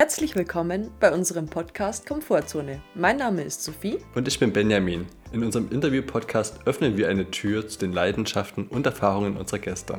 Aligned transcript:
Herzlich 0.00 0.36
willkommen 0.36 0.92
bei 1.00 1.12
unserem 1.12 1.46
Podcast 1.46 2.06
Komfortzone. 2.06 2.80
Mein 2.94 3.16
Name 3.16 3.42
ist 3.42 3.64
Sophie. 3.64 3.98
Und 4.14 4.28
ich 4.28 4.38
bin 4.38 4.52
Benjamin. 4.52 5.06
In 5.32 5.42
unserem 5.42 5.68
Interview-Podcast 5.72 6.60
öffnen 6.66 6.96
wir 6.96 7.08
eine 7.08 7.28
Tür 7.32 7.66
zu 7.66 7.80
den 7.80 7.92
Leidenschaften 7.92 8.68
und 8.68 8.86
Erfahrungen 8.86 9.36
unserer 9.36 9.58
Gäste. 9.58 9.98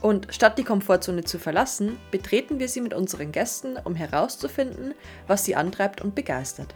Und 0.00 0.28
statt 0.30 0.56
die 0.56 0.62
Komfortzone 0.62 1.24
zu 1.24 1.40
verlassen, 1.40 1.96
betreten 2.12 2.60
wir 2.60 2.68
sie 2.68 2.80
mit 2.80 2.94
unseren 2.94 3.32
Gästen, 3.32 3.76
um 3.82 3.96
herauszufinden, 3.96 4.94
was 5.26 5.44
sie 5.44 5.56
antreibt 5.56 6.00
und 6.00 6.14
begeistert. 6.14 6.72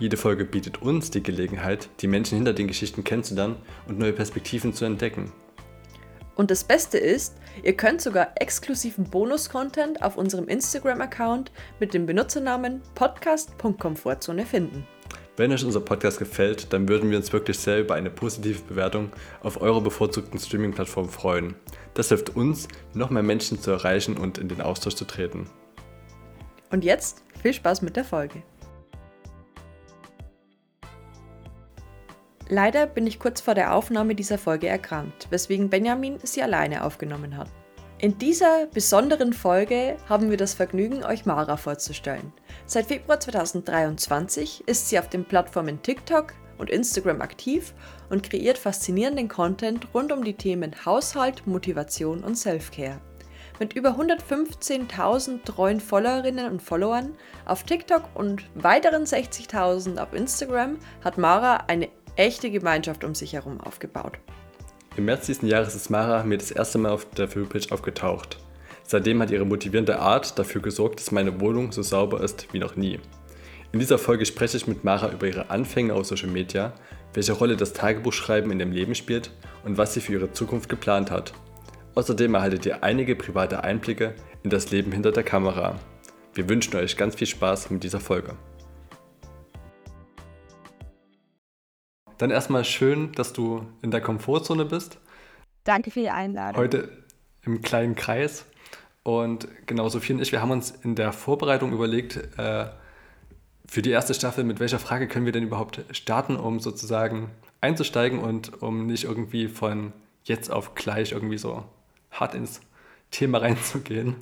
Jede 0.00 0.16
Folge 0.16 0.44
bietet 0.44 0.82
uns 0.82 1.12
die 1.12 1.22
Gelegenheit, 1.22 1.88
die 2.00 2.08
Menschen 2.08 2.38
hinter 2.38 2.54
den 2.54 2.66
Geschichten 2.66 3.04
kennenzulernen 3.04 3.54
und 3.86 4.00
neue 4.00 4.12
Perspektiven 4.12 4.74
zu 4.74 4.84
entdecken. 4.84 5.30
Und 6.42 6.50
das 6.50 6.64
Beste 6.64 6.98
ist, 6.98 7.36
ihr 7.62 7.76
könnt 7.76 8.00
sogar 8.00 8.32
exklusiven 8.34 9.04
Bonus-Content 9.04 10.02
auf 10.02 10.16
unserem 10.16 10.48
Instagram-Account 10.48 11.52
mit 11.78 11.94
dem 11.94 12.04
Benutzernamen 12.04 12.82
podcast.komfortzone 12.96 14.44
finden. 14.44 14.84
Wenn 15.36 15.52
euch 15.52 15.64
unser 15.64 15.80
Podcast 15.80 16.18
gefällt, 16.18 16.72
dann 16.72 16.88
würden 16.88 17.12
wir 17.12 17.18
uns 17.18 17.32
wirklich 17.32 17.60
sehr 17.60 17.78
über 17.78 17.94
eine 17.94 18.10
positive 18.10 18.60
Bewertung 18.62 19.12
auf 19.44 19.60
eurer 19.62 19.82
bevorzugten 19.82 20.40
Streaming-Plattform 20.40 21.08
freuen. 21.08 21.54
Das 21.94 22.08
hilft 22.08 22.34
uns, 22.34 22.66
noch 22.92 23.10
mehr 23.10 23.22
Menschen 23.22 23.60
zu 23.60 23.70
erreichen 23.70 24.16
und 24.16 24.38
in 24.38 24.48
den 24.48 24.62
Austausch 24.62 24.96
zu 24.96 25.04
treten. 25.04 25.48
Und 26.72 26.82
jetzt 26.82 27.22
viel 27.40 27.52
Spaß 27.52 27.82
mit 27.82 27.94
der 27.94 28.04
Folge. 28.04 28.42
Leider 32.52 32.84
bin 32.86 33.06
ich 33.06 33.18
kurz 33.18 33.40
vor 33.40 33.54
der 33.54 33.74
Aufnahme 33.74 34.14
dieser 34.14 34.36
Folge 34.36 34.68
erkrankt, 34.68 35.26
weswegen 35.30 35.70
Benjamin 35.70 36.18
sie 36.22 36.42
alleine 36.42 36.84
aufgenommen 36.84 37.38
hat. 37.38 37.48
In 37.96 38.18
dieser 38.18 38.66
besonderen 38.66 39.32
Folge 39.32 39.96
haben 40.06 40.28
wir 40.28 40.36
das 40.36 40.52
Vergnügen, 40.52 41.02
euch 41.02 41.24
Mara 41.24 41.56
vorzustellen. 41.56 42.30
Seit 42.66 42.88
Februar 42.88 43.18
2023 43.18 44.64
ist 44.68 44.90
sie 44.90 44.98
auf 44.98 45.08
den 45.08 45.24
Plattformen 45.24 45.80
TikTok 45.80 46.34
und 46.58 46.68
Instagram 46.68 47.22
aktiv 47.22 47.72
und 48.10 48.22
kreiert 48.22 48.58
faszinierenden 48.58 49.28
Content 49.28 49.88
rund 49.94 50.12
um 50.12 50.22
die 50.22 50.34
Themen 50.34 50.74
Haushalt, 50.84 51.46
Motivation 51.46 52.22
und 52.22 52.36
Selfcare. 52.36 53.00
Mit 53.60 53.72
über 53.72 53.96
115.000 53.98 55.44
treuen 55.44 55.80
Followerinnen 55.80 56.50
und 56.50 56.60
Followern 56.60 57.14
auf 57.46 57.62
TikTok 57.62 58.10
und 58.12 58.44
weiteren 58.54 59.04
60.000 59.04 59.98
auf 59.98 60.12
Instagram 60.12 60.78
hat 61.02 61.16
Mara 61.16 61.64
eine 61.68 61.88
echte 62.16 62.50
Gemeinschaft 62.50 63.04
um 63.04 63.14
sich 63.14 63.32
herum 63.32 63.60
aufgebaut. 63.60 64.18
Im 64.96 65.06
März 65.06 65.26
diesen 65.26 65.48
Jahres 65.48 65.74
ist 65.74 65.90
Mara 65.90 66.22
mir 66.24 66.38
das 66.38 66.50
erste 66.50 66.78
Mal 66.78 66.90
auf 66.90 67.08
der 67.10 67.28
Filmpage 67.28 67.72
aufgetaucht. 67.72 68.38
Seitdem 68.84 69.22
hat 69.22 69.30
ihre 69.30 69.46
motivierende 69.46 69.98
Art 69.98 70.38
dafür 70.38 70.60
gesorgt, 70.60 71.00
dass 71.00 71.12
meine 71.12 71.40
Wohnung 71.40 71.72
so 71.72 71.82
sauber 71.82 72.22
ist 72.22 72.52
wie 72.52 72.58
noch 72.58 72.76
nie. 72.76 73.00
In 73.72 73.78
dieser 73.78 73.96
Folge 73.96 74.26
spreche 74.26 74.58
ich 74.58 74.66
mit 74.66 74.84
Mara 74.84 75.10
über 75.10 75.26
ihre 75.26 75.48
Anfänge 75.48 75.94
auf 75.94 76.04
Social 76.04 76.28
Media, 76.28 76.74
welche 77.14 77.32
Rolle 77.32 77.56
das 77.56 77.72
Tagebuchschreiben 77.72 78.50
in 78.50 78.58
dem 78.58 78.72
Leben 78.72 78.94
spielt 78.94 79.30
und 79.64 79.78
was 79.78 79.94
sie 79.94 80.00
für 80.00 80.12
ihre 80.12 80.32
Zukunft 80.32 80.68
geplant 80.68 81.10
hat. 81.10 81.32
Außerdem 81.94 82.34
erhaltet 82.34 82.66
ihr 82.66 82.82
einige 82.82 83.16
private 83.16 83.64
Einblicke 83.64 84.14
in 84.42 84.50
das 84.50 84.70
Leben 84.70 84.92
hinter 84.92 85.12
der 85.12 85.22
Kamera. 85.22 85.78
Wir 86.34 86.48
wünschen 86.48 86.76
euch 86.76 86.96
ganz 86.96 87.14
viel 87.14 87.26
Spaß 87.26 87.70
mit 87.70 87.82
dieser 87.84 88.00
Folge. 88.00 88.34
Dann 92.18 92.30
erstmal 92.30 92.64
schön, 92.64 93.12
dass 93.12 93.32
du 93.32 93.66
in 93.82 93.90
der 93.90 94.00
Komfortzone 94.00 94.64
bist. 94.64 94.98
Danke 95.64 95.90
für 95.90 96.00
die 96.00 96.10
Einladung. 96.10 96.60
Heute 96.60 96.90
im 97.44 97.62
kleinen 97.62 97.94
Kreis. 97.94 98.44
Und 99.02 99.48
genau 99.66 99.88
Sophie 99.88 100.12
und 100.12 100.20
ich, 100.20 100.32
wir 100.32 100.40
haben 100.40 100.50
uns 100.50 100.70
in 100.70 100.94
der 100.94 101.12
Vorbereitung 101.12 101.72
überlegt, 101.72 102.16
äh, 102.38 102.66
für 103.66 103.82
die 103.82 103.90
erste 103.90 104.14
Staffel, 104.14 104.44
mit 104.44 104.60
welcher 104.60 104.78
Frage 104.78 105.08
können 105.08 105.24
wir 105.24 105.32
denn 105.32 105.44
überhaupt 105.44 105.80
starten, 105.92 106.36
um 106.36 106.60
sozusagen 106.60 107.30
einzusteigen 107.60 108.18
und 108.18 108.62
um 108.62 108.86
nicht 108.86 109.04
irgendwie 109.04 109.48
von 109.48 109.92
jetzt 110.24 110.50
auf 110.50 110.74
gleich 110.74 111.12
irgendwie 111.12 111.38
so 111.38 111.64
hart 112.10 112.34
ins 112.34 112.60
Thema 113.10 113.38
reinzugehen. 113.42 114.16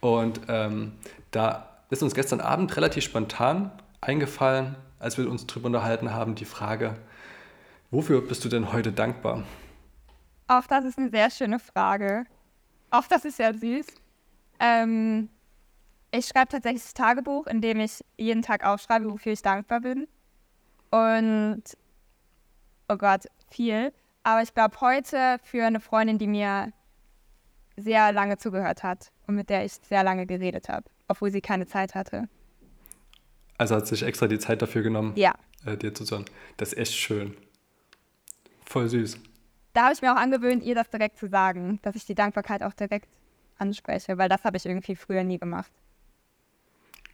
Und 0.00 0.40
ähm, 0.48 0.92
da 1.30 1.76
ist 1.90 2.02
uns 2.02 2.14
gestern 2.14 2.40
Abend 2.40 2.76
relativ 2.76 3.04
spontan 3.04 3.70
eingefallen, 4.00 4.76
als 4.98 5.18
wir 5.18 5.30
uns 5.30 5.46
darüber 5.46 5.66
unterhalten 5.66 6.12
haben, 6.12 6.34
die 6.34 6.44
Frage, 6.44 6.94
Wofür 7.90 8.20
bist 8.20 8.44
du 8.44 8.48
denn 8.48 8.72
heute 8.72 8.92
dankbar? 8.92 9.44
Auch 10.48 10.66
das 10.66 10.84
ist 10.84 10.98
eine 10.98 11.10
sehr 11.10 11.30
schöne 11.30 11.58
Frage. 11.58 12.24
Auch 12.90 13.06
das 13.06 13.24
ist 13.24 13.36
sehr 13.36 13.54
süß. 13.54 13.86
Ähm, 14.58 15.28
ich 16.10 16.26
schreibe 16.26 16.48
tatsächlich 16.48 16.82
das 16.82 16.94
Tagebuch, 16.94 17.46
in 17.46 17.60
dem 17.60 17.80
ich 17.80 18.04
jeden 18.16 18.42
Tag 18.42 18.64
aufschreibe, 18.64 19.10
wofür 19.10 19.32
ich 19.32 19.42
dankbar 19.42 19.80
bin. 19.80 20.08
Und, 20.90 21.62
oh 22.88 22.96
Gott, 22.96 23.26
viel. 23.50 23.92
Aber 24.22 24.42
ich 24.42 24.54
glaube 24.54 24.80
heute 24.80 25.38
für 25.42 25.64
eine 25.64 25.80
Freundin, 25.80 26.18
die 26.18 26.26
mir 26.26 26.72
sehr 27.76 28.12
lange 28.12 28.38
zugehört 28.38 28.82
hat 28.82 29.12
und 29.26 29.36
mit 29.36 29.50
der 29.50 29.64
ich 29.64 29.72
sehr 29.72 30.02
lange 30.02 30.26
geredet 30.26 30.68
habe, 30.68 30.84
obwohl 31.06 31.30
sie 31.30 31.40
keine 31.40 31.66
Zeit 31.66 31.94
hatte. 31.94 32.28
Also 33.58 33.76
hat 33.76 33.86
sich 33.86 34.02
extra 34.02 34.26
die 34.26 34.38
Zeit 34.38 34.62
dafür 34.62 34.82
genommen, 34.82 35.12
ja. 35.16 35.34
äh, 35.64 35.76
dir 35.76 35.94
zuzuhören. 35.94 36.26
Das 36.56 36.72
ist 36.72 36.78
echt 36.78 36.94
schön. 36.94 37.36
Voll 38.66 38.88
süß. 38.88 39.18
Da 39.72 39.84
habe 39.84 39.94
ich 39.94 40.02
mir 40.02 40.12
auch 40.12 40.16
angewöhnt, 40.16 40.62
ihr 40.62 40.74
das 40.74 40.90
direkt 40.90 41.18
zu 41.18 41.28
sagen, 41.28 41.78
dass 41.82 41.96
ich 41.96 42.04
die 42.04 42.14
Dankbarkeit 42.14 42.62
auch 42.62 42.72
direkt 42.72 43.08
anspreche, 43.58 44.18
weil 44.18 44.28
das 44.28 44.44
habe 44.44 44.56
ich 44.56 44.66
irgendwie 44.66 44.96
früher 44.96 45.24
nie 45.24 45.38
gemacht. 45.38 45.70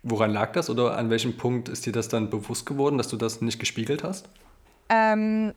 Woran 0.02 0.32
lag 0.32 0.52
das 0.52 0.68
oder 0.68 0.96
an 0.96 1.10
welchem 1.10 1.36
Punkt 1.36 1.68
ist 1.68 1.86
dir 1.86 1.92
das 1.92 2.08
dann 2.08 2.30
bewusst 2.30 2.66
geworden, 2.66 2.98
dass 2.98 3.08
du 3.08 3.16
das 3.16 3.40
nicht 3.40 3.60
gespiegelt 3.60 4.02
hast? 4.02 4.28
Ähm, 4.88 5.54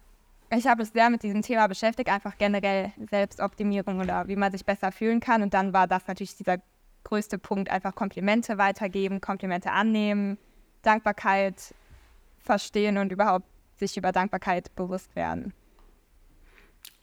ich 0.52 0.68
habe 0.68 0.84
es 0.84 0.90
sehr 0.94 1.10
mit 1.10 1.24
diesem 1.24 1.42
Thema 1.42 1.68
beschäftigt, 1.68 2.10
einfach 2.10 2.38
generell 2.38 2.92
Selbstoptimierung 3.10 4.00
oder 4.00 4.28
wie 4.28 4.36
man 4.36 4.52
sich 4.52 4.64
besser 4.64 4.92
fühlen 4.92 5.20
kann. 5.20 5.42
Und 5.42 5.54
dann 5.54 5.74
war 5.74 5.88
das 5.88 6.08
natürlich 6.08 6.36
dieser 6.36 6.58
größte 7.04 7.38
Punkt, 7.40 7.70
einfach 7.72 7.96
Komplimente 7.96 8.58
weitergeben, 8.58 9.22
Komplimente 9.22 9.72
annehmen, 9.72 10.38
Dankbarkeit 10.84 11.74
verstehen 12.40 12.98
und 12.98 13.12
überhaupt 13.12 13.46
sich 13.78 13.98
über 13.98 14.12
Dankbarkeit 14.12 14.76
bewusst 14.76 15.16
werden. 15.16 15.54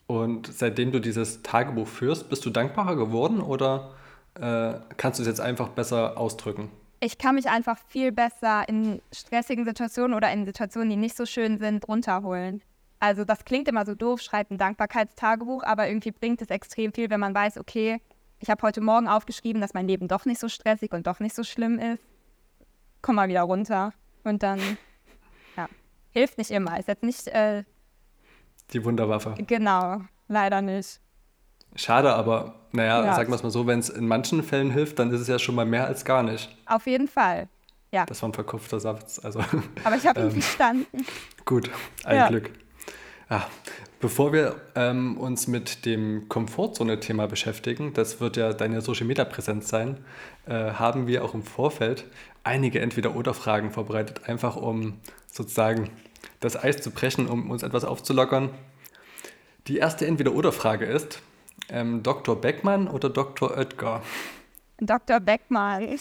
Und 0.07 0.51
seitdem 0.51 0.91
du 0.91 0.99
dieses 0.99 1.41
Tagebuch 1.43 1.87
führst, 1.87 2.29
bist 2.29 2.45
du 2.45 2.49
dankbarer 2.49 2.95
geworden 2.95 3.41
oder 3.41 3.91
äh, 4.35 4.73
kannst 4.97 5.19
du 5.19 5.23
es 5.23 5.27
jetzt 5.27 5.41
einfach 5.41 5.69
besser 5.69 6.17
ausdrücken? 6.17 6.69
Ich 6.99 7.17
kann 7.17 7.35
mich 7.35 7.49
einfach 7.49 7.77
viel 7.87 8.11
besser 8.11 8.67
in 8.67 9.01
stressigen 9.11 9.65
Situationen 9.65 10.15
oder 10.15 10.31
in 10.31 10.45
Situationen, 10.45 10.89
die 10.89 10.95
nicht 10.95 11.17
so 11.17 11.25
schön 11.25 11.57
sind, 11.57 11.87
runterholen. 11.87 12.61
Also 12.99 13.25
das 13.25 13.43
klingt 13.43 13.67
immer 13.67 13.85
so 13.85 13.95
doof, 13.95 14.21
schreibt 14.21 14.51
ein 14.51 14.57
Dankbarkeitstagebuch, 14.57 15.63
aber 15.63 15.87
irgendwie 15.89 16.11
bringt 16.11 16.41
es 16.41 16.49
extrem 16.49 16.93
viel, 16.93 17.09
wenn 17.09 17.19
man 17.19 17.35
weiß, 17.35 17.57
okay, 17.57 17.99
ich 18.39 18.49
habe 18.49 18.61
heute 18.61 18.81
Morgen 18.81 19.07
aufgeschrieben, 19.07 19.61
dass 19.61 19.73
mein 19.73 19.87
Leben 19.87 20.07
doch 20.07 20.25
nicht 20.25 20.39
so 20.39 20.47
stressig 20.47 20.93
und 20.93 21.07
doch 21.07 21.19
nicht 21.19 21.35
so 21.35 21.43
schlimm 21.43 21.79
ist. 21.79 22.01
Komm 23.01 23.15
mal 23.15 23.27
wieder 23.27 23.41
runter. 23.41 23.93
Und 24.23 24.43
dann, 24.43 24.59
ja, 25.57 25.67
hilft 26.11 26.37
nicht 26.37 26.51
immer. 26.51 26.79
Ist 26.79 26.87
jetzt 26.87 27.03
nicht 27.03 27.27
äh, 27.27 27.63
die 28.71 28.83
Wunderwaffe. 28.83 29.35
Genau, 29.45 30.01
leider 30.27 30.61
nicht. 30.61 30.99
Schade, 31.75 32.13
aber 32.13 32.55
naja, 32.71 33.03
ja. 33.03 33.15
sagen 33.15 33.29
wir 33.29 33.35
es 33.35 33.43
mal 33.43 33.49
so, 33.49 33.67
wenn 33.67 33.79
es 33.79 33.89
in 33.89 34.07
manchen 34.07 34.43
Fällen 34.43 34.71
hilft, 34.71 34.99
dann 34.99 35.11
ist 35.11 35.21
es 35.21 35.27
ja 35.27 35.39
schon 35.39 35.55
mal 35.55 35.65
mehr 35.65 35.87
als 35.87 36.05
gar 36.05 36.23
nicht. 36.23 36.55
Auf 36.65 36.85
jeden 36.85 37.07
Fall. 37.07 37.47
Ja. 37.91 38.05
Das 38.05 38.21
war 38.21 38.29
ein 38.29 38.33
verkopfter 38.33 38.79
Satz. 38.79 39.19
Also, 39.23 39.39
aber 39.83 39.95
ich 39.95 40.05
habe 40.05 40.21
ihn 40.21 40.25
ähm, 40.27 40.31
verstanden. 40.31 41.05
Gut, 41.45 41.69
ein 42.03 42.15
ja. 42.15 42.27
Glück. 42.27 42.51
Ja, 43.29 43.47
bevor 43.99 44.33
wir 44.33 44.55
ähm, 44.75 45.17
uns 45.17 45.47
mit 45.47 45.85
dem 45.85 46.27
Komfortzone-Thema 46.29 47.27
beschäftigen, 47.27 47.93
das 47.93 48.19
wird 48.19 48.37
ja 48.37 48.53
deine 48.53 48.81
Social-Media-Präsenz 48.81 49.69
sein, 49.69 50.03
äh, 50.45 50.71
haben 50.73 51.07
wir 51.07 51.23
auch 51.23 51.33
im 51.33 51.43
Vorfeld 51.43 52.05
einige 52.43 52.79
Entweder-Oder-Fragen 52.79 53.71
vorbereitet, 53.71 54.27
einfach 54.27 54.55
um 54.55 54.99
sozusagen 55.31 55.89
das 56.43 56.61
Eis 56.61 56.81
zu 56.81 56.91
brechen, 56.91 57.27
um 57.27 57.49
uns 57.49 57.63
etwas 57.63 57.85
aufzulockern. 57.85 58.49
Die 59.67 59.77
erste 59.77 60.05
Entweder-Oder-Frage 60.05 60.85
ist: 60.85 61.21
ähm, 61.69 62.03
Dr. 62.03 62.39
Beckmann 62.39 62.87
oder 62.87 63.09
Dr. 63.09 63.57
Oetker? 63.57 64.01
Dr. 64.79 65.19
Beckmann. 65.19 65.87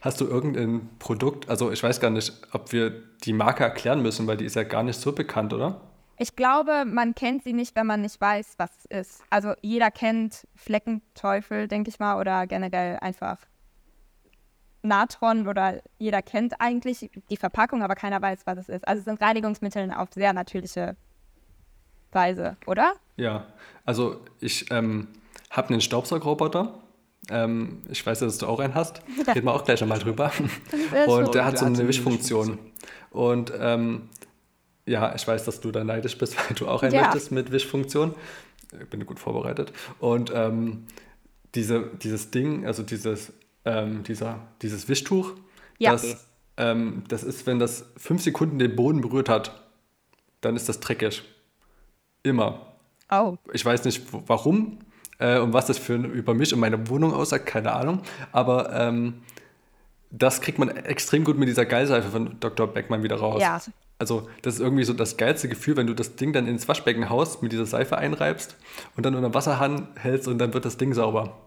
Hast 0.00 0.20
du 0.20 0.26
irgendein 0.26 0.88
Produkt? 0.98 1.48
Also, 1.48 1.70
ich 1.70 1.82
weiß 1.82 2.00
gar 2.00 2.10
nicht, 2.10 2.32
ob 2.52 2.72
wir 2.72 2.90
die 3.24 3.32
Marke 3.32 3.64
erklären 3.64 4.02
müssen, 4.02 4.26
weil 4.26 4.36
die 4.36 4.44
ist 4.44 4.56
ja 4.56 4.62
gar 4.62 4.82
nicht 4.82 4.98
so 4.98 5.12
bekannt, 5.12 5.52
oder? 5.52 5.80
Ich 6.16 6.36
glaube, 6.36 6.84
man 6.86 7.14
kennt 7.14 7.42
sie 7.42 7.52
nicht, 7.52 7.74
wenn 7.74 7.86
man 7.86 8.02
nicht 8.02 8.20
weiß, 8.20 8.54
was 8.56 8.70
es 8.78 9.00
ist. 9.00 9.24
Also, 9.30 9.54
jeder 9.62 9.90
kennt 9.90 10.46
Fleckenteufel, 10.54 11.68
denke 11.68 11.90
ich 11.90 11.98
mal, 11.98 12.18
oder 12.20 12.46
generell 12.46 12.98
einfach 13.00 13.38
Natron 14.84 15.48
oder 15.48 15.80
jeder 15.98 16.22
kennt 16.22 16.60
eigentlich 16.60 17.10
die 17.30 17.36
Verpackung, 17.36 17.82
aber 17.82 17.94
keiner 17.94 18.20
weiß, 18.20 18.40
was 18.44 18.58
es 18.58 18.68
ist. 18.68 18.86
Also 18.86 19.00
es 19.00 19.04
sind 19.06 19.20
Reinigungsmittel 19.20 19.90
auf 19.92 20.12
sehr 20.12 20.32
natürliche 20.32 20.96
Weise, 22.12 22.56
oder? 22.66 22.94
Ja, 23.16 23.46
also 23.84 24.20
ich 24.40 24.70
ähm, 24.70 25.08
habe 25.50 25.70
einen 25.70 25.80
Staubsaugerroboter, 25.80 26.80
Ähm, 27.30 27.82
ich 27.88 28.04
weiß, 28.04 28.18
dass 28.18 28.36
du 28.36 28.46
auch 28.46 28.60
einen 28.60 28.74
hast. 28.74 29.00
Reden 29.26 29.46
wir 29.46 29.54
auch 29.54 29.64
gleich 29.64 29.80
nochmal 29.80 29.98
drüber. 29.98 30.30
Und 31.06 31.34
der 31.34 31.46
hat 31.46 31.56
so 31.56 31.64
eine 31.64 31.88
Wischfunktion. 31.88 32.58
Und 33.10 33.50
ähm, 33.58 34.10
ja, 34.84 35.14
ich 35.14 35.26
weiß, 35.26 35.44
dass 35.44 35.60
du 35.60 35.70
da 35.72 35.84
neidisch 35.84 36.18
bist, 36.18 36.36
weil 36.48 36.54
du 36.54 36.68
auch 36.68 36.82
einen 36.82 36.92
ja. 36.92 37.04
möchtest 37.04 37.32
mit 37.32 37.50
Wischfunktion. 37.50 38.14
Ich 38.78 38.90
bin 38.90 39.06
gut 39.06 39.18
vorbereitet. 39.18 39.72
Und 40.00 40.30
ähm, 40.34 40.86
diese, 41.54 41.90
dieses 42.02 42.30
Ding, 42.30 42.66
also 42.66 42.82
dieses, 42.82 43.32
ähm, 43.64 44.02
dieser, 44.02 44.40
dieses 44.62 44.88
Wischtuch, 44.88 45.32
ja. 45.78 45.92
das, 45.92 46.26
ähm, 46.56 47.04
das 47.08 47.22
ist, 47.24 47.46
wenn 47.46 47.58
das 47.58 47.86
fünf 47.96 48.22
Sekunden 48.22 48.58
den 48.58 48.76
Boden 48.76 49.00
berührt 49.00 49.28
hat, 49.28 49.62
dann 50.40 50.56
ist 50.56 50.68
das 50.68 50.80
dreckig. 50.80 51.22
Immer. 52.22 52.74
Oh. 53.10 53.36
Ich 53.52 53.64
weiß 53.64 53.84
nicht 53.84 54.02
warum 54.26 54.78
äh, 55.18 55.38
und 55.38 55.52
was 55.52 55.66
das 55.66 55.78
für 55.78 55.94
über 55.94 56.34
mich 56.34 56.52
und 56.52 56.60
meine 56.60 56.88
Wohnung 56.88 57.12
aussagt, 57.12 57.46
keine 57.46 57.72
Ahnung. 57.72 58.00
Aber 58.32 58.72
ähm, 58.72 59.22
das 60.10 60.40
kriegt 60.40 60.58
man 60.58 60.68
extrem 60.68 61.24
gut 61.24 61.38
mit 61.38 61.48
dieser 61.48 61.66
Geilseife 61.66 62.08
von 62.08 62.36
Dr. 62.40 62.66
Beckmann 62.66 63.02
wieder 63.02 63.16
raus. 63.16 63.40
Ja. 63.42 63.60
Also, 63.98 64.28
das 64.42 64.54
ist 64.54 64.60
irgendwie 64.60 64.84
so 64.84 64.92
das 64.92 65.16
geilste 65.16 65.48
Gefühl, 65.48 65.76
wenn 65.76 65.86
du 65.86 65.94
das 65.94 66.16
Ding 66.16 66.32
dann 66.32 66.48
ins 66.48 66.66
Waschbecken 66.66 67.10
haust, 67.10 67.42
mit 67.42 67.52
dieser 67.52 67.66
Seife 67.66 67.96
einreibst 67.96 68.56
und 68.96 69.06
dann 69.06 69.14
unter 69.14 69.34
Wasserhahn 69.34 69.88
hältst 69.96 70.28
und 70.28 70.38
dann 70.38 70.52
wird 70.52 70.64
das 70.64 70.76
Ding 70.76 70.92
sauber. 70.94 71.43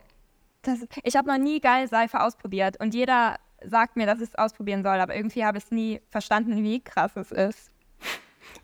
Das, 0.67 0.79
ich 1.03 1.15
habe 1.15 1.29
noch 1.29 1.37
nie 1.37 1.61
geil 1.61 1.87
Seife 1.87 2.19
ausprobiert 2.19 2.77
und 2.81 2.93
jeder 2.93 3.37
sagt 3.65 3.95
mir, 3.95 4.05
dass 4.05 4.19
ich 4.19 4.27
es 4.27 4.35
ausprobieren 4.35 4.83
soll, 4.83 4.99
aber 4.99 5.15
irgendwie 5.15 5.45
habe 5.45 5.57
ich 5.57 5.63
es 5.63 5.71
nie 5.71 6.01
verstanden, 6.09 6.61
wie 6.61 6.83
krass 6.83 7.11
es 7.15 7.31
ist. 7.31 7.71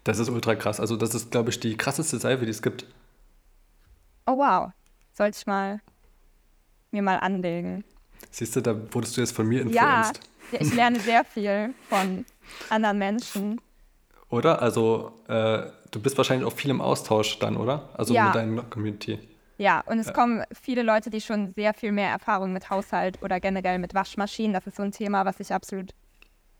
Das 0.03 0.19
ist 0.19 0.29
ultra 0.29 0.55
krass. 0.55 0.81
Also, 0.81 0.97
das 0.97 1.15
ist, 1.15 1.31
glaube 1.31 1.50
ich, 1.50 1.61
die 1.61 1.77
krasseste 1.77 2.19
Seife, 2.19 2.44
die 2.44 2.51
es 2.51 2.61
gibt. 2.61 2.85
Oh, 4.25 4.38
wow. 4.38 4.71
Sollte 5.13 5.38
ich 5.39 5.47
mal 5.47 5.79
mir 6.91 7.01
mal 7.01 7.17
anlegen. 7.17 7.85
Siehst 8.31 8.57
du, 8.57 8.61
da 8.61 8.75
wurdest 8.94 9.15
du 9.15 9.21
jetzt 9.21 9.33
von 9.33 9.47
mir 9.47 9.61
influenced. 9.61 10.19
Ja, 10.51 10.59
ich 10.59 10.73
lerne 10.73 11.00
sehr 11.00 11.23
viel 11.23 11.73
von 11.88 12.25
anderen 12.69 12.97
Menschen. 12.97 13.61
Oder? 14.29 14.61
Also, 14.61 15.13
äh, 15.29 15.63
du 15.91 16.01
bist 16.01 16.17
wahrscheinlich 16.17 16.45
auch 16.45 16.53
viel 16.53 16.69
im 16.69 16.81
Austausch 16.81 17.39
dann, 17.39 17.55
oder? 17.55 17.89
Also 17.94 18.13
ja. 18.13 18.25
mit 18.25 18.35
deiner 18.35 18.63
Community. 18.63 19.19
Ja, 19.57 19.81
und 19.85 20.00
es 20.00 20.11
kommen 20.13 20.44
viele 20.51 20.81
Leute, 20.81 21.09
die 21.09 21.21
schon 21.21 21.53
sehr 21.53 21.73
viel 21.73 21.91
mehr 21.91 22.09
Erfahrung 22.09 22.53
mit 22.53 22.69
Haushalt 22.69 23.21
oder 23.21 23.39
generell 23.39 23.79
mit 23.79 23.94
Waschmaschinen. 23.94 24.53
Das 24.53 24.65
ist 24.65 24.77
so 24.77 24.83
ein 24.83 24.91
Thema, 24.91 25.25
was 25.25 25.39
ich 25.39 25.53
absolut 25.53 25.94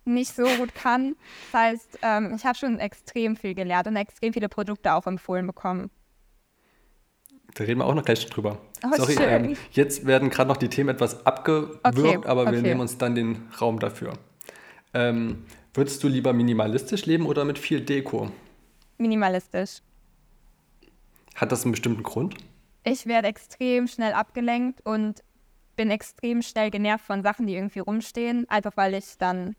nicht 0.06 0.36
so 0.36 0.44
gut 0.44 0.76
kann. 0.76 1.16
Das 1.52 1.62
heißt, 1.62 2.00
ähm, 2.02 2.34
ich 2.36 2.46
habe 2.46 2.58
schon 2.58 2.80
extrem 2.80 3.36
viel 3.36 3.56
gelernt 3.56 3.88
und 3.88 3.96
extrem 3.96 4.34
viele 4.34 4.50
Produkte 4.50 4.94
auch 4.94 5.08
empfohlen 5.08 5.48
bekommen. 5.48 5.90
Da 7.56 7.64
reden 7.64 7.80
wir 7.80 7.86
auch 7.86 7.94
noch 7.94 8.04
gleich 8.04 8.26
drüber. 8.26 8.58
Oh, 8.84 8.96
Sorry, 8.96 9.16
ähm, 9.20 9.56
jetzt 9.72 10.06
werden 10.06 10.30
gerade 10.30 10.48
noch 10.48 10.58
die 10.58 10.70
Themen 10.70 10.90
etwas 10.90 11.26
abgewürgt, 11.26 11.80
okay, 11.84 12.20
aber 12.26 12.46
wir 12.46 12.60
okay. 12.60 12.62
nehmen 12.62 12.82
uns 12.82 12.98
dann 12.98 13.16
den 13.16 13.48
Raum 13.62 13.80
dafür. 13.80 14.14
Ähm, 14.94 15.46
würdest 15.74 16.04
du 16.04 16.08
lieber 16.08 16.34
minimalistisch 16.34 17.06
leben 17.06 17.26
oder 17.26 17.46
mit 17.46 17.60
viel 17.60 17.82
Deko? 17.82 18.32
Minimalistisch. 18.98 19.82
Hat 21.36 21.52
das 21.52 21.64
einen 21.64 21.72
bestimmten 21.72 22.04
Grund? 22.04 22.36
Ich 22.84 23.06
werde 23.06 23.28
extrem 23.28 23.88
schnell 23.88 24.14
abgelenkt 24.14 24.82
und 24.86 25.24
bin 25.76 25.90
extrem 25.90 26.42
schnell 26.42 26.70
genervt 26.70 27.06
von 27.06 27.24
Sachen, 27.24 27.48
die 27.48 27.56
irgendwie 27.56 27.80
rumstehen, 27.80 28.48
einfach 28.50 28.76
weil 28.76 28.94
ich 28.94 29.18
dann 29.18 29.56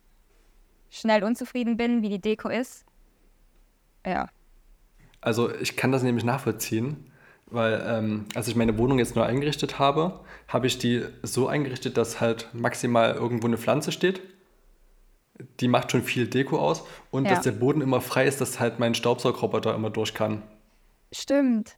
schnell 0.90 1.24
unzufrieden 1.24 1.76
bin, 1.76 2.02
wie 2.02 2.08
die 2.08 2.20
Deko 2.20 2.48
ist. 2.48 2.84
Ja. 4.06 4.28
Also 5.20 5.52
ich 5.54 5.76
kann 5.76 5.90
das 5.90 6.02
nämlich 6.02 6.24
nachvollziehen, 6.24 7.10
weil 7.46 7.82
ähm, 7.86 8.26
als 8.34 8.46
ich 8.48 8.56
meine 8.56 8.76
Wohnung 8.78 8.98
jetzt 8.98 9.16
neu 9.16 9.22
eingerichtet 9.22 9.78
habe, 9.78 10.20
habe 10.46 10.66
ich 10.66 10.78
die 10.78 11.04
so 11.22 11.48
eingerichtet, 11.48 11.96
dass 11.96 12.20
halt 12.20 12.50
maximal 12.52 13.14
irgendwo 13.14 13.46
eine 13.46 13.58
Pflanze 13.58 13.90
steht. 13.90 14.20
Die 15.60 15.68
macht 15.68 15.90
schon 15.90 16.02
viel 16.02 16.28
Deko 16.28 16.58
aus 16.58 16.84
und 17.10 17.24
ja. 17.24 17.30
dass 17.30 17.42
der 17.42 17.52
Boden 17.52 17.80
immer 17.80 18.00
frei 18.00 18.26
ist, 18.26 18.40
dass 18.40 18.60
halt 18.60 18.78
mein 18.78 18.94
Staubsaugerroboter 18.94 19.74
immer 19.74 19.90
durch 19.90 20.14
kann. 20.14 20.42
Stimmt. 21.10 21.76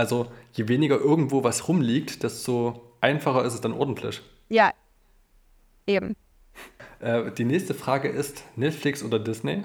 Also 0.00 0.32
je 0.54 0.66
weniger 0.66 0.98
irgendwo 0.98 1.44
was 1.44 1.68
rumliegt, 1.68 2.22
desto 2.22 2.94
einfacher 3.02 3.44
ist 3.44 3.52
es 3.52 3.60
dann 3.60 3.74
ordentlich. 3.74 4.22
Ja, 4.48 4.72
eben. 5.86 6.16
Äh, 7.00 7.30
die 7.32 7.44
nächste 7.44 7.74
Frage 7.74 8.08
ist 8.08 8.42
Netflix 8.56 9.02
oder 9.02 9.18
Disney? 9.18 9.62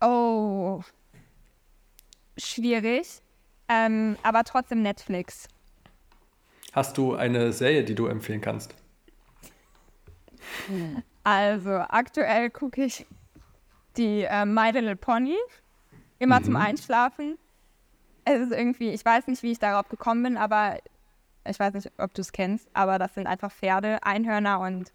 Oh, 0.00 0.82
schwierig, 2.38 3.22
ähm, 3.68 4.16
aber 4.22 4.44
trotzdem 4.44 4.82
Netflix. 4.82 5.48
Hast 6.72 6.96
du 6.96 7.16
eine 7.16 7.52
Serie, 7.52 7.82
die 7.82 7.96
du 7.96 8.06
empfehlen 8.06 8.40
kannst? 8.40 8.72
Also 11.24 11.70
aktuell 11.70 12.50
gucke 12.50 12.84
ich 12.84 13.04
die 13.96 14.22
äh, 14.22 14.44
My 14.44 14.70
Little 14.70 14.94
Pony 14.94 15.36
immer 16.20 16.38
mhm. 16.38 16.44
zum 16.44 16.56
Einschlafen. 16.56 17.36
Es 18.24 18.40
ist 18.40 18.52
irgendwie, 18.52 18.90
ich 18.90 19.04
weiß 19.04 19.26
nicht, 19.26 19.42
wie 19.42 19.52
ich 19.52 19.58
darauf 19.58 19.88
gekommen 19.88 20.22
bin, 20.22 20.36
aber 20.36 20.78
ich 21.48 21.58
weiß 21.58 21.74
nicht, 21.74 21.90
ob 21.98 22.14
du 22.14 22.20
es 22.20 22.32
kennst, 22.32 22.68
aber 22.72 22.98
das 22.98 23.14
sind 23.14 23.26
einfach 23.26 23.50
Pferde, 23.50 24.02
Einhörner 24.02 24.60
und 24.60 24.92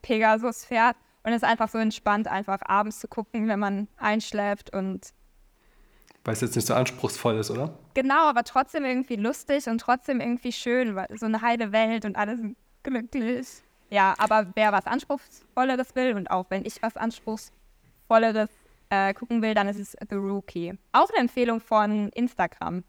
Pegasus 0.00 0.64
fährt. 0.64 0.96
Und 1.24 1.32
es 1.32 1.42
ist 1.42 1.48
einfach 1.48 1.68
so 1.68 1.78
entspannt, 1.78 2.26
einfach 2.26 2.60
abends 2.64 2.98
zu 2.98 3.08
gucken, 3.08 3.48
wenn 3.48 3.60
man 3.60 3.88
einschläft 3.96 4.74
und. 4.74 5.12
Weil 6.24 6.34
es 6.34 6.40
jetzt 6.40 6.56
nicht 6.56 6.66
so 6.66 6.74
anspruchsvoll 6.74 7.36
ist, 7.36 7.50
oder? 7.50 7.78
Genau, 7.94 8.28
aber 8.28 8.44
trotzdem 8.44 8.84
irgendwie 8.84 9.16
lustig 9.16 9.66
und 9.66 9.80
trotzdem 9.80 10.20
irgendwie 10.20 10.52
schön, 10.52 10.94
weil 10.94 11.06
so 11.16 11.26
eine 11.26 11.42
heile 11.42 11.72
Welt 11.72 12.04
und 12.04 12.16
alles 12.16 12.40
glücklich. 12.82 13.46
Ja, 13.90 14.14
aber 14.18 14.46
wer 14.54 14.72
was 14.72 14.86
Anspruchsvolleres 14.86 15.94
will 15.94 16.14
und 16.14 16.30
auch 16.30 16.46
wenn 16.48 16.64
ich 16.64 16.80
was 16.82 16.96
Anspruchsvolleres 16.96 18.48
äh, 18.92 19.14
gucken 19.14 19.42
will, 19.42 19.54
dann 19.54 19.68
ist 19.68 19.78
es 19.78 19.96
The 20.08 20.16
Rookie. 20.16 20.78
Auch 20.92 21.08
eine 21.10 21.20
Empfehlung 21.20 21.60
von 21.60 22.10
Instagram. 22.10 22.84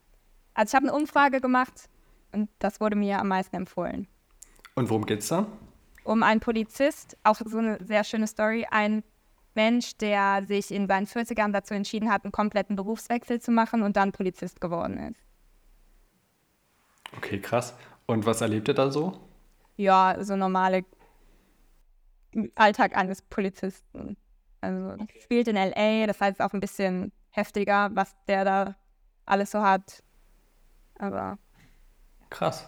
Also 0.53 0.71
ich 0.71 0.75
habe 0.75 0.88
eine 0.88 0.95
Umfrage 0.95 1.41
gemacht 1.41 1.89
und 2.31 2.50
das 2.59 2.79
wurde 2.79 2.95
mir 2.95 3.19
am 3.19 3.27
meisten 3.27 3.55
empfohlen. 3.55 4.07
Und 4.75 4.89
worum 4.89 5.05
geht's 5.05 5.27
da? 5.27 5.47
um 6.03 6.23
einen 6.23 6.39
Polizist, 6.39 7.17
auch 7.23 7.39
so 7.44 7.57
eine 7.57 7.83
sehr 7.83 8.03
schöne 8.03 8.27
Story, 8.27 8.65
ein 8.69 9.03
Mensch, 9.55 9.95
der 9.97 10.44
sich 10.45 10.71
in 10.71 10.88
seinen 10.88 11.05
40ern 11.05 11.51
dazu 11.51 11.73
entschieden 11.73 12.11
hat, 12.11 12.23
einen 12.23 12.31
kompletten 12.31 12.75
Berufswechsel 12.75 13.39
zu 13.39 13.51
machen 13.51 13.83
und 13.83 13.95
dann 13.95 14.11
Polizist 14.11 14.59
geworden 14.59 14.97
ist. 14.97 15.19
Okay, 17.17 17.39
krass. 17.39 17.75
Und 18.07 18.25
was 18.25 18.41
erlebt 18.41 18.67
er 18.67 18.73
da 18.73 18.91
so? 18.91 19.19
Ja, 19.77 20.17
so 20.19 20.35
normale 20.35 20.83
Alltag 22.56 22.97
eines 22.97 23.21
Polizisten. 23.21 24.18
Also 24.63 24.95
spielt 25.21 25.47
in 25.49 25.55
LA, 25.55 26.07
das 26.07 26.21
heißt 26.21 26.41
auch 26.41 26.53
ein 26.53 26.61
bisschen 26.61 27.11
heftiger, 27.31 27.89
was 27.93 28.15
der 28.27 28.45
da 28.45 28.75
alles 29.25 29.51
so 29.51 29.61
hat. 29.61 30.01
Aber. 30.97 31.37
Krass. 32.29 32.67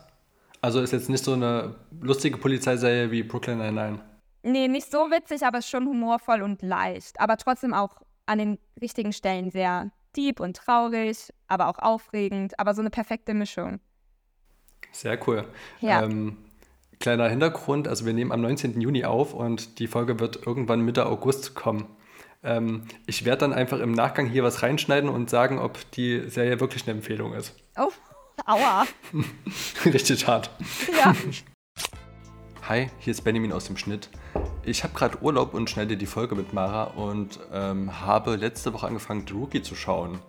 Also 0.62 0.82
ist 0.82 0.92
jetzt 0.92 1.10
nicht 1.10 1.24
so 1.24 1.34
eine 1.34 1.76
lustige 2.02 2.38
Polizeiserie 2.38 3.12
wie 3.12 3.24
Brooklyn 3.24 3.60
Nine-Nine. 3.60 4.00
Nee, 4.44 4.68
nicht 4.68 4.92
so 4.92 5.10
witzig, 5.10 5.44
aber 5.46 5.62
schon 5.62 5.88
humorvoll 5.88 6.42
und 6.42 6.62
leicht. 6.62 7.20
Aber 7.20 7.38
trotzdem 7.38 7.74
auch 7.74 8.02
an 8.26 8.40
den 8.40 8.60
richtigen 8.82 9.14
Stellen 9.14 9.52
sehr 9.52 9.92
deep 10.16 10.40
und 10.40 10.58
traurig, 10.58 11.30
aber 11.48 11.68
auch 11.68 11.80
aufregend. 11.80 12.60
Aber 12.60 12.74
so 12.74 12.82
eine 12.82 12.90
perfekte 12.90 13.34
Mischung. 13.34 13.80
Sehr 14.92 15.20
cool. 15.28 15.48
Ja. 15.82 16.04
Ähm, 16.04 16.45
kleiner 17.00 17.30
Hintergrund, 17.30 17.88
also 17.88 18.06
wir 18.06 18.14
nehmen 18.14 18.32
am 18.32 18.42
19. 18.42 18.80
Juni 18.80 19.06
auf 19.06 19.34
und 19.34 19.80
die 19.80 19.88
Folge 19.88 20.20
wird 20.20 20.46
irgendwann 20.46 20.82
Mitte 20.82 21.06
August 21.06 21.56
kommen. 21.56 21.88
Ähm, 22.44 22.84
ich 23.08 23.26
werde 23.26 23.40
dann 23.40 23.54
einfach 23.54 23.80
im 23.80 23.92
Nachgang 23.92 24.28
hier 24.28 24.44
was 24.44 24.62
reinschneiden 24.62 25.10
und 25.10 25.30
sagen, 25.30 25.60
ob 25.60 25.80
die 25.92 26.30
Serie 26.30 26.60
wirklich 26.60 26.84
eine 26.84 26.98
Empfehlung 26.98 27.34
ist. 27.34 27.56
Oh, 27.78 27.92
Aua. 28.46 28.86
Richtig 29.86 30.28
hart. 30.28 30.50
Ja. 30.98 31.16
Hi, 32.68 32.90
hier 33.00 33.12
ist 33.12 33.24
Benjamin 33.24 33.52
aus 33.52 33.66
dem 33.66 33.78
Schnitt. 33.78 34.10
Ich 34.64 34.84
habe 34.84 34.94
gerade 34.94 35.22
Urlaub 35.22 35.54
und 35.54 35.70
schneide 35.70 35.98
die 35.98 36.08
Folge 36.08 36.36
mit 36.36 36.54
Mara 36.54 36.86
und 36.86 37.40
ähm, 37.54 38.02
habe 38.02 38.36
letzte 38.36 38.74
Woche 38.74 38.88
angefangen, 38.88 39.26
The 39.28 39.34
Rookie 39.34 39.62
zu 39.62 39.76
schauen. 39.76 40.20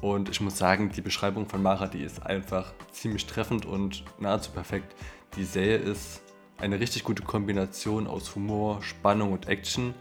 Und 0.00 0.30
ich 0.30 0.40
muss 0.40 0.58
sagen, 0.58 0.90
die 0.90 1.02
Beschreibung 1.02 1.46
von 1.48 1.62
Mara, 1.62 1.86
die 1.86 2.02
ist 2.02 2.24
einfach 2.24 2.72
ziemlich 2.90 3.26
treffend 3.26 3.66
und 3.66 4.04
nahezu 4.18 4.50
perfekt. 4.50 4.96
Die 5.36 5.44
Serie 5.44 5.78
ist 5.78 6.22
eine 6.58 6.78
richtig 6.78 7.04
gute 7.04 7.22
Kombination 7.22 8.06
aus 8.06 8.34
Humor, 8.34 8.82
Spannung 8.82 9.32
und 9.32 9.48
Action. 9.48 9.94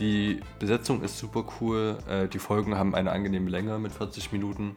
Die 0.00 0.40
Besetzung 0.58 1.02
ist 1.02 1.16
super 1.16 1.44
cool. 1.60 1.98
Äh, 2.08 2.26
die 2.26 2.40
Folgen 2.40 2.76
haben 2.76 2.94
eine 2.94 3.12
angenehme 3.12 3.48
Länge 3.50 3.78
mit 3.78 3.92
40 3.92 4.32
Minuten. 4.32 4.74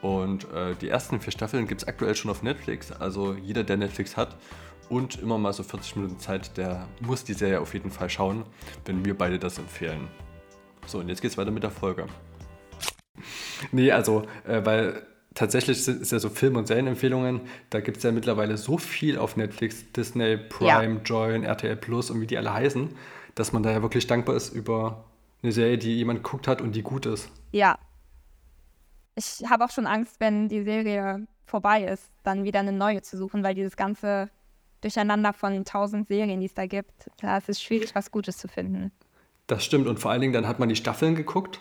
Und 0.00 0.50
äh, 0.52 0.74
die 0.80 0.88
ersten 0.88 1.20
vier 1.20 1.32
Staffeln 1.32 1.66
gibt 1.66 1.82
es 1.82 1.88
aktuell 1.88 2.14
schon 2.14 2.30
auf 2.30 2.42
Netflix. 2.42 2.92
Also 2.92 3.34
jeder, 3.34 3.62
der 3.62 3.76
Netflix 3.76 4.16
hat 4.16 4.36
und 4.88 5.20
immer 5.20 5.36
mal 5.36 5.52
so 5.52 5.62
40 5.62 5.96
Minuten 5.96 6.18
Zeit, 6.18 6.56
der 6.56 6.88
muss 7.00 7.24
die 7.24 7.34
Serie 7.34 7.60
auf 7.60 7.74
jeden 7.74 7.90
Fall 7.90 8.08
schauen, 8.08 8.44
wenn 8.86 9.04
wir 9.04 9.18
beide 9.18 9.38
das 9.38 9.58
empfehlen. 9.58 10.08
So, 10.86 10.98
und 10.98 11.08
jetzt 11.08 11.20
geht's 11.20 11.36
weiter 11.36 11.50
mit 11.50 11.62
der 11.62 11.70
Folge. 11.70 12.06
Nee, 13.72 13.90
also, 13.90 14.22
äh, 14.46 14.64
weil 14.64 15.06
tatsächlich 15.36 15.86
ist 15.86 16.10
ja 16.10 16.18
so 16.18 16.28
Film- 16.28 16.56
und 16.56 16.66
Serienempfehlungen, 16.66 17.42
da 17.70 17.80
gibt 17.80 17.98
es 17.98 18.02
ja 18.02 18.10
mittlerweile 18.10 18.56
so 18.56 18.78
viel 18.78 19.18
auf 19.18 19.36
Netflix, 19.36 19.92
Disney, 19.92 20.36
Prime, 20.36 20.94
ja. 20.96 21.00
Join, 21.04 21.44
RTL 21.44 21.76
Plus 21.76 22.10
und 22.10 22.20
wie 22.20 22.26
die 22.26 22.36
alle 22.36 22.52
heißen, 22.52 22.96
dass 23.36 23.52
man 23.52 23.62
da 23.62 23.70
ja 23.70 23.82
wirklich 23.82 24.08
dankbar 24.08 24.34
ist 24.34 24.52
über 24.52 25.04
eine 25.42 25.52
Serie, 25.52 25.78
die 25.78 25.94
jemand 25.94 26.24
geguckt 26.24 26.48
hat 26.48 26.60
und 26.60 26.74
die 26.74 26.82
gut 26.82 27.06
ist. 27.06 27.30
Ja. 27.52 27.78
Ich 29.14 29.44
habe 29.48 29.64
auch 29.64 29.70
schon 29.70 29.86
Angst, 29.86 30.16
wenn 30.18 30.48
die 30.48 30.62
Serie 30.62 31.26
vorbei 31.46 31.84
ist, 31.84 32.10
dann 32.24 32.44
wieder 32.44 32.60
eine 32.60 32.72
neue 32.72 33.02
zu 33.02 33.16
suchen, 33.16 33.44
weil 33.44 33.54
dieses 33.54 33.76
ganze 33.76 34.30
Durcheinander 34.80 35.32
von 35.32 35.64
tausend 35.64 36.08
Serien, 36.08 36.40
die 36.40 36.46
es 36.46 36.54
da 36.54 36.66
gibt, 36.66 37.10
da 37.20 37.38
ist 37.38 37.48
es 37.48 37.62
schwierig, 37.62 37.94
was 37.94 38.10
Gutes 38.10 38.38
zu 38.38 38.48
finden. 38.48 38.90
Das 39.46 39.64
stimmt 39.64 39.86
und 39.86 40.00
vor 40.00 40.10
allen 40.10 40.22
Dingen 40.22 40.32
dann 40.32 40.48
hat 40.48 40.58
man 40.58 40.68
die 40.68 40.76
Staffeln 40.76 41.14
geguckt 41.14 41.60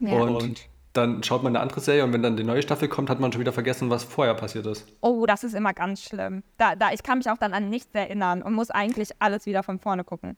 ja. 0.00 0.14
und 0.14 0.68
dann 0.92 1.22
schaut 1.22 1.42
man 1.42 1.56
eine 1.56 1.62
andere 1.62 1.80
Serie 1.80 2.04
und 2.04 2.12
wenn 2.12 2.22
dann 2.22 2.36
die 2.36 2.44
neue 2.44 2.62
Staffel 2.62 2.88
kommt, 2.88 3.08
hat 3.08 3.18
man 3.18 3.32
schon 3.32 3.40
wieder 3.40 3.52
vergessen, 3.52 3.88
was 3.90 4.04
vorher 4.04 4.34
passiert 4.34 4.66
ist. 4.66 4.86
Oh, 5.00 5.24
das 5.26 5.42
ist 5.44 5.54
immer 5.54 5.72
ganz 5.72 6.02
schlimm. 6.02 6.42
Da, 6.58 6.76
da, 6.76 6.92
ich 6.92 7.02
kann 7.02 7.18
mich 7.18 7.30
auch 7.30 7.38
dann 7.38 7.54
an 7.54 7.70
nichts 7.70 7.94
erinnern 7.94 8.42
und 8.42 8.52
muss 8.54 8.70
eigentlich 8.70 9.10
alles 9.18 9.46
wieder 9.46 9.62
von 9.62 9.78
vorne 9.78 10.04
gucken. 10.04 10.36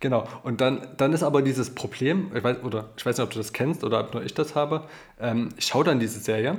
Genau, 0.00 0.24
und 0.42 0.60
dann, 0.60 0.88
dann 0.98 1.14
ist 1.14 1.22
aber 1.22 1.40
dieses 1.40 1.74
Problem, 1.74 2.30
ich 2.34 2.44
weiß, 2.44 2.62
oder 2.62 2.90
ich 2.98 3.06
weiß 3.06 3.16
nicht, 3.16 3.24
ob 3.24 3.30
du 3.30 3.38
das 3.38 3.54
kennst 3.54 3.82
oder 3.82 4.00
ob 4.00 4.12
nur 4.12 4.22
ich 4.22 4.34
das 4.34 4.54
habe, 4.54 4.84
ähm, 5.18 5.48
ich 5.56 5.66
schaue 5.66 5.84
dann 5.84 5.98
diese 5.98 6.20
Serie 6.20 6.58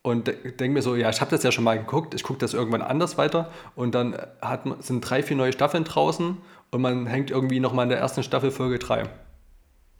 und 0.00 0.26
denke 0.26 0.70
mir 0.70 0.80
so, 0.80 0.96
ja, 0.96 1.10
ich 1.10 1.20
habe 1.20 1.30
das 1.30 1.42
ja 1.42 1.52
schon 1.52 1.64
mal 1.64 1.78
geguckt, 1.78 2.14
ich 2.14 2.22
gucke 2.22 2.38
das 2.38 2.54
irgendwann 2.54 2.80
anders 2.80 3.18
weiter 3.18 3.50
und 3.76 3.94
dann 3.94 4.16
hat, 4.40 4.62
sind 4.78 5.02
drei, 5.02 5.22
vier 5.22 5.36
neue 5.36 5.52
Staffeln 5.52 5.84
draußen 5.84 6.38
und 6.70 6.80
man 6.80 7.06
hängt 7.06 7.30
irgendwie 7.30 7.60
nochmal 7.60 7.84
in 7.84 7.90
der 7.90 7.98
ersten 7.98 8.22
Staffel 8.22 8.50
Folge 8.50 8.78
3. 8.78 9.04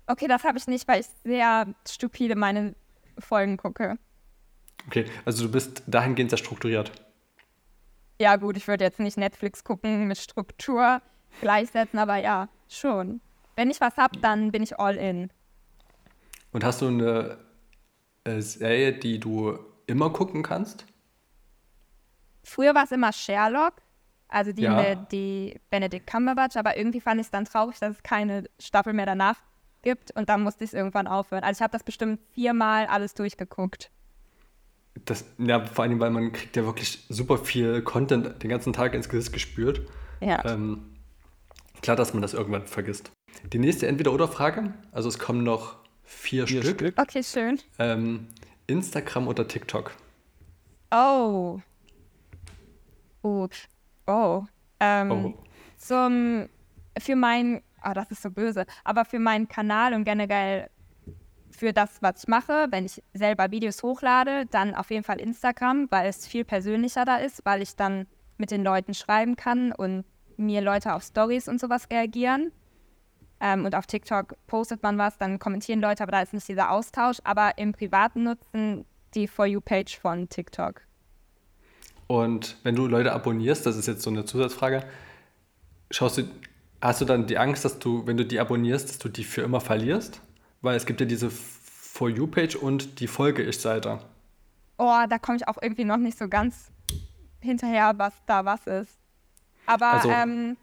Okay, 0.06 0.26
das 0.26 0.44
habe 0.44 0.58
ich 0.58 0.66
nicht, 0.66 0.86
weil 0.88 1.00
ich 1.00 1.06
sehr 1.24 1.66
stupide 1.88 2.36
meine 2.36 2.74
Folgen 3.18 3.56
gucke. 3.56 3.98
Okay, 4.86 5.04
also 5.24 5.46
du 5.46 5.52
bist 5.52 5.82
dahingehend 5.86 6.30
sehr 6.30 6.38
strukturiert. 6.38 6.90
Ja, 8.18 8.36
gut, 8.36 8.56
ich 8.56 8.68
würde 8.68 8.84
jetzt 8.84 9.00
nicht 9.00 9.16
Netflix 9.16 9.64
gucken 9.64 10.08
mit 10.08 10.18
Struktur 10.18 11.00
gleichsetzen, 11.40 11.98
aber 11.98 12.16
ja, 12.16 12.48
schon. 12.68 13.20
Wenn 13.56 13.70
ich 13.70 13.80
was 13.80 13.96
habe, 13.96 14.18
dann 14.18 14.52
bin 14.52 14.62
ich 14.62 14.78
all 14.78 14.96
in. 14.96 15.30
Und 16.52 16.64
hast 16.64 16.82
du 16.82 16.88
eine 16.88 17.38
äh, 18.24 18.40
Serie, 18.40 18.92
die 18.92 19.18
du 19.18 19.58
immer 19.86 20.10
gucken 20.10 20.42
kannst? 20.42 20.86
Früher 22.44 22.74
war 22.74 22.84
es 22.84 22.92
immer 22.92 23.12
Sherlock, 23.12 23.74
also 24.28 24.52
die 24.52 24.62
ja. 24.62 24.82
mit 24.82 25.12
die 25.12 25.60
Benedict 25.70 26.06
Cumberbatch, 26.06 26.56
aber 26.56 26.76
irgendwie 26.76 27.00
fand 27.00 27.20
ich 27.20 27.26
es 27.26 27.30
dann 27.30 27.44
traurig, 27.44 27.78
dass 27.78 27.96
es 27.96 28.02
keine 28.02 28.44
Staffel 28.58 28.92
mehr 28.92 29.06
danach 29.06 29.36
gibt 29.82 30.12
und 30.12 30.28
dann 30.28 30.42
musste 30.42 30.64
ich 30.64 30.70
es 30.70 30.74
irgendwann 30.74 31.06
aufhören. 31.06 31.44
Also 31.44 31.58
ich 31.58 31.62
habe 31.62 31.72
das 31.72 31.82
bestimmt 31.82 32.20
viermal 32.32 32.86
alles 32.86 33.14
durchgeguckt. 33.14 33.90
Das, 35.04 35.24
ja, 35.38 35.64
vor 35.64 35.84
allem, 35.84 36.00
weil 36.00 36.10
man 36.10 36.32
kriegt 36.32 36.56
ja 36.56 36.64
wirklich 36.64 37.04
super 37.08 37.38
viel 37.38 37.82
Content 37.82 38.42
den 38.42 38.50
ganzen 38.50 38.72
Tag 38.72 38.94
ins 38.94 39.08
Gesicht 39.08 39.32
gespürt. 39.32 39.80
Ja. 40.20 40.44
Ähm, 40.44 40.96
klar, 41.80 41.96
dass 41.96 42.12
man 42.12 42.22
das 42.22 42.34
irgendwann 42.34 42.66
vergisst. 42.66 43.10
Die 43.52 43.58
nächste 43.58 43.86
Entweder-Oder-Frage, 43.86 44.72
also 44.92 45.08
es 45.08 45.18
kommen 45.18 45.42
noch 45.42 45.76
vier, 46.04 46.46
vier 46.46 46.62
Stück. 46.62 46.76
Stück. 46.76 46.98
Okay, 46.98 47.22
schön. 47.22 47.58
Ähm, 47.78 48.28
Instagram 48.66 49.28
oder 49.28 49.48
TikTok? 49.48 49.92
Oh. 50.90 51.60
Gut. 53.22 53.68
Oh. 54.06 54.44
Ähm, 54.78 55.10
oh. 55.10 55.34
Zum, 55.78 56.48
für 56.98 57.16
mein 57.16 57.62
oh, 57.84 57.92
das 57.92 58.10
ist 58.10 58.22
so 58.22 58.30
böse, 58.30 58.66
aber 58.84 59.04
für 59.04 59.18
meinen 59.18 59.48
Kanal 59.48 59.94
und 59.94 60.04
generell 60.04 60.68
für 61.50 61.72
das, 61.72 62.00
was 62.00 62.22
ich 62.22 62.28
mache, 62.28 62.66
wenn 62.70 62.86
ich 62.86 63.02
selber 63.14 63.50
Videos 63.50 63.82
hochlade, 63.82 64.46
dann 64.46 64.74
auf 64.74 64.90
jeden 64.90 65.04
Fall 65.04 65.20
Instagram, 65.20 65.86
weil 65.90 66.08
es 66.08 66.26
viel 66.26 66.44
persönlicher 66.44 67.04
da 67.04 67.16
ist, 67.16 67.44
weil 67.44 67.62
ich 67.62 67.76
dann 67.76 68.06
mit 68.38 68.50
den 68.50 68.64
Leuten 68.64 68.94
schreiben 68.94 69.36
kann 69.36 69.72
und 69.72 70.04
mir 70.36 70.60
Leute 70.60 70.94
auf 70.94 71.02
Stories 71.02 71.48
und 71.48 71.60
sowas 71.60 71.88
reagieren. 71.90 72.52
Ähm, 73.40 73.64
und 73.64 73.74
auf 73.74 73.86
TikTok 73.86 74.34
postet 74.46 74.82
man 74.82 74.98
was, 74.98 75.18
dann 75.18 75.38
kommentieren 75.38 75.80
Leute, 75.80 76.02
aber 76.02 76.12
da 76.12 76.22
ist 76.22 76.32
nicht 76.32 76.48
dieser 76.48 76.70
Austausch. 76.70 77.18
Aber 77.24 77.58
im 77.58 77.72
privaten 77.72 78.24
Nutzen 78.24 78.84
die 79.14 79.26
For 79.26 79.46
You-Page 79.46 79.98
von 79.98 80.28
TikTok. 80.28 80.80
Und 82.06 82.56
wenn 82.62 82.74
du 82.74 82.86
Leute 82.86 83.12
abonnierst, 83.12 83.66
das 83.66 83.76
ist 83.76 83.86
jetzt 83.86 84.02
so 84.02 84.10
eine 84.10 84.24
Zusatzfrage, 84.24 84.84
schaust 85.90 86.18
du 86.18 86.22
Hast 86.82 87.00
du 87.00 87.04
dann 87.04 87.28
die 87.28 87.38
Angst, 87.38 87.64
dass 87.64 87.78
du, 87.78 88.04
wenn 88.08 88.16
du 88.16 88.26
die 88.26 88.40
abonnierst, 88.40 88.88
dass 88.88 88.98
du 88.98 89.08
die 89.08 89.22
für 89.22 89.42
immer 89.42 89.60
verlierst? 89.60 90.20
Weil 90.62 90.76
es 90.76 90.84
gibt 90.84 91.00
ja 91.00 91.06
diese 91.06 91.30
For 91.30 92.10
You-Page 92.10 92.56
und 92.56 92.98
die 92.98 93.06
Folge-Ich-Seite. 93.06 94.00
Oh, 94.78 95.02
da 95.08 95.18
komme 95.20 95.36
ich 95.36 95.46
auch 95.46 95.58
irgendwie 95.62 95.84
noch 95.84 95.96
nicht 95.96 96.18
so 96.18 96.28
ganz 96.28 96.72
hinterher, 97.38 97.92
was 97.98 98.14
da 98.26 98.44
was 98.44 98.66
ist. 98.66 98.98
Aber 99.66 99.92
also, 99.92 100.10
ähm, 100.10 100.56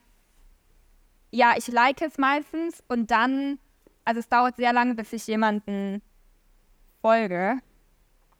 ja, 1.32 1.54
ich 1.56 1.70
like 1.70 2.02
es 2.02 2.18
meistens 2.18 2.84
und 2.90 3.12
dann, 3.12 3.58
also 4.04 4.20
es 4.20 4.28
dauert 4.28 4.58
sehr 4.58 4.74
lange, 4.74 4.96
bis 4.96 5.14
ich 5.14 5.26
jemanden 5.26 6.02
folge. 7.02 7.60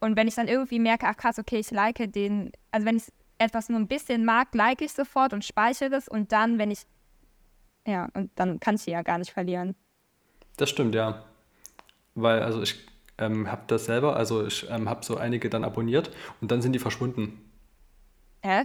Und 0.00 0.16
wenn 0.16 0.28
ich 0.28 0.34
dann 0.34 0.48
irgendwie 0.48 0.80
merke, 0.80 1.06
ach 1.06 1.16
krass, 1.16 1.38
okay, 1.38 1.60
ich 1.60 1.70
like 1.70 2.12
den, 2.12 2.52
also 2.72 2.86
wenn 2.86 2.98
ich 2.98 3.04
etwas 3.38 3.70
nur 3.70 3.80
ein 3.80 3.88
bisschen 3.88 4.26
mag, 4.26 4.48
like 4.54 4.82
ich 4.82 4.92
sofort 4.92 5.32
und 5.32 5.46
speichere 5.46 5.94
es 5.94 6.08
und 6.08 6.30
dann, 6.32 6.58
wenn 6.58 6.70
ich 6.70 6.80
ja, 7.86 8.08
und 8.14 8.30
dann 8.34 8.60
kannst 8.60 8.86
du 8.86 8.90
ja 8.90 9.02
gar 9.02 9.18
nicht 9.18 9.32
verlieren. 9.32 9.74
Das 10.56 10.70
stimmt, 10.70 10.94
ja. 10.94 11.24
Weil, 12.14 12.42
also 12.42 12.62
ich 12.62 12.86
ähm, 13.18 13.50
habe 13.50 13.62
das 13.66 13.86
selber, 13.86 14.16
also 14.16 14.46
ich 14.46 14.68
ähm, 14.70 14.88
habe 14.88 15.04
so 15.04 15.16
einige 15.16 15.50
dann 15.50 15.64
abonniert 15.64 16.10
und 16.40 16.50
dann 16.50 16.62
sind 16.62 16.72
die 16.72 16.78
verschwunden. 16.78 17.50
Hä? 18.42 18.64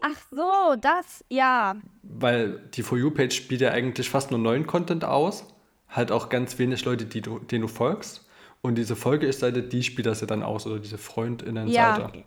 Ach 0.00 0.20
so, 0.30 0.76
das, 0.80 1.24
ja. 1.28 1.76
Weil 2.02 2.58
die 2.74 2.82
For 2.82 2.98
You-Page 2.98 3.34
spielt 3.34 3.60
ja 3.60 3.70
eigentlich 3.70 4.10
fast 4.10 4.30
nur 4.30 4.40
neuen 4.40 4.66
Content 4.66 5.04
aus. 5.04 5.44
Halt 5.88 6.10
auch 6.10 6.28
ganz 6.28 6.58
wenig 6.58 6.84
Leute, 6.84 7.04
die 7.04 7.20
du, 7.20 7.38
denen 7.38 7.62
du 7.62 7.68
folgst. 7.68 8.26
Und 8.62 8.76
diese 8.76 8.96
Folge-Seite, 8.96 9.62
die 9.62 9.82
spielt 9.82 10.06
das 10.06 10.20
ja 10.20 10.26
dann 10.26 10.42
aus, 10.42 10.66
oder 10.66 10.78
diese 10.80 10.98
Freundinnen-Seite. 10.98 12.00
Ja. 12.00 12.22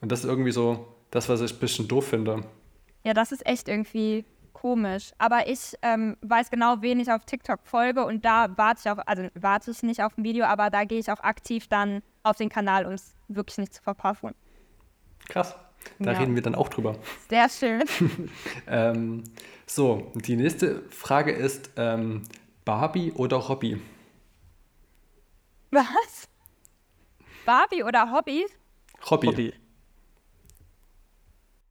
Und 0.00 0.12
das 0.12 0.20
ist 0.20 0.26
irgendwie 0.26 0.52
so 0.52 0.94
das, 1.10 1.28
was 1.28 1.40
ich 1.40 1.52
ein 1.52 1.58
bisschen 1.58 1.88
doof 1.88 2.08
finde. 2.08 2.44
Ja, 3.04 3.14
das 3.14 3.32
ist 3.32 3.46
echt 3.46 3.68
irgendwie 3.68 4.24
komisch. 4.52 5.12
Aber 5.18 5.48
ich 5.48 5.74
ähm, 5.82 6.16
weiß 6.22 6.50
genau, 6.50 6.76
wen 6.80 7.00
ich 7.00 7.10
auf 7.10 7.24
TikTok 7.24 7.60
folge 7.64 8.04
und 8.04 8.24
da 8.24 8.48
warte 8.56 8.80
ich 8.84 8.90
auf, 8.90 8.98
also 9.06 9.28
warte 9.34 9.70
ich 9.70 9.82
nicht 9.82 10.02
auf 10.02 10.16
ein 10.16 10.24
Video, 10.24 10.44
aber 10.44 10.70
da 10.70 10.84
gehe 10.84 10.98
ich 10.98 11.10
auch 11.10 11.20
aktiv 11.20 11.68
dann 11.68 12.02
auf 12.22 12.36
den 12.36 12.48
Kanal, 12.48 12.86
um 12.86 12.92
es 12.92 13.14
wirklich 13.28 13.58
nicht 13.58 13.74
zu 13.74 13.82
verpassen. 13.82 14.34
Krass. 15.28 15.54
Da 15.98 16.12
ja. 16.12 16.18
reden 16.18 16.34
wir 16.34 16.42
dann 16.42 16.54
auch 16.54 16.68
drüber. 16.68 16.96
Sehr 17.28 17.48
schön. 17.48 17.82
ähm, 18.66 19.24
so, 19.66 20.12
die 20.14 20.36
nächste 20.36 20.82
Frage 20.90 21.32
ist 21.32 21.70
ähm, 21.76 22.22
Barbie 22.64 23.12
oder 23.12 23.48
Hobby? 23.48 23.80
Was? 25.70 26.28
Barbie 27.44 27.82
oder 27.82 28.12
Hobby? 28.12 28.46
Hobby. 29.10 29.26
Hobby. 29.26 29.54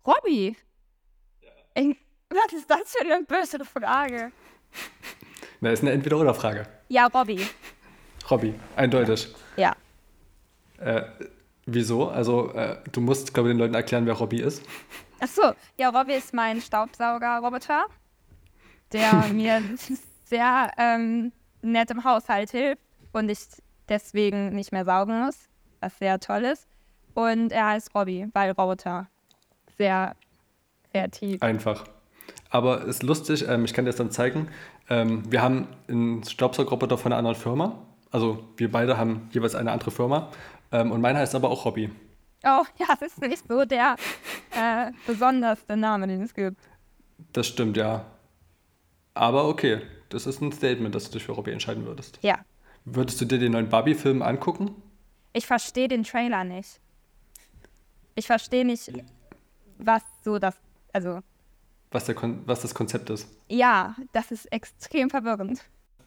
Hobby? 0.06 0.58
Ja. 1.76 1.84
Was 2.32 2.54
ist 2.54 2.70
das 2.70 2.96
für 2.96 3.02
eine 3.06 3.24
böse 3.24 3.64
Frage? 3.66 4.32
Na, 5.60 5.72
ist 5.72 5.82
eine 5.82 5.92
Entweder-Oder-Frage. 5.92 6.66
Ja, 6.88 7.08
Robby. 7.08 7.46
Robby, 8.30 8.54
eindeutig. 8.78 9.36
Ja. 9.58 9.76
Äh, 10.78 11.04
wieso? 11.66 12.08
Also, 12.08 12.54
äh, 12.54 12.78
du 12.92 13.02
musst, 13.02 13.34
glaube 13.34 13.50
ich, 13.50 13.54
den 13.54 13.60
Leuten 13.60 13.74
erklären, 13.74 14.06
wer 14.06 14.14
Robby 14.14 14.42
ist. 14.42 14.64
Ach 15.20 15.28
so, 15.28 15.54
ja, 15.78 15.90
Robby 15.90 16.14
ist 16.14 16.34
mein 16.34 16.62
Staubsauger-Roboter, 16.62 17.86
der 18.94 19.14
mir 19.34 19.62
sehr 20.26 20.72
ähm, 20.78 21.34
nett 21.62 21.92
im 21.92 22.04
Haushalt 22.04 22.52
hilft 22.52 22.82
und 23.12 23.30
ich 23.30 23.40
deswegen 23.90 24.56
nicht 24.56 24.72
mehr 24.72 24.86
saugen 24.86 25.26
muss, 25.26 25.38
was 25.82 25.98
sehr 26.00 26.20
toll 26.20 26.46
ist. 26.46 26.66
Und 27.14 27.52
er 27.52 27.68
heißt 27.68 27.94
Robby, 27.94 28.30
weil 28.34 28.52
Roboter. 28.52 29.08
Sehr 29.78 30.16
kreativ. 30.92 31.42
Einfach. 31.44 31.84
Aber 32.51 32.81
es 32.81 32.98
ist 32.98 33.03
lustig, 33.03 33.48
ähm, 33.48 33.65
ich 33.65 33.74
kann 33.74 33.86
dir 33.86 33.89
das 33.89 33.98
dann 33.98 34.12
zeigen. 34.12 34.50
Ähm, 34.89 35.24
wir 35.31 35.41
haben 35.41 35.67
einen 35.88 36.24
Staubsaugerroboter 36.24 36.98
von 36.98 37.12
einer 37.12 37.17
anderen 37.17 37.38
Firma. 37.38 37.79
Also 38.12 38.43
wir 38.58 38.70
beide 38.70 38.98
haben 38.98 39.29
jeweils 39.31 39.55
eine 39.55 39.72
andere 39.72 39.89
Firma. 39.89 40.29
Ähm, 40.72 40.91
und 40.91 41.00
meiner 41.00 41.20
heißt 41.20 41.34
aber 41.34 41.50
auch 41.50 41.63
Hobby. 41.63 41.89
Oh, 42.43 42.63
ja, 42.77 42.88
das 43.00 43.13
ist 43.13 43.22
nicht 43.22 43.48
so 43.48 43.63
der 43.63 43.96
äh, 44.51 44.91
besonderste 45.08 45.77
Name, 45.77 46.08
den 46.08 46.22
es 46.22 46.34
gibt. 46.34 46.58
Das 47.31 47.48
stimmt, 47.48 47.77
ja. 47.77 48.05
Aber 49.13 49.48
okay, 49.48 49.81
das 50.10 50.27
ist 50.27 50.41
ein 50.41 50.51
Statement, 50.51 50.93
dass 50.93 51.05
du 51.05 51.12
dich 51.13 51.24
für 51.24 51.38
Hobby 51.38 51.51
entscheiden 51.51 51.86
würdest. 51.86 52.20
Ja. 52.22 52.39
Würdest 52.84 53.22
du 53.22 53.25
dir 53.25 53.39
den 53.39 53.53
neuen 53.53 53.70
Barbie-Film 53.70 54.22
angucken? 54.22 54.75
Ich 55.31 55.46
verstehe 55.46 55.88
den 55.88 56.03
Trailer 56.03 56.43
nicht. 56.43 56.81
Ich 58.15 58.27
verstehe 58.27 58.65
nicht, 58.65 58.91
was 59.77 60.01
so 60.25 60.38
das, 60.38 60.55
also 60.91 61.22
was, 61.91 62.05
der 62.05 62.15
was 62.45 62.62
das 62.62 62.74
Konzept 62.74 63.10
ist. 63.10 63.27
Ja, 63.50 63.95
das 64.13 64.31
ist 64.31 64.45
extrem 64.51 65.10
verwirrend. 65.10 65.63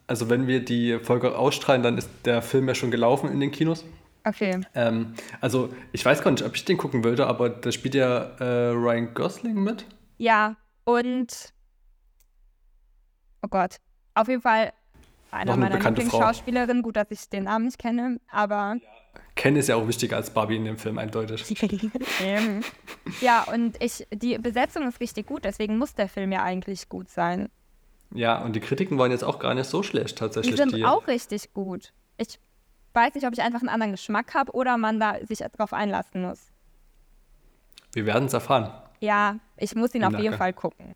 Also 0.06 0.28
wenn 0.28 0.46
wir 0.46 0.64
die 0.64 0.98
Folge 0.98 1.36
ausstrahlen, 1.36 1.82
dann 1.82 1.96
ist 1.96 2.10
der 2.24 2.42
Film 2.42 2.68
ja 2.68 2.74
schon 2.74 2.90
gelaufen 2.90 3.30
in 3.30 3.40
den 3.40 3.50
Kinos. 3.50 3.84
Okay. 4.26 4.60
Ähm, 4.74 5.14
also, 5.40 5.68
ich 5.92 6.04
weiß 6.04 6.22
gar 6.22 6.30
nicht, 6.30 6.44
ob 6.44 6.56
ich 6.56 6.64
den 6.64 6.78
gucken 6.78 7.04
würde, 7.04 7.26
aber 7.26 7.50
da 7.50 7.70
spielt 7.70 7.94
ja 7.94 8.22
äh, 8.38 8.70
Ryan 8.70 9.12
Gosling 9.12 9.62
mit. 9.62 9.84
Ja, 10.16 10.56
und. 10.84 11.52
Oh 13.42 13.48
Gott. 13.48 13.76
Auf 14.14 14.28
jeden 14.28 14.40
Fall 14.40 14.72
Noch 15.30 15.38
einer 15.38 15.52
eine 15.52 15.60
meiner. 15.60 15.78
Lieblingsschauspielerinnen. 15.78 16.82
Gut, 16.82 16.96
dass 16.96 17.10
ich 17.10 17.28
den 17.28 17.44
Namen 17.44 17.66
nicht 17.66 17.78
kenne, 17.78 18.18
aber. 18.30 18.76
Ken 19.36 19.56
ist 19.56 19.68
ja 19.68 19.76
auch 19.76 19.88
wichtiger 19.88 20.16
als 20.16 20.30
Barbie 20.30 20.56
in 20.56 20.64
dem 20.64 20.78
Film, 20.78 20.98
eindeutig. 20.98 21.44
Ähm, 22.22 22.62
ja, 23.20 23.42
und 23.44 23.82
ich, 23.82 24.06
die 24.12 24.38
Besetzung 24.38 24.86
ist 24.86 25.00
richtig 25.00 25.26
gut, 25.26 25.44
deswegen 25.44 25.76
muss 25.78 25.94
der 25.94 26.08
Film 26.08 26.30
ja 26.32 26.42
eigentlich 26.42 26.88
gut 26.88 27.08
sein. 27.10 27.48
Ja, 28.12 28.38
und 28.42 28.54
die 28.54 28.60
Kritiken 28.60 28.96
waren 28.98 29.10
jetzt 29.10 29.24
auch 29.24 29.40
gar 29.40 29.54
nicht 29.54 29.68
so 29.68 29.82
schlecht 29.82 30.10
Die 30.10 30.14
tatsächlich. 30.20 30.56
sind 30.56 30.84
auch 30.84 31.08
richtig 31.08 31.52
gut. 31.52 31.92
Ich 32.16 32.38
weiß 32.92 33.14
nicht, 33.14 33.26
ob 33.26 33.32
ich 33.32 33.42
einfach 33.42 33.58
einen 33.60 33.68
anderen 33.68 33.92
Geschmack 33.92 34.34
habe 34.34 34.52
oder 34.52 34.76
man 34.78 35.00
da 35.00 35.16
sich 35.26 35.38
darauf 35.38 35.72
einlassen 35.72 36.22
muss. 36.22 36.46
Wir 37.92 38.06
werden 38.06 38.26
es 38.26 38.32
erfahren. 38.32 38.72
Ja, 39.00 39.36
ich 39.56 39.74
muss 39.74 39.94
ihn 39.94 40.04
auf 40.04 40.16
jeden. 40.18 40.36
Fall 40.36 40.52
gucken. 40.52 40.94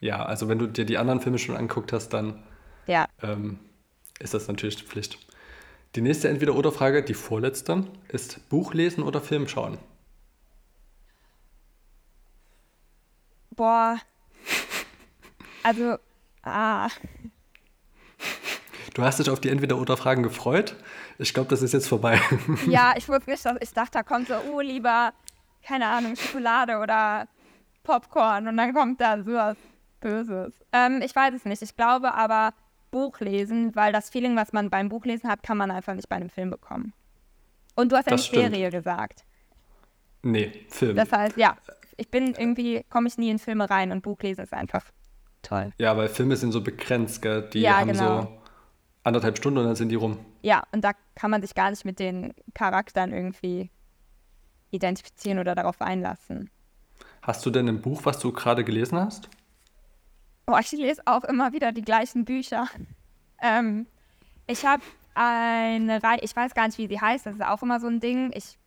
Ja, 0.00 0.24
also 0.24 0.48
wenn 0.48 0.58
du 0.58 0.66
dir 0.66 0.84
die 0.84 0.98
anderen 0.98 1.20
Filme 1.20 1.38
schon 1.38 1.56
angeguckt 1.56 1.92
hast, 1.94 2.10
dann 2.10 2.42
Ja. 2.86 3.06
ähm, 3.22 3.58
ist 4.18 4.34
das 4.34 4.48
natürlich 4.48 4.82
Pflicht. 4.82 5.18
Die 5.96 6.02
nächste 6.02 6.28
Entweder-Oder-Frage, 6.28 7.02
die 7.02 7.14
vorletzte, 7.14 7.84
ist 8.08 8.48
Buch 8.48 8.74
lesen 8.74 9.02
oder 9.02 9.20
Film 9.20 9.48
schauen? 9.48 9.78
Boah. 13.50 13.98
Also, 15.64 15.96
ah. 16.44 16.88
Du 18.94 19.02
hast 19.02 19.18
dich 19.18 19.28
auf 19.30 19.40
die 19.40 19.48
Entweder-Oder-Fragen 19.48 20.22
gefreut. 20.22 20.76
Ich 21.18 21.34
glaube, 21.34 21.50
das 21.50 21.60
ist 21.60 21.72
jetzt 21.72 21.88
vorbei. 21.88 22.20
Ja, 22.66 22.94
ich 22.96 23.08
nicht, 23.26 23.44
dass 23.44 23.56
ich 23.60 23.72
dachte, 23.72 23.92
da 23.92 24.02
kommt 24.04 24.28
so, 24.28 24.34
oh, 24.52 24.60
lieber, 24.60 25.12
keine 25.62 25.86
Ahnung, 25.86 26.14
Schokolade 26.14 26.78
oder 26.78 27.26
Popcorn 27.82 28.46
und 28.46 28.56
dann 28.56 28.72
kommt 28.72 29.00
da 29.00 29.22
sowas 29.22 29.56
Böses. 30.00 30.54
Ähm, 30.72 31.02
ich 31.02 31.14
weiß 31.14 31.34
es 31.34 31.44
nicht. 31.44 31.62
Ich 31.62 31.76
glaube 31.76 32.14
aber 32.14 32.54
Buch 32.90 33.20
lesen, 33.20 33.74
weil 33.76 33.92
das 33.92 34.10
Feeling, 34.10 34.36
was 34.36 34.52
man 34.52 34.70
beim 34.70 34.88
Buchlesen 34.88 35.28
hat, 35.30 35.42
kann 35.42 35.56
man 35.56 35.70
einfach 35.70 35.94
nicht 35.94 36.08
bei 36.08 36.16
einem 36.16 36.30
Film 36.30 36.50
bekommen. 36.50 36.92
Und 37.76 37.92
du 37.92 37.96
hast 37.96 38.06
ja 38.06 38.12
Das 38.12 38.26
stimmt. 38.26 38.50
Serie 38.52 38.70
gesagt. 38.70 39.24
nee, 40.22 40.66
Film. 40.68 40.96
Das 40.96 41.10
heißt, 41.12 41.36
ja, 41.36 41.56
ich 41.96 42.10
bin 42.10 42.34
irgendwie, 42.34 42.84
komme 42.90 43.08
ich 43.08 43.16
nie 43.18 43.30
in 43.30 43.38
Filme 43.38 43.68
rein 43.70 43.92
und 43.92 44.02
Buchlesen 44.02 44.44
ist 44.44 44.52
einfach 44.52 44.84
toll. 45.42 45.72
ja, 45.78 45.96
weil 45.96 46.08
Filme 46.08 46.36
sind 46.36 46.52
so 46.52 46.62
begrenzt, 46.62 47.22
gell? 47.22 47.48
Die 47.52 47.60
Ja, 47.60 47.78
haben 47.78 47.92
genau. 47.92 48.22
so 48.22 48.38
anderthalb 49.04 49.38
Stunden 49.38 49.58
und 49.60 49.64
dann 49.66 49.76
sind 49.76 49.88
die 49.88 49.94
rum. 49.94 50.18
Ja, 50.42 50.62
und 50.72 50.82
da 50.84 50.92
kann 51.14 51.30
man 51.30 51.40
sich 51.42 51.54
gar 51.54 51.70
nicht 51.70 51.84
mit 51.84 51.98
den 51.98 52.34
Charakteren 52.54 53.12
irgendwie 53.12 53.70
identifizieren 54.70 55.38
oder 55.38 55.54
darauf 55.54 55.80
einlassen. 55.80 56.50
Hast 57.22 57.44
du 57.44 57.50
denn 57.50 57.68
ein 57.68 57.80
Buch, 57.82 58.02
was 58.04 58.18
du 58.18 58.32
gerade 58.32 58.64
gelesen 58.64 58.98
hast? 58.98 59.28
Oh, 60.52 60.58
ich 60.58 60.72
lese 60.72 61.02
auch 61.04 61.22
immer 61.24 61.52
wieder 61.52 61.70
die 61.70 61.82
gleichen 61.82 62.24
Bücher. 62.24 62.66
Ähm, 63.40 63.86
ich 64.48 64.66
habe 64.66 64.82
eine 65.14 66.02
Reihe, 66.02 66.18
ich 66.22 66.34
weiß 66.34 66.54
gar 66.54 66.66
nicht, 66.66 66.76
wie 66.78 66.88
sie 66.88 67.00
heißt, 67.00 67.24
das 67.24 67.36
ist 67.36 67.44
auch 67.44 67.62
immer 67.62 67.78
so 67.78 67.86
ein 67.86 68.00
Ding. 68.00 68.32
Ich 68.34 68.58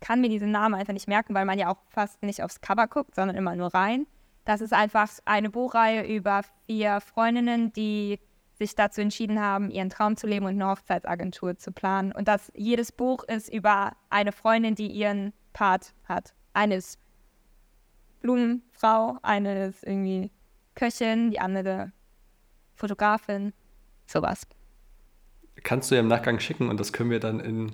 kann 0.00 0.22
mir 0.22 0.30
diesen 0.30 0.50
Namen 0.52 0.74
einfach 0.74 0.94
nicht 0.94 1.06
merken, 1.06 1.34
weil 1.34 1.44
man 1.44 1.58
ja 1.58 1.68
auch 1.70 1.76
fast 1.90 2.22
nicht 2.22 2.42
aufs 2.42 2.62
Cover 2.62 2.86
guckt, 2.86 3.14
sondern 3.14 3.36
immer 3.36 3.54
nur 3.56 3.74
rein. 3.74 4.06
Das 4.46 4.62
ist 4.62 4.72
einfach 4.72 5.10
eine 5.26 5.50
Buchreihe 5.50 6.06
über 6.06 6.42
vier 6.64 7.02
Freundinnen, 7.02 7.74
die 7.74 8.20
sich 8.54 8.74
dazu 8.74 9.02
entschieden 9.02 9.38
haben, 9.38 9.70
ihren 9.70 9.90
Traum 9.90 10.16
zu 10.16 10.26
leben 10.26 10.46
und 10.46 10.52
eine 10.52 10.70
Hochzeitsagentur 10.70 11.58
zu 11.58 11.72
planen. 11.72 12.10
Und 12.10 12.26
das 12.26 12.50
jedes 12.54 12.90
Buch 12.90 13.22
ist 13.24 13.52
über 13.52 13.92
eine 14.08 14.32
Freundin, 14.32 14.74
die 14.74 14.86
ihren 14.86 15.34
Part 15.52 15.92
hat. 16.04 16.32
Eine 16.54 16.76
ist 16.76 16.98
Blumenfrau, 18.22 19.18
eine 19.22 19.66
ist 19.66 19.84
irgendwie 19.84 20.30
Köchin, 20.78 21.32
die 21.32 21.40
andere 21.40 21.90
Fotografin, 22.76 23.52
sowas. 24.06 24.46
Kannst 25.64 25.90
du 25.90 25.96
ja 25.96 26.00
im 26.00 26.06
Nachgang 26.06 26.38
schicken 26.38 26.68
und 26.68 26.78
das 26.78 26.92
können 26.92 27.10
wir 27.10 27.18
dann 27.18 27.40
in 27.40 27.72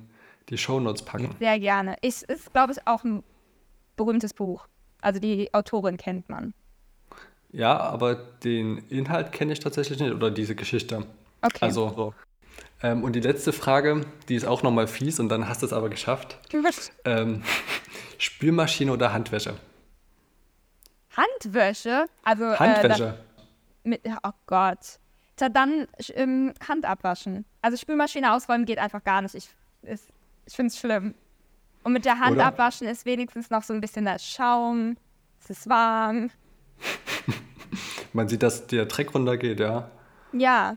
die 0.49 0.57
Shownotes 0.57 1.05
packen. 1.05 1.37
Sehr 1.39 1.61
gerne. 1.61 1.97
Ich, 2.01 2.23
ist, 2.23 2.53
glaube 2.53 2.73
ich, 2.73 2.87
auch 2.87 3.05
ein 3.05 3.23
berühmtes 3.97 4.33
Buch. 4.33 4.67
Also 5.03 5.21
die 5.21 5.53
Autorin 5.53 5.99
kennt 5.99 6.31
man. 6.31 6.55
Ja, 7.53 7.79
aber 7.79 8.15
den 8.15 8.79
Inhalt 8.89 9.33
kenne 9.33 9.53
ich 9.53 9.61
tatsächlich 9.61 10.01
nicht 10.01 10.13
oder 10.13 10.31
diese 10.31 10.55
Geschichte. 10.55 11.07
Okay. 11.43 11.59
Also, 11.61 12.15
ähm, 12.83 13.05
und 13.05 13.13
die 13.13 13.21
letzte 13.21 13.53
Frage, 13.53 14.07
die 14.31 14.35
ist 14.35 14.47
auch 14.47 14.63
nochmal 14.63 14.87
fies 14.87 15.21
und 15.21 15.29
dann 15.29 15.47
hast 15.47 15.61
du 15.61 15.67
es 15.67 15.75
aber 15.75 15.91
geschafft. 15.91 16.39
Ähm, 17.05 17.43
Spülmaschine 18.19 18.91
oder 18.91 19.13
Handwäsche? 19.13 19.55
Handwäsche, 21.17 22.07
also 22.23 22.45
Äh, 22.45 22.57
Handwäsche. 22.57 23.05
dann, 23.85 23.91
mit, 23.91 24.01
oh 24.23 24.31
Gott. 24.47 24.99
Tja, 25.37 25.49
dann 25.49 25.87
ähm, 26.15 26.55
Hand 26.69 26.85
abwaschen. 26.85 27.45
Also 27.63 27.77
Spülmaschine 27.77 28.33
ausräumen 28.33 28.65
geht 28.67 28.79
einfach 28.79 29.03
gar 29.03 29.21
nicht. 29.23 29.35
Ich, 29.35 29.49
ich 29.83 30.55
finde 30.55 30.69
es 30.69 30.79
schlimm. 30.79 31.15
Und 31.83 31.93
mit 31.93 32.05
der 32.05 32.19
Hand 32.21 32.37
Oder? 32.37 32.47
abwaschen 32.47 32.87
ist 32.87 33.05
wenigstens 33.05 33.51
noch 33.51 33.63
so 33.63 33.75
ein 33.75 33.81
bisschen 33.81 34.05
der 34.05 34.19
Schaum. 34.19 34.97
Es 35.43 35.51
ist 35.51 35.69
warm. 35.69 36.31
Man 38.13 38.29
sieht, 38.29 38.43
dass 38.43 38.67
der 38.69 38.87
Dreck 38.87 39.15
runtergeht, 39.15 39.61
ja. 39.61 39.91
Ja, 40.33 40.77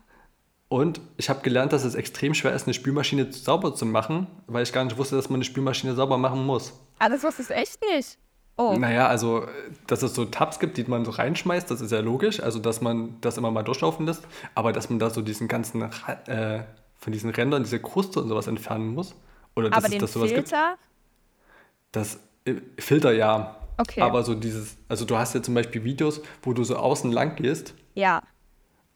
Und 0.70 1.00
ich 1.18 1.30
habe 1.30 1.42
gelernt, 1.42 1.72
dass 1.74 1.84
es 1.84 1.96
extrem 1.96 2.34
schwer 2.34 2.54
ist, 2.54 2.66
eine 2.68 2.74
Spülmaschine 2.74 3.32
sauber 3.32 3.74
zu 3.74 3.86
machen, 3.86 4.28
weil 4.48 4.64
ich 4.64 4.74
gar 4.74 4.84
nicht 4.84 4.98
wusste, 4.98 5.16
dass 5.16 5.30
man 5.30 5.38
eine 5.38 5.46
Spülmaschine 5.46 5.96
sauber 5.96 6.18
machen 6.18 6.46
muss. 6.46 6.74
ah, 7.00 7.10
das 7.10 7.24
wusstest 7.24 7.50
du 7.52 7.54
echt 7.56 7.80
nicht. 7.94 8.18
Oh, 8.60 8.76
Naja, 8.78 9.08
also, 9.08 9.48
dass 9.86 10.02
es 10.02 10.16
so 10.16 10.26
Tabs 10.26 10.60
gibt, 10.60 10.78
die 10.78 10.84
man 10.86 11.06
so 11.06 11.12
reinschmeißt, 11.12 11.70
das 11.70 11.80
ist 11.80 11.92
ja 11.92 12.00
logisch. 12.00 12.40
Also, 12.42 12.58
dass 12.60 12.82
man 12.82 13.22
das 13.22 13.38
immer 13.38 13.52
mal 13.52 13.64
durchlaufen 13.64 14.06
lässt. 14.08 14.28
Aber 14.56 14.74
dass 14.74 14.90
man 14.90 14.98
da 15.00 15.10
so 15.12 15.22
diesen 15.22 15.48
ganzen, 15.48 15.84
äh, 16.26 16.64
von 16.98 17.14
diesen 17.14 17.30
Rändern, 17.30 17.64
diese 17.64 17.80
Kruste 17.80 18.20
und 18.20 18.28
sowas 18.30 18.48
entfernen 18.48 18.94
muss. 18.96 19.14
Oder 19.56 19.70
dass 19.70 19.78
aber 19.78 19.86
es 19.86 19.92
den 19.92 20.00
das 20.02 20.14
sowas 20.14 20.30
gibt. 20.34 20.50
Filter, 20.50 20.78
Das 21.92 22.20
äh, 22.46 22.56
Filter 22.80 23.12
ja. 23.14 23.58
Okay. 23.78 24.02
Aber 24.02 24.24
so 24.24 24.34
dieses, 24.34 24.78
also 24.90 25.06
du 25.06 25.18
hast 25.18 25.36
ja 25.36 25.44
zum 25.44 25.54
Beispiel 25.54 25.84
Videos, 25.84 26.22
wo 26.42 26.54
du 26.54 26.64
so 26.64 26.78
außen 26.78 27.12
lang 27.12 27.36
gehst. 27.36 27.76
ja, 27.94 28.24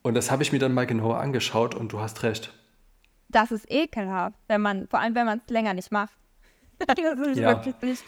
Und 0.01 0.15
das 0.15 0.31
habe 0.31 0.41
ich 0.41 0.51
mir 0.51 0.57
dann 0.57 0.73
mal 0.73 0.87
genauer 0.87 1.19
angeschaut 1.19 1.75
und 1.75 1.93
du 1.93 1.99
hast 1.99 2.23
recht. 2.23 2.51
das 3.29 3.51
ist 3.51 3.69
ekelhaft, 3.71 4.35
wenn 4.47 4.61
man, 4.61 4.87
vor 4.87 4.99
allem 4.99 5.13
wenn 5.13 5.25
man 5.27 5.37
es 5.37 5.47
länger 5.51 5.75
nicht 5.75 5.91
macht. 5.91 6.13
das 6.87 6.97
ist 7.27 7.37
Ja. 7.37 7.49
wirklich 7.49 7.75
nicht. 7.83 8.03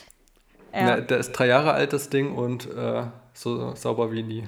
Na, 0.74 0.80
Ja, 0.98 1.02
der 1.02 1.20
ist 1.20 1.32
drei 1.32 1.48
Jahre 1.48 1.74
alt, 1.74 1.94
das 1.94 2.10
Ding, 2.10 2.34
und 2.36 2.70
äh, 2.74 3.04
so 3.34 3.76
sauber 3.76 4.12
wie 4.12 4.24
nie. 4.24 4.44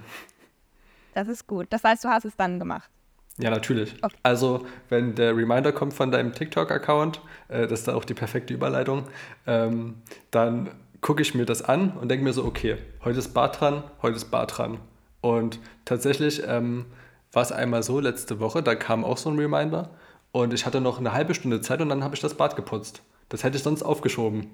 das 1.14 1.28
ist 1.28 1.48
gut. 1.48 1.68
Das 1.70 1.84
heißt, 1.84 2.04
du 2.04 2.10
hast 2.10 2.26
es 2.26 2.36
dann 2.36 2.60
gemacht. 2.60 2.90
Ja, 3.38 3.50
natürlich. 3.50 3.96
Okay. 4.02 4.16
Also, 4.24 4.66
wenn 4.90 5.16
der 5.16 5.36
Reminder 5.36 5.72
kommt 5.74 5.94
von 5.94 6.10
deinem 6.12 6.34
TikTok-Account, 6.34 7.22
äh, 7.50 7.68
das 7.68 7.80
ist 7.80 7.88
da 7.88 7.96
auch 7.96 8.06
die 8.06 8.14
perfekte 8.14 8.54
Überleitung, 8.54 9.04
ähm, 9.46 9.96
dann 10.32 10.72
gucke 11.02 11.22
ich 11.22 11.36
mir 11.36 11.46
das 11.46 11.62
an 11.62 11.92
und 12.00 12.10
denke 12.10 12.24
mir 12.24 12.34
so, 12.34 12.46
okay, 12.46 12.78
heute 13.04 13.20
ist 13.20 13.34
Bad 13.34 13.60
dran, 13.60 13.84
heute 14.02 14.16
ist 14.16 14.32
Bad 14.32 14.58
dran. 14.58 14.80
Und 15.22 15.60
tatsächlich 15.84 16.44
ähm, 16.48 16.86
war 17.34 17.44
es 17.44 17.52
einmal 17.52 17.84
so, 17.84 18.00
letzte 18.00 18.40
Woche, 18.40 18.64
da 18.64 18.74
kam 18.76 19.04
auch 19.04 19.18
so 19.18 19.30
ein 19.30 19.38
Reminder 19.38 19.90
und 20.32 20.54
ich 20.54 20.66
hatte 20.66 20.80
noch 20.82 20.98
eine 20.98 21.12
halbe 21.12 21.36
Stunde 21.36 21.62
Zeit 21.62 21.82
und 21.82 21.90
dann 21.90 22.04
habe 22.04 22.16
ich 22.16 22.22
das 22.22 22.36
Bad 22.36 22.56
geputzt. 22.56 23.02
Das 23.30 23.44
hätte 23.44 23.58
ich 23.58 23.64
sonst 23.64 23.84
aufgeschoben. 23.84 24.50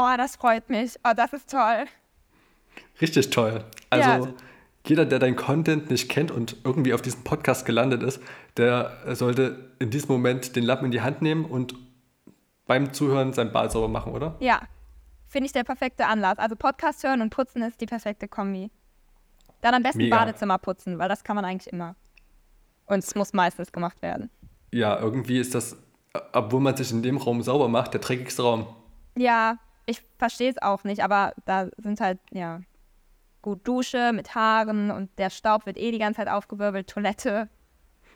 Oh, 0.00 0.16
das 0.16 0.36
freut 0.36 0.70
mich. 0.70 0.94
Oh, 1.04 1.12
das 1.16 1.32
ist 1.32 1.50
toll. 1.50 1.86
Richtig 3.00 3.30
toll. 3.30 3.64
Also 3.90 4.26
Ja. 4.26 4.32
jeder, 4.86 5.04
der 5.04 5.18
dein 5.18 5.34
Content 5.34 5.90
nicht 5.90 6.08
kennt 6.08 6.30
und 6.30 6.56
irgendwie 6.62 6.94
auf 6.94 7.02
diesem 7.02 7.24
Podcast 7.24 7.66
gelandet 7.66 8.04
ist, 8.04 8.22
der 8.56 8.96
sollte 9.16 9.70
in 9.80 9.90
diesem 9.90 10.12
Moment 10.12 10.54
den 10.54 10.62
Lappen 10.62 10.84
in 10.86 10.90
die 10.92 11.00
Hand 11.00 11.20
nehmen 11.20 11.44
und 11.44 11.74
beim 12.66 12.92
Zuhören 12.92 13.32
sein 13.32 13.50
Bad 13.52 13.72
sauber 13.72 13.88
machen, 13.88 14.12
oder? 14.12 14.36
Ja, 14.38 14.60
finde 15.26 15.46
ich 15.46 15.52
der 15.52 15.64
perfekte 15.64 16.06
Anlass. 16.06 16.38
Also 16.38 16.54
Podcast 16.54 17.02
hören 17.02 17.20
und 17.20 17.30
putzen 17.30 17.62
ist 17.62 17.80
die 17.80 17.86
perfekte 17.86 18.28
Kombi. 18.28 18.70
Dann 19.62 19.74
am 19.74 19.82
besten 19.82 19.98
Mega. 19.98 20.16
Badezimmer 20.16 20.58
putzen, 20.58 20.98
weil 21.00 21.08
das 21.08 21.24
kann 21.24 21.34
man 21.34 21.44
eigentlich 21.44 21.72
immer. 21.72 21.96
Und 22.86 22.98
es 23.00 23.16
muss 23.16 23.32
meistens 23.32 23.72
gemacht 23.72 24.00
werden. 24.00 24.30
Ja, 24.70 24.96
irgendwie 24.98 25.40
ist 25.40 25.56
das, 25.56 25.76
obwohl 26.32 26.60
man 26.60 26.76
sich 26.76 26.92
in 26.92 27.02
dem 27.02 27.16
Raum 27.16 27.42
sauber 27.42 27.68
macht, 27.68 27.94
der 27.94 28.00
dreckigste 28.00 28.42
Raum. 28.42 28.66
Ja, 29.16 29.58
ich 29.88 30.02
verstehe 30.18 30.50
es 30.50 30.60
auch 30.60 30.84
nicht, 30.84 31.02
aber 31.02 31.32
da 31.46 31.68
sind 31.78 32.00
halt, 32.00 32.18
ja, 32.30 32.60
gut 33.40 33.66
Dusche 33.66 34.12
mit 34.12 34.34
Haaren 34.34 34.90
und 34.90 35.10
der 35.18 35.30
Staub 35.30 35.64
wird 35.64 35.78
eh 35.78 35.90
die 35.90 35.98
ganze 35.98 36.18
Zeit 36.18 36.28
aufgewirbelt, 36.28 36.88
Toilette. 36.88 37.48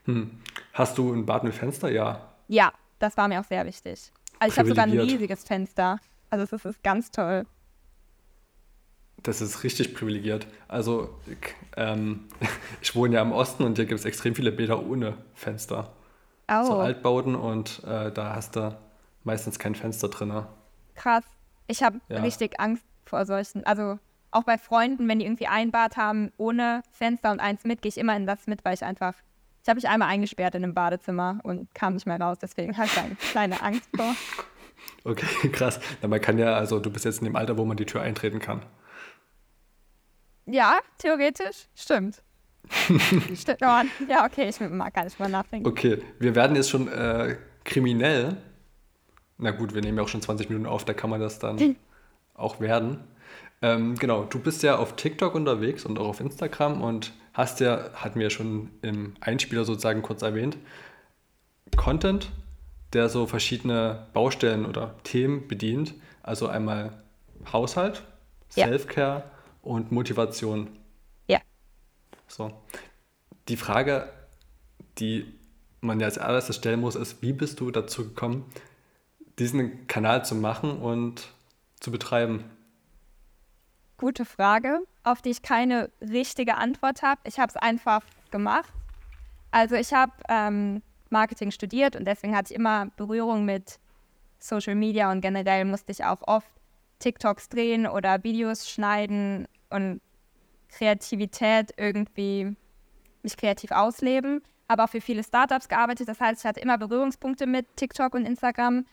Hm. 0.05 0.39
Hast 0.75 0.99
du 0.99 1.13
ein 1.13 1.25
Bad 1.25 1.45
mit 1.45 1.55
Fenster? 1.55 1.91
Ja. 1.91 2.35
Ja, 2.49 2.73
das 2.99 3.17
war 3.17 3.29
mir 3.29 3.41
auch 3.41 3.45
sehr 3.45 3.65
wichtig. 3.65 4.13
Also 4.39 4.53
ich 4.53 4.59
habe 4.59 4.69
sogar 4.69 4.85
ein 4.85 4.99
riesiges 4.99 5.45
Fenster. 5.45 5.99
Also 6.29 6.45
es 6.57 6.65
ist, 6.65 6.83
ganz 6.83 7.11
toll. 7.11 7.47
Das 9.23 9.41
ist 9.41 9.63
richtig 9.63 9.95
privilegiert. 9.95 10.47
Also, 10.69 11.11
ich, 11.27 11.55
ähm, 11.77 12.29
ich 12.83 12.95
wohne 12.95 13.15
ja 13.15 13.23
im 13.23 13.33
Osten 13.33 13.63
und 13.63 13.77
hier 13.77 13.87
gibt 13.87 14.01
es 14.01 14.05
extrem 14.05 14.35
viele 14.35 14.53
Bäder 14.53 14.85
ohne 14.85 15.17
Fenster. 15.35 15.93
Oh, 16.51 16.65
So 16.65 16.75
Altbauten 16.75 17.35
und 17.35 17.83
äh, 17.85 18.11
da 18.11 18.35
hast 18.35 18.57
du 18.57 18.77
meistens 19.25 19.59
kein 19.59 19.75
Fenster 19.75 20.09
drin. 20.09 20.45
Krass. 20.97 21.25
Ich 21.73 21.83
habe 21.83 22.01
Ja. 22.09 22.21
richtig 22.21 22.61
Angst 22.61 22.85
vor 23.07 23.25
solchen. 23.25 23.65
Also 23.65 23.99
auch 24.31 24.45
bei 24.45 24.59
Freunden, 24.59 25.09
wenn 25.09 25.19
die 25.19 25.25
irgendwie 25.25 25.47
ein 25.47 25.71
Bad 25.71 25.97
haben 25.97 26.31
ohne 26.37 26.83
Fenster 26.93 27.33
und 27.33 27.41
eins 27.41 27.65
mit, 27.65 27.81
gehe 27.83 27.89
ich 27.89 27.99
immer 27.99 28.15
in 28.15 28.27
das 28.27 28.47
mit, 28.47 28.65
weil 28.65 28.75
ich 28.75 28.85
einfach. 28.85 29.15
Ich 29.63 29.69
habe 29.69 29.77
mich 29.77 29.89
einmal 29.89 30.09
eingesperrt 30.09 30.55
in 30.55 30.65
einem 30.65 30.75
Badezimmer 30.75 31.39
und 31.45 31.73
kam 31.75 31.95
nicht 31.95 32.05
mehr 32.07 32.21
raus. 32.21 32.37
Deswegen 32.41 32.77
habe 32.77 32.87
ich 32.87 32.95
da 32.95 33.03
eine 33.03 33.15
kleine 33.15 33.63
Angst 33.63 33.89
vor. 33.97 34.15
Okay, 35.05 35.49
krass. 35.51 35.79
Na, 36.01 36.09
man 36.09 36.21
kann 36.21 36.39
ja, 36.39 36.55
also 36.57 36.81
du 36.81 36.91
bist 36.91 37.05
jetzt 37.05 37.19
in 37.21 37.25
dem 37.27 37.37
Alter, 37.37 37.57
wo 37.57 37.65
man 37.65 37.77
die 37.77 37.87
Tür 37.87 38.03
eintreten 38.03 38.41
kann. 38.41 38.65
Ja, 40.47 40.81
theoretisch. 40.99 41.69
Stimmt. 41.77 42.21
Stimmt. 43.35 43.59
Oh, 43.63 43.83
ja, 44.09 44.27
okay, 44.27 44.49
ich 44.49 44.59
mag 44.59 44.93
gar 44.93 45.05
nicht 45.05 45.21
mal 45.21 45.29
nachdenken. 45.29 45.69
Okay, 45.69 46.03
wir 46.19 46.35
werden 46.35 46.57
jetzt 46.57 46.71
schon 46.71 46.89
äh, 46.89 47.37
kriminell. 47.65 48.39
Na 49.43 49.51
gut, 49.51 49.75
wir 49.75 49.83
nehmen 49.83 49.99
ja 49.99 50.05
auch 50.05 50.09
schon 50.09 50.23
20 50.23 50.49
Minuten 50.49 50.67
auf, 50.67 50.85
da 50.85 50.95
kann 50.95 51.11
man 51.11 51.21
das 51.21 51.39
dann 51.39 51.77
auch 52.35 52.61
werden. 52.61 53.01
Ähm, 53.61 53.97
genau, 53.97 54.25
du 54.25 54.39
bist 54.39 54.63
ja 54.63 54.77
auf 54.77 54.97
TikTok 54.97 55.35
unterwegs 55.35 55.85
und 55.85 55.99
auch 55.99 56.09
auf 56.09 56.21
Instagram 56.21 56.81
und 56.81 57.13
hast 57.35 57.61
ja, 57.61 57.91
hatten 57.95 58.17
wir 58.19 58.25
ja 58.25 58.31
schon 58.31 58.71
im 58.83 59.15
Einspieler 59.21 59.65
sozusagen 59.65 60.03
kurz 60.03 60.23
erwähnt, 60.23 60.57
Content, 61.77 62.31
der 62.93 63.09
so 63.09 63.27
verschiedene 63.27 64.07
Baustellen 64.13 64.67
oder 64.67 64.95
Themen 65.05 65.49
bedient. 65.49 65.95
Also 66.23 66.47
einmal 66.47 67.03
Haushalt, 67.53 68.03
Ja. 68.55 68.67
Self-Care 68.67 69.25
und 69.63 69.91
Motivation. 69.91 70.69
Ja. 71.27 71.41
So. 72.29 72.53
Die 73.49 73.57
Frage, 73.57 74.09
die 74.99 75.27
man 75.81 75.99
ja 75.99 76.07
als 76.07 76.19
allererstes 76.19 76.57
stellen 76.57 76.81
muss, 76.81 76.95
ist, 76.95 77.23
wie 77.23 77.33
bist 77.33 77.59
du 77.61 77.71
dazu 77.71 78.05
gekommen, 78.05 78.45
diesen 79.43 79.87
Kanal 79.87 80.25
zu 80.25 80.35
machen 80.35 80.79
und 80.81 81.29
zu 81.81 81.91
betreiben? 81.91 82.45
Gute 83.99 84.25
Frage, 84.25 84.81
auf 85.05 85.23
die 85.23 85.31
ich 85.31 85.43
keine 85.43 85.91
richtige 86.01 86.57
Antwort 86.57 87.03
habe. 87.03 87.21
Ich 87.25 87.39
habe 87.39 87.51
es 87.51 87.57
einfach 87.57 88.03
gemacht. 88.31 88.73
Also 89.51 89.75
ich 89.75 89.93
habe 89.93 90.13
ähm, 90.29 90.83
Marketing 91.11 91.51
studiert 91.51 91.95
und 91.95 92.07
deswegen 92.07 92.35
hatte 92.35 92.53
ich 92.53 92.59
immer 92.59 92.87
Berührung 92.97 93.45
mit 93.45 93.79
Social 94.39 94.75
Media 94.75 95.13
und 95.13 95.21
generell 95.21 95.65
musste 95.65 95.93
ich 95.93 96.05
auch 96.05 96.23
oft 96.23 96.49
TikToks 96.99 97.49
drehen 97.49 97.87
oder 97.87 98.25
Videos 98.25 98.69
schneiden 98.69 99.47
und 99.71 100.01
Kreativität 100.69 101.73
irgendwie 101.77 102.57
mich 103.23 103.37
kreativ 103.37 103.71
ausleben. 103.71 104.43
Habe 104.69 104.85
auch 104.85 104.89
für 104.89 105.01
viele 105.01 105.23
Startups 105.23 105.69
gearbeitet. 105.69 106.09
Das 106.09 106.21
heißt, 106.21 106.41
ich 106.41 106.47
hatte 106.47 106.61
immer 106.61 106.79
Berührungspunkte 106.79 107.47
mit 107.47 107.67
TikTok 107.77 108.15
und 108.15 108.25
Instagram. 108.25 108.87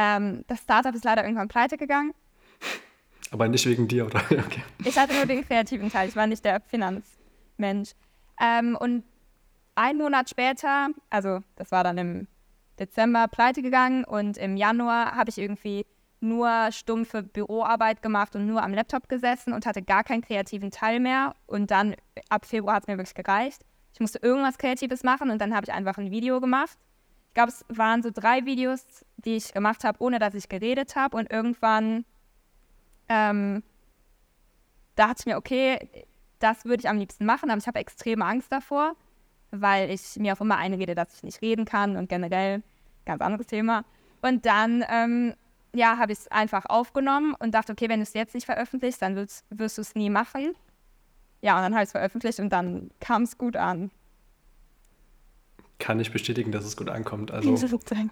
Ähm, 0.00 0.44
das 0.46 0.60
Startup 0.62 0.94
ist 0.94 1.04
leider 1.04 1.24
irgendwann 1.24 1.48
pleite 1.48 1.76
gegangen. 1.76 2.14
Aber 3.30 3.48
nicht 3.48 3.66
wegen 3.66 3.86
dir, 3.86 4.06
oder? 4.06 4.22
Okay. 4.30 4.62
Ich 4.84 4.98
hatte 4.98 5.14
nur 5.14 5.26
den 5.26 5.46
kreativen 5.46 5.90
Teil, 5.90 6.08
ich 6.08 6.16
war 6.16 6.26
nicht 6.26 6.44
der 6.44 6.60
Finanzmensch. 6.62 7.92
Ähm, 8.40 8.76
und 8.80 9.04
ein 9.74 9.98
Monat 9.98 10.30
später, 10.30 10.88
also 11.10 11.40
das 11.56 11.70
war 11.70 11.84
dann 11.84 11.98
im 11.98 12.28
Dezember 12.78 13.28
pleite 13.28 13.60
gegangen 13.60 14.04
und 14.04 14.38
im 14.38 14.56
Januar 14.56 15.14
habe 15.14 15.28
ich 15.28 15.36
irgendwie 15.36 15.84
nur 16.20 16.72
stumpfe 16.72 17.22
Büroarbeit 17.22 18.00
gemacht 18.00 18.34
und 18.34 18.46
nur 18.46 18.62
am 18.62 18.72
Laptop 18.72 19.08
gesessen 19.08 19.52
und 19.52 19.66
hatte 19.66 19.82
gar 19.82 20.02
keinen 20.02 20.22
kreativen 20.22 20.70
Teil 20.70 20.98
mehr. 20.98 21.34
Und 21.46 21.70
dann 21.70 21.94
ab 22.30 22.46
Februar 22.46 22.76
hat 22.76 22.84
es 22.84 22.88
mir 22.88 22.96
wirklich 22.96 23.14
gereicht. 23.14 23.64
Ich 23.92 24.00
musste 24.00 24.18
irgendwas 24.22 24.58
Kreatives 24.58 25.02
machen 25.02 25.30
und 25.30 25.40
dann 25.40 25.54
habe 25.54 25.66
ich 25.66 25.72
einfach 25.72 25.98
ein 25.98 26.10
Video 26.10 26.40
gemacht. 26.40 26.78
Glaube, 27.34 27.50
es 27.50 27.64
waren 27.68 28.02
so 28.02 28.10
drei 28.12 28.44
Videos, 28.44 29.04
die 29.16 29.36
ich 29.36 29.52
gemacht 29.52 29.84
habe, 29.84 30.02
ohne 30.02 30.18
dass 30.18 30.34
ich 30.34 30.48
geredet 30.48 30.96
habe. 30.96 31.16
Und 31.16 31.30
irgendwann 31.30 32.04
ähm, 33.08 33.62
dachte 34.96 35.16
ich 35.20 35.26
mir, 35.26 35.36
okay, 35.36 36.06
das 36.38 36.64
würde 36.64 36.80
ich 36.80 36.88
am 36.88 36.98
liebsten 36.98 37.24
machen, 37.24 37.50
aber 37.50 37.58
ich 37.58 37.66
habe 37.66 37.78
extreme 37.78 38.24
Angst 38.24 38.50
davor, 38.50 38.96
weil 39.50 39.90
ich 39.90 40.16
mir 40.16 40.32
auch 40.32 40.40
immer 40.40 40.56
einrede, 40.56 40.94
dass 40.94 41.14
ich 41.14 41.22
nicht 41.22 41.42
reden 41.42 41.64
kann 41.64 41.96
und 41.96 42.08
generell 42.08 42.62
ganz 43.04 43.20
anderes 43.20 43.46
Thema. 43.46 43.84
Und 44.22 44.46
dann, 44.46 44.84
ähm, 44.88 45.34
ja, 45.74 45.98
habe 45.98 46.12
ich 46.12 46.18
es 46.18 46.28
einfach 46.28 46.66
aufgenommen 46.66 47.34
und 47.38 47.52
dachte, 47.52 47.72
okay, 47.72 47.88
wenn 47.88 48.00
du 48.00 48.04
es 48.04 48.14
jetzt 48.14 48.34
nicht 48.34 48.46
veröffentlichst, 48.46 49.00
dann 49.02 49.16
wirst, 49.16 49.44
wirst 49.50 49.78
du 49.78 49.82
es 49.82 49.94
nie 49.94 50.10
machen. 50.10 50.54
Ja, 51.42 51.56
und 51.56 51.62
dann 51.62 51.72
habe 51.72 51.82
ich 51.82 51.88
es 51.88 51.92
veröffentlicht 51.92 52.40
und 52.40 52.50
dann 52.50 52.90
kam 53.00 53.22
es 53.22 53.38
gut 53.38 53.56
an. 53.56 53.90
Kann 55.80 55.98
ich 55.98 56.12
bestätigen, 56.12 56.52
dass 56.52 56.64
es 56.64 56.76
gut 56.76 56.88
ankommt. 56.88 57.30
Also 57.34 57.50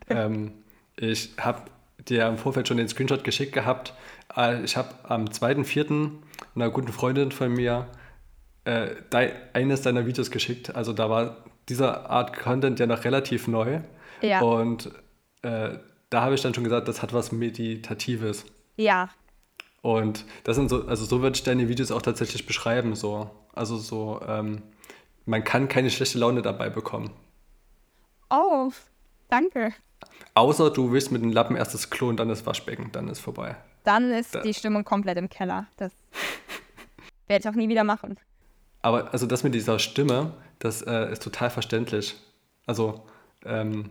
ähm, 0.08 0.52
ich 0.96 1.30
habe 1.38 1.62
dir 2.08 2.26
im 2.26 2.36
Vorfeld 2.38 2.66
schon 2.66 2.76
den 2.78 2.88
Screenshot 2.88 3.22
geschickt 3.22 3.52
gehabt. 3.52 3.94
Äh, 4.36 4.64
Ich 4.64 4.76
habe 4.76 4.88
am 5.04 5.26
2.4. 5.26 6.10
einer 6.56 6.70
guten 6.70 6.92
Freundin 6.92 7.30
von 7.30 7.52
mir 7.52 7.86
äh, 8.64 8.88
dei- 9.10 9.34
eines 9.52 9.82
deiner 9.82 10.06
Videos 10.06 10.30
geschickt. 10.32 10.74
Also 10.74 10.92
da 10.92 11.08
war 11.10 11.36
dieser 11.68 12.08
Art 12.10 12.36
Content 12.36 12.80
ja 12.80 12.86
noch 12.86 13.04
relativ 13.04 13.46
neu. 13.46 13.80
Ja. 14.22 14.40
Und 14.40 14.90
äh, 15.42 15.78
da 16.10 16.22
habe 16.22 16.34
ich 16.34 16.40
dann 16.40 16.54
schon 16.54 16.64
gesagt, 16.64 16.88
das 16.88 17.02
hat 17.02 17.12
was 17.12 17.30
Meditatives. 17.32 18.44
Ja, 18.76 19.10
Und 19.82 20.24
das 20.44 20.56
sind 20.56 20.68
so, 20.70 20.86
also 20.86 21.04
so 21.04 21.20
würde 21.20 21.36
ich 21.36 21.42
deine 21.44 21.68
Videos 21.68 21.90
auch 21.90 22.02
tatsächlich 22.02 22.46
beschreiben. 22.46 22.94
So. 22.94 23.30
Also 23.54 23.76
so, 23.76 24.20
ähm, 24.26 24.62
man 25.26 25.44
kann 25.44 25.68
keine 25.68 25.90
schlechte 25.90 26.18
Laune 26.18 26.40
dabei 26.42 26.70
bekommen. 26.70 27.10
Oh, 28.30 28.70
danke. 29.28 29.72
Außer 30.34 30.70
du 30.70 30.92
willst 30.92 31.10
mit 31.12 31.22
dem 31.22 31.32
Lappen 31.32 31.56
erst 31.56 31.74
das 31.74 31.90
Klo 31.90 32.08
und 32.08 32.18
dann 32.18 32.28
das 32.28 32.46
Waschbecken, 32.46 32.90
dann 32.92 33.08
ist 33.08 33.20
vorbei. 33.20 33.56
Dann 33.84 34.10
ist 34.10 34.34
Da- 34.34 34.40
die 34.42 34.54
Stimmung 34.54 34.84
komplett 34.84 35.18
im 35.18 35.28
Keller. 35.28 35.66
Das 35.76 35.92
werde 37.26 37.42
ich 37.42 37.48
auch 37.48 37.56
nie 37.56 37.68
wieder 37.68 37.84
machen. 37.84 38.18
Aber 38.82 39.12
also 39.12 39.26
das 39.26 39.42
mit 39.42 39.54
dieser 39.54 39.78
Stimme, 39.78 40.32
das 40.58 40.82
äh, 40.82 41.10
ist 41.12 41.22
total 41.22 41.50
verständlich. 41.50 42.16
Also 42.66 43.02
ähm, 43.44 43.90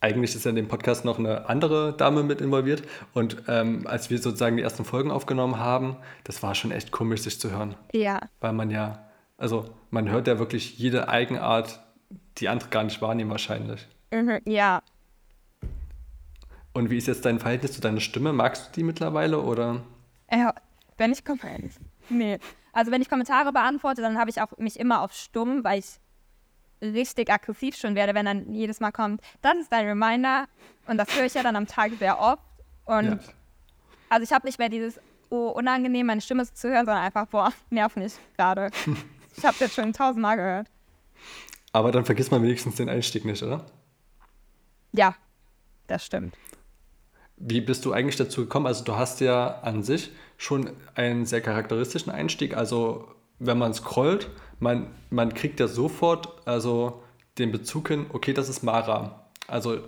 eigentlich 0.00 0.34
ist 0.34 0.44
ja 0.44 0.50
in 0.50 0.56
dem 0.56 0.68
Podcast 0.68 1.04
noch 1.06 1.18
eine 1.18 1.48
andere 1.48 1.94
Dame 1.96 2.22
mit 2.22 2.40
involviert. 2.42 2.82
Und 3.14 3.42
ähm, 3.48 3.86
als 3.86 4.10
wir 4.10 4.18
sozusagen 4.18 4.56
die 4.58 4.62
ersten 4.62 4.84
Folgen 4.84 5.10
aufgenommen 5.10 5.58
haben, 5.58 5.96
das 6.24 6.42
war 6.42 6.54
schon 6.54 6.72
echt 6.72 6.90
komisch, 6.90 7.22
sich 7.22 7.40
zu 7.40 7.50
hören. 7.50 7.74
Ja, 7.92 8.20
Weil 8.40 8.52
man 8.52 8.70
ja, 8.70 9.06
also 9.38 9.64
man 9.90 10.10
hört 10.10 10.26
ja 10.26 10.38
wirklich 10.38 10.78
jede 10.78 11.08
Eigenart, 11.08 11.80
die 12.38 12.48
andere 12.48 12.68
gar 12.70 12.84
nicht 12.84 13.00
wahrnehmen 13.00 13.30
wahrscheinlich. 13.30 13.86
mhm. 14.10 14.40
ja. 14.44 14.82
Und 16.72 16.90
wie 16.90 16.98
ist 16.98 17.06
jetzt 17.06 17.24
dein 17.24 17.38
Verhältnis 17.38 17.72
zu 17.72 17.80
deiner 17.80 18.00
Stimme? 18.00 18.32
Magst 18.32 18.68
du 18.68 18.72
die 18.74 18.82
mittlerweile 18.82 19.40
oder? 19.40 19.82
Äh, 20.26 20.46
wenn 20.96 21.12
ich 21.12 21.24
Kom 21.24 21.38
nee. 22.08 22.38
Also 22.72 22.90
wenn 22.90 23.00
ich 23.00 23.08
Kommentare 23.08 23.52
beantworte, 23.52 24.02
dann 24.02 24.18
habe 24.18 24.30
ich 24.30 24.40
auch 24.40 24.56
mich 24.58 24.80
immer 24.80 25.02
auf 25.02 25.12
stumm, 25.12 25.62
weil 25.62 25.78
ich 25.78 26.00
richtig 26.82 27.30
aggressiv 27.30 27.76
schon 27.76 27.94
werde, 27.94 28.14
wenn 28.14 28.26
dann 28.26 28.52
jedes 28.52 28.80
Mal 28.80 28.90
kommt, 28.90 29.20
das 29.40 29.56
ist 29.58 29.72
dein 29.72 29.86
Reminder. 29.86 30.46
Und 30.86 30.98
das 30.98 31.16
höre 31.16 31.24
ich 31.24 31.34
ja 31.34 31.42
dann 31.42 31.56
am 31.56 31.66
Tag 31.66 31.92
sehr 31.98 32.18
oft. 32.18 32.42
Und 32.84 33.04
Ja. 33.04 33.18
also 34.08 34.24
ich 34.24 34.32
habe 34.32 34.46
nicht 34.46 34.58
mehr 34.58 34.68
dieses 34.68 35.00
oh, 35.30 35.48
unangenehm, 35.50 36.06
meine 36.06 36.20
Stimme 36.20 36.44
zu 36.52 36.68
hören, 36.68 36.86
sondern 36.86 37.04
einfach, 37.04 37.26
boah, 37.26 37.52
nerv 37.70 37.96
mich 37.96 38.14
gerade. 38.36 38.70
ich 39.36 39.44
habe 39.44 39.56
jetzt 39.60 39.74
schon 39.74 39.92
tausendmal 39.92 40.36
gehört. 40.36 40.68
Aber 41.74 41.90
dann 41.90 42.04
vergisst 42.04 42.30
man 42.30 42.40
wenigstens 42.44 42.76
den 42.76 42.88
Einstieg 42.88 43.24
nicht, 43.24 43.42
oder? 43.42 43.66
Ja, 44.92 45.16
das 45.88 46.06
stimmt. 46.06 46.36
Wie 47.36 47.60
bist 47.60 47.84
du 47.84 47.92
eigentlich 47.92 48.14
dazu 48.14 48.42
gekommen? 48.42 48.66
Also 48.68 48.84
du 48.84 48.94
hast 48.94 49.20
ja 49.20 49.58
an 49.62 49.82
sich 49.82 50.12
schon 50.36 50.70
einen 50.94 51.26
sehr 51.26 51.40
charakteristischen 51.40 52.12
Einstieg. 52.12 52.56
Also 52.56 53.08
wenn 53.40 53.58
man 53.58 53.74
scrollt, 53.74 54.30
man, 54.60 54.86
man 55.10 55.34
kriegt 55.34 55.58
ja 55.58 55.66
sofort 55.66 56.46
also 56.46 57.02
den 57.38 57.50
Bezug 57.50 57.88
hin, 57.88 58.06
okay, 58.10 58.32
das 58.32 58.48
ist 58.48 58.62
Mara. 58.62 59.26
Also 59.48 59.78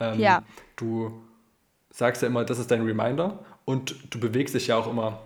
ähm, 0.00 0.18
Ja. 0.18 0.42
du 0.74 1.22
sagst 1.90 2.22
ja 2.22 2.28
immer, 2.28 2.44
das 2.44 2.58
ist 2.58 2.72
dein 2.72 2.82
Reminder 2.82 3.38
und 3.64 3.94
du 4.12 4.18
bewegst 4.18 4.56
dich 4.56 4.66
ja 4.66 4.76
auch 4.76 4.88
immer. 4.90 5.20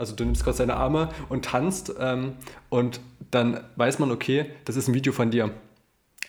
Also 0.00 0.16
du 0.16 0.24
nimmst 0.24 0.44
kurz 0.44 0.56
deine 0.56 0.76
Arme 0.76 1.10
und 1.28 1.44
tanzt 1.44 1.92
ähm, 2.00 2.36
und 2.70 3.02
dann 3.30 3.62
weiß 3.76 3.98
man, 3.98 4.10
okay, 4.10 4.50
das 4.64 4.76
ist 4.76 4.88
ein 4.88 4.94
Video 4.94 5.12
von 5.12 5.30
dir. 5.30 5.50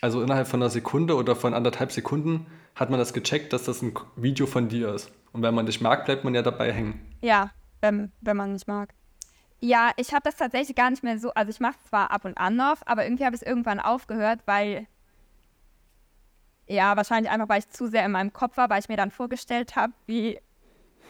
Also 0.02 0.22
innerhalb 0.22 0.46
von 0.50 0.62
einer 0.62 0.70
Sekunde 0.70 1.16
oder 1.16 1.38
von 1.38 1.54
anderthalb 1.54 1.94
Sekunden 1.94 2.48
hat 2.76 2.90
man 2.90 3.00
das 3.00 3.14
gecheckt, 3.14 3.54
dass 3.54 3.64
das 3.64 3.82
ein 3.82 3.94
Video 4.18 4.46
von 4.46 4.68
dir 4.68 4.94
ist. 4.94 5.10
Und 5.32 5.42
wenn 5.42 5.56
man 5.56 5.68
dich 5.68 5.80
mag, 5.80 6.04
bleibt 6.04 6.26
man 6.26 6.36
ja 6.36 6.42
dabei 6.42 6.74
hängen. 6.74 7.00
Ja, 7.22 7.52
wenn, 7.80 8.12
wenn 8.20 8.36
man 8.36 8.52
nicht 8.52 8.68
mag. 8.68 8.94
Ja, 9.62 9.92
ich 9.96 10.12
habe 10.12 10.24
das 10.26 10.36
tatsächlich 10.36 10.76
gar 10.76 10.90
nicht 10.90 11.04
mehr 11.04 11.18
so, 11.18 11.34
also 11.34 11.50
ich 11.50 11.62
mache 11.62 11.76
es 11.82 11.90
zwar 11.90 12.12
ab 12.12 12.26
und 12.26 12.38
an 12.38 12.58
noch, 12.58 12.76
aber 12.86 13.06
irgendwie 13.06 13.24
habe 13.24 13.38
ich 13.38 13.42
es 13.42 13.48
irgendwann 13.48 13.80
aufgehört, 13.80 14.42
weil, 14.48 14.86
ja, 16.68 16.98
wahrscheinlich 16.98 17.32
einfach, 17.32 17.48
weil 17.48 17.60
ich 17.60 17.70
zu 17.70 17.88
sehr 17.88 18.06
in 18.06 18.12
meinem 18.12 18.34
Kopf 18.34 18.58
war, 18.58 18.70
weil 18.70 18.82
ich 18.82 18.90
mir 18.90 18.98
dann 18.98 19.12
vorgestellt 19.12 19.78
habe, 19.78 19.94
wie 20.08 20.42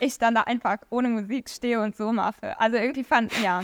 ich 0.02 0.18
dann 0.18 0.34
da 0.36 0.42
einfach 0.42 0.78
ohne 0.90 1.10
Musik 1.10 1.50
stehe 1.50 1.80
und 1.80 1.96
so 1.96 2.12
mache. 2.12 2.60
Also 2.60 2.78
irgendwie 2.78 3.04
fand, 3.04 3.32
ja, 3.42 3.64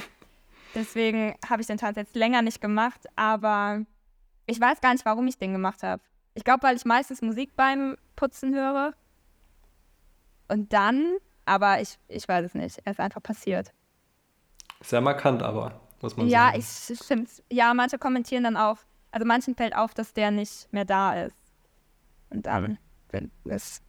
deswegen 0.75 1.35
habe 1.49 1.61
ich 1.61 1.67
den 1.67 1.77
Tanz 1.77 1.97
jetzt 1.97 2.15
länger 2.15 2.43
nicht 2.43 2.61
gemacht, 2.61 3.07
aber 3.15 3.81
ich 4.45 4.61
weiß 4.61 4.79
gar 4.79 4.93
nicht, 4.93 5.03
warum 5.03 5.27
ich 5.27 5.37
den 5.37 5.51
gemacht 5.51 5.81
habe. 5.81 6.01
Ich 6.35 6.43
glaube, 6.43 6.63
weil 6.63 6.75
ich 6.75 6.85
meistens 6.85 7.23
Musik 7.23 7.55
beim 7.55 7.97
putzen 8.15 8.53
höre. 8.53 8.93
Und 10.47 10.71
dann, 10.71 11.17
aber 11.45 11.81
ich, 11.81 11.97
ich 12.07 12.27
weiß 12.27 12.45
es 12.45 12.53
nicht, 12.53 12.79
er 12.85 12.91
ist 12.91 12.99
einfach 12.99 13.23
passiert. 13.23 13.73
Sehr 14.81 15.01
markant, 15.01 15.41
aber, 15.41 15.81
muss 16.01 16.15
man 16.15 16.27
ja, 16.27 16.51
sagen. 16.51 16.59
ich 16.59 16.99
stimmt's. 17.03 17.43
Ja, 17.51 17.73
manche 17.73 17.97
kommentieren 17.97 18.43
dann 18.43 18.57
auch, 18.57 18.77
also 19.11 19.25
manchen 19.25 19.55
fällt 19.55 19.75
auf, 19.75 19.95
dass 19.95 20.13
der 20.13 20.29
nicht 20.29 20.71
mehr 20.71 20.85
da 20.85 21.23
ist. 21.23 21.35
Und 22.29 22.45
dann, 22.45 22.77
wenn 23.09 23.31
es, 23.45 23.81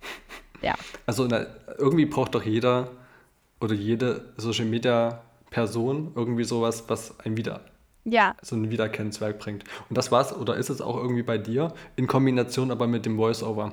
ja. 0.63 0.75
Also 1.07 1.27
na, 1.27 1.47
irgendwie 1.79 2.07
braucht 2.07 2.35
doch 2.35 2.43
jeder 2.45 2.91
oder 3.61 3.75
jede 3.75 4.33
Social 4.37 4.65
Media 4.67 5.23
Person 5.51 6.13
irgendwie 6.15 6.45
sowas, 6.45 6.85
was 6.89 7.19
einen 7.21 7.37
wieder 7.37 7.61
Ja, 8.05 8.37
so 8.43 8.55
ein 8.57 8.71
Wiedererkennungswerk 8.71 9.39
bringt. 9.39 9.65
Und 9.89 9.97
das 9.99 10.13
war's 10.13 10.35
oder 10.37 10.57
ist 10.57 10.69
es 10.71 10.81
auch 10.81 10.97
irgendwie 10.97 11.23
bei 11.23 11.39
dir 11.39 11.73
in 11.97 12.07
Kombination 12.07 12.71
aber 12.71 12.87
mit 12.87 13.07
dem 13.07 13.17
Voice-Over? 13.17 13.73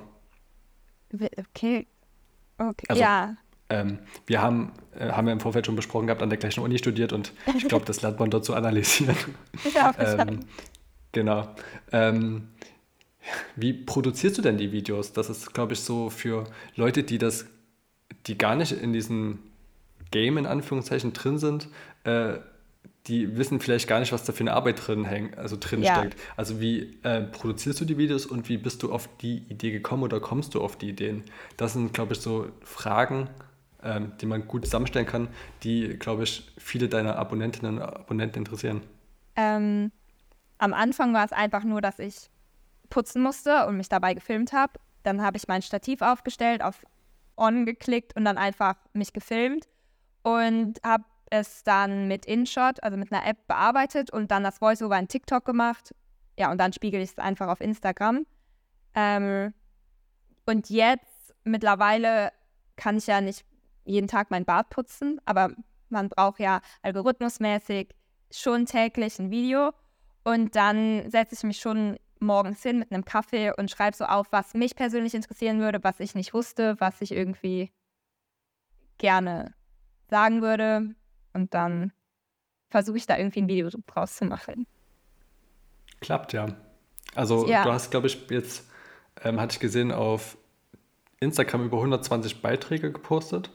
okay. 1.38 1.88
Okay, 2.58 2.86
Also- 2.88 3.02
ja. 3.02 3.36
Ähm, 3.68 3.98
wir 4.28 4.44
haben, 4.44 4.74
äh, 4.98 5.10
haben 5.12 5.26
ja 5.26 5.34
im 5.34 5.40
Vorfeld 5.40 5.66
schon 5.66 5.76
besprochen 5.76 6.06
gehabt, 6.06 6.22
an 6.22 6.30
der 6.30 6.38
gleichen 6.38 6.62
Uni 6.64 6.78
studiert 6.78 7.12
und 7.14 7.34
ich 7.58 7.68
glaube, 7.68 7.84
das 7.88 8.04
lernt 8.04 8.20
man 8.20 8.30
dort 8.30 8.46
zu 8.46 8.54
analysieren. 8.54 9.16
ja 9.74 9.92
verstanden. 9.92 10.42
ähm, 10.42 10.48
genau. 11.12 11.48
Ähm, 11.92 12.50
wie 13.56 13.74
produzierst 13.74 14.38
du 14.38 14.42
denn 14.42 14.58
die 14.58 14.72
Videos? 14.72 15.14
Das 15.14 15.30
ist, 15.30 15.54
glaube 15.54 15.74
ich, 15.74 15.80
so 15.80 16.10
für 16.10 16.46
Leute, 16.76 17.04
die 17.04 17.18
das, 17.18 17.46
die 18.28 18.38
gar 18.38 18.56
nicht 18.56 18.72
in 18.72 18.94
diesem 18.94 19.40
Game 20.12 20.38
in 20.38 20.46
Anführungszeichen 20.46 21.14
drin 21.14 21.38
sind, 21.38 21.68
äh, 22.04 22.38
die 23.08 23.38
wissen 23.38 23.60
vielleicht 23.60 23.88
gar 23.88 24.00
nicht, 24.00 24.12
was 24.12 24.24
da 24.24 24.34
für 24.34 24.42
eine 24.42 24.54
Arbeit 24.54 24.88
drin 24.88 25.06
hängt, 25.06 25.38
also 25.38 25.58
drin 25.60 25.84
Ja. 25.84 26.00
steckt. 26.00 26.20
Also 26.36 26.60
wie 26.60 26.98
äh, 27.04 27.22
produzierst 27.22 27.80
du 27.82 27.86
die 27.86 27.98
Videos 27.98 28.26
und 28.26 28.50
wie 28.50 28.58
bist 28.58 28.82
du 28.82 28.92
auf 28.92 29.08
die 29.22 29.38
Idee 29.50 29.72
gekommen 29.72 30.04
oder 30.04 30.20
kommst 30.20 30.56
du 30.56 30.62
auf 30.62 30.76
die 30.76 30.90
Ideen? 30.90 31.24
Das 31.58 31.74
sind, 31.74 31.94
glaube 31.94 32.14
ich, 32.14 32.20
so 32.22 32.48
Fragen, 32.64 33.30
ähm, 33.84 34.14
die 34.22 34.26
man 34.26 34.48
gut 34.48 34.66
zusammenstellen 34.66 35.06
kann, 35.08 35.28
die, 35.64 35.90
glaube 36.00 36.24
ich, 36.24 36.52
viele 36.58 36.90
deiner 36.90 37.18
Abonnentinnen 37.18 37.78
und 37.78 37.84
Abonnenten 37.84 38.40
interessieren. 38.40 38.82
Ähm, 39.36 39.92
am 40.58 40.74
Anfang 40.74 41.14
war 41.14 41.26
es 41.26 41.32
einfach 41.32 41.64
nur, 41.64 41.82
dass 41.82 42.00
ich 42.00 42.30
putzen 42.90 43.22
musste 43.22 43.68
und 43.68 43.78
mich 43.78 43.90
dabei 43.90 44.14
gefilmt 44.14 44.54
habe. 44.54 44.74
Dann 45.04 45.22
habe 45.22 45.38
ich 45.38 45.48
mein 45.48 45.62
Stativ 45.62 46.02
aufgestellt, 46.02 46.64
auf 46.64 46.84
On 47.38 47.66
geklickt 47.66 48.16
und 48.16 48.26
dann 48.26 48.38
einfach 48.38 48.76
mich 48.94 49.14
gefilmt 49.14 49.68
und 50.24 50.80
habe 50.84 51.04
es 51.30 51.64
dann 51.64 52.08
mit 52.08 52.26
InShot, 52.26 52.82
also 52.84 52.98
mit 52.98 53.12
einer 53.12 53.26
App 53.26 53.48
bearbeitet 53.48 54.12
und 54.12 54.32
dann 54.32 54.44
das 54.44 54.62
Voiceover 54.62 54.98
in 54.98 55.08
TikTok 55.08 55.46
gemacht. 55.46 55.94
Ja, 56.38 56.52
und 56.52 56.58
dann 56.58 56.74
spiegel 56.74 57.02
ich 57.02 57.12
es 57.12 57.18
einfach 57.18 57.48
auf 57.48 57.62
Instagram. 57.62 58.26
Ähm, 58.94 59.54
und 60.46 60.70
jetzt 60.70 61.36
mittlerweile 61.44 62.32
kann 62.76 62.98
ich 62.98 63.08
ja 63.08 63.22
nicht 63.22 63.46
jeden 63.84 64.08
Tag 64.08 64.32
mein 64.32 64.46
Bart 64.46 64.70
putzen, 64.70 65.20
aber 65.26 65.52
man 65.90 66.10
braucht 66.10 66.40
ja 66.40 66.62
algorithmusmäßig 66.82 67.90
schon 68.32 68.66
täglich 68.66 69.20
ein 69.20 69.32
Video. 69.32 69.72
Und 70.24 70.56
dann 70.56 71.10
setze 71.10 71.36
ich 71.36 71.44
mich 71.44 71.60
schon 71.60 71.98
morgens 72.26 72.62
hin 72.62 72.80
mit 72.80 72.92
einem 72.92 73.06
Kaffee 73.06 73.52
und 73.58 73.72
schreibe 73.72 73.96
so 73.96 74.06
auf, 74.06 74.28
was 74.32 74.54
mich 74.54 74.76
persönlich 74.76 75.14
interessieren 75.14 75.60
würde, 75.60 75.84
was 75.84 76.00
ich 76.00 76.16
nicht 76.16 76.34
wusste, 76.34 76.76
was 76.80 77.02
ich 77.02 77.12
irgendwie 77.12 77.72
gerne 78.98 79.54
sagen 80.10 80.42
würde. 80.42 80.96
Und 81.34 81.54
dann 81.54 81.92
versuche 82.70 82.98
ich 82.98 83.06
da 83.06 83.18
irgendwie 83.18 83.42
ein 83.42 83.48
Video 83.48 83.70
draus 83.88 84.16
zu 84.16 84.26
machen. 84.26 84.68
Klappt 86.02 86.34
ja. 86.34 86.48
Also 87.14 87.48
Ja. 87.48 87.64
du 87.64 87.72
hast, 87.72 87.92
glaube 87.92 88.08
ich, 88.08 88.30
jetzt, 88.30 88.70
ähm, 89.24 89.40
hatte 89.40 89.54
ich 89.54 89.60
gesehen, 89.60 89.92
auf 89.92 90.38
Instagram 91.20 91.66
über 91.66 91.78
120 91.80 92.42
Beiträge 92.42 92.92
gepostet. 92.92 93.50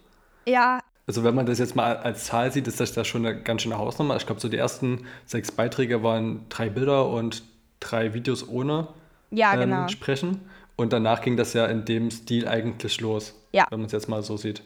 Ja, 0.47 0.81
Also 1.07 1.25
wenn 1.25 1.35
man 1.35 1.45
das 1.45 1.59
jetzt 1.59 1.75
mal 1.75 1.97
als 1.97 2.27
Zahl 2.27 2.53
sieht, 2.53 2.69
ist 2.69 2.79
das 2.79 2.93
da 2.93 3.05
schon 3.05 3.27
eine 3.27 3.43
ganz 3.43 3.63
schöne 3.63 3.79
Hausnummer. 3.79 4.15
Ich 4.17 4.27
glaube, 4.27 4.41
so 4.41 4.49
die 4.49 4.57
ersten 4.57 5.07
sechs 5.27 5.51
Beiträge 5.51 6.05
waren 6.05 6.49
drei 6.51 6.69
Bilder 6.71 7.09
und 7.09 7.43
drei 7.81 8.15
Videos 8.15 8.47
ohne 8.49 8.89
ja, 9.31 9.55
ähm, 9.55 9.61
genau. 9.61 9.89
Sprechen. 9.89 10.41
Und 10.77 10.93
danach 10.93 11.21
ging 11.21 11.37
das 11.37 11.53
ja 11.53 11.67
in 11.67 11.85
dem 11.85 12.11
Stil 12.11 12.49
eigentlich 12.49 13.01
los, 13.01 13.35
Ja. 13.53 13.67
wenn 13.71 13.81
man 13.81 13.87
es 13.87 13.93
jetzt 13.93 14.09
mal 14.09 14.23
so 14.23 14.37
sieht. 14.37 14.63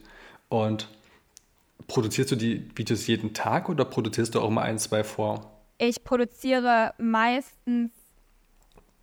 Und 0.49 0.89
produzierst 1.89 2.31
du 2.31 2.37
die 2.37 2.71
Videos 2.77 3.07
jeden 3.07 3.35
Tag 3.35 3.69
oder 3.69 3.85
produzierst 3.85 4.35
du 4.35 4.41
auch 4.41 4.51
mal 4.51 4.63
ein, 4.63 4.79
zwei 4.79 5.03
vor? 5.03 5.51
Ich 5.79 6.05
produziere 6.05 6.95
meistens 6.99 7.91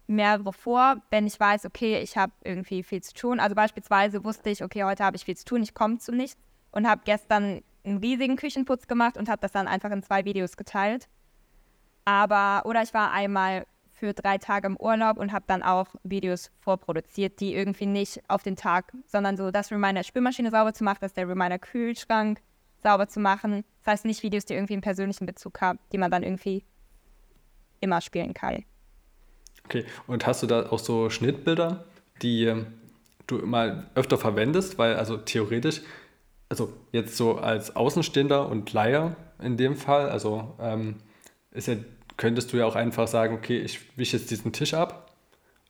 mehrere 0.08 0.54
vor, 0.54 0.98
wenn 1.10 1.28
ich 1.28 1.40
weiß, 1.40 1.66
okay, 1.66 2.00
ich 2.00 2.18
habe 2.18 2.32
irgendwie 2.44 2.84
viel 2.84 3.02
zu 3.02 3.14
tun. 3.14 3.40
Also 3.40 3.56
beispielsweise 3.56 4.24
wusste 4.24 4.50
ich, 4.50 4.64
okay, 4.64 4.84
heute 4.84 5.04
habe 5.04 5.18
ich 5.18 5.26
viel 5.26 5.38
zu 5.38 5.46
tun, 5.46 5.64
ich 5.64 5.74
komme 5.74 5.98
zu 5.98 6.12
nichts 6.12 6.38
und 6.72 6.88
habe 6.88 7.02
gestern 7.06 7.62
einen 7.84 7.98
riesigen 7.98 8.36
Küchenputz 8.36 8.88
gemacht 8.88 9.18
und 9.18 9.30
habe 9.30 9.42
das 9.42 9.52
dann 9.52 9.68
einfach 9.68 9.92
in 9.92 10.04
zwei 10.04 10.26
Videos 10.26 10.56
geteilt. 10.58 11.08
Aber, 12.06 12.64
oder 12.66 12.82
ich 12.84 12.94
war 12.94 13.12
einmal 13.12 13.66
für 14.02 14.14
drei 14.14 14.40
Tage 14.40 14.66
im 14.66 14.78
Urlaub 14.78 15.18
und 15.18 15.32
habe 15.32 15.46
dann 15.48 15.62
auch 15.62 15.86
Videos 16.04 16.50
vorproduziert, 16.60 17.40
die 17.40 17.54
irgendwie 17.54 17.86
nicht 17.86 18.20
auf 18.28 18.42
den 18.42 18.56
Tag, 18.56 18.92
sondern 19.06 19.38
so 19.38 19.52
das 19.52 19.72
Reminder 19.72 20.04
Spülmaschine 20.04 20.50
sauber 20.50 20.74
zu 20.74 20.84
machen, 20.84 20.98
das 21.02 21.14
der 21.14 21.30
Reminder 21.30 21.60
Kühlschrank 21.60 22.42
sauber 22.82 23.08
zu 23.08 23.20
machen. 23.20 23.64
Das 23.84 23.94
heißt 23.94 24.06
nicht 24.06 24.24
Videos, 24.24 24.46
die 24.46 24.56
irgendwie 24.56 24.74
einen 24.74 24.82
persönlichen 24.82 25.28
Bezug 25.28 25.62
haben, 25.62 25.78
die 25.92 26.00
man 26.00 26.10
dann 26.10 26.24
irgendwie 26.24 26.64
immer 27.80 28.02
spielen 28.02 28.34
kann. 28.34 28.66
Okay, 29.66 29.86
und 30.08 30.26
hast 30.26 30.42
du 30.42 30.48
da 30.48 30.72
auch 30.72 30.80
so 30.80 31.12
Schnittbilder, 31.12 31.86
die 32.24 32.46
ähm, 32.46 32.74
du 33.28 33.46
mal 33.46 33.86
öfter 33.94 34.18
verwendest? 34.18 34.80
Weil, 34.80 34.96
also 34.96 35.18
theoretisch, 35.18 35.82
also 36.50 36.74
jetzt 36.92 37.16
so 37.18 37.38
als 37.38 37.76
Außenstehender 37.76 38.50
und 38.50 38.74
Laie 38.74 39.16
in 39.40 39.58
dem 39.58 39.76
Fall, 39.76 40.10
also 40.10 40.56
ähm, 40.60 40.96
ist 41.52 41.68
ja, 41.68 41.76
könntest 42.22 42.54
du 42.54 42.58
ja 42.58 42.66
auch 42.66 42.76
einfach 42.76 43.08
sagen, 43.08 43.36
okay, 43.36 43.58
ich 43.60 43.98
wische 43.98 44.16
jetzt 44.18 44.30
diesen 44.30 44.54
Tisch 44.54 44.74
ab 44.76 45.12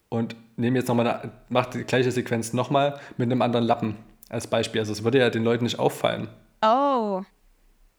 und 0.10 0.36
nehme 0.58 0.78
jetzt 0.78 0.90
nochmal, 0.90 1.08
eine- 1.08 1.32
mach 1.48 1.68
die 1.68 1.84
gleiche 1.86 2.12
Sequenz 2.12 2.52
nochmal 2.52 3.00
mit 3.18 3.32
einem 3.32 3.42
anderen 3.42 3.66
Lappen 3.66 3.96
als 4.30 4.48
Beispiel. 4.48 4.82
Also 4.82 4.92
es 4.92 5.04
würde 5.06 5.20
ja 5.20 5.30
den 5.30 5.44
Leuten 5.46 5.64
nicht 5.64 5.80
auffallen. 5.80 6.28
Oh, 6.62 7.24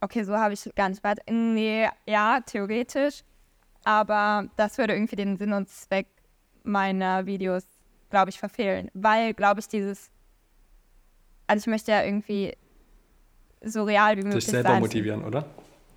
okay, 0.01 0.23
so 0.23 0.37
habe 0.37 0.53
ich 0.53 0.69
gar 0.75 0.87
nicht. 0.89 1.01
Nee, 1.29 1.89
ja, 2.05 2.39
theoretisch. 2.45 3.23
Aber 3.85 4.45
das 4.55 4.77
würde 4.77 4.93
irgendwie 4.93 5.15
den 5.15 5.35
Sinn 5.35 5.51
und 5.51 5.67
Zweck 5.67 6.05
meiner 6.63 7.25
Videos, 7.25 7.63
glaube 8.11 8.29
ich, 8.29 8.37
verfehlen. 8.39 8.89
Weil, 8.93 9.33
glaube 9.33 9.59
ich, 9.61 9.67
dieses. 9.67 10.09
Also, 11.47 11.63
ich 11.63 11.67
möchte 11.67 11.91
ja 11.91 12.03
irgendwie 12.03 12.55
so 13.63 13.83
real 13.83 14.15
wie 14.15 14.21
möglich 14.21 14.45
Dich 14.45 14.51
selber 14.51 14.69
sein. 14.69 14.79
motivieren, 14.81 15.23
oder? 15.25 15.43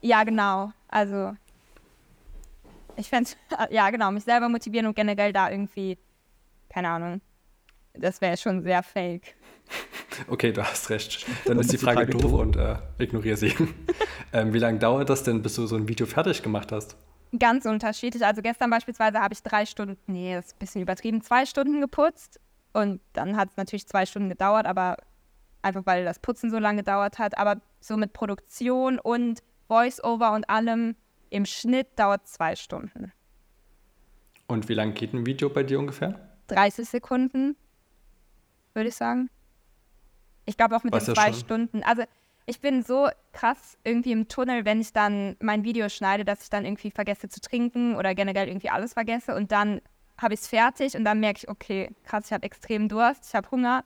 Ja, 0.00 0.24
genau. 0.24 0.72
Also, 0.88 1.36
ich 2.96 3.08
fände 3.08 3.30
ja, 3.70 3.90
genau, 3.90 4.10
mich 4.10 4.24
selber 4.24 4.48
motivieren 4.48 4.86
und 4.86 4.94
generell 4.94 5.32
da 5.32 5.50
irgendwie, 5.50 5.98
keine 6.68 6.88
Ahnung, 6.88 7.20
das 7.94 8.20
wäre 8.20 8.36
schon 8.36 8.62
sehr 8.62 8.82
fake. 8.82 9.34
Okay, 10.28 10.50
du 10.50 10.62
hast 10.62 10.88
recht. 10.88 11.26
Dann 11.44 11.58
ist 11.58 11.72
die 11.72 11.76
Frage 11.76 12.06
doof 12.06 12.32
und 12.32 12.56
äh, 12.56 12.76
ignoriere 12.96 13.36
sie. 13.36 13.54
ähm, 14.32 14.54
wie 14.54 14.58
lange 14.58 14.78
dauert 14.78 15.10
das 15.10 15.24
denn, 15.24 15.42
bis 15.42 15.56
du 15.56 15.66
so 15.66 15.76
ein 15.76 15.88
Video 15.88 16.06
fertig 16.06 16.42
gemacht 16.42 16.72
hast? 16.72 16.96
Ganz 17.38 17.66
unterschiedlich. 17.66 18.24
Also 18.24 18.40
gestern 18.40 18.70
beispielsweise 18.70 19.20
habe 19.20 19.34
ich 19.34 19.42
drei 19.42 19.66
Stunden, 19.66 19.98
nee, 20.06 20.34
das 20.34 20.46
ist 20.46 20.54
ein 20.54 20.58
bisschen 20.58 20.80
übertrieben, 20.80 21.20
zwei 21.20 21.44
Stunden 21.44 21.82
geputzt. 21.82 22.40
Und 22.72 23.02
dann 23.12 23.36
hat 23.36 23.50
es 23.50 23.58
natürlich 23.58 23.86
zwei 23.88 24.06
Stunden 24.06 24.30
gedauert, 24.30 24.64
aber 24.64 24.96
einfach 25.60 25.84
weil 25.84 26.04
das 26.06 26.18
Putzen 26.18 26.50
so 26.50 26.58
lange 26.58 26.78
gedauert 26.78 27.18
hat. 27.18 27.36
Aber 27.36 27.60
so 27.80 27.98
mit 27.98 28.14
Produktion 28.14 28.98
und 28.98 29.42
Voice-Over 29.68 30.32
und 30.32 30.48
allem 30.48 30.96
im 31.30 31.44
Schnitt 31.46 31.88
dauert 31.98 32.26
zwei 32.28 32.56
Stunden. 32.56 33.12
Und 34.46 34.68
wie 34.68 34.74
lange 34.74 34.92
geht 34.92 35.12
ein 35.12 35.26
Video 35.26 35.48
bei 35.48 35.62
dir 35.62 35.78
ungefähr? 35.78 36.20
30 36.48 36.88
Sekunden, 36.88 37.56
würde 38.74 38.88
ich 38.88 38.94
sagen. 38.94 39.28
Ich 40.44 40.56
glaube 40.56 40.76
auch 40.76 40.84
mit 40.84 40.92
Was 40.92 41.06
den 41.06 41.14
zwei 41.16 41.32
schon- 41.32 41.40
Stunden. 41.40 41.82
Also 41.82 42.04
ich 42.46 42.60
bin 42.60 42.84
so 42.84 43.08
krass 43.32 43.76
irgendwie 43.82 44.12
im 44.12 44.28
Tunnel, 44.28 44.64
wenn 44.64 44.80
ich 44.80 44.92
dann 44.92 45.36
mein 45.40 45.64
Video 45.64 45.88
schneide, 45.88 46.24
dass 46.24 46.44
ich 46.44 46.50
dann 46.50 46.64
irgendwie 46.64 46.92
vergesse 46.92 47.28
zu 47.28 47.40
trinken 47.40 47.96
oder 47.96 48.14
generell 48.14 48.46
irgendwie 48.46 48.70
alles 48.70 48.92
vergesse 48.92 49.34
und 49.34 49.50
dann 49.50 49.80
habe 50.18 50.34
ich 50.34 50.40
es 50.40 50.46
fertig 50.48 50.94
und 50.96 51.04
dann 51.04 51.18
merke 51.18 51.40
ich, 51.42 51.48
okay, 51.48 51.90
krass, 52.04 52.26
ich 52.26 52.32
habe 52.32 52.44
extrem 52.44 52.88
Durst, 52.88 53.26
ich 53.28 53.34
habe 53.34 53.50
Hunger, 53.50 53.84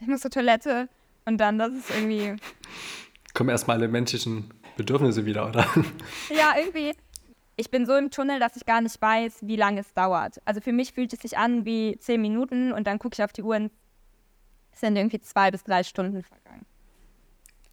ich 0.00 0.06
muss 0.06 0.20
zur 0.20 0.30
Toilette 0.30 0.88
und 1.26 1.38
dann, 1.38 1.58
das 1.58 1.72
ist 1.72 1.90
irgendwie, 1.90 2.36
Kommen 3.34 3.50
erstmal 3.50 3.78
alle 3.78 3.88
menschlichen 3.88 4.54
Bedürfnisse 4.76 5.24
wieder, 5.26 5.48
oder? 5.48 5.66
ja, 6.30 6.54
irgendwie, 6.58 6.94
ich 7.56 7.70
bin 7.70 7.86
so 7.86 7.94
im 7.96 8.10
Tunnel, 8.10 8.40
dass 8.40 8.56
ich 8.56 8.66
gar 8.66 8.80
nicht 8.80 9.00
weiß, 9.00 9.38
wie 9.42 9.56
lange 9.56 9.80
es 9.80 9.92
dauert. 9.94 10.40
Also 10.44 10.60
für 10.60 10.72
mich 10.72 10.92
fühlt 10.92 11.12
es 11.12 11.20
sich 11.20 11.38
an 11.38 11.64
wie 11.64 11.96
zehn 11.98 12.20
Minuten 12.20 12.72
und 12.72 12.86
dann 12.86 12.98
gucke 12.98 13.14
ich 13.14 13.22
auf 13.22 13.32
die 13.32 13.42
Uhr 13.42 13.56
und 13.56 13.70
es 14.72 14.80
sind 14.80 14.96
irgendwie 14.96 15.20
zwei 15.20 15.50
bis 15.50 15.62
drei 15.62 15.82
Stunden 15.84 16.22
vergangen. 16.22 16.66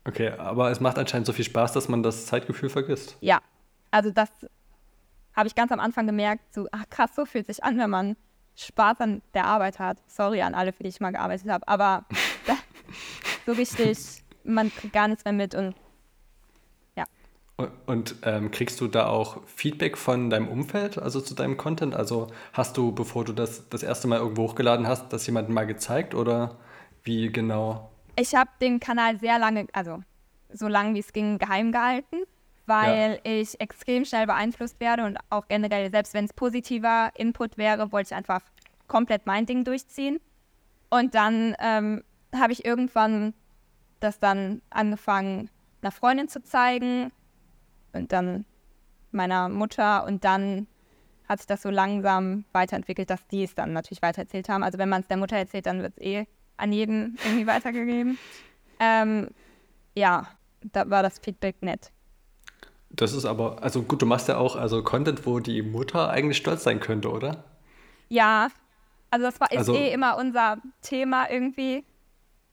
Okay, 0.04 0.30
aber 0.30 0.72
es 0.72 0.80
macht 0.80 0.98
anscheinend 0.98 1.28
so 1.28 1.34
viel 1.34 1.46
Spaß, 1.46 1.74
dass 1.74 1.88
man 1.88 2.04
das 2.04 2.26
Zeitgefühl 2.26 2.70
vergisst. 2.70 3.18
Ja, 3.22 3.42
also 3.92 4.12
das 4.12 4.30
habe 5.34 5.48
ich 5.48 5.56
ganz 5.56 5.72
am 5.72 5.80
Anfang 5.80 6.06
gemerkt, 6.08 6.54
so, 6.54 6.68
ach 6.72 6.84
krass, 6.90 7.12
so 7.16 7.26
fühlt 7.26 7.48
sich 7.48 7.64
an, 7.64 7.78
wenn 7.78 7.90
man 7.90 8.16
Spaß 8.56 9.00
an 9.02 9.22
der 9.34 9.46
Arbeit 9.46 9.80
hat. 9.80 9.98
Sorry 10.08 10.42
an 10.42 10.56
alle, 10.56 10.74
für 10.74 10.84
die 10.84 10.90
ich 10.90 11.00
mal 11.00 11.12
gearbeitet 11.12 11.50
habe, 11.50 11.68
aber 11.68 12.06
so 13.46 13.54
richtig, 13.54 13.98
man 14.44 14.72
kriegt 14.74 14.94
gar 14.94 15.08
nichts 15.08 15.24
mehr 15.24 15.34
mit 15.34 15.56
und. 15.56 15.76
Und, 17.86 18.16
ähm, 18.24 18.52
kriegst 18.52 18.80
du 18.82 18.88
da 18.88 19.08
auch 19.08 19.46
Feedback 19.48 19.98
von 19.98 20.30
deinem 20.30 20.48
Umfeld, 20.48 20.98
also 20.98 21.22
zu 21.22 21.34
deinem 21.34 21.58
Content? 21.58 21.96
Also 21.96 22.28
hast 22.54 22.78
du, 22.78 22.92
bevor 22.92 23.26
du 23.26 23.34
das 23.34 23.68
das 23.70 23.84
erste 23.84 24.08
Mal 24.08 24.20
irgendwo 24.20 24.44
hochgeladen 24.44 24.88
hast, 24.88 25.12
das 25.14 25.26
jemandem 25.26 25.54
mal 25.54 25.68
gezeigt 25.68 26.16
oder 26.16 26.58
wie 27.04 27.32
genau? 27.32 27.92
Ich 28.16 28.36
habe 28.36 28.50
den 28.62 28.80
Kanal 28.80 29.20
sehr 29.20 29.40
lange, 29.40 29.68
also 29.74 30.02
so 30.52 30.68
lange 30.68 30.94
wie 30.96 31.00
es 31.00 31.14
ging, 31.14 31.38
geheim 31.38 31.72
gehalten, 31.72 32.24
weil 32.66 33.20
ja. 33.24 33.32
ich 33.32 33.60
extrem 33.60 34.06
schnell 34.06 34.28
beeinflusst 34.28 34.80
werde 34.80 35.06
und 35.06 35.18
auch 35.30 35.48
generell, 35.48 35.90
selbst 35.92 36.14
wenn 36.14 36.26
es 36.26 36.34
positiver 36.34 37.12
Input 37.16 37.58
wäre, 37.58 37.92
wollte 37.92 38.10
ich 38.12 38.16
einfach 38.16 38.42
komplett 38.88 39.26
mein 39.26 39.46
Ding 39.46 39.64
durchziehen. 39.64 40.20
Und 40.90 41.16
dann 41.16 41.56
ähm, 41.60 42.04
habe 42.36 42.54
ich 42.54 42.66
irgendwann 42.66 43.34
das 44.02 44.20
dann 44.20 44.62
angefangen, 44.70 45.50
einer 45.82 45.92
Freundin 45.92 46.28
zu 46.28 46.44
zeigen 46.44 47.12
und 47.94 48.12
dann 48.12 48.46
meiner 49.12 49.50
Mutter 49.50 50.06
und 50.06 50.24
dann 50.24 50.68
hat 51.28 51.40
sich 51.40 51.48
das 51.48 51.62
so 51.62 51.70
langsam 51.70 52.46
weiterentwickelt, 52.52 53.10
dass 53.10 53.26
die 53.28 53.44
es 53.44 53.56
dann 53.56 53.74
natürlich 53.74 54.02
weitererzählt 54.02 54.50
haben. 54.50 54.64
Also 54.64 54.78
wenn 54.78 54.90
man 54.90 55.02
es 55.02 55.08
der 55.08 55.18
Mutter 55.18 55.38
erzählt, 55.38 55.66
dann 55.66 55.82
wird 55.82 55.94
es 55.98 56.04
eh 56.04 56.26
an 56.58 56.74
jeden 56.74 57.18
irgendwie 57.24 57.48
weitergegeben. 57.48 58.18
Ähm, 58.84 59.28
ja, 59.94 60.26
da 60.64 60.90
war 60.90 61.04
das 61.04 61.20
Feedback 61.20 61.62
nett. 61.62 61.92
Das 62.90 63.14
ist 63.14 63.26
aber, 63.26 63.62
also 63.62 63.84
gut, 63.84 64.02
du 64.02 64.08
machst 64.08 64.28
ja 64.28 64.38
auch 64.38 64.56
also 64.56 64.82
Content, 64.82 65.28
wo 65.28 65.40
die 65.40 65.62
Mutter 65.62 66.10
eigentlich 66.10 66.38
stolz 66.38 66.64
sein 66.64 66.80
könnte, 66.80 67.12
oder? 67.12 67.44
Ja, 68.10 68.50
also 69.12 69.26
das 69.26 69.40
war, 69.40 69.52
also, 69.52 69.76
eh 69.76 69.94
immer 69.94 70.18
unser 70.18 70.58
Thema 70.82 71.30
irgendwie. 71.30 71.86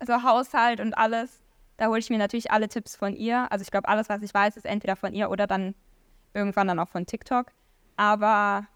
Also 0.01 0.23
Haushalt 0.23 0.81
und 0.81 0.93
alles. 0.93 1.41
Da 1.79 1.87
hole 1.87 2.01
ich 2.01 2.11
mir 2.11 2.19
natürlich 2.19 2.51
alle 2.51 2.69
Tipps 2.69 2.97
von 2.97 3.15
ihr. 3.17 3.51
Also 3.51 3.63
ich 3.63 3.71
glaube, 3.71 3.89
alles, 3.89 4.09
was 4.09 4.21
ich 4.23 4.35
weiß, 4.35 4.57
ist 4.57 4.67
entweder 4.67 4.97
von 4.97 5.15
ihr 5.15 5.31
oder 5.31 5.47
dann 5.47 5.75
irgendwann 6.35 6.69
dann 6.69 6.79
auch 6.79 6.89
von 6.89 7.07
TikTok. 7.07 7.53
Aber 7.97 8.67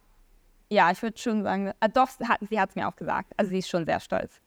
ja, 0.71 0.91
ich 0.91 1.03
würde 1.03 1.19
schon 1.19 1.43
sagen, 1.43 1.73
äh, 1.81 1.89
doch, 1.93 2.09
hat, 2.21 2.41
sie 2.49 2.59
hat 2.59 2.71
es 2.71 2.77
mir 2.77 2.89
auch 2.89 2.97
gesagt. 2.97 3.33
Also 3.37 3.51
sie 3.51 3.59
ist 3.59 3.69
schon 3.69 3.85
sehr 3.85 4.01
stolz. 4.01 4.41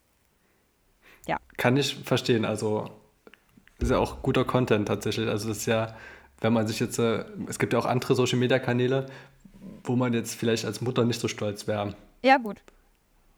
Ja. 1.28 1.38
Kann 1.58 1.76
ich 1.76 1.96
verstehen. 1.96 2.46
Also 2.46 2.90
ist 3.78 3.92
ja 3.92 3.98
auch 3.98 4.22
guter 4.22 4.46
Content 4.46 4.88
tatsächlich. 4.88 5.28
Also 5.30 5.50
das 5.50 5.58
ist 5.58 5.66
ja, 5.66 5.96
wenn 6.40 6.54
man 6.54 6.66
sich 6.66 6.80
jetzt, 6.80 6.98
äh, 6.98 7.26
es 7.48 7.60
gibt 7.60 7.74
ja 7.74 7.80
auch 7.80 7.86
andere 7.86 8.16
Social 8.16 8.40
Media 8.40 8.58
Kanäle, 8.58 9.08
wo 9.84 9.98
man 9.98 10.14
jetzt 10.14 10.34
vielleicht 10.34 10.66
als 10.66 10.80
Mutter 10.80 11.04
nicht 11.04 11.20
so 11.20 11.28
stolz 11.28 11.68
wäre. 11.68 11.94
Ja, 12.24 12.38
gut. 12.38 12.62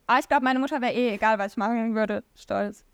Aber 0.05 0.19
ich 0.19 0.27
glaube, 0.27 0.43
meine 0.43 0.59
Mutter 0.59 0.79
wäre 0.79 0.93
eh, 0.93 1.15
egal 1.15 1.39
was 1.39 1.53
ich 1.53 1.57
machen 1.57 1.95
würde, 1.95 2.23
stolz. 2.35 2.85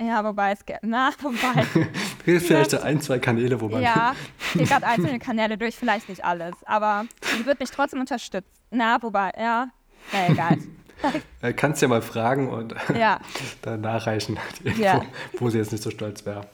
Ja, 0.00 0.24
wobei 0.24 0.52
es 0.52 0.60
na, 0.82 1.10
wobei. 1.20 1.66
Es 2.26 2.44
vielleicht 2.44 2.74
ein, 2.82 3.00
zwei 3.00 3.18
Kanäle, 3.18 3.60
wo 3.60 3.68
man. 3.68 3.82
Ja, 3.82 4.14
ich 4.54 4.68
gerade 4.68 4.86
einzelne 4.86 5.18
Kanäle 5.18 5.58
durch, 5.58 5.74
vielleicht 5.76 6.08
nicht 6.08 6.24
alles, 6.24 6.54
aber 6.66 7.06
sie 7.36 7.44
wird 7.44 7.58
mich 7.58 7.70
trotzdem 7.70 8.00
unterstützen. 8.00 8.48
Na, 8.70 9.02
wobei, 9.02 9.32
ja, 9.38 9.68
na 10.12 10.28
egal. 10.28 10.58
Äh, 11.40 11.52
kannst 11.52 11.82
ja 11.82 11.88
mal 11.88 12.00
fragen 12.00 12.48
und 12.48 12.76
ja. 12.96 13.18
dann 13.62 13.80
nachreichen, 13.80 14.38
ja. 14.78 15.02
wo, 15.36 15.50
sie 15.50 15.58
jetzt 15.58 15.72
nicht 15.72 15.82
so 15.82 15.90
stolz 15.90 16.24
wäre. 16.24 16.46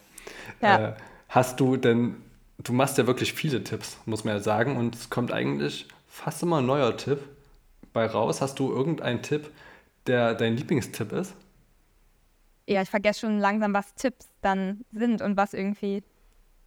Ja. 0.62 0.88
Äh, 0.88 0.94
hast 1.28 1.61
du 1.61 1.76
denn, 1.76 2.16
du 2.57 2.72
machst 2.72 2.96
ja 2.96 3.07
wirklich 3.07 3.35
viele 3.35 3.62
Tipps, 3.62 3.98
muss 4.07 4.24
man 4.24 4.37
ja 4.37 4.40
sagen, 4.40 4.78
und 4.78 4.94
es 4.94 5.11
kommt 5.11 5.35
eigentlich 5.35 5.87
fast 6.09 6.42
immer 6.42 6.61
ein 6.61 6.66
neuer 6.66 6.96
Tipp 6.96 7.18
bei 7.92 8.07
raus. 8.07 8.40
Hast 8.40 8.59
du 8.59 8.72
irgendeinen 8.72 9.20
Tipp, 9.20 9.50
der 10.07 10.33
dein 10.33 10.57
Lieblingstipp 10.57 11.12
ist? 11.12 11.35
Ja, 12.68 12.83
ich 12.83 12.90
vergesse 12.90 13.20
schon 13.20 13.38
langsam, 13.38 13.72
was 13.72 13.94
Tipps 13.94 14.28
dann 14.42 14.85
sind 14.92 15.22
und 15.22 15.37
was 15.37 15.54
irgendwie. 15.54 16.02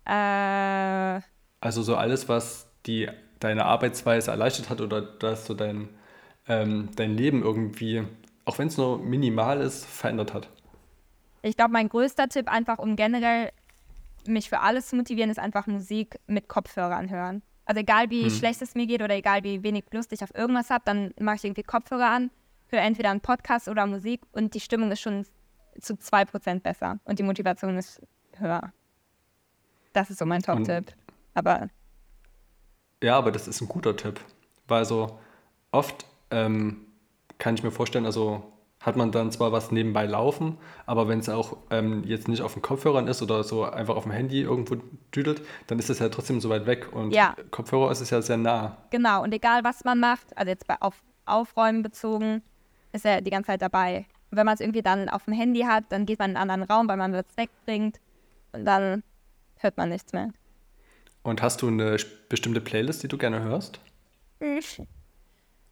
Äh, 0.05 1.21
also 1.59 1.83
so 1.83 1.95
alles, 1.95 2.27
was 2.27 2.67
die, 2.87 3.07
deine 3.39 3.65
Arbeitsweise 3.65 4.31
erleichtert 4.31 4.71
hat 4.71 4.81
oder 4.81 5.01
dass 5.01 5.45
so 5.45 5.53
dein 5.53 5.89
ähm, 6.47 6.89
dein 6.95 7.15
Leben 7.15 7.43
irgendwie, 7.43 8.03
auch 8.45 8.57
wenn 8.57 8.67
es 8.67 8.77
nur 8.77 8.99
minimal 8.99 9.61
ist, 9.61 9.85
verändert 9.85 10.33
hat? 10.33 10.49
Ich 11.43 11.55
glaube, 11.55 11.71
mein 11.71 11.89
größter 11.89 12.29
Tipp, 12.29 12.51
einfach 12.51 12.79
um 12.79 12.95
generell 12.95 13.51
mich 14.27 14.49
für 14.49 14.59
alles 14.59 14.89
zu 14.89 14.95
motivieren, 14.95 15.31
ist 15.31 15.39
einfach 15.39 15.67
Musik 15.67 16.19
mit 16.27 16.47
Kopfhörern 16.47 17.09
hören. 17.09 17.41
Also 17.65 17.81
egal 17.81 18.09
wie 18.09 18.23
hm. 18.23 18.29
schlecht 18.29 18.61
es 18.61 18.75
mir 18.75 18.85
geht 18.85 19.01
oder 19.01 19.15
egal 19.15 19.43
wie 19.43 19.63
wenig 19.63 19.85
Lust 19.91 20.11
ich 20.13 20.23
auf 20.23 20.35
irgendwas 20.35 20.69
habe, 20.69 20.83
dann 20.85 21.13
mache 21.19 21.37
ich 21.37 21.43
irgendwie 21.45 21.63
Kopfhörer 21.63 22.09
an, 22.09 22.31
höre 22.67 22.81
entweder 22.81 23.11
einen 23.11 23.21
Podcast 23.21 23.67
oder 23.67 23.85
Musik 23.85 24.21
und 24.31 24.53
die 24.53 24.59
Stimmung 24.59 24.91
ist 24.91 25.01
schon 25.01 25.25
zu 25.79 25.93
2% 25.93 26.61
besser 26.61 26.99
und 27.05 27.19
die 27.19 27.23
Motivation 27.23 27.77
ist 27.77 28.01
höher. 28.37 28.71
Das 29.93 30.09
ist 30.09 30.19
so 30.19 30.25
mein 30.25 30.41
Top-Tipp. 30.41 30.93
Aber. 31.33 31.69
Ja, 33.03 33.17
aber 33.17 33.31
das 33.31 33.47
ist 33.47 33.61
ein 33.61 33.67
guter 33.67 33.95
Tipp. 33.95 34.19
Weil 34.67 34.85
so 34.85 35.19
oft 35.71 36.05
ähm, 36.29 36.85
kann 37.37 37.55
ich 37.55 37.63
mir 37.63 37.71
vorstellen, 37.71 38.05
also 38.05 38.51
hat 38.79 38.95
man 38.95 39.11
dann 39.11 39.31
zwar 39.31 39.51
was 39.51 39.71
nebenbei 39.71 40.05
laufen, 40.05 40.57
aber 40.85 41.07
wenn 41.07 41.19
es 41.19 41.29
auch 41.29 41.57
ähm, 41.69 42.03
jetzt 42.03 42.27
nicht 42.27 42.41
auf 42.41 42.53
den 42.53 42.63
Kopfhörern 42.63 43.07
ist 43.07 43.21
oder 43.21 43.43
so 43.43 43.63
einfach 43.63 43.95
auf 43.95 44.03
dem 44.03 44.11
Handy 44.11 44.41
irgendwo 44.41 44.75
düdelt, 45.15 45.41
dann 45.67 45.77
ist 45.77 45.89
es 45.89 45.99
ja 45.99 46.09
trotzdem 46.09 46.41
so 46.41 46.49
weit 46.49 46.65
weg 46.65 46.91
und 46.91 47.11
ja. 47.11 47.35
Kopfhörer 47.51 47.91
ist 47.91 48.01
es 48.01 48.09
ja 48.09 48.21
sehr 48.21 48.37
nah. 48.37 48.77
Genau, 48.89 49.23
und 49.23 49.33
egal 49.33 49.63
was 49.63 49.83
man 49.83 49.99
macht, 49.99 50.35
also 50.35 50.49
jetzt 50.49 50.67
bei 50.67 50.81
auf 50.81 50.95
Aufräumen 51.25 51.83
bezogen, 51.83 52.41
ist 52.91 53.05
er 53.05 53.21
die 53.21 53.29
ganze 53.29 53.47
Zeit 53.47 53.61
dabei. 53.61 54.05
Wenn 54.31 54.45
man 54.45 54.55
es 54.55 54.61
irgendwie 54.61 54.81
dann 54.81 55.09
auf 55.09 55.25
dem 55.25 55.33
Handy 55.33 55.61
hat, 55.61 55.85
dann 55.89 56.05
geht 56.05 56.19
man 56.19 56.31
in 56.31 56.37
einen 56.37 56.49
anderen 56.49 56.71
Raum, 56.71 56.87
weil 56.87 56.97
man 56.97 57.13
es 57.13 57.25
wegbringt 57.35 57.99
und 58.53 58.65
dann 58.65 59.03
hört 59.57 59.77
man 59.77 59.89
nichts 59.89 60.13
mehr. 60.13 60.31
Und 61.23 61.41
hast 61.41 61.61
du 61.61 61.67
eine 61.67 61.97
bestimmte 62.29 62.61
Playlist, 62.61 63.03
die 63.03 63.07
du 63.07 63.17
gerne 63.17 63.41
hörst? 63.41 63.79
Ich 64.39 64.81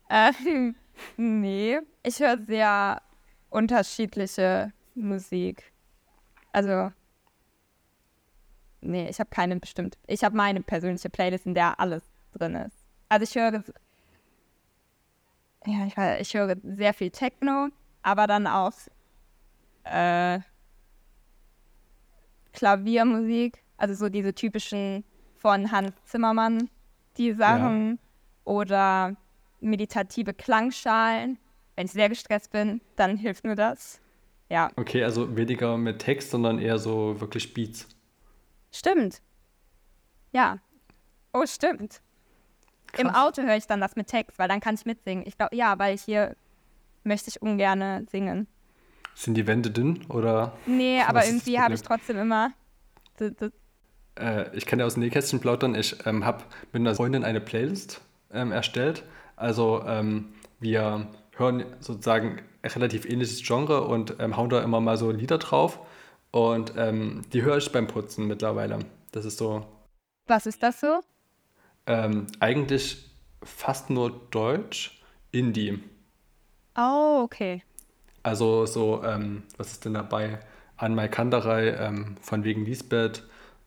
äh, 0.09 0.33
nee, 1.17 1.79
ich 2.03 2.19
höre 2.19 2.37
sehr 2.45 3.01
unterschiedliche 3.49 4.73
Musik. 4.95 5.71
Also, 6.51 6.91
nee, 8.81 9.07
ich 9.07 9.19
habe 9.19 9.29
keine 9.29 9.55
bestimmte. 9.57 9.97
Ich 10.07 10.23
habe 10.23 10.35
meine 10.35 10.61
persönliche 10.61 11.09
Playlist, 11.09 11.45
in 11.45 11.53
der 11.53 11.79
alles 11.79 12.03
drin 12.33 12.55
ist. 12.55 12.75
Also 13.07 13.23
ich 13.23 13.35
höre, 13.35 13.63
ja, 15.65 15.85
ich, 15.85 16.21
ich 16.21 16.33
höre 16.33 16.57
sehr 16.63 16.93
viel 16.93 17.11
Techno, 17.11 17.69
aber 18.01 18.27
dann 18.27 18.47
auch 18.47 18.73
äh, 19.83 20.39
Klaviermusik, 22.53 23.63
also 23.77 23.93
so 23.93 24.09
diese 24.09 24.33
typischen 24.33 25.03
von 25.37 25.71
Hans 25.71 25.93
Zimmermann, 26.05 26.69
die 27.17 27.33
Sachen. 27.33 27.91
Ja. 27.91 27.97
Oder 28.45 29.15
meditative 29.61 30.33
Klangschalen. 30.33 31.37
Wenn 31.75 31.85
ich 31.85 31.91
sehr 31.91 32.09
gestresst 32.09 32.51
bin, 32.51 32.81
dann 32.95 33.17
hilft 33.17 33.43
mir 33.43 33.55
das. 33.55 34.01
Ja. 34.49 34.71
Okay, 34.75 35.03
also 35.03 35.35
weniger 35.35 35.77
mit 35.77 35.99
Text, 35.99 36.31
sondern 36.31 36.59
eher 36.59 36.79
so 36.79 37.19
wirklich 37.21 37.53
Beats. 37.53 37.87
Stimmt. 38.71 39.21
Ja. 40.31 40.57
Oh, 41.33 41.45
stimmt. 41.45 42.01
Krass. 42.87 43.01
Im 43.01 43.09
Auto 43.09 43.43
höre 43.43 43.55
ich 43.55 43.67
dann 43.67 43.79
das 43.79 43.95
mit 43.95 44.07
Text, 44.07 44.39
weil 44.39 44.47
dann 44.47 44.59
kann 44.59 44.75
ich 44.75 44.85
mitsingen. 44.85 45.25
Ich 45.27 45.37
glaube, 45.37 45.55
ja, 45.55 45.77
weil 45.77 45.95
hier 45.97 46.35
möchte 47.03 47.29
ich 47.29 47.41
ungern 47.41 48.07
singen. 48.11 48.47
Sind 49.15 49.35
die 49.35 49.47
Wände 49.47 49.71
dünn 49.71 50.05
oder? 50.09 50.53
Nee, 50.65 51.01
aber 51.01 51.25
irgendwie 51.25 51.59
habe 51.59 51.73
ich 51.73 51.81
trotzdem 51.81 52.17
immer. 52.17 52.51
Äh, 53.19 54.55
ich 54.55 54.65
kann 54.65 54.79
ja 54.79 54.85
aus 54.85 54.93
dem 54.93 55.03
Nähkästchen 55.03 55.39
plaudern. 55.39 55.75
Ich 55.75 56.05
ähm, 56.05 56.25
habe 56.25 56.43
mit 56.71 56.81
einer 56.81 56.95
Freundin 56.95 57.23
eine 57.23 57.41
Playlist 57.41 58.01
ähm, 58.31 58.51
erstellt 58.51 59.03
also 59.39 59.83
ähm, 59.87 60.33
wir 60.59 61.07
hören 61.37 61.65
sozusagen 61.79 62.41
relativ 62.63 63.05
ähnliches 63.05 63.41
Genre 63.41 63.87
und 63.87 64.17
ähm, 64.19 64.35
hauen 64.35 64.49
da 64.49 64.61
immer 64.61 64.81
mal 64.81 64.97
so 64.97 65.11
Lieder 65.11 65.37
drauf. 65.37 65.79
Und 66.31 66.73
ähm, 66.75 67.21
die 67.31 67.41
höre 67.41 67.57
ich 67.57 67.71
beim 67.71 67.87
Putzen 67.87 68.27
mittlerweile. 68.27 68.79
Das 69.11 69.23
ist 69.25 69.37
so. 69.37 69.65
Was 70.27 70.45
ist 70.45 70.61
das 70.61 70.81
so? 70.81 70.99
Ähm, 71.87 72.27
eigentlich 72.39 73.09
fast 73.41 73.89
nur 73.89 74.27
Deutsch, 74.29 75.01
Indie. 75.31 75.81
Oh, 76.79 77.21
okay. 77.23 77.63
Also 78.23 78.65
so, 78.65 79.03
ähm, 79.03 79.43
was 79.57 79.71
ist 79.71 79.85
denn 79.85 79.95
dabei? 79.95 80.39
Anmai 80.77 81.09
Kanderei, 81.09 81.71
ähm, 81.71 82.15
von 82.21 82.43
wegen 82.43 82.65
Lisbeth, 82.65 83.23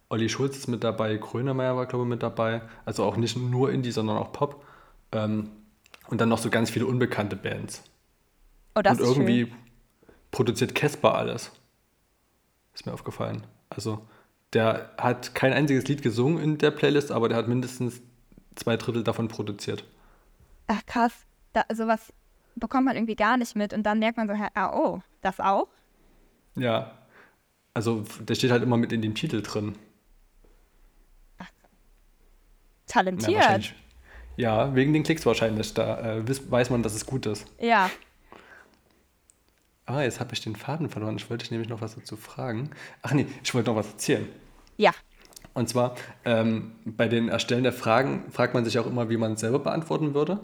Olli 0.09 0.29
Schulz 0.29 0.57
ist 0.57 0.69
mit 0.69 0.83
dabei, 0.85 1.17
Grönemeyer 1.17 1.77
war, 1.77 1.87
glaube 1.87 2.05
ich, 2.05 2.09
mit 2.09 2.23
dabei. 2.23 2.63
Also 2.85 3.05
auch 3.05 3.17
nicht 3.17 3.37
nur 3.37 3.71
Indie, 3.71 3.93
sondern 3.93 4.17
auch 4.17 4.33
Pop. 4.33 4.65
Ähm, 5.13 5.51
und 6.09 6.21
dann 6.21 6.29
noch 6.29 6.39
so 6.39 6.51
ganz 6.51 6.71
viele 6.71 6.87
unbekannte 6.87 7.37
Bands. 7.37 7.83
Oh, 8.75 8.83
das 8.83 8.99
und 8.99 9.07
irgendwie 9.07 9.47
schön. 9.47 9.57
produziert 10.31 10.75
Casper 10.75 11.15
alles. 11.15 11.51
Ist 12.75 12.87
mir 12.87 12.93
aufgefallen. 12.93 13.47
Also, 13.71 14.07
der 14.53 14.91
hat 14.99 15.35
kein 15.35 15.53
einziges 15.53 15.87
Lied 15.89 16.03
gesungen 16.03 16.43
in 16.43 16.59
der 16.59 16.71
Playlist, 16.71 17.13
aber 17.13 17.29
der 17.29 17.39
hat 17.39 17.49
mindestens 17.49 18.01
zwei 18.55 18.77
Drittel 18.77 19.05
davon 19.05 19.29
produziert. 19.29 19.85
Ach 20.67 20.85
krass. 20.87 21.13
Da, 21.53 21.65
also 21.69 21.87
was, 21.87 22.13
bekommt 22.57 22.85
man 22.85 22.97
irgendwie 22.97 23.17
gar 23.17 23.37
nicht 23.37 23.57
mit 23.57 23.73
und 23.73 23.83
dann 23.83 23.99
merkt 23.99 24.17
man 24.17 24.29
so, 24.29 24.35
ah, 24.55 24.73
oh, 24.75 25.01
das 25.21 25.41
auch? 25.41 25.69
Ja. 26.55 26.99
Also, 27.75 28.05
der 28.21 28.35
steht 28.35 28.51
halt 28.51 28.63
immer 28.63 28.77
mit 28.77 28.93
in 28.93 29.03
dem 29.03 29.15
Titel 29.15 29.43
drin. 29.43 29.77
Talentiert. 32.87 33.75
Ja, 34.37 34.67
ja 34.67 34.75
wegen 34.75 34.93
den 34.93 35.03
Klicks 35.03 35.25
wahrscheinlich. 35.25 35.73
Da 35.73 36.19
äh, 36.19 36.51
weiß 36.51 36.69
man, 36.71 36.83
dass 36.83 36.95
es 36.95 37.07
gut 37.07 37.25
ist. 37.25 37.47
Ja. 37.59 37.91
Ah, 39.87 40.03
jetzt 40.03 40.21
habe 40.21 40.35
ich 40.35 40.41
den 40.41 40.57
Faden 40.57 40.91
verloren. 40.91 41.17
Ich 41.17 41.29
wollte 41.31 41.51
nämlich 41.51 41.69
noch 41.69 41.81
was 41.81 41.95
dazu 41.95 42.17
fragen. 42.17 42.71
Ach 43.01 43.13
nee, 43.13 43.27
ich 43.43 43.55
wollte 43.55 43.71
noch 43.71 43.77
was 43.77 43.89
erzählen. 43.91 44.29
Ja. 44.77 44.93
Und 45.55 45.69
zwar, 45.69 45.97
ähm, 46.25 46.73
bei 46.85 47.09
den 47.09 47.29
Erstellen 47.29 47.63
der 47.63 47.73
Fragen 47.73 48.31
fragt 48.31 48.55
man 48.55 48.65
sich 48.65 48.79
auch 48.79 48.87
immer, 48.87 49.11
wie 49.11 49.17
man 49.17 49.33
es 49.33 49.41
selber 49.41 49.59
beantworten 49.59 50.15
würde. 50.15 50.41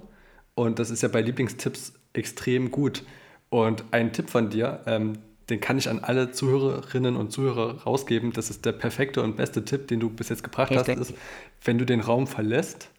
Und 0.59 0.81
das 0.81 0.91
ist 0.91 1.05
ja 1.05 1.09
bei 1.09 1.21
Lieblingstipps 1.21 1.93
extrem 2.15 2.73
gut. 2.73 3.05
Und 3.49 3.85
ein 3.93 4.13
Tipp 4.13 4.29
von 4.29 4.51
dir, 4.51 4.81
ähm, 4.87 5.19
den 5.49 5.61
kann 5.61 5.79
ich 5.79 5.89
an 5.89 6.01
alle 6.01 6.33
Zuhörerinnen 6.33 7.15
und 7.15 7.31
Zuhörer 7.31 7.85
rausgeben. 7.85 8.33
Das 8.33 8.51
ist 8.51 8.65
der 8.65 8.73
perfekte 8.73 9.23
und 9.23 9.37
beste 9.37 9.65
Tipp, 9.65 9.87
den 9.87 10.01
du 10.01 10.11
bis 10.11 10.31
jetzt 10.31 10.43
gebracht 10.43 10.73
Richtig. 10.73 10.99
hast, 10.99 11.11
ist, 11.11 11.19
wenn 11.63 11.79
du 11.79 11.87
den 11.87 12.01
Raum 12.01 12.27
verlässt, 12.27 12.91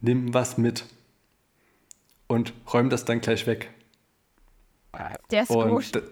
nimm 0.00 0.34
was 0.34 0.58
mit 0.58 0.84
und 2.26 2.52
räum 2.72 2.90
das 2.90 3.04
dann 3.04 3.20
gleich 3.20 3.46
weg. 3.46 3.70
Der 5.30 5.44
ist 5.44 5.50
und 5.50 5.70
gut. 5.70 6.02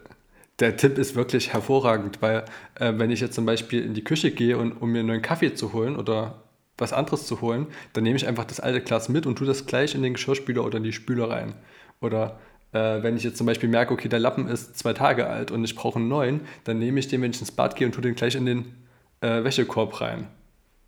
Der 0.60 0.76
Tipp 0.76 0.98
ist 0.98 1.16
wirklich 1.16 1.52
hervorragend, 1.52 2.22
weil 2.22 2.44
äh, 2.76 2.92
wenn 2.94 3.10
ich 3.10 3.18
jetzt 3.18 3.34
zum 3.34 3.44
Beispiel 3.44 3.84
in 3.84 3.94
die 3.94 4.04
Küche 4.04 4.30
gehe, 4.30 4.56
und, 4.56 4.70
um 4.80 4.92
mir 4.92 5.00
einen 5.00 5.08
neuen 5.08 5.22
Kaffee 5.22 5.52
zu 5.52 5.72
holen 5.72 5.96
oder 5.96 6.44
was 6.80 6.92
anderes 6.92 7.26
zu 7.26 7.40
holen, 7.40 7.66
dann 7.92 8.04
nehme 8.04 8.16
ich 8.16 8.26
einfach 8.26 8.44
das 8.44 8.60
alte 8.60 8.80
Glas 8.80 9.08
mit 9.08 9.26
und 9.26 9.36
tue 9.36 9.46
das 9.46 9.66
gleich 9.66 9.94
in 9.94 10.02
den 10.02 10.14
Geschirrspüler 10.14 10.64
oder 10.64 10.78
in 10.78 10.84
die 10.84 10.92
Spüle 10.92 11.28
rein. 11.28 11.54
Oder 12.00 12.38
äh, 12.72 13.02
wenn 13.02 13.16
ich 13.16 13.24
jetzt 13.24 13.36
zum 13.36 13.46
Beispiel 13.46 13.68
merke, 13.68 13.92
okay, 13.92 14.08
der 14.08 14.18
Lappen 14.18 14.46
ist 14.48 14.78
zwei 14.78 14.92
Tage 14.92 15.26
alt 15.26 15.50
und 15.50 15.64
ich 15.64 15.74
brauche 15.74 15.98
einen 15.98 16.08
neuen, 16.08 16.40
dann 16.64 16.78
nehme 16.78 17.00
ich 17.00 17.08
den, 17.08 17.22
wenn 17.22 17.30
ich 17.30 17.40
ins 17.40 17.52
Bad 17.52 17.76
gehe 17.76 17.86
und 17.86 17.92
tue 17.92 18.02
den 18.02 18.14
gleich 18.14 18.34
in 18.34 18.46
den 18.46 18.74
äh, 19.20 19.44
Wäschekorb 19.44 20.00
rein. 20.00 20.28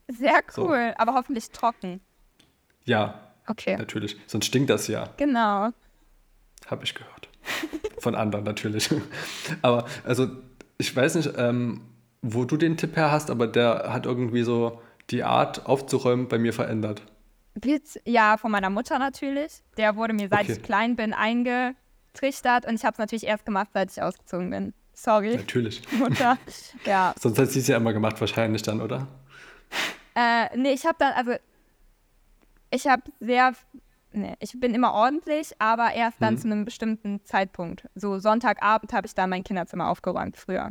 Sehr 0.09 0.41
cool, 0.57 0.93
so. 0.93 1.03
aber 1.03 1.15
hoffentlich 1.15 1.51
trocken. 1.51 2.01
Ja. 2.85 3.21
Okay. 3.47 3.77
Natürlich. 3.77 4.17
Sonst 4.27 4.47
stinkt 4.47 4.71
das 4.71 4.87
ja. 4.89 5.09
Genau. 5.17 5.71
Habe 6.67 6.85
ich 6.85 6.95
gehört. 6.95 7.29
Von 7.99 8.15
anderen 8.15 8.45
natürlich. 8.45 8.89
aber 9.63 9.87
also, 10.05 10.29
ich 10.79 10.95
weiß 10.95 11.17
nicht, 11.17 11.33
ähm, 11.37 11.83
wo 12.23 12.45
du 12.45 12.57
den 12.57 12.77
Tipp 12.77 12.97
her 12.97 13.11
hast, 13.11 13.31
aber 13.31 13.47
der 13.47 13.93
hat 13.93 14.07
irgendwie 14.07 14.43
so 14.43 14.81
die 15.13 15.23
Art 15.23 15.67
aufzuräumen 15.67 16.29
bei 16.29 16.39
mir 16.39 16.53
verändert. 16.53 17.03
Ja, 18.05 18.39
von 18.39 18.51
meiner 18.51 18.71
Mutter 18.71 18.99
natürlich. 18.99 19.63
Der 19.77 19.97
wurde 19.97 20.15
mir, 20.15 20.29
seit 20.29 20.45
okay. 20.45 20.53
ich 20.53 20.63
klein 20.63 20.97
bin, 20.97 21.13
eingetrichtert 21.13 22.67
und 22.67 22.75
ich 22.75 22.85
habe 22.85 22.95
es 22.95 22.99
natürlich 22.99 23.27
erst 23.27 23.45
gemacht, 23.45 23.69
seit 23.75 23.93
ich 23.93 24.03
ausgezogen 24.03 24.51
bin. 24.51 24.75
Sorry. 24.95 25.37
Natürlich. 25.37 25.83
Mutter. 25.99 26.39
Ja. 26.85 27.15
Sonst 27.21 27.39
hat 27.39 27.51
sie 27.51 27.61
es 27.61 27.69
ja 27.69 27.77
immer 27.77 27.93
gemacht, 27.93 28.21
wahrscheinlich 28.21 28.63
dann, 28.63 28.81
oder? 28.81 29.07
Äh, 30.15 30.57
nee, 30.57 30.73
ich 30.73 30.85
habe 30.87 30.97
dann, 30.99 31.13
also 31.13 31.33
ich 32.71 32.87
habe 32.87 33.03
sehr, 33.21 33.53
nee, 34.13 34.35
ich 34.41 34.59
bin 34.59 34.75
immer 34.75 34.93
ordentlich, 34.93 35.53
aber 35.59 35.93
erst 35.93 36.21
dann 36.21 36.35
hm. 36.35 36.39
zu 36.41 36.47
einem 36.47 36.65
bestimmten 36.65 37.25
Zeitpunkt. 37.25 37.89
So 37.95 38.19
Sonntagabend 38.19 38.93
habe 38.93 39.07
ich 39.07 39.15
dann 39.15 39.31
mein 39.31 39.45
Kinderzimmer 39.45 39.89
aufgeräumt, 39.89 40.37
früher. 40.37 40.71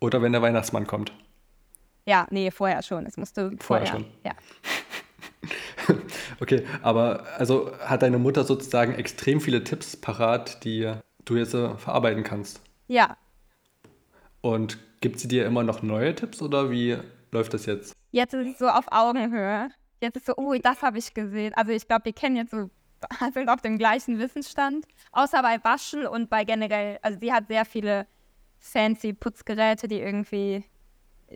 Oder 0.00 0.22
wenn 0.22 0.32
der 0.32 0.42
Weihnachtsmann 0.42 0.86
kommt. 0.86 1.12
Ja, 2.06 2.26
nee, 2.30 2.50
vorher 2.50 2.82
schon. 2.82 3.06
Es 3.06 3.16
musste 3.16 3.52
vorher, 3.58 3.86
vorher 3.86 3.86
schon. 3.86 4.04
Ja. 4.24 4.32
okay, 6.40 6.64
aber 6.82 7.24
also 7.38 7.72
hat 7.80 8.02
deine 8.02 8.18
Mutter 8.18 8.44
sozusagen 8.44 8.94
extrem 8.94 9.40
viele 9.40 9.64
Tipps 9.64 9.96
parat, 9.96 10.64
die 10.64 10.92
du 11.24 11.36
jetzt 11.36 11.52
verarbeiten 11.52 12.22
kannst? 12.22 12.60
Ja. 12.88 13.16
Und 14.40 14.78
gibt 15.00 15.18
sie 15.18 15.28
dir 15.28 15.46
immer 15.46 15.62
noch 15.62 15.82
neue 15.82 16.14
Tipps 16.14 16.42
oder 16.42 16.70
wie 16.70 16.98
läuft 17.30 17.54
das 17.54 17.66
jetzt? 17.66 17.94
Jetzt 18.10 18.34
ist 18.34 18.52
es 18.52 18.58
so 18.58 18.68
auf 18.68 18.86
Augenhöhe. 18.90 19.68
Jetzt 20.00 20.16
ist 20.16 20.26
so, 20.26 20.34
oh, 20.36 20.54
das 20.54 20.82
habe 20.82 20.98
ich 20.98 21.14
gesehen. 21.14 21.54
Also 21.54 21.72
ich 21.72 21.86
glaube, 21.86 22.06
wir 22.06 22.12
kennen 22.12 22.36
jetzt 22.36 22.50
so, 22.50 22.70
sind 23.34 23.48
auf 23.48 23.60
dem 23.60 23.78
gleichen 23.78 24.18
Wissensstand. 24.18 24.86
Außer 25.12 25.42
bei 25.42 25.62
Waschen 25.64 26.06
und 26.06 26.30
bei 26.30 26.44
generell, 26.44 26.98
also 27.02 27.18
sie 27.20 27.32
hat 27.32 27.48
sehr 27.48 27.64
viele 27.64 28.06
fancy 28.58 29.12
Putzgeräte, 29.12 29.88
die 29.88 29.98
irgendwie, 29.98 30.64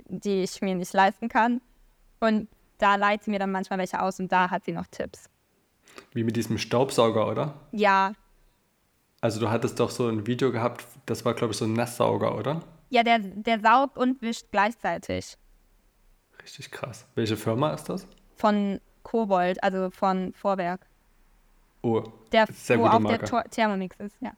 die 0.06 0.42
ich 0.42 0.60
mir 0.62 0.74
nicht 0.74 0.92
leisten 0.92 1.28
kann. 1.28 1.60
Und 2.20 2.48
da 2.78 2.96
leiht 2.96 3.24
sie 3.24 3.30
mir 3.30 3.38
dann 3.38 3.52
manchmal 3.52 3.78
welche 3.78 4.00
aus 4.00 4.20
und 4.20 4.30
da 4.30 4.50
hat 4.50 4.64
sie 4.64 4.72
noch 4.72 4.86
Tipps. 4.86 5.28
Wie 6.12 6.24
mit 6.24 6.36
diesem 6.36 6.58
Staubsauger, 6.58 7.28
oder? 7.28 7.54
Ja. 7.72 8.12
Also 9.20 9.40
du 9.40 9.50
hattest 9.50 9.80
doch 9.80 9.90
so 9.90 10.08
ein 10.08 10.26
Video 10.26 10.52
gehabt, 10.52 10.86
das 11.06 11.24
war, 11.24 11.34
glaube 11.34 11.52
ich, 11.52 11.58
so 11.58 11.64
ein 11.64 11.72
Nasssauger, 11.72 12.36
oder? 12.36 12.60
Ja, 12.90 13.02
der, 13.02 13.18
der 13.18 13.60
saugt 13.60 13.98
und 13.98 14.22
wischt 14.22 14.46
gleichzeitig. 14.50 15.36
Richtig 16.42 16.70
krass. 16.70 17.06
Welche 17.14 17.36
Firma 17.36 17.72
ist 17.72 17.88
das? 17.88 18.06
Von 18.36 18.80
Kobold, 19.02 19.62
also 19.62 19.90
von 19.90 20.32
Vorwerk. 20.34 20.86
Oh, 21.82 22.04
der, 22.32 22.46
sehr 22.52 22.78
wo 22.78 22.82
gute 22.82 22.94
auch 22.94 23.00
Marke. 23.00 23.26
der 23.26 23.44
Thermomix 23.44 23.96
ist, 24.00 24.16
ja. 24.20 24.32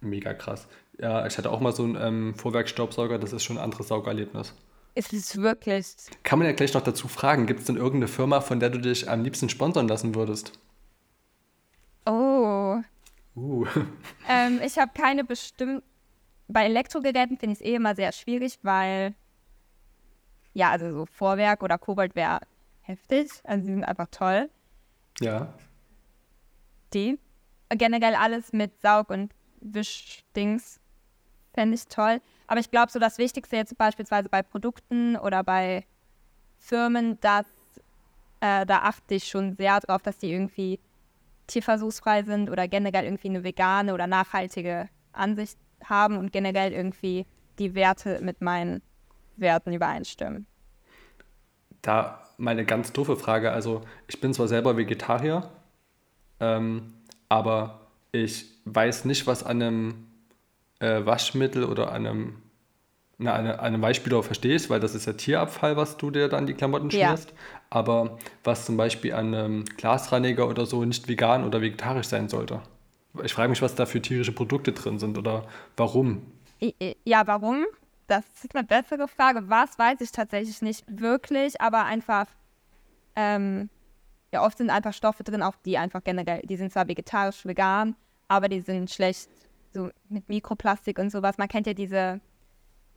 Mega 0.00 0.34
krass. 0.34 0.68
Ja, 0.98 1.26
ich 1.26 1.36
hatte 1.36 1.50
auch 1.50 1.60
mal 1.60 1.72
so 1.72 1.84
einen 1.84 1.96
ähm, 2.00 2.34
Vorwerk-Staubsauger, 2.34 3.18
das 3.18 3.32
ist 3.32 3.44
schon 3.44 3.58
ein 3.58 3.64
anderes 3.64 3.88
Saugerlebnis. 3.88 4.54
Es 4.94 5.12
ist 5.12 5.36
wirklich. 5.36 5.86
Kann 6.22 6.38
man 6.38 6.48
ja 6.48 6.54
gleich 6.54 6.72
noch 6.72 6.82
dazu 6.82 7.06
fragen, 7.06 7.46
gibt 7.46 7.60
es 7.60 7.66
denn 7.66 7.76
irgendeine 7.76 8.08
Firma, 8.08 8.40
von 8.40 8.60
der 8.60 8.70
du 8.70 8.78
dich 8.78 9.10
am 9.10 9.22
liebsten 9.22 9.50
sponsern 9.50 9.88
lassen 9.88 10.14
würdest? 10.14 10.58
Oh. 12.06 12.80
Uh. 13.36 13.66
Ähm, 14.28 14.60
ich 14.64 14.78
habe 14.78 14.90
keine 14.94 15.22
bestimmten. 15.22 15.82
Bei 16.48 16.64
Elektrogeräten 16.64 17.36
finde 17.36 17.52
ich 17.52 17.60
es 17.60 17.66
eh 17.66 17.74
immer 17.74 17.94
sehr 17.94 18.10
schwierig, 18.12 18.58
weil. 18.62 19.14
Ja, 20.54 20.70
also 20.70 20.90
so 20.90 21.06
Vorwerk 21.06 21.62
oder 21.62 21.76
Kobalt 21.76 22.16
wäre 22.16 22.40
heftig. 22.80 23.28
Also 23.44 23.66
sie 23.66 23.72
sind 23.72 23.84
einfach 23.84 24.08
toll. 24.10 24.48
Ja. 25.20 25.52
Die. 26.94 27.18
Generell 27.68 28.14
alles 28.14 28.52
mit 28.52 28.80
Saug- 28.80 29.10
und 29.10 29.32
Wischdings 29.60 30.80
fände 31.56 31.74
ich 31.74 31.88
toll. 31.88 32.20
Aber 32.46 32.60
ich 32.60 32.70
glaube, 32.70 32.92
so 32.92 33.00
das 33.00 33.18
Wichtigste 33.18 33.56
jetzt 33.56 33.76
beispielsweise 33.76 34.28
bei 34.28 34.42
Produkten 34.42 35.16
oder 35.16 35.42
bei 35.42 35.84
Firmen, 36.58 37.18
dass 37.20 37.46
äh, 38.40 38.64
da 38.66 38.82
achte 38.82 39.14
ich 39.14 39.24
schon 39.26 39.56
sehr 39.56 39.80
darauf, 39.80 40.02
dass 40.02 40.18
die 40.18 40.30
irgendwie 40.30 40.78
tierversuchsfrei 41.48 42.22
sind 42.22 42.50
oder 42.50 42.68
generell 42.68 43.04
irgendwie 43.04 43.28
eine 43.28 43.42
vegane 43.42 43.94
oder 43.94 44.06
nachhaltige 44.06 44.88
Ansicht 45.12 45.58
haben 45.82 46.18
und 46.18 46.32
generell 46.32 46.72
irgendwie 46.72 47.26
die 47.58 47.74
Werte 47.74 48.20
mit 48.20 48.40
meinen 48.40 48.82
Werten 49.36 49.72
übereinstimmen. 49.72 50.46
Da 51.82 52.22
meine 52.36 52.64
ganz 52.64 52.92
doofe 52.92 53.16
Frage. 53.16 53.52
Also 53.52 53.82
ich 54.08 54.20
bin 54.20 54.34
zwar 54.34 54.48
selber 54.48 54.76
Vegetarier, 54.76 55.48
ähm, 56.40 56.94
aber 57.28 57.86
ich 58.12 58.46
weiß 58.64 59.04
nicht, 59.06 59.26
was 59.26 59.42
an 59.42 59.62
einem 59.62 60.06
äh, 60.78 61.04
Waschmittel 61.04 61.64
oder 61.64 61.92
einem, 61.92 62.42
na, 63.18 63.34
eine, 63.34 63.60
einem 63.60 63.82
Weichspüler 63.82 64.22
verstehst, 64.22 64.70
weil 64.70 64.80
das 64.80 64.94
ist 64.94 65.06
ja 65.06 65.14
Tierabfall, 65.14 65.76
was 65.76 65.96
du 65.96 66.10
dir 66.10 66.28
dann 66.28 66.46
die 66.46 66.54
Klamotten 66.54 66.90
schmierst. 66.90 67.30
Ja. 67.30 67.36
Aber 67.70 68.18
was 68.44 68.66
zum 68.66 68.76
Beispiel 68.76 69.14
an 69.14 69.34
einem 69.34 69.64
Glasreiniger 69.64 70.48
oder 70.48 70.66
so 70.66 70.84
nicht 70.84 71.08
vegan 71.08 71.44
oder 71.44 71.60
vegetarisch 71.60 72.06
sein 72.06 72.28
sollte. 72.28 72.60
Ich 73.24 73.32
frage 73.32 73.48
mich, 73.48 73.62
was 73.62 73.74
da 73.74 73.86
für 73.86 74.02
tierische 74.02 74.32
Produkte 74.32 74.72
drin 74.72 74.98
sind 74.98 75.16
oder 75.16 75.46
warum. 75.76 76.22
Ja, 77.04 77.26
warum? 77.26 77.64
Das 78.06 78.24
ist 78.42 78.54
eine 78.54 78.64
bessere 78.64 79.08
Frage. 79.08 79.48
Was 79.48 79.78
weiß 79.78 80.00
ich 80.00 80.12
tatsächlich 80.12 80.62
nicht 80.62 80.84
wirklich, 80.86 81.60
aber 81.60 81.84
einfach, 81.84 82.26
ähm, 83.16 83.68
ja, 84.32 84.44
oft 84.44 84.58
sind 84.58 84.70
einfach 84.70 84.92
Stoffe 84.92 85.24
drin, 85.24 85.42
auch 85.42 85.56
die 85.64 85.78
einfach 85.78 86.04
generell, 86.04 86.42
die 86.44 86.56
sind 86.56 86.72
zwar 86.72 86.88
vegetarisch, 86.88 87.44
vegan, 87.46 87.96
aber 88.28 88.48
die 88.48 88.60
sind 88.60 88.90
schlecht 88.90 89.30
so 89.76 89.90
mit 90.08 90.28
Mikroplastik 90.28 90.98
und 90.98 91.10
sowas. 91.10 91.38
Man 91.38 91.48
kennt 91.48 91.66
ja 91.66 91.74
diese 91.74 92.20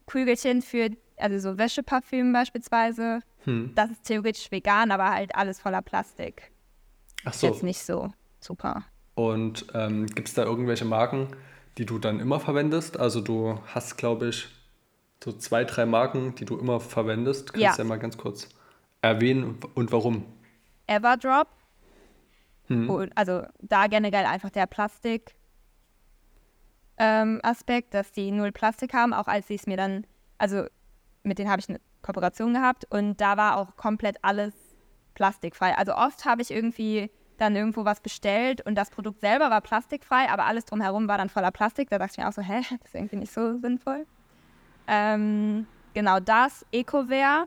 Kügelchen 0.07 0.61
für, 0.61 0.89
also 1.17 1.37
so 1.39 1.57
Wäscheparfüm 1.57 2.31
beispielsweise. 2.33 3.21
Hm. 3.43 3.71
Das 3.75 3.91
ist 3.91 4.03
theoretisch 4.05 4.51
vegan, 4.51 4.91
aber 4.91 5.11
halt 5.11 5.35
alles 5.35 5.59
voller 5.59 5.81
Plastik. 5.81 6.51
Ach 7.25 7.33
so. 7.33 7.47
Ist 7.47 7.53
jetzt 7.53 7.63
nicht 7.63 7.83
so 7.83 8.11
super. 8.39 8.83
Und 9.15 9.67
ähm, 9.73 10.07
gibt 10.07 10.29
es 10.29 10.33
da 10.33 10.43
irgendwelche 10.43 10.85
Marken, 10.85 11.27
die 11.77 11.85
du 11.85 11.99
dann 11.99 12.19
immer 12.19 12.39
verwendest? 12.39 12.97
Also 12.97 13.19
du 13.19 13.59
hast, 13.73 13.97
glaube 13.97 14.29
ich, 14.29 14.47
so 15.21 15.33
zwei, 15.33 15.65
drei 15.65 15.85
Marken, 15.85 16.35
die 16.35 16.45
du 16.45 16.57
immer 16.57 16.79
verwendest. 16.79 17.53
Kannst 17.53 17.77
du 17.77 17.81
ja. 17.83 17.87
mal 17.87 17.99
ganz 17.99 18.17
kurz 18.17 18.47
erwähnen 19.01 19.57
und 19.75 19.91
warum? 19.91 20.25
Everdrop. 20.87 21.47
Hm. 22.67 23.09
Also 23.15 23.43
da 23.59 23.87
generell 23.87 24.25
einfach 24.25 24.49
der 24.49 24.67
Plastik 24.67 25.35
ähm, 26.99 27.39
Aspekt, 27.43 27.93
dass 27.93 28.11
die 28.11 28.31
null 28.31 28.51
Plastik 28.51 28.93
haben, 28.93 29.13
auch 29.13 29.27
als 29.27 29.47
sie 29.47 29.55
es 29.55 29.65
mir 29.65 29.77
dann, 29.77 30.05
also 30.37 30.65
mit 31.23 31.39
denen 31.39 31.49
habe 31.49 31.61
ich 31.61 31.69
eine 31.69 31.79
Kooperation 32.01 32.53
gehabt 32.53 32.85
und 32.89 33.19
da 33.19 33.37
war 33.37 33.57
auch 33.57 33.75
komplett 33.75 34.17
alles 34.21 34.53
plastikfrei. 35.15 35.77
Also 35.77 35.95
oft 35.95 36.25
habe 36.25 36.41
ich 36.41 36.51
irgendwie 36.51 37.09
dann 37.37 37.55
irgendwo 37.55 37.85
was 37.85 38.01
bestellt 38.01 38.65
und 38.65 38.75
das 38.75 38.89
Produkt 38.89 39.21
selber 39.21 39.49
war 39.49 39.61
plastikfrei, 39.61 40.29
aber 40.29 40.45
alles 40.45 40.65
drumherum 40.65 41.07
war 41.07 41.17
dann 41.17 41.29
voller 41.29 41.51
Plastik. 41.51 41.89
Da 41.89 41.97
dachte 41.97 42.11
ich 42.13 42.17
mir 42.17 42.27
auch 42.27 42.33
so, 42.33 42.41
hä, 42.41 42.61
das 42.69 42.89
ist 42.89 42.95
irgendwie 42.95 43.15
nicht 43.15 43.33
so 43.33 43.57
sinnvoll. 43.57 44.05
Ähm, 44.87 45.67
genau 45.93 46.19
das, 46.19 46.65
Ecoware, 46.71 47.45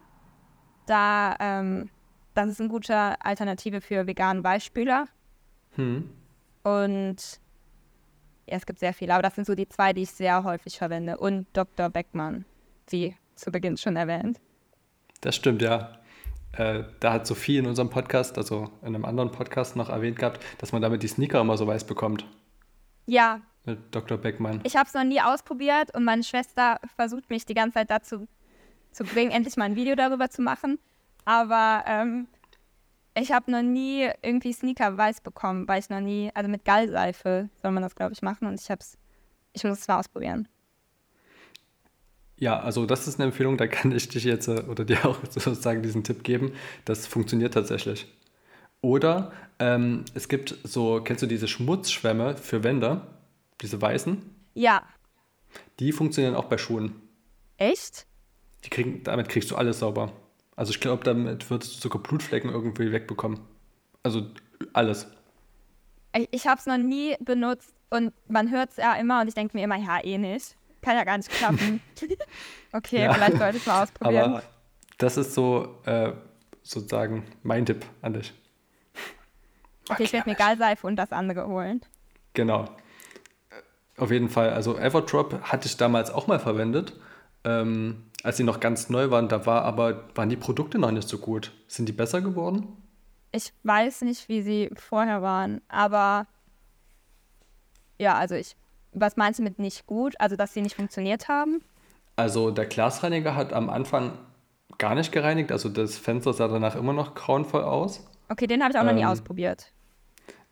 da, 0.86 1.36
ähm, 1.40 1.90
das 2.34 2.48
ist 2.48 2.60
eine 2.60 2.70
gute 2.70 2.94
Alternative 3.24 3.80
für 3.80 4.06
veganen 4.06 4.42
Weichspüler. 4.44 5.06
Hm. 5.76 6.10
Und 6.62 7.40
ja, 8.46 8.56
es 8.56 8.66
gibt 8.66 8.78
sehr 8.78 8.92
viele, 8.92 9.14
aber 9.14 9.22
das 9.22 9.34
sind 9.34 9.46
so 9.46 9.54
die 9.54 9.68
zwei, 9.68 9.92
die 9.92 10.02
ich 10.02 10.10
sehr 10.10 10.44
häufig 10.44 10.78
verwende. 10.78 11.16
Und 11.16 11.46
Dr. 11.52 11.88
Beckmann, 11.88 12.44
wie 12.90 13.14
zu 13.34 13.50
Beginn 13.50 13.76
schon 13.76 13.96
erwähnt. 13.96 14.40
Das 15.20 15.36
stimmt, 15.36 15.62
ja. 15.62 15.98
Äh, 16.52 16.84
da 17.00 17.14
hat 17.14 17.26
Sophie 17.26 17.58
in 17.58 17.66
unserem 17.66 17.88
Podcast, 17.88 18.36
also 18.36 18.70
in 18.82 18.88
einem 18.88 19.04
anderen 19.04 19.30
Podcast 19.30 19.76
noch 19.76 19.88
erwähnt 19.88 20.18
gehabt, 20.18 20.44
dass 20.58 20.72
man 20.72 20.82
damit 20.82 21.02
die 21.02 21.08
Sneaker 21.08 21.40
immer 21.40 21.56
so 21.56 21.66
weiß 21.66 21.84
bekommt. 21.84 22.26
Ja. 23.06 23.40
Mit 23.64 23.78
Dr. 23.94 24.18
Beckmann. 24.18 24.60
Ich 24.64 24.76
habe 24.76 24.86
es 24.86 24.94
noch 24.94 25.04
nie 25.04 25.20
ausprobiert 25.20 25.94
und 25.94 26.04
meine 26.04 26.24
Schwester 26.24 26.78
versucht 26.96 27.30
mich 27.30 27.46
die 27.46 27.54
ganze 27.54 27.74
Zeit 27.74 27.90
dazu 27.90 28.26
zu 28.90 29.04
bringen, 29.04 29.30
endlich 29.30 29.56
mal 29.56 29.64
ein 29.64 29.76
Video 29.76 29.94
darüber 29.94 30.28
zu 30.28 30.42
machen. 30.42 30.78
Aber 31.24 31.84
ähm, 31.86 32.26
ich 33.14 33.32
habe 33.32 33.50
noch 33.50 33.62
nie 33.62 34.08
irgendwie 34.22 34.52
Sneaker 34.52 34.96
weiß 34.96 35.20
bekommen, 35.20 35.68
weil 35.68 35.80
ich 35.80 35.90
noch 35.90 36.00
nie, 36.00 36.30
also 36.34 36.48
mit 36.48 36.64
Gallseife 36.64 37.48
soll 37.60 37.70
man 37.72 37.82
das, 37.82 37.94
glaube 37.94 38.12
ich, 38.14 38.22
machen 38.22 38.46
und 38.46 38.60
ich 38.60 38.70
hab's, 38.70 38.96
ich 39.52 39.64
muss 39.64 39.80
es 39.80 39.88
mal 39.88 39.98
ausprobieren. 39.98 40.48
Ja, 42.36 42.58
also 42.58 42.86
das 42.86 43.06
ist 43.06 43.20
eine 43.20 43.26
Empfehlung, 43.26 43.56
da 43.56 43.66
kann 43.66 43.92
ich 43.92 44.08
dich 44.08 44.24
jetzt 44.24 44.48
äh, 44.48 44.62
oder 44.62 44.84
dir 44.84 45.04
auch 45.06 45.18
sozusagen 45.28 45.82
diesen 45.82 46.04
Tipp 46.04 46.24
geben. 46.24 46.52
Das 46.84 47.06
funktioniert 47.06 47.54
tatsächlich. 47.54 48.06
Oder 48.80 49.32
ähm, 49.60 50.04
es 50.14 50.28
gibt 50.28 50.56
so, 50.64 51.00
kennst 51.02 51.22
du 51.22 51.26
diese 51.26 51.46
Schmutzschwämme 51.46 52.36
für 52.36 52.64
Wände? 52.64 53.06
Diese 53.60 53.80
weißen? 53.80 54.22
Ja. 54.54 54.82
Die 55.78 55.92
funktionieren 55.92 56.34
auch 56.34 56.46
bei 56.46 56.58
Schuhen. 56.58 57.00
Echt? 57.58 58.06
Die 58.64 58.70
kriegen, 58.70 59.04
damit 59.04 59.28
kriegst 59.28 59.50
du 59.50 59.56
alles 59.56 59.78
sauber. 59.78 60.12
Also 60.56 60.70
ich 60.70 60.80
glaube, 60.80 61.04
damit 61.04 61.50
würdest 61.50 61.76
du 61.76 61.80
sogar 61.80 62.02
Blutflecken 62.02 62.50
irgendwie 62.50 62.92
wegbekommen. 62.92 63.40
Also 64.02 64.26
alles. 64.72 65.06
Ich, 66.14 66.28
ich 66.30 66.46
habe 66.46 66.58
es 66.58 66.66
noch 66.66 66.78
nie 66.78 67.16
benutzt 67.20 67.74
und 67.90 68.12
man 68.28 68.50
hört 68.50 68.70
es 68.70 68.76
ja 68.76 68.94
immer 68.94 69.20
und 69.22 69.28
ich 69.28 69.34
denke 69.34 69.56
mir 69.56 69.64
immer, 69.64 69.76
ja, 69.76 70.02
eh 70.02 70.18
nicht. 70.18 70.56
Kann 70.82 70.96
ja 70.96 71.04
gar 71.04 71.16
nicht 71.16 71.30
klappen. 71.30 71.80
okay, 72.72 73.04
ja. 73.04 73.12
vielleicht 73.14 73.38
sollte 73.38 73.56
ich 73.56 73.62
es 73.62 73.66
mal 73.66 73.82
ausprobieren. 73.82 74.32
Aber 74.32 74.42
das 74.98 75.16
ist 75.16 75.34
so 75.34 75.78
äh, 75.84 76.12
sozusagen 76.62 77.24
mein 77.42 77.66
Tipp 77.66 77.84
an 78.02 78.14
dich. 78.14 78.34
Okay, 79.88 80.04
ich 80.04 80.12
werde 80.12 80.28
mir 80.28 80.36
Gallseife 80.36 80.86
und 80.86 80.96
das 80.96 81.12
andere 81.12 81.46
holen. 81.46 81.80
Genau. 82.34 82.66
Auf 83.96 84.10
jeden 84.10 84.28
Fall. 84.28 84.50
Also 84.50 84.78
Everdrop 84.78 85.42
hatte 85.42 85.66
ich 85.66 85.76
damals 85.76 86.10
auch 86.10 86.26
mal 86.26 86.38
verwendet. 86.38 86.94
Ähm, 87.44 88.04
als 88.22 88.36
sie 88.36 88.44
noch 88.44 88.60
ganz 88.60 88.88
neu 88.88 89.10
waren, 89.10 89.28
da 89.28 89.46
war 89.46 89.62
aber, 89.62 90.04
waren 90.14 90.28
die 90.28 90.36
Produkte 90.36 90.78
noch 90.78 90.90
nicht 90.90 91.08
so 91.08 91.18
gut. 91.18 91.52
Sind 91.66 91.88
die 91.88 91.92
besser 91.92 92.20
geworden? 92.20 92.68
Ich 93.32 93.52
weiß 93.62 94.02
nicht, 94.02 94.28
wie 94.28 94.42
sie 94.42 94.70
vorher 94.74 95.22
waren, 95.22 95.60
aber 95.68 96.26
ja, 97.98 98.14
also 98.14 98.34
ich, 98.34 98.56
was 98.92 99.16
meinst 99.16 99.38
du 99.38 99.42
mit 99.42 99.58
nicht 99.58 99.86
gut? 99.86 100.14
Also, 100.18 100.36
dass 100.36 100.52
sie 100.52 100.60
nicht 100.60 100.76
funktioniert 100.76 101.28
haben? 101.28 101.62
Also, 102.16 102.50
der 102.50 102.66
Glasreiniger 102.66 103.34
hat 103.34 103.52
am 103.52 103.70
Anfang 103.70 104.18
gar 104.78 104.94
nicht 104.94 105.12
gereinigt, 105.12 105.52
also 105.52 105.68
das 105.68 105.96
Fenster 105.96 106.32
sah 106.32 106.48
danach 106.48 106.76
immer 106.76 106.92
noch 106.92 107.14
grauenvoll 107.14 107.62
aus. 107.62 108.06
Okay, 108.28 108.46
den 108.46 108.62
habe 108.62 108.72
ich 108.72 108.76
auch 108.76 108.82
ähm, 108.82 108.88
noch 108.88 108.94
nie 108.94 109.02
ähm, 109.02 109.08
ausprobiert. 109.08 109.72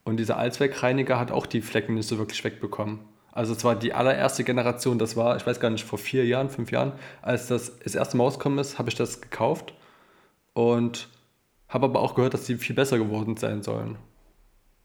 Und 0.05 0.17
dieser 0.17 0.39
Allzweckreiniger 0.39 1.19
hat 1.19 1.31
auch 1.31 1.47
die 1.47 1.61
Flecken 1.61 1.95
nicht 1.95 2.09
so 2.09 2.19
wirklich 2.19 2.43
wegbekommen. 2.43 3.01
Also 3.33 3.53
es 3.53 3.65
war 3.65 3.77
die 3.77 3.93
allererste 3.93 4.45
Generation, 4.45 4.99
das 4.99 5.17
war, 5.17 5.37
ich 5.37 5.47
weiß 5.47 5.61
gar 5.61 5.71
nicht, 5.71 5.85
vor 5.85 5.99
vier 5.99 6.27
Jahren, 6.27 6.51
fünf 6.51 6.73
Jahren, 6.73 6.93
als 7.23 7.47
das 7.47 7.79
das 7.79 7.95
erste 7.95 8.17
Mal 8.17 8.25
rausgekommen 8.25 8.59
ist, 8.59 8.79
habe 8.79 8.89
ich 8.89 8.97
das 8.97 9.21
gekauft 9.21 9.73
und 10.53 11.09
habe 11.69 11.87
aber 11.87 12.01
auch 12.01 12.15
gehört, 12.15 12.35
dass 12.35 12.45
die 12.45 12.57
viel 12.57 12.75
besser 12.75 12.99
geworden 12.99 13.37
sein 13.37 13.63
sollen. 13.63 13.97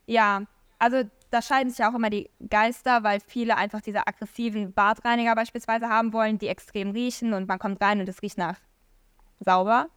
Ja, 0.05 0.43
also 0.77 1.03
da 1.31 1.41
scheiden 1.41 1.69
sich 1.69 1.79
ja 1.79 1.89
auch 1.89 1.95
immer 1.95 2.11
die 2.11 2.29
Geister, 2.49 3.03
weil 3.03 3.19
viele 3.19 3.57
einfach 3.57 3.81
diese 3.81 4.07
aggressiven 4.07 4.73
Badreiniger 4.73 5.33
beispielsweise 5.33 5.89
haben 5.89 6.13
wollen, 6.13 6.37
die 6.37 6.47
extrem 6.47 6.91
riechen 6.91 7.33
und 7.33 7.47
man 7.47 7.57
kommt 7.57 7.81
rein 7.81 7.99
und 7.99 8.07
es 8.07 8.21
riecht 8.21 8.37
nach 8.37 8.57
sauber. 9.39 9.87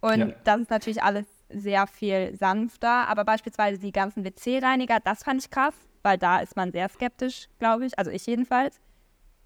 Und 0.00 0.18
ja. 0.18 0.26
das 0.44 0.60
ist 0.60 0.70
natürlich 0.70 1.02
alles 1.02 1.26
sehr 1.48 1.86
viel 1.86 2.36
sanfter, 2.36 3.08
aber 3.08 3.24
beispielsweise 3.24 3.80
die 3.80 3.90
ganzen 3.90 4.24
WC-Reiniger, 4.24 5.00
das 5.00 5.24
fand 5.24 5.42
ich 5.42 5.50
krass 5.50 5.87
weil 6.02 6.18
da 6.18 6.40
ist 6.40 6.56
man 6.56 6.72
sehr 6.72 6.88
skeptisch, 6.88 7.48
glaube 7.58 7.86
ich. 7.86 7.98
Also 7.98 8.10
ich 8.10 8.26
jedenfalls, 8.26 8.80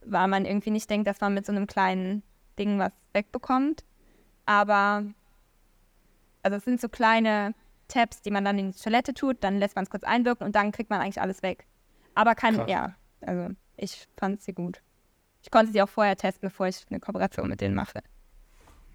weil 0.05 0.29
man 0.29 0.45
irgendwie 0.45 0.71
nicht 0.71 0.89
denkt, 0.91 1.07
dass 1.07 1.21
man 1.21 1.35
mit 1.35 1.47
so 1.47 1.53
einem 1.53 1.67
kleinen 1.67 2.23
Ding 2.59 2.79
was 2.79 2.93
wegbekommt. 3.13 3.85
Aber, 4.47 5.05
also 6.43 6.57
es 6.57 6.65
sind 6.65 6.81
so 6.81 6.89
kleine 6.89 7.55
Tabs, 7.89 8.23
die 8.23 8.31
man 8.31 8.45
dann 8.45 8.59
in 8.59 8.73
die 8.73 8.79
Toilette 8.79 9.15
tut, 9.15 9.39
dann 9.41 9.59
lässt 9.59 9.77
man 9.77 9.85
es 9.85 9.91
kurz 9.91 10.05
einwirken 10.05 10.47
und 10.47 10.57
dann 10.57 10.73
kriegt 10.73 10.91
man 10.91 11.01
eigentlich 11.01 11.21
alles 11.21 11.43
weg. 11.43 11.67
Aber 12.15 12.35
kein, 12.35 12.57
Krass. 12.57 12.71
ja, 12.71 12.95
also 13.21 13.55
ich 13.77 14.07
fand 14.17 14.43
sie 14.43 14.53
gut. 14.53 14.83
Ich 15.43 15.51
konnte 15.51 15.73
sie 15.73 15.83
auch 15.83 15.89
vorher 15.89 16.17
testen, 16.17 16.49
bevor 16.49 16.69
ich 16.69 16.85
eine 16.91 17.01
Kooperation 17.01 17.49
mit 17.49 17.61
denen 17.61 17.75
mache. 17.75 18.01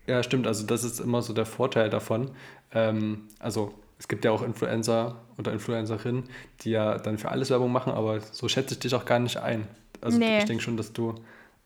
Ja, 0.08 0.24
stimmt. 0.24 0.47
Also 0.47 0.66
das 0.66 0.84
ist 0.84 0.99
immer 0.99 1.22
so 1.22 1.34
der 1.34 1.45
Vorteil 1.45 1.89
davon. 1.89 2.32
Ähm, 2.72 3.28
also 3.39 3.74
es 3.99 4.07
gibt 4.07 4.25
ja 4.25 4.31
auch 4.31 4.41
Influencer 4.41 5.15
oder 5.37 5.51
Influencerinnen, 5.51 6.25
die 6.61 6.71
ja 6.71 6.97
dann 6.97 7.17
für 7.17 7.29
alles 7.29 7.49
Werbung 7.49 7.71
machen, 7.71 7.93
aber 7.93 8.21
so 8.21 8.47
schätze 8.47 8.75
ich 8.75 8.79
dich 8.79 8.95
auch 8.95 9.05
gar 9.05 9.19
nicht 9.19 9.37
ein. 9.37 9.67
Also 10.01 10.17
nee. 10.17 10.39
ich 10.39 10.45
denke 10.45 10.63
schon, 10.63 10.77
dass 10.77 10.93
du 10.93 11.15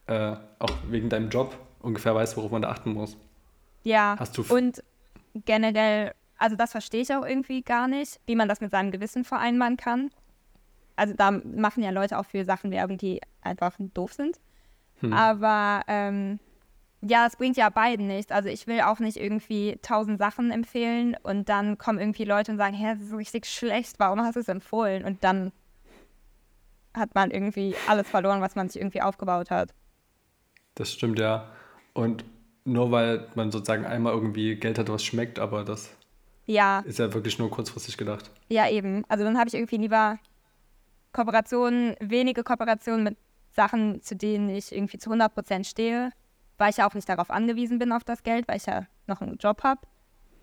äh, 0.06 0.36
auch 0.58 0.72
wegen 0.88 1.08
deinem 1.08 1.28
Job 1.28 1.56
ungefähr 1.80 2.14
weißt, 2.14 2.36
worauf 2.36 2.50
man 2.50 2.62
da 2.62 2.70
achten 2.70 2.92
muss. 2.92 3.16
Ja, 3.82 4.16
Hast 4.18 4.38
du 4.38 4.44
und 4.48 4.82
generell, 5.34 6.14
also 6.38 6.56
das 6.56 6.70
verstehe 6.72 7.02
ich 7.02 7.14
auch 7.14 7.26
irgendwie 7.26 7.62
gar 7.62 7.88
nicht, 7.88 8.20
wie 8.26 8.36
man 8.36 8.48
das 8.48 8.60
mit 8.60 8.70
seinem 8.70 8.90
Gewissen 8.90 9.24
vereinbaren 9.24 9.76
kann. 9.76 10.10
Also 10.96 11.14
da 11.14 11.30
machen 11.30 11.82
ja 11.82 11.90
Leute 11.90 12.18
auch 12.18 12.26
für 12.26 12.44
Sachen 12.44 12.70
Werbung, 12.70 12.98
die 12.98 13.20
einfach 13.40 13.74
doof 13.78 14.12
sind. 14.12 14.38
Hm. 15.00 15.12
Aber 15.12 15.82
ähm, 15.88 16.38
ja, 17.02 17.26
es 17.26 17.36
bringt 17.36 17.56
ja 17.56 17.68
beiden 17.68 18.06
nichts. 18.06 18.30
Also 18.30 18.48
ich 18.48 18.66
will 18.66 18.80
auch 18.80 19.00
nicht 19.00 19.16
irgendwie 19.16 19.78
tausend 19.82 20.18
Sachen 20.18 20.50
empfehlen 20.50 21.16
und 21.22 21.48
dann 21.48 21.76
kommen 21.76 21.98
irgendwie 21.98 22.24
Leute 22.24 22.52
und 22.52 22.58
sagen, 22.58 22.74
hä, 22.74 22.94
das 22.94 23.02
ist 23.02 23.14
richtig 23.14 23.46
schlecht, 23.46 23.98
warum 23.98 24.20
hast 24.20 24.36
du 24.36 24.40
es 24.40 24.48
empfohlen? 24.48 25.04
Und 25.04 25.24
dann 25.24 25.52
hat 26.94 27.14
man 27.14 27.30
irgendwie 27.30 27.74
alles 27.88 28.08
verloren, 28.08 28.40
was 28.40 28.54
man 28.54 28.68
sich 28.68 28.80
irgendwie 28.80 29.02
aufgebaut 29.02 29.50
hat. 29.50 29.74
Das 30.74 30.92
stimmt, 30.92 31.18
ja. 31.18 31.50
Und 31.92 32.24
nur 32.64 32.92
weil 32.92 33.26
man 33.34 33.50
sozusagen 33.50 33.84
einmal 33.84 34.12
irgendwie 34.12 34.54
Geld 34.54 34.78
hat, 34.78 34.88
was 34.88 35.04
schmeckt, 35.04 35.40
aber 35.40 35.64
das 35.64 35.96
ja. 36.46 36.80
ist 36.80 37.00
ja 37.00 37.12
wirklich 37.12 37.38
nur 37.38 37.50
kurzfristig 37.50 37.96
gedacht. 37.96 38.30
Ja, 38.48 38.68
eben. 38.70 39.04
Also 39.08 39.24
dann 39.24 39.38
habe 39.38 39.48
ich 39.48 39.54
irgendwie 39.54 39.78
lieber 39.78 40.18
Kooperationen, 41.12 41.96
wenige 41.98 42.44
Kooperationen 42.44 43.02
mit 43.02 43.16
Sachen, 43.50 44.00
zu 44.02 44.14
denen 44.14 44.50
ich 44.50 44.72
irgendwie 44.72 44.98
zu 44.98 45.10
100% 45.10 45.64
stehe 45.64 46.12
weil 46.58 46.70
ich 46.70 46.78
ja 46.78 46.88
auch 46.88 46.94
nicht 46.94 47.08
darauf 47.08 47.30
angewiesen 47.30 47.78
bin, 47.78 47.92
auf 47.92 48.04
das 48.04 48.22
Geld, 48.22 48.48
weil 48.48 48.56
ich 48.56 48.66
ja 48.66 48.86
noch 49.06 49.20
einen 49.20 49.36
Job 49.38 49.62
habe. 49.62 49.80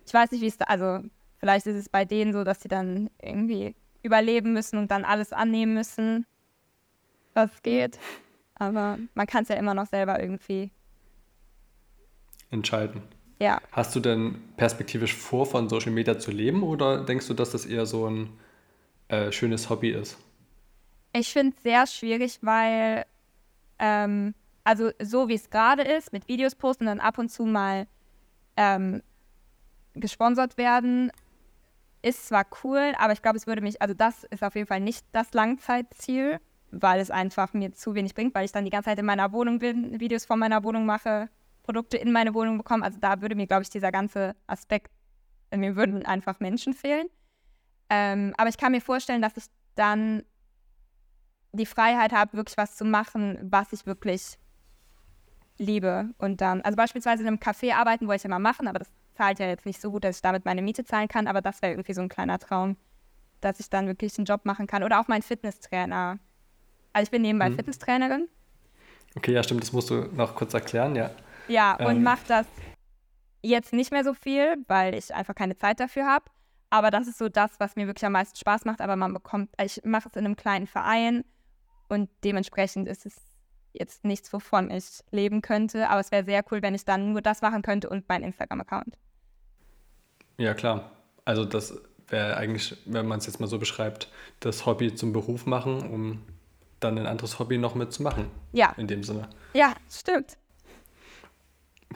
Ich 0.06 0.14
weiß 0.14 0.32
nicht, 0.32 0.42
wie 0.42 0.48
es 0.48 0.58
da, 0.58 0.66
also 0.66 1.00
vielleicht 1.38 1.68
ist 1.68 1.76
es 1.76 1.90
bei 1.90 2.06
denen 2.06 2.34
so, 2.34 2.44
dass 2.44 2.62
sie 2.62 2.68
dann 2.68 3.10
irgendwie 3.22 3.76
überleben 4.04 4.54
müssen 4.54 4.78
und 4.78 4.92
dann 4.92 5.06
alles 5.06 5.34
annehmen 5.34 5.74
müssen, 5.74 6.26
was 7.34 7.62
geht. 7.62 8.00
Aber 8.56 8.98
man 9.14 9.28
kann 9.28 9.44
es 9.44 9.50
ja 9.50 9.56
immer 9.56 9.74
noch 9.74 9.88
selber 9.88 10.20
irgendwie 10.20 10.72
entscheiden. 12.52 13.04
Ja. 13.40 13.62
Hast 13.72 13.96
du 13.96 14.00
denn 14.00 14.42
perspektivisch 14.58 15.16
vor, 15.16 15.46
von 15.46 15.70
Social 15.70 15.92
Media 15.92 16.20
zu 16.20 16.32
leben 16.32 16.64
oder 16.64 17.06
denkst 17.06 17.28
du, 17.28 17.34
dass 17.34 17.52
das 17.52 17.66
eher 17.66 17.86
so 17.86 18.08
ein 18.08 18.30
äh, 19.08 19.32
schönes 19.32 19.70
Hobby 19.70 19.92
ist? 19.92 20.18
Ich 21.14 21.32
finde 21.32 21.56
es 21.56 21.64
sehr 21.64 21.88
schwierig, 21.88 22.40
weil 22.42 23.06
ähm, 23.80 24.34
also 24.70 24.92
so 25.02 25.28
wie 25.30 25.34
es 25.34 25.50
gerade 25.50 25.82
ist, 25.82 26.14
mit 26.14 26.28
Videos 26.28 26.54
posten 26.54 26.84
und 26.84 26.90
dann 26.90 27.00
ab 27.00 27.18
und 27.18 27.30
zu 27.30 27.44
mal 27.44 27.88
ähm, 28.56 29.02
gesponsert 29.96 30.58
werden, 30.58 31.12
ist 32.04 32.28
zwar 32.28 32.46
cool, 32.64 32.94
aber 33.00 33.14
ich 33.14 33.24
glaube, 33.24 33.38
es 33.38 33.48
würde 33.48 33.64
mich, 33.64 33.82
also 33.82 33.96
das 33.96 34.26
ist 34.26 34.44
auf 34.44 34.54
jeden 34.54 34.68
Fall 34.68 34.80
nicht 34.80 35.08
das 35.12 35.34
Langzeitziel, 35.34 36.40
weil 36.70 37.00
es 37.00 37.10
einfach 37.10 37.54
mir 37.54 37.74
zu 37.74 37.96
wenig 37.96 38.14
bringt, 38.14 38.36
weil 38.36 38.46
ich 38.46 38.52
dann 38.52 38.64
die 38.64 38.70
ganze 38.70 38.92
Zeit 38.92 39.00
in 39.00 39.08
meiner 39.08 39.32
Wohnung 39.32 39.58
bin, 39.58 40.00
Videos 40.00 40.26
von 40.26 40.38
meiner 40.38 40.64
Wohnung 40.64 40.86
mache, 40.86 41.30
Produkte 41.64 41.98
in 41.98 42.12
meine 42.12 42.36
Wohnung 42.36 42.60
bekomme. 42.60 42.86
Also 42.86 43.00
da 43.00 43.22
würde 43.22 43.34
mir, 43.34 43.48
glaube 43.48 43.64
ich, 43.64 43.72
dieser 43.72 43.92
ganze 43.92 44.36
Aspekt, 44.46 44.92
mir 45.52 45.76
würden 45.76 46.06
einfach 46.06 46.40
Menschen 46.40 46.74
fehlen. 46.74 47.08
Ähm, 47.90 48.36
aber 48.38 48.50
ich 48.50 48.58
kann 48.58 48.72
mir 48.72 48.82
vorstellen, 48.82 49.24
dass 49.24 49.36
ich 49.36 49.46
dann 49.74 50.22
die 51.54 51.66
Freiheit 51.66 52.12
habe, 52.12 52.38
wirklich 52.38 52.58
was 52.58 52.76
zu 52.76 52.86
machen, 52.86 53.40
was 53.42 53.74
ich 53.74 53.88
wirklich 53.88 54.38
liebe. 55.60 56.10
Und 56.18 56.42
dann, 56.42 56.62
also 56.62 56.76
beispielsweise 56.76 57.22
in 57.22 57.28
einem 57.28 57.38
Café 57.38 57.74
arbeiten 57.76 58.08
wollte 58.08 58.18
ich 58.18 58.24
ja 58.24 58.30
mal 58.30 58.40
machen, 58.40 58.68
aber 58.68 58.80
das 58.80 58.90
zahlt 59.16 59.40
ja 59.40 59.48
jetzt 59.48 59.66
nicht 59.66 59.80
so 59.82 59.92
gut, 59.92 60.04
dass 60.04 60.16
ich 60.18 60.22
damit 60.22 60.46
meine 60.46 60.62
Miete 60.62 60.84
zahlen 60.86 61.08
kann, 61.08 61.28
aber 61.28 61.42
das 61.42 61.62
wäre 61.62 61.74
irgendwie 61.74 61.94
so 61.94 62.02
ein 62.02 62.10
kleiner 62.10 62.40
Traum. 62.40 62.78
dass 63.42 63.62
ich 63.62 63.70
dann 63.70 63.88
wirklich 63.88 64.18
einen 64.18 64.26
Job 64.26 64.44
machen 64.44 64.68
kann. 64.68 64.84
Oder 64.84 65.00
auch 65.00 65.08
mein 65.08 65.22
Fitnesstrainer. 65.22 66.20
Also 66.92 67.04
ich 67.04 67.10
bin 67.12 67.22
nebenbei 67.22 67.50
Mhm. 67.50 67.56
Fitnesstrainerin. 67.56 68.28
Okay, 69.16 69.32
ja, 69.32 69.44
stimmt, 69.44 69.64
das 69.64 69.72
musst 69.72 69.90
du 69.90 70.10
noch 70.14 70.36
kurz 70.36 70.54
erklären, 70.54 70.94
ja. 70.98 71.10
Ja, 71.48 71.76
und 71.78 71.96
Ähm. 71.96 72.04
mache 72.04 72.26
das 72.28 72.46
jetzt 73.42 73.72
nicht 73.72 73.92
mehr 73.94 74.04
so 74.04 74.14
viel, 74.14 74.58
weil 74.68 74.94
ich 74.94 75.14
einfach 75.16 75.36
keine 75.36 75.56
Zeit 75.56 75.80
dafür 75.80 76.06
habe. 76.06 76.26
Aber 76.70 76.92
das 76.92 77.08
ist 77.08 77.18
so 77.18 77.30
das, 77.30 77.52
was 77.60 77.78
mir 77.78 77.88
wirklich 77.88 78.06
am 78.06 78.12
meisten 78.12 78.36
Spaß 78.38 78.66
macht. 78.66 78.82
Aber 78.82 78.98
man 78.98 79.14
bekommt, 79.14 79.50
ich 79.64 79.82
mache 79.86 80.10
es 80.10 80.16
in 80.18 80.26
einem 80.26 80.36
kleinen 80.36 80.68
Verein 80.68 81.24
und 81.88 82.10
dementsprechend 82.26 82.90
ist 82.90 83.06
es 83.06 83.16
jetzt 83.74 84.04
nichts, 84.06 84.32
wovon 84.34 84.72
ich 84.72 84.86
leben 85.12 85.42
könnte. 85.42 85.90
Aber 85.90 86.00
es 86.00 86.12
wäre 86.12 86.26
sehr 86.26 86.44
cool, 86.52 86.62
wenn 86.62 86.76
ich 86.76 86.86
dann 86.86 87.12
nur 87.14 87.22
das 87.22 87.42
machen 87.42 87.62
könnte 87.62 87.90
und 87.90 88.08
mein 88.10 88.24
Instagram-Account. 88.24 88.96
Ja, 90.38 90.54
klar. 90.54 90.92
Also 91.26 91.46
das 91.46 91.74
wäre 92.08 92.38
eigentlich, 92.38 92.76
wenn 92.86 93.06
man 93.08 93.20
es 93.20 93.26
jetzt 93.28 93.40
mal 93.40 93.48
so 93.48 93.60
beschreibt, 93.60 94.10
das 94.40 94.66
Hobby 94.66 94.96
zum 94.96 95.14
Beruf 95.14 95.46
machen, 95.46 95.82
um 95.90 96.22
dann 96.80 96.98
ein 96.98 97.06
anderes 97.06 97.40
Hobby 97.40 97.58
noch 97.58 97.76
mitzumachen. 97.76 98.26
Ja, 98.54 98.74
In 98.78 98.88
dem 98.88 99.04
Sinne. 99.04 99.28
ja, 99.54 99.74
stimmt. 99.92 100.38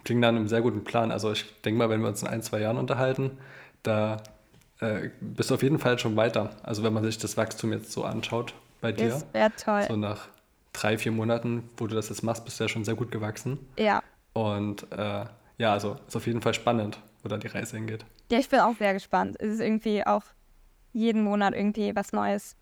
Klingt 0.04 0.22
nach 0.22 0.30
einem 0.30 0.48
sehr 0.48 0.62
guten 0.62 0.84
Plan. 0.84 1.12
Also 1.12 1.32
ich 1.32 1.46
denke 1.62 1.78
mal, 1.78 1.90
wenn 1.90 2.02
wir 2.02 2.10
uns 2.10 2.22
in 2.22 2.28
ein, 2.28 2.42
zwei 2.42 2.60
Jahren 2.60 2.78
unterhalten, 2.78 3.38
da 3.84 4.18
äh, 4.80 5.10
bist 5.22 5.50
du 5.52 5.54
auf 5.56 5.64
jeden 5.64 5.80
Fall 5.80 5.98
schon 6.00 6.16
weiter. 6.16 6.58
Also 6.64 6.84
wenn 6.84 6.94
man 6.94 7.04
sich 7.04 7.18
das 7.18 7.38
Wachstum 7.38 7.72
jetzt 7.72 7.92
so 7.92 8.04
anschaut 8.04 8.54
bei 8.82 8.92
dir, 8.92 9.10
Das 9.10 9.26
wäre 9.34 9.52
toll. 9.56 9.84
so 9.88 9.96
nach 9.96 10.28
drei, 10.74 10.98
vier 10.98 11.12
Monaten, 11.12 11.70
wo 11.78 11.88
du 11.88 11.96
das 11.96 12.10
jetzt 12.10 12.24
machst, 12.24 12.44
bist 12.46 12.60
du 12.60 12.66
ja 12.66 12.68
schon 12.68 12.84
sehr 12.84 12.96
gut 12.96 13.12
gewachsen. 13.12 13.60
Ja. 13.78 14.02
Und 14.34 14.92
äh, 14.92 15.26
ja, 15.58 15.72
also 15.74 15.98
ist 16.08 16.16
auf 16.16 16.26
jeden 16.28 16.42
Fall 16.42 16.54
spannend, 16.54 17.00
wo 17.22 17.30
da 17.30 17.38
die 17.38 17.48
Reise 17.48 17.78
hingeht. 17.78 18.06
Ja, 18.32 18.40
ich 18.40 18.50
bin 18.50 18.60
auch 18.60 18.76
sehr 18.78 18.94
gespannt. 18.94 19.38
Es 19.40 19.54
ist 19.56 19.60
irgendwie 19.60 20.06
auch 20.06 20.24
jeden 20.92 21.24
Monat 21.24 21.54
irgendwie 21.54 21.96
was 21.96 22.12
Neues. 22.12 22.56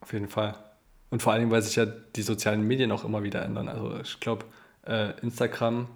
Auf 0.00 0.12
jeden 0.12 0.28
Fall. 0.28 0.56
Und 1.10 1.22
vor 1.22 1.34
allem, 1.34 1.50
weil 1.50 1.60
sich 1.62 1.76
ja 1.76 1.84
die 1.84 2.22
sozialen 2.22 2.66
Medien 2.66 2.90
auch 2.90 3.04
immer 3.04 3.22
wieder 3.22 3.42
ändern. 3.42 3.68
Also 3.68 4.00
ich 4.00 4.18
glaube, 4.18 4.46
äh, 4.86 5.10
Instagram, 5.20 5.88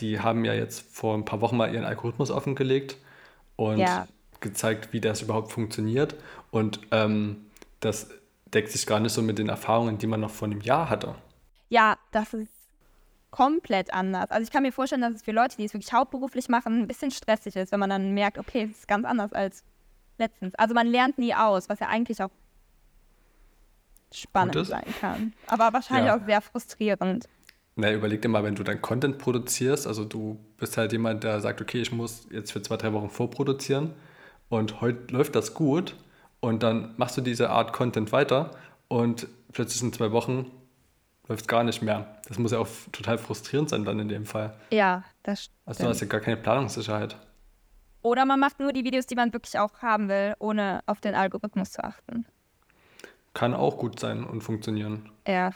die 0.00 0.20
haben 0.20 0.44
ja 0.44 0.54
jetzt 0.54 0.90
vor 0.90 1.14
ein 1.14 1.24
paar 1.26 1.40
Wochen 1.42 1.56
mal 1.58 1.72
ihren 1.72 1.84
Algorithmus 1.84 2.30
offengelegt 2.30 2.96
und 3.56 3.78
Ja. 3.78 4.08
gezeigt, 4.40 4.92
wie 4.92 5.00
das 5.00 5.20
überhaupt 5.20 5.52
funktioniert. 5.52 6.14
Und 6.50 6.80
ähm, 6.90 7.44
das 7.80 8.08
deckt 8.54 8.70
sich 8.70 8.86
gar 8.86 9.00
nicht 9.00 9.12
so 9.12 9.22
mit 9.22 9.38
den 9.38 9.48
Erfahrungen, 9.48 9.98
die 9.98 10.06
man 10.06 10.20
noch 10.20 10.30
vor 10.30 10.46
einem 10.48 10.60
Jahr 10.60 10.88
hatte. 10.88 11.14
Ja, 11.68 11.96
das 12.12 12.34
ist 12.34 12.52
komplett 13.30 13.92
anders. 13.92 14.30
Also 14.30 14.44
ich 14.44 14.50
kann 14.52 14.62
mir 14.62 14.72
vorstellen, 14.72 15.02
dass 15.02 15.14
es 15.14 15.22
für 15.22 15.32
Leute, 15.32 15.56
die 15.56 15.64
es 15.64 15.74
wirklich 15.74 15.92
hauptberuflich 15.92 16.48
machen, 16.48 16.82
ein 16.82 16.86
bisschen 16.86 17.10
stressig 17.10 17.56
ist, 17.56 17.72
wenn 17.72 17.80
man 17.80 17.90
dann 17.90 18.12
merkt, 18.14 18.38
okay, 18.38 18.68
es 18.70 18.78
ist 18.78 18.88
ganz 18.88 19.04
anders 19.04 19.32
als 19.32 19.64
letztens. 20.18 20.54
Also 20.54 20.72
man 20.74 20.86
lernt 20.86 21.18
nie 21.18 21.34
aus, 21.34 21.68
was 21.68 21.80
ja 21.80 21.88
eigentlich 21.88 22.22
auch 22.22 22.30
spannend 24.12 24.66
sein 24.66 24.84
kann. 25.00 25.32
Aber 25.48 25.72
wahrscheinlich 25.72 26.06
Ja. 26.06 26.16
auch 26.16 26.24
sehr 26.24 26.40
frustrierend. 26.40 27.28
Na, 27.76 27.92
überleg 27.92 28.22
dir 28.22 28.28
mal, 28.28 28.44
wenn 28.44 28.54
du 28.54 28.62
dann 28.62 28.80
Content 28.80 29.18
produzierst, 29.18 29.88
also 29.88 30.04
du 30.04 30.38
bist 30.56 30.76
halt 30.76 30.92
jemand, 30.92 31.24
der 31.24 31.40
sagt, 31.40 31.60
okay, 31.60 31.82
ich 31.82 31.90
muss 31.90 32.28
jetzt 32.30 32.52
für 32.52 32.62
zwei, 32.62 32.76
drei 32.76 32.92
Wochen 32.92 33.10
vorproduzieren 33.10 33.94
und 34.48 34.80
heute 34.80 35.12
läuft 35.12 35.34
das 35.34 35.54
gut 35.54 35.96
und 36.44 36.62
dann 36.62 36.94
machst 36.98 37.16
du 37.16 37.20
diese 37.22 37.48
Art 37.50 37.72
Content 37.72 38.12
weiter 38.12 38.50
und 38.88 39.26
plötzlich 39.52 39.82
in 39.82 39.92
zwei 39.92 40.12
Wochen 40.12 40.50
läuft 41.26 41.42
es 41.42 41.48
gar 41.48 41.64
nicht 41.64 41.80
mehr. 41.82 42.18
Das 42.28 42.38
muss 42.38 42.52
ja 42.52 42.58
auch 42.58 42.68
total 42.92 43.16
frustrierend 43.16 43.70
sein 43.70 43.84
dann 43.84 43.98
in 43.98 44.08
dem 44.08 44.26
Fall. 44.26 44.54
Ja, 44.70 45.04
das 45.22 45.48
Also 45.64 45.82
du 45.84 45.88
hast 45.88 45.96
stimmt. 45.96 46.12
ja 46.12 46.18
gar 46.18 46.24
keine 46.24 46.36
Planungssicherheit. 46.36 47.16
Oder 48.02 48.26
man 48.26 48.38
macht 48.38 48.60
nur 48.60 48.74
die 48.74 48.84
Videos, 48.84 49.06
die 49.06 49.14
man 49.14 49.32
wirklich 49.32 49.58
auch 49.58 49.80
haben 49.80 50.08
will, 50.10 50.34
ohne 50.38 50.80
auf 50.84 51.00
den 51.00 51.14
Algorithmus 51.14 51.70
zu 51.72 51.82
achten. 51.82 52.26
Kann 53.32 53.54
auch 53.54 53.78
gut 53.78 53.98
sein 53.98 54.22
und 54.24 54.42
funktionieren. 54.42 55.10
Ja, 55.26 55.50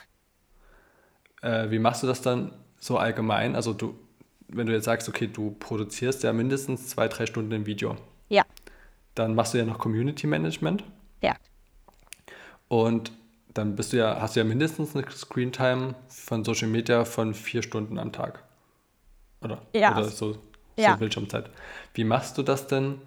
Äh, 1.42 1.70
wie 1.70 1.78
machst 1.78 2.02
du 2.02 2.06
das 2.06 2.22
dann 2.22 2.52
so 2.80 2.96
allgemein? 2.98 3.54
Also 3.54 3.72
du, 3.74 3.94
wenn 4.48 4.66
du 4.66 4.72
jetzt 4.72 4.86
sagst, 4.86 5.08
okay, 5.08 5.26
du 5.28 5.50
produzierst 5.60 6.22
ja 6.24 6.32
mindestens 6.32 6.88
zwei, 6.88 7.06
drei 7.08 7.26
Stunden 7.26 7.52
ein 7.52 7.66
Video. 7.66 7.94
Dann 9.18 9.34
machst 9.34 9.52
du 9.54 9.58
ja 9.58 9.64
noch 9.64 9.78
Community 9.78 10.26
Management. 10.26 10.84
ja. 11.22 11.34
Und 12.68 13.12
dann 13.54 13.74
bist 13.74 13.92
du 13.92 13.96
ja, 13.96 14.20
hast 14.20 14.36
du 14.36 14.40
ja 14.40 14.44
mindestens 14.44 14.94
eine 14.94 15.10
Screentime 15.10 15.94
von 16.08 16.44
Social 16.44 16.68
Media 16.68 17.04
von 17.04 17.34
vier 17.34 17.62
Stunden 17.62 17.98
am 17.98 18.12
Tag. 18.12 18.44
Oder? 19.42 19.62
Ja. 19.74 19.92
Oder 19.96 20.04
so, 20.04 20.34
so 20.34 20.38
Ja. 20.76 20.94
Bildschirmzeit. 20.96 21.50
Wie 21.94 22.04
machst 22.04 22.38
du 22.38 22.42
das 22.42 22.66
denn, 22.68 23.00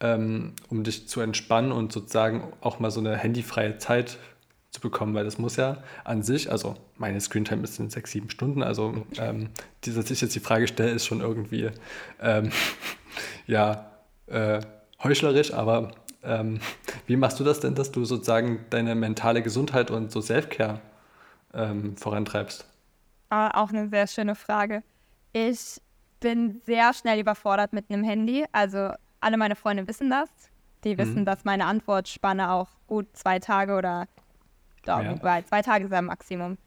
ähm, 0.00 0.54
um 0.70 0.82
dich 0.82 1.06
zu 1.06 1.20
entspannen 1.20 1.70
und 1.70 1.92
sozusagen 1.92 2.52
auch 2.60 2.80
mal 2.80 2.90
so 2.90 2.98
eine 3.00 3.16
handyfreie 3.16 3.78
Zeit 3.78 4.18
zu 4.70 4.80
bekommen? 4.80 5.14
Weil 5.14 5.24
das 5.24 5.38
muss 5.38 5.56
ja 5.56 5.84
an 6.02 6.22
sich, 6.22 6.50
also 6.50 6.74
meine 6.96 7.20
Screentime 7.20 7.62
ist 7.62 7.78
in 7.78 7.90
sechs, 7.90 8.10
sieben 8.10 8.30
Stunden, 8.30 8.62
also 8.62 9.06
ähm, 9.18 9.50
die, 9.84 9.94
dass 9.94 10.10
ich 10.10 10.20
jetzt 10.20 10.34
die 10.34 10.40
Frage 10.40 10.66
stelle, 10.66 10.90
ist 10.90 11.06
schon 11.06 11.20
irgendwie 11.20 11.70
ähm, 12.20 12.50
ja 13.46 13.90
äh, 14.26 14.60
heuchlerisch, 15.04 15.52
aber 15.52 15.92
ähm, 16.22 16.60
wie 17.06 17.16
machst 17.16 17.38
du 17.40 17.44
das 17.44 17.60
denn, 17.60 17.74
dass 17.74 17.92
du 17.92 18.04
sozusagen 18.04 18.64
deine 18.70 18.94
mentale 18.94 19.42
Gesundheit 19.42 19.90
und 19.90 20.10
so 20.10 20.20
Selfcare 20.20 20.80
ähm, 21.52 21.96
vorantreibst? 21.96 22.66
Aber 23.28 23.56
auch 23.58 23.70
eine 23.70 23.88
sehr 23.88 24.06
schöne 24.06 24.34
Frage. 24.34 24.82
Ich 25.32 25.80
bin 26.20 26.60
sehr 26.64 26.92
schnell 26.94 27.20
überfordert 27.20 27.72
mit 27.72 27.90
einem 27.90 28.04
Handy. 28.04 28.44
Also 28.52 28.90
alle 29.20 29.36
meine 29.36 29.56
Freunde 29.56 29.86
wissen 29.88 30.10
das. 30.10 30.28
Die 30.84 30.98
wissen, 30.98 31.24
dass 31.24 31.44
meine 31.44 31.64
Antwortspanne 31.64 32.50
auch 32.50 32.68
gut 32.86 33.06
zwei 33.16 33.38
Tage 33.38 33.74
oder 33.76 34.06
doch, 34.84 35.02
Ja. 35.02 35.42
zwei 35.44 35.62
Tage 35.62 35.86
ist 35.86 35.92
am 35.92 36.06
Maximum 36.06 36.58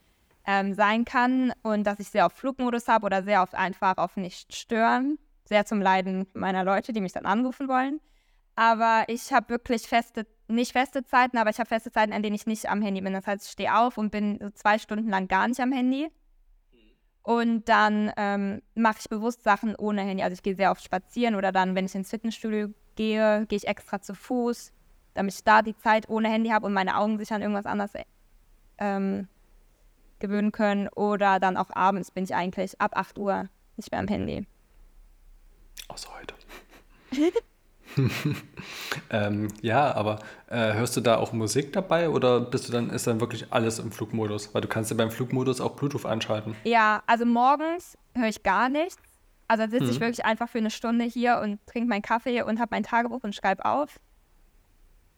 ähm, 0.46 0.74
sein 0.74 1.06
kann 1.06 1.54
und 1.62 1.84
dass 1.86 2.00
ich 2.00 2.10
sehr 2.10 2.26
auf 2.26 2.34
Flugmodus 2.34 2.88
habe 2.88 3.06
oder 3.06 3.22
sehr 3.22 3.44
oft 3.44 3.54
einfach 3.54 3.98
auf 3.98 4.18
nicht 4.18 4.56
stören. 4.56 5.20
Sehr 5.46 5.66
zum 5.66 5.82
Leiden 5.82 6.26
meiner 6.34 6.64
Leute, 6.64 6.94
die 6.94 7.02
mich 7.02 7.14
dann 7.14 7.26
anrufen 7.26 7.68
wollen. 7.68 8.00
Aber 8.58 9.06
ich 9.08 9.32
habe 9.32 9.50
wirklich 9.50 9.84
feste, 9.84 10.26
nicht 10.48 10.72
feste 10.72 11.04
Zeiten, 11.06 11.38
aber 11.38 11.52
ich 11.52 11.60
habe 11.60 11.68
feste 11.68 11.92
Zeiten, 11.92 12.12
an 12.12 12.24
denen 12.24 12.36
ich 12.36 12.48
nicht 12.48 12.68
am 12.68 12.82
Handy 12.82 13.02
bin. 13.02 13.14
Das 13.14 13.28
heißt, 13.28 13.46
ich 13.46 13.52
stehe 13.52 13.78
auf 13.78 14.00
und 14.00 14.10
bin 14.12 14.40
so 14.42 14.50
zwei 14.50 14.80
Stunden 14.80 15.10
lang 15.10 15.28
gar 15.28 15.48
nicht 15.48 15.60
am 15.60 15.72
Handy. 15.72 16.10
Und 17.22 17.70
dann 17.70 18.12
ähm, 18.18 18.64
mache 18.74 18.98
ich 19.00 19.10
bewusst 19.10 19.44
Sachen 19.44 19.76
ohne 19.76 20.02
Handy. 20.02 20.24
Also 20.24 20.34
ich 20.34 20.42
gehe 20.42 20.56
sehr 20.56 20.72
oft 20.72 20.84
spazieren 20.84 21.36
oder 21.36 21.52
dann, 21.52 21.76
wenn 21.76 21.86
ich 21.86 21.94
ins 21.94 22.10
Fitnessstudio 22.10 22.70
gehe, 22.96 23.46
gehe 23.46 23.58
ich 23.58 23.68
extra 23.68 24.02
zu 24.02 24.16
Fuß, 24.16 24.74
damit 25.14 25.36
ich 25.36 25.44
da 25.44 25.62
die 25.62 25.78
Zeit 25.78 26.10
ohne 26.10 26.28
Handy 26.28 26.50
habe 26.50 26.66
und 26.66 26.74
meine 26.74 26.98
Augen 26.98 27.20
sich 27.20 27.32
an 27.32 27.44
irgendwas 27.44 27.68
anderes 27.68 27.92
ähm, 28.80 29.28
gewöhnen 30.18 30.52
können. 30.52 30.88
Oder 30.88 31.40
dann 31.40 31.58
auch 31.58 31.70
abends 31.76 32.10
bin 32.10 32.24
ich 32.24 32.34
eigentlich 32.34 32.82
ab 32.82 32.98
8 32.98 33.20
Uhr 33.20 33.50
nicht 33.76 33.92
mehr 33.92 34.00
am 34.00 34.08
Handy. 34.08 34.48
Außer 35.90 36.10
heute. 36.12 36.34
ähm, 39.10 39.48
ja, 39.62 39.94
aber 39.96 40.20
äh, 40.50 40.74
hörst 40.74 40.96
du 40.98 41.02
da 41.02 41.18
auch 41.18 41.34
Musik 41.34 41.74
dabei 41.74 42.10
oder 42.10 42.42
bist 42.42 42.68
du 42.68 42.72
dann, 42.72 42.90
ist 42.90 43.08
dann 43.08 43.20
wirklich 43.20 43.48
alles 43.52 43.80
im 43.80 43.92
Flugmodus? 43.92 44.54
Weil 44.54 44.62
du 44.62 44.68
kannst 44.68 44.92
ja 44.92 44.98
beim 44.98 45.12
Flugmodus 45.12 45.62
auch 45.62 45.76
Bluetooth 45.76 46.06
anschalten. 46.06 46.56
Ja, 46.64 47.04
also 47.08 47.26
morgens 47.26 47.98
höre 48.16 48.28
ich 48.28 48.44
gar 48.44 48.70
nichts. 48.70 48.98
Also 49.48 49.64
dann 49.64 49.72
sitze 49.72 49.92
ich 49.92 50.00
Mhm. 50.00 50.04
wirklich 50.04 50.26
einfach 50.26 50.50
für 50.50 50.58
eine 50.58 50.70
Stunde 50.72 51.06
hier 51.06 51.40
und 51.42 51.60
trinke 51.68 51.88
meinen 51.88 52.02
Kaffee 52.02 52.42
und 52.42 52.60
habe 52.60 52.70
mein 52.72 52.84
Tagebuch 52.84 53.24
und 53.24 53.34
schreibe 53.34 53.64
auf. 53.66 54.00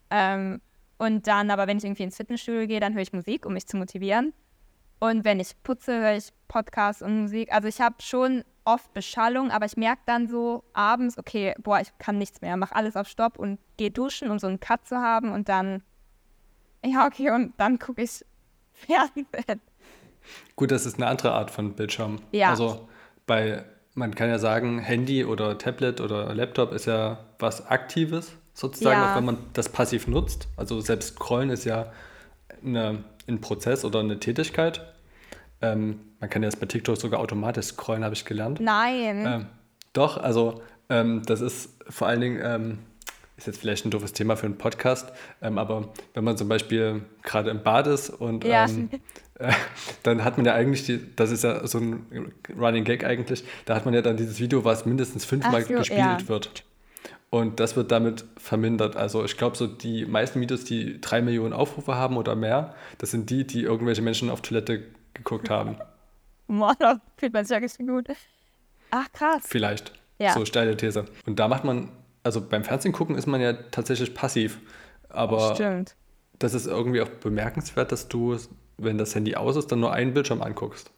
Ähm, 0.09 0.61
und 0.97 1.27
dann 1.27 1.49
aber, 1.51 1.67
wenn 1.67 1.77
ich 1.77 1.83
irgendwie 1.83 2.03
ins 2.03 2.17
Fitnessstudio 2.17 2.67
gehe, 2.67 2.79
dann 2.79 2.93
höre 2.93 3.01
ich 3.01 3.13
Musik, 3.13 3.45
um 3.45 3.53
mich 3.53 3.67
zu 3.67 3.77
motivieren. 3.77 4.33
Und 4.99 5.23
wenn 5.23 5.39
ich 5.39 5.53
putze, 5.63 5.97
höre 5.99 6.15
ich 6.17 6.29
Podcasts 6.47 7.01
und 7.01 7.21
Musik. 7.21 7.53
Also 7.53 7.67
ich 7.69 7.79
habe 7.79 7.95
schon 8.01 8.43
oft 8.73 8.93
Beschallung, 8.93 9.51
aber 9.51 9.65
ich 9.65 9.77
merke 9.77 10.01
dann 10.05 10.27
so 10.27 10.63
abends, 10.73 11.17
okay, 11.17 11.53
boah, 11.61 11.79
ich 11.79 11.89
kann 11.97 12.17
nichts 12.17 12.41
mehr, 12.41 12.55
mach 12.57 12.71
alles 12.71 12.95
auf 12.95 13.07
Stopp 13.07 13.37
und 13.37 13.59
gehe 13.77 13.91
duschen, 13.91 14.29
um 14.29 14.39
so 14.39 14.47
einen 14.47 14.59
Cut 14.59 14.85
zu 14.87 14.97
haben 14.97 15.31
und 15.31 15.49
dann, 15.49 15.83
ja, 16.85 17.05
okay, 17.05 17.31
und 17.31 17.53
dann 17.57 17.79
gucke 17.79 18.01
ich 18.01 18.25
Fernsehen. 18.73 19.27
Gut, 20.55 20.71
das 20.71 20.85
ist 20.85 20.95
eine 20.97 21.07
andere 21.07 21.33
Art 21.33 21.51
von 21.51 21.73
Bildschirm. 21.73 22.19
Ja. 22.31 22.49
Also 22.51 22.87
bei, 23.25 23.63
man 23.93 24.15
kann 24.15 24.29
ja 24.29 24.39
sagen, 24.39 24.79
Handy 24.79 25.25
oder 25.25 25.57
Tablet 25.57 26.01
oder 26.01 26.33
Laptop 26.35 26.71
ist 26.71 26.85
ja 26.85 27.25
was 27.39 27.65
Aktives 27.67 28.33
sozusagen, 28.53 28.99
Ja. 29.01 29.11
auch 29.11 29.17
wenn 29.17 29.25
man 29.25 29.37
das 29.53 29.69
passiv 29.69 30.07
nutzt. 30.07 30.47
Also 30.57 30.81
selbst 30.81 31.15
Scrollen 31.15 31.49
ist 31.49 31.65
ja 31.65 31.91
eine, 32.63 33.03
ein 33.27 33.41
Prozess 33.41 33.85
oder 33.85 33.99
eine 34.01 34.19
Tätigkeit. 34.19 34.81
Ähm, 35.61 35.99
man 36.19 36.29
kann 36.29 36.41
ja 36.41 36.49
jetzt 36.49 36.59
bei 36.59 36.65
TikTok 36.65 36.97
sogar 36.97 37.19
automatisch 37.19 37.67
scrollen, 37.67 38.03
habe 38.03 38.13
ich 38.13 38.25
gelernt. 38.25 38.59
Nein. 38.59 39.25
Ähm, 39.25 39.45
doch, 39.93 40.17
also 40.17 40.61
ähm, 40.89 41.21
das 41.25 41.41
ist 41.41 41.77
vor 41.89 42.07
allen 42.07 42.21
Dingen, 42.21 42.39
ähm, 42.43 42.79
ist 43.37 43.47
jetzt 43.47 43.59
vielleicht 43.59 43.85
ein 43.85 43.91
doofes 43.91 44.13
Thema 44.13 44.35
für 44.35 44.45
einen 44.45 44.57
Podcast, 44.57 45.11
ähm, 45.41 45.57
aber 45.57 45.89
wenn 46.13 46.23
man 46.23 46.37
zum 46.37 46.49
Beispiel 46.49 47.01
gerade 47.23 47.49
im 47.49 47.63
Bad 47.63 47.87
ist 47.87 48.09
und 48.09 48.43
Ja. 48.43 48.65
ähm, 48.65 48.89
äh, 49.35 49.53
dann 50.03 50.23
hat 50.23 50.37
man 50.37 50.45
ja 50.45 50.53
eigentlich, 50.53 50.85
die, 50.85 50.99
das 51.15 51.31
ist 51.31 51.43
ja 51.43 51.65
so 51.65 51.79
ein 51.79 52.33
Running 52.57 52.83
Gag 52.83 53.03
eigentlich, 53.05 53.43
da 53.65 53.75
hat 53.75 53.85
man 53.85 53.93
ja 53.93 54.01
dann 54.01 54.17
dieses 54.17 54.39
Video, 54.39 54.65
was 54.65 54.85
mindestens 54.85 55.25
fünfmal 55.25 55.63
so, 55.63 55.73
gespielt 55.73 55.99
ja. 55.99 56.27
wird. 56.27 56.63
Und 57.31 57.59
das 57.59 57.75
wird 57.75 57.91
damit 57.91 58.25
vermindert. 58.37 58.95
Also 58.95 59.23
ich 59.23 59.37
glaube, 59.37 59.55
so 59.55 59.67
die 59.67 60.05
meisten 60.05 60.41
Videos, 60.41 60.63
die 60.63 60.99
drei 60.99 61.21
Millionen 61.21 61.53
Aufrufe 61.53 61.95
haben 61.95 62.17
oder 62.17 62.35
mehr, 62.35 62.73
das 62.97 63.11
sind 63.11 63.29
die, 63.29 63.45
die 63.45 63.61
irgendwelche 63.61 64.01
Menschen 64.01 64.31
auf 64.31 64.41
Toilette 64.41 64.83
geguckt 65.13 65.49
haben. 65.49 65.77
Boah, 66.47 66.75
da 66.79 66.99
fühlt 67.17 67.33
man 67.33 67.45
sich 67.45 67.53
ja 67.53 67.59
richtig 67.59 67.87
gut. 67.87 68.07
Ach, 68.91 69.11
krass. 69.11 69.43
Vielleicht. 69.45 69.93
Ja. 70.17 70.33
So 70.33 70.45
steile 70.45 70.75
These. 70.75 71.05
Und 71.25 71.39
da 71.39 71.47
macht 71.47 71.63
man, 71.63 71.91
also 72.23 72.41
beim 72.41 72.63
Fernsehen 72.63 72.91
gucken 72.91 73.15
ist 73.15 73.27
man 73.27 73.39
ja 73.41 73.53
tatsächlich 73.53 74.13
passiv. 74.13 74.59
Aber 75.09 75.55
Stimmt. 75.55 75.95
das 76.39 76.53
ist 76.53 76.67
irgendwie 76.67 77.01
auch 77.01 77.09
bemerkenswert, 77.09 77.91
dass 77.91 78.07
du, 78.07 78.37
wenn 78.77 78.97
das 78.97 79.15
Handy 79.15 79.35
aus 79.35 79.55
ist, 79.55 79.71
dann 79.71 79.79
nur 79.79 79.93
einen 79.93 80.13
Bildschirm 80.13 80.41
anguckst. 80.41 80.91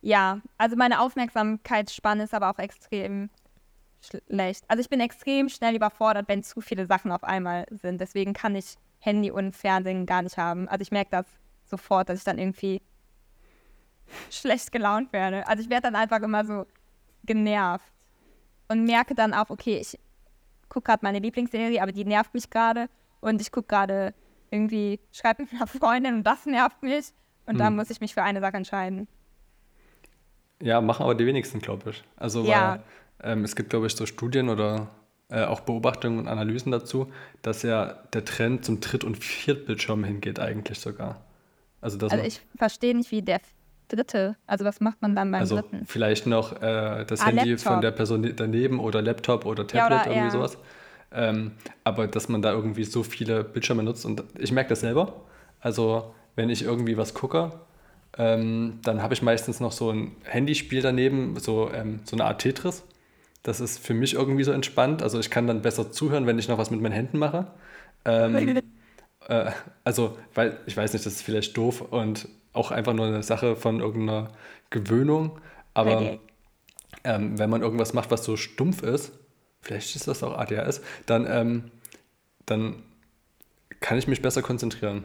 Ja, 0.00 0.40
also 0.58 0.76
meine 0.76 1.00
Aufmerksamkeitsspanne 1.00 2.24
ist 2.24 2.34
aber 2.34 2.50
auch 2.50 2.58
extrem 2.58 3.30
schlecht. 4.00 4.64
Also 4.68 4.80
ich 4.80 4.90
bin 4.90 5.00
extrem 5.00 5.48
schnell 5.48 5.76
überfordert, 5.76 6.28
wenn 6.28 6.42
zu 6.42 6.60
viele 6.60 6.86
Sachen 6.86 7.12
auf 7.12 7.24
einmal 7.24 7.66
sind. 7.70 8.00
Deswegen 8.00 8.32
kann 8.32 8.56
ich 8.56 8.76
Handy 8.98 9.30
und 9.30 9.54
Fernsehen 9.54 10.06
gar 10.06 10.22
nicht 10.22 10.36
haben. 10.36 10.68
Also 10.68 10.82
ich 10.82 10.90
merke 10.90 11.10
das 11.12 11.26
sofort, 11.72 12.08
dass 12.08 12.18
ich 12.18 12.24
dann 12.24 12.38
irgendwie 12.38 12.82
schlecht 14.30 14.72
gelaunt 14.72 15.12
werde. 15.12 15.46
Also 15.48 15.62
ich 15.62 15.70
werde 15.70 15.84
dann 15.84 15.96
einfach 15.96 16.20
immer 16.22 16.44
so 16.44 16.66
genervt 17.24 17.92
und 18.68 18.84
merke 18.84 19.14
dann 19.14 19.34
auch, 19.34 19.50
okay, 19.50 19.78
ich 19.80 19.98
gucke 20.68 20.86
gerade 20.86 21.04
meine 21.04 21.18
Lieblingsserie, 21.18 21.82
aber 21.82 21.92
die 21.92 22.04
nervt 22.04 22.34
mich 22.34 22.50
gerade 22.50 22.88
und 23.20 23.40
ich 23.40 23.52
gucke 23.52 23.68
gerade 23.68 24.14
irgendwie, 24.50 25.00
schreibe 25.12 25.42
mit 25.44 25.52
einer 25.52 25.66
Freundin 25.66 26.14
und 26.16 26.24
das 26.24 26.46
nervt 26.46 26.82
mich 26.82 27.12
und 27.46 27.58
dann 27.58 27.74
Hm. 27.74 27.76
muss 27.76 27.90
ich 27.90 28.00
mich 28.00 28.14
für 28.14 28.22
eine 28.22 28.40
Sache 28.40 28.56
entscheiden. 28.56 29.08
Ja, 30.62 30.80
machen 30.80 31.02
aber 31.02 31.14
die 31.14 31.26
wenigsten, 31.26 31.58
glaube 31.60 31.90
ich. 31.90 32.04
Also 32.16 32.46
Ja. 32.46 32.78
weil 32.78 32.82
ähm, 33.22 33.44
es 33.44 33.56
gibt, 33.56 33.70
glaube 33.70 33.86
ich, 33.86 33.96
so 33.96 34.06
Studien 34.06 34.48
oder 34.48 34.88
äh, 35.28 35.44
auch 35.44 35.60
Beobachtungen 35.60 36.18
und 36.20 36.28
Analysen 36.28 36.72
dazu, 36.72 37.12
dass 37.42 37.62
ja 37.62 37.94
der 38.12 38.24
Trend 38.24 38.64
zum 38.64 38.80
Dritt- 38.80 39.04
und 39.04 39.16
Viertbildschirm 39.16 40.04
hingeht 40.04 40.38
eigentlich 40.38 40.78
sogar. 40.78 41.24
Also, 41.82 41.98
dass 41.98 42.12
Also 42.12 42.24
ich 42.24 42.40
verstehe 42.56 42.96
nicht, 42.96 43.10
wie 43.10 43.20
der 43.20 43.40
dritte, 43.88 44.36
also 44.46 44.64
was 44.64 44.80
macht 44.80 45.02
man 45.02 45.14
dann 45.14 45.30
beim 45.30 45.42
also 45.42 45.56
dritten? 45.56 45.84
vielleicht 45.84 46.26
noch 46.26 46.62
äh, 46.62 47.04
das 47.04 47.20
Ah, 47.20 47.26
Handy 47.26 47.50
Laptop. 47.50 47.66
von 47.72 47.80
der 47.82 47.90
Person 47.90 48.32
daneben 48.34 48.80
oder 48.80 49.02
Laptop 49.02 49.44
oder 49.44 49.64
Ja, 49.64 49.88
Tablet, 49.88 50.02
oder- 50.06 50.06
irgendwie 50.06 50.24
ja. 50.24 50.30
sowas. 50.30 50.56
Ähm, 51.14 51.52
aber 51.84 52.06
dass 52.06 52.30
man 52.30 52.40
da 52.40 52.52
irgendwie 52.52 52.84
so 52.84 53.02
viele 53.02 53.44
Bildschirme 53.44 53.82
nutzt 53.82 54.06
und 54.06 54.24
ich 54.38 54.50
merke 54.50 54.70
das 54.70 54.80
selber. 54.80 55.20
Also 55.60 56.14
wenn 56.36 56.48
ich 56.48 56.62
irgendwie 56.62 56.96
was 56.96 57.12
gucke, 57.12 57.52
ähm, 58.16 58.78
dann 58.82 59.02
habe 59.02 59.12
ich 59.12 59.20
meistens 59.20 59.60
noch 59.60 59.72
so 59.72 59.90
ein 59.90 60.12
Handyspiel 60.24 60.80
daneben, 60.80 61.38
so, 61.38 61.70
ähm, 61.70 62.00
so 62.04 62.16
eine 62.16 62.24
Art 62.24 62.40
Tetris. 62.40 62.82
Das 63.42 63.60
ist 63.60 63.78
für 63.84 63.92
mich 63.92 64.14
irgendwie 64.14 64.44
so 64.44 64.52
entspannt. 64.52 65.02
Also 65.02 65.18
ich 65.18 65.28
kann 65.30 65.46
dann 65.46 65.60
besser 65.62 65.90
zuhören, 65.92 66.26
wenn 66.26 66.38
ich 66.38 66.48
noch 66.48 66.56
was 66.58 66.70
mit 66.70 66.80
meinen 66.80 66.92
Händen 66.92 67.18
mache. 67.18 67.48
Ähm, 68.06 68.62
äh, 69.28 69.50
also, 69.84 70.18
weil 70.34 70.58
ich 70.66 70.76
weiß 70.76 70.92
nicht, 70.92 71.04
das 71.06 71.14
ist 71.14 71.22
vielleicht 71.22 71.56
doof 71.56 71.80
und 71.80 72.28
auch 72.52 72.70
einfach 72.70 72.92
nur 72.92 73.06
eine 73.06 73.22
Sache 73.22 73.56
von 73.56 73.80
irgendeiner 73.80 74.30
Gewöhnung. 74.70 75.40
Aber 75.74 75.96
Okay. 75.96 76.20
ähm, 77.04 77.38
wenn 77.38 77.50
man 77.50 77.62
irgendwas 77.62 77.94
macht, 77.94 78.10
was 78.10 78.24
so 78.24 78.36
stumpf 78.36 78.82
ist, 78.82 79.12
vielleicht 79.60 79.96
ist 79.96 80.08
das 80.08 80.22
auch 80.22 80.36
ADHS, 80.36 80.82
dann, 81.06 81.26
ähm, 81.28 81.70
dann 82.46 82.82
kann 83.80 83.98
ich 83.98 84.06
mich 84.06 84.22
besser 84.22 84.42
konzentrieren. 84.42 85.04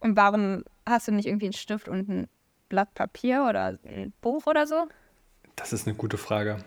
Und 0.00 0.16
warum 0.16 0.64
hast 0.86 1.08
du 1.08 1.12
nicht 1.12 1.26
irgendwie 1.26 1.46
einen 1.46 1.52
Stift 1.54 1.88
und 1.88 2.08
ein 2.08 2.28
Blatt 2.68 2.94
Papier 2.94 3.46
oder 3.48 3.78
ein 3.84 4.12
Buch 4.20 4.46
oder 4.46 4.66
so? 4.66 4.86
Das 5.56 5.72
ist 5.72 5.86
eine 5.86 5.96
gute 5.96 6.18
Frage. 6.18 6.58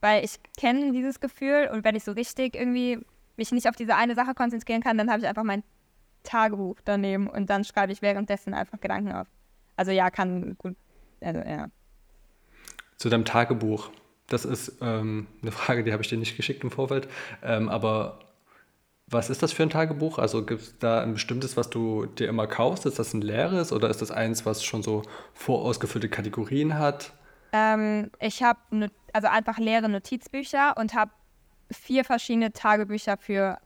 Weil 0.00 0.24
ich 0.24 0.36
kenne 0.58 0.92
dieses 0.92 1.20
Gefühl 1.20 1.68
und 1.72 1.84
wenn 1.84 1.96
ich 1.96 2.04
so 2.04 2.12
richtig 2.12 2.54
irgendwie 2.54 2.98
mich 3.36 3.52
nicht 3.52 3.68
auf 3.68 3.76
diese 3.76 3.96
eine 3.96 4.14
Sache 4.14 4.34
konzentrieren 4.34 4.82
kann, 4.82 4.98
dann 4.98 5.10
habe 5.10 5.20
ich 5.20 5.26
einfach 5.26 5.42
mein 5.44 5.62
Tagebuch 6.26 6.76
daneben 6.84 7.28
und 7.28 7.48
dann 7.48 7.64
schreibe 7.64 7.92
ich 7.92 8.02
währenddessen 8.02 8.52
einfach 8.52 8.80
Gedanken 8.80 9.12
auf. 9.12 9.26
Also 9.76 9.92
ja, 9.92 10.10
kann 10.10 10.56
gut, 10.58 10.76
also 11.20 11.40
ja. 11.40 11.68
Zu 12.96 13.08
deinem 13.08 13.24
Tagebuch. 13.24 13.90
Das 14.28 14.44
ist 14.44 14.78
ähm, 14.80 15.28
eine 15.40 15.52
Frage, 15.52 15.84
die 15.84 15.92
habe 15.92 16.02
ich 16.02 16.08
dir 16.08 16.18
nicht 16.18 16.36
geschickt 16.36 16.64
im 16.64 16.70
Vorfeld. 16.70 17.08
Ähm, 17.42 17.68
aber 17.68 18.18
was 19.08 19.30
ist 19.30 19.42
das 19.42 19.52
für 19.52 19.62
ein 19.62 19.70
Tagebuch? 19.70 20.18
Also 20.18 20.44
gibt 20.44 20.62
es 20.62 20.78
da 20.78 21.00
ein 21.00 21.12
bestimmtes, 21.12 21.56
was 21.56 21.70
du 21.70 22.06
dir 22.06 22.28
immer 22.28 22.46
kaufst? 22.48 22.86
Ist 22.86 22.98
das 22.98 23.14
ein 23.14 23.20
leeres 23.20 23.72
oder 23.72 23.88
ist 23.88 24.02
das 24.02 24.10
eins, 24.10 24.44
was 24.44 24.64
schon 24.64 24.82
so 24.82 25.02
vorausgefüllte 25.32 26.08
Kategorien 26.08 26.76
hat? 26.76 27.12
Ähm, 27.52 28.10
ich 28.18 28.42
habe 28.42 28.90
also 29.12 29.28
einfach 29.28 29.58
leere 29.58 29.88
Notizbücher 29.88 30.76
und 30.76 30.94
habe 30.94 31.12
vier 31.70 32.04
verschiedene 32.04 32.52
Tagebücher 32.52 33.16
für 33.16 33.58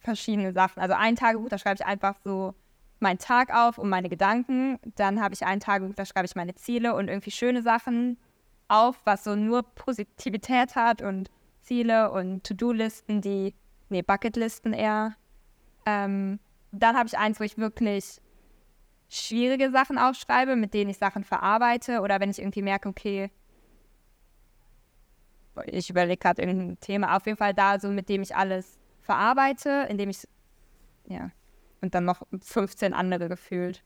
verschiedene 0.00 0.52
Sachen. 0.52 0.80
Also 0.80 0.94
ein 0.94 1.16
Tagebuch, 1.16 1.48
da 1.48 1.58
schreibe 1.58 1.76
ich 1.76 1.86
einfach 1.86 2.16
so 2.24 2.54
meinen 2.98 3.18
Tag 3.18 3.54
auf 3.54 3.78
und 3.78 3.88
meine 3.88 4.08
Gedanken. 4.08 4.78
Dann 4.96 5.20
habe 5.20 5.34
ich 5.34 5.44
ein 5.44 5.60
Tagebuch, 5.60 5.94
da 5.94 6.04
schreibe 6.04 6.26
ich 6.26 6.34
meine 6.34 6.54
Ziele 6.54 6.94
und 6.94 7.08
irgendwie 7.08 7.30
schöne 7.30 7.62
Sachen 7.62 8.18
auf, 8.68 9.00
was 9.04 9.24
so 9.24 9.34
nur 9.36 9.62
Positivität 9.62 10.76
hat 10.76 11.02
und 11.02 11.30
Ziele 11.60 12.10
und 12.10 12.44
To-Do-Listen, 12.44 13.20
die, 13.20 13.54
nee, 13.88 14.02
Bucketlisten 14.02 14.72
eher. 14.72 15.16
Ähm, 15.86 16.38
dann 16.72 16.96
habe 16.96 17.06
ich 17.06 17.18
eins, 17.18 17.40
wo 17.40 17.44
ich 17.44 17.58
wirklich 17.58 18.20
schwierige 19.08 19.70
Sachen 19.70 19.98
aufschreibe, 19.98 20.56
mit 20.56 20.72
denen 20.72 20.90
ich 20.90 20.98
Sachen 20.98 21.24
verarbeite 21.24 22.00
oder 22.00 22.20
wenn 22.20 22.30
ich 22.30 22.38
irgendwie 22.38 22.62
merke, 22.62 22.88
okay, 22.88 23.30
ich 25.66 25.90
überlege 25.90 26.18
gerade 26.18 26.42
irgendein 26.42 26.78
Thema, 26.80 27.16
auf 27.16 27.26
jeden 27.26 27.36
Fall 27.36 27.52
da 27.52 27.78
so, 27.78 27.88
mit 27.88 28.08
dem 28.08 28.22
ich 28.22 28.36
alles 28.36 28.78
verarbeite, 29.10 29.88
indem 29.90 30.08
ich, 30.10 30.28
ja, 31.08 31.32
und 31.80 31.96
dann 31.96 32.04
noch 32.04 32.22
15 32.42 32.94
andere 32.94 33.28
gefühlt. 33.28 33.82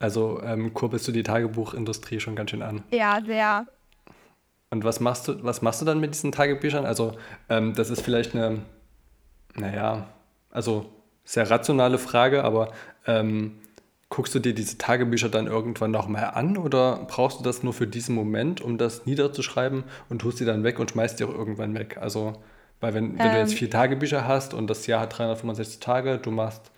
Also 0.00 0.42
ähm, 0.42 0.74
kurbelst 0.74 1.06
du 1.06 1.12
die 1.12 1.22
Tagebuchindustrie 1.22 2.18
schon 2.18 2.34
ganz 2.34 2.50
schön 2.50 2.62
an. 2.62 2.82
Ja, 2.90 3.20
sehr. 3.24 3.66
Und 4.70 4.82
was 4.82 4.98
machst 4.98 5.28
du, 5.28 5.44
was 5.44 5.62
machst 5.62 5.80
du 5.80 5.84
dann 5.84 6.00
mit 6.00 6.12
diesen 6.12 6.32
Tagebüchern? 6.32 6.84
Also, 6.84 7.12
ähm, 7.48 7.74
das 7.74 7.90
ist 7.90 8.02
vielleicht 8.02 8.34
eine, 8.34 8.62
naja, 9.54 10.08
also 10.50 10.86
sehr 11.22 11.48
rationale 11.48 11.98
Frage, 11.98 12.42
aber 12.42 12.72
ähm, 13.06 13.60
guckst 14.08 14.34
du 14.34 14.40
dir 14.40 14.54
diese 14.54 14.76
Tagebücher 14.76 15.28
dann 15.28 15.46
irgendwann 15.46 15.92
nochmal 15.92 16.32
an 16.34 16.56
oder 16.56 17.06
brauchst 17.06 17.38
du 17.38 17.44
das 17.44 17.62
nur 17.62 17.72
für 17.72 17.86
diesen 17.86 18.16
Moment, 18.16 18.60
um 18.60 18.76
das 18.76 19.06
niederzuschreiben 19.06 19.84
und 20.08 20.18
tust 20.18 20.40
die 20.40 20.44
dann 20.44 20.64
weg 20.64 20.80
und 20.80 20.90
schmeißt 20.90 21.20
die 21.20 21.24
auch 21.24 21.32
irgendwann 21.32 21.74
weg? 21.74 21.98
Also, 22.00 22.42
weil 22.80 22.94
wenn, 22.94 23.12
wenn 23.22 23.32
du 23.32 23.38
jetzt 23.38 23.52
Ähm. 23.52 23.58
vier 23.58 23.70
Tagebücher 23.70 24.26
hast 24.26 24.54
und 24.54 24.68
das 24.68 24.86
Jahr 24.86 25.00
hat 25.00 25.16
365 25.18 25.80
Tage, 25.80 26.18
du 26.18 26.30
machst 26.30 26.70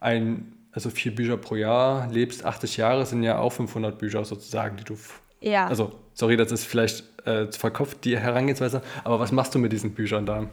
ein, 0.00 0.52
also 0.72 0.90
vier 0.90 1.14
Bücher 1.14 1.36
pro 1.36 1.54
Jahr, 1.56 2.08
lebst 2.08 2.44
80 2.44 2.76
Jahre, 2.76 3.06
sind 3.06 3.22
ja 3.22 3.38
auch 3.38 3.50
500 3.50 3.98
Bücher 3.98 4.24
sozusagen, 4.24 4.76
die 4.76 4.84
du 4.84 4.96
Ja. 5.40 5.66
also, 5.66 5.92
sorry, 6.14 6.36
das 6.36 6.52
ist 6.52 6.64
vielleicht 6.66 7.04
äh, 7.26 7.48
zu 7.50 7.58
verkopft, 7.60 8.04
die 8.04 8.18
Herangehensweise, 8.18 8.82
aber 9.04 9.20
was 9.20 9.32
machst 9.32 9.54
du 9.54 9.58
mit 9.58 9.72
diesen 9.72 9.94
Büchern 9.94 10.26
da? 10.26 10.48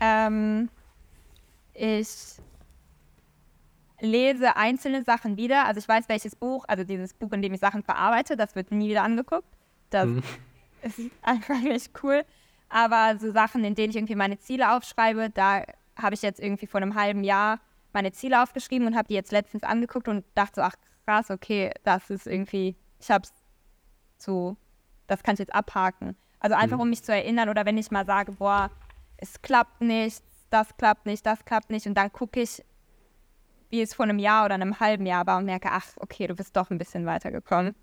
Ähm, 0.00 0.68
ich 1.72 2.08
lese 4.00 4.56
einzelne 4.56 5.02
Sachen 5.04 5.36
wieder. 5.36 5.64
Also 5.66 5.78
ich 5.78 5.88
weiß, 5.88 6.08
welches 6.08 6.36
Buch, 6.36 6.64
also 6.68 6.84
dieses 6.84 7.14
Buch, 7.14 7.32
in 7.32 7.40
dem 7.42 7.54
ich 7.54 7.60
Sachen 7.60 7.82
verarbeite, 7.82 8.36
das 8.36 8.54
wird 8.54 8.70
nie 8.72 8.90
wieder 8.90 9.02
angeguckt. 9.02 9.48
Das 9.90 10.06
Mhm. 10.06 10.22
ist 10.82 11.00
einfach 11.22 11.60
nicht 11.60 11.90
cool. 12.02 12.24
Aber 12.68 13.18
so 13.18 13.32
Sachen, 13.32 13.64
in 13.64 13.74
denen 13.74 13.90
ich 13.90 13.96
irgendwie 13.96 14.14
meine 14.16 14.38
Ziele 14.38 14.72
aufschreibe, 14.76 15.30
da 15.30 15.62
habe 15.96 16.14
ich 16.14 16.22
jetzt 16.22 16.40
irgendwie 16.40 16.66
vor 16.66 16.80
einem 16.80 16.94
halben 16.94 17.24
Jahr 17.24 17.60
meine 17.92 18.12
Ziele 18.12 18.42
aufgeschrieben 18.42 18.86
und 18.86 18.96
habe 18.96 19.08
die 19.08 19.14
jetzt 19.14 19.32
letztens 19.32 19.62
angeguckt 19.62 20.08
und 20.08 20.24
dachte 20.34 20.56
so, 20.56 20.62
ach 20.62 20.74
krass, 21.06 21.30
okay, 21.30 21.70
das 21.84 22.10
ist 22.10 22.26
irgendwie, 22.26 22.76
ich 23.00 23.10
habe 23.10 23.24
es 23.24 23.32
so, 24.18 24.56
das 25.06 25.22
kann 25.22 25.34
ich 25.34 25.38
jetzt 25.38 25.54
abhaken. 25.54 26.16
Also 26.40 26.56
einfach, 26.56 26.76
Mhm. 26.76 26.82
um 26.82 26.90
mich 26.90 27.02
zu 27.02 27.12
erinnern 27.12 27.48
oder 27.48 27.64
wenn 27.64 27.78
ich 27.78 27.90
mal 27.90 28.04
sage, 28.04 28.32
boah, 28.32 28.70
es 29.16 29.40
klappt 29.40 29.80
nicht, 29.80 30.22
das 30.50 30.76
klappt 30.76 31.06
nicht, 31.06 31.24
das 31.24 31.44
klappt 31.44 31.70
nicht 31.70 31.86
und 31.86 31.94
dann 31.94 32.12
gucke 32.12 32.40
ich, 32.40 32.62
wie 33.70 33.80
es 33.80 33.94
vor 33.94 34.04
einem 34.04 34.18
Jahr 34.18 34.44
oder 34.44 34.54
einem 34.54 34.78
halben 34.78 35.06
Jahr 35.06 35.26
war 35.26 35.38
und 35.38 35.46
merke, 35.46 35.68
ach, 35.70 35.86
okay, 35.96 36.26
du 36.26 36.34
bist 36.34 36.56
doch 36.56 36.70
ein 36.70 36.78
bisschen 36.78 37.06
weitergekommen. 37.06 37.74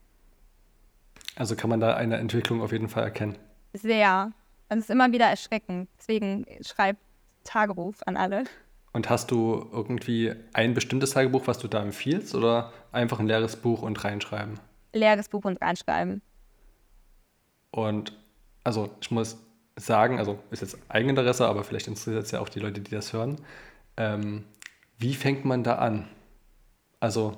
Also 1.36 1.56
kann 1.56 1.70
man 1.70 1.80
da 1.80 1.96
eine 1.96 2.18
Entwicklung 2.18 2.62
auf 2.62 2.72
jeden 2.72 2.90
Fall 2.90 3.04
erkennen. 3.04 3.38
Sehr. 3.74 4.32
Es 4.70 4.78
ist 4.80 4.90
immer 4.90 5.12
wieder 5.12 5.26
erschreckend. 5.26 5.90
Deswegen 6.00 6.46
schreibt 6.62 7.00
Tagebuch 7.44 7.96
an 8.06 8.18
alle. 8.18 8.46
Und 8.94 9.10
hast 9.10 9.32
du 9.32 9.68
irgendwie 9.72 10.34
ein 10.54 10.74
bestimmtes 10.74 11.12
Tagebuch, 11.12 11.48
was 11.48 11.58
du 11.58 11.68
da 11.68 11.82
empfiehlst 11.82 12.36
oder 12.36 12.72
einfach 12.92 13.20
ein 13.20 13.28
leeres 13.28 13.56
Buch 13.56 13.82
und 13.82 14.04
reinschreiben? 14.04 14.60
Leeres 14.94 15.30
Buch 15.30 15.46
und 15.46 15.60
reinschreiben. 15.62 16.22
Und 17.72 18.16
also 18.64 18.92
ich 19.02 19.10
muss 19.10 19.38
sagen, 19.76 20.20
also 20.20 20.40
ist 20.52 20.62
jetzt 20.62 20.78
Eigeninteresse, 20.90 21.48
aber 21.48 21.64
vielleicht 21.64 21.88
interessiert 21.88 22.24
es 22.24 22.32
ja 22.32 22.40
auch 22.40 22.50
die 22.50 22.60
Leute, 22.60 22.82
die 22.82 22.92
das 22.92 23.14
hören. 23.14 23.38
Ähm, 23.98 24.46
wie 25.00 25.16
fängt 25.16 25.44
man 25.44 25.64
da 25.64 25.76
an? 25.76 26.08
Also 27.00 27.38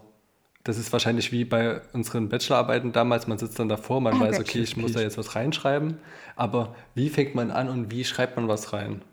das 0.65 0.77
ist 0.79 0.91
wahrscheinlich 0.91 1.31
wie 1.31 1.45
bei 1.45 1.79
unseren 1.93 2.27
Bachelorarbeiten 2.27 2.91
damals. 2.91 3.27
Man 3.27 3.37
sitzt 3.37 3.59
dann 3.59 3.69
davor, 3.69 4.01
man 4.01 4.15
Ah, 4.15 4.19
weiß, 4.21 4.39
okay. 4.39 4.59
ich 4.59 4.75
muss 4.75 4.93
da 4.93 4.99
jetzt 4.99 5.17
was 5.17 5.35
reinschreiben. 5.35 5.99
Aber 6.35 6.75
wie 6.95 7.09
fängt 7.09 7.35
man 7.35 7.51
an 7.51 7.69
und 7.69 7.91
wie 7.91 8.03
schreibt 8.03 8.35
man 8.35 8.47
was 8.47 8.73
rein? 8.73 9.03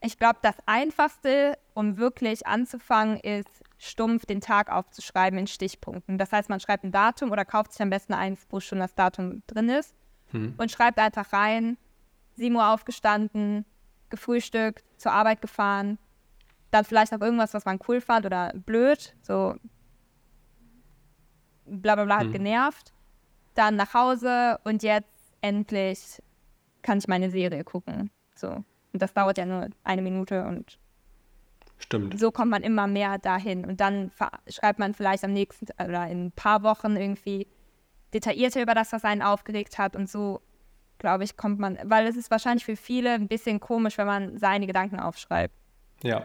Ich 0.00 0.18
glaube, 0.18 0.38
das 0.42 0.56
Einfachste, 0.64 1.58
um 1.74 1.98
wirklich 1.98 2.46
anzufangen, 2.46 3.18
ist 3.20 3.48
stumpf 3.78 4.24
den 4.24 4.40
Tag 4.40 4.72
aufzuschreiben 4.72 5.38
in 5.38 5.46
Stichpunkten. 5.46 6.16
Das 6.16 6.32
heißt, 6.32 6.48
man 6.48 6.60
schreibt 6.60 6.84
ein 6.84 6.92
Datum 6.92 7.30
oder 7.30 7.44
kauft 7.44 7.72
sich 7.72 7.82
am 7.82 7.90
besten 7.90 8.14
eins, 8.14 8.46
wo 8.48 8.58
schon 8.60 8.78
das 8.78 8.94
Datum 8.94 9.42
drin 9.46 9.68
ist 9.68 9.94
Hm. 10.30 10.54
und 10.56 10.70
schreibt 10.70 10.98
einfach 10.98 11.30
rein, 11.34 11.76
7 12.36 12.56
Uhr 12.56 12.70
aufgestanden, 12.72 13.66
gefrühstückt, 14.08 14.82
zur 14.96 15.12
Arbeit 15.12 15.42
gefahren, 15.42 15.98
dann 16.70 16.84
vielleicht 16.86 17.12
noch 17.12 17.20
irgendwas, 17.20 17.52
was 17.52 17.66
man 17.66 17.78
cool 17.86 18.00
fand 18.00 18.24
oder 18.24 18.52
blöd, 18.54 19.14
so 19.22 19.54
bla 21.66 21.94
bla 21.94 22.04
bla 22.04 22.16
hat 22.18 22.26
Hm. 22.26 22.32
genervt, 22.32 22.92
dann 23.54 23.76
nach 23.76 23.94
Hause 23.94 24.58
und 24.64 24.82
jetzt 24.82 25.32
endlich 25.40 26.22
kann 26.82 26.98
ich 26.98 27.08
meine 27.08 27.30
Serie 27.30 27.64
gucken. 27.64 28.10
So. 28.34 28.48
Und 28.48 29.02
das 29.02 29.12
dauert 29.12 29.38
ja 29.38 29.46
nur 29.46 29.68
eine 29.84 30.02
Minute 30.02 30.44
und 30.44 30.78
Stimmt. 31.78 32.18
so 32.18 32.30
kommt 32.30 32.50
man 32.50 32.62
immer 32.62 32.86
mehr 32.86 33.18
dahin. 33.18 33.64
Und 33.64 33.80
dann 33.80 34.10
schreibt 34.48 34.78
man 34.78 34.94
vielleicht 34.94 35.24
am 35.24 35.32
nächsten 35.32 35.66
oder 35.82 36.06
in 36.08 36.26
ein 36.26 36.32
paar 36.32 36.62
Wochen 36.62 36.96
irgendwie 36.96 37.46
detaillierter 38.12 38.62
über 38.62 38.74
das, 38.74 38.92
was 38.92 39.04
einen 39.04 39.22
aufgeregt 39.22 39.78
hat. 39.78 39.96
Und 39.96 40.08
so, 40.08 40.40
glaube 40.98 41.24
ich, 41.24 41.36
kommt 41.36 41.58
man, 41.58 41.78
weil 41.84 42.06
es 42.06 42.16
ist 42.16 42.30
wahrscheinlich 42.30 42.64
für 42.64 42.76
viele 42.76 43.12
ein 43.12 43.28
bisschen 43.28 43.60
komisch, 43.60 43.98
wenn 43.98 44.06
man 44.06 44.38
seine 44.38 44.66
Gedanken 44.66 45.00
aufschreibt. 45.00 45.54
Ja, 46.02 46.24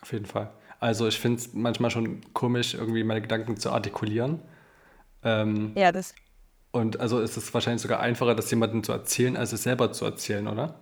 auf 0.00 0.12
jeden 0.12 0.26
Fall. 0.26 0.50
Also 0.80 1.06
ich 1.06 1.20
finde 1.20 1.38
es 1.38 1.52
manchmal 1.52 1.90
schon 1.90 2.22
komisch, 2.32 2.74
irgendwie 2.74 3.04
meine 3.04 3.20
Gedanken 3.22 3.56
zu 3.56 3.70
artikulieren. 3.70 4.40
Ähm, 5.24 5.72
Ja, 5.76 5.92
das. 5.92 6.14
und 6.72 7.00
also 7.00 7.20
ist 7.20 7.36
es 7.36 7.52
wahrscheinlich 7.54 7.82
sogar 7.82 8.00
einfacher, 8.00 8.34
das 8.34 8.50
jemandem 8.50 8.82
zu 8.82 8.92
erzählen, 8.92 9.36
als 9.36 9.52
es 9.52 9.62
selber 9.62 9.92
zu 9.92 10.04
erzählen, 10.04 10.46
oder? 10.48 10.74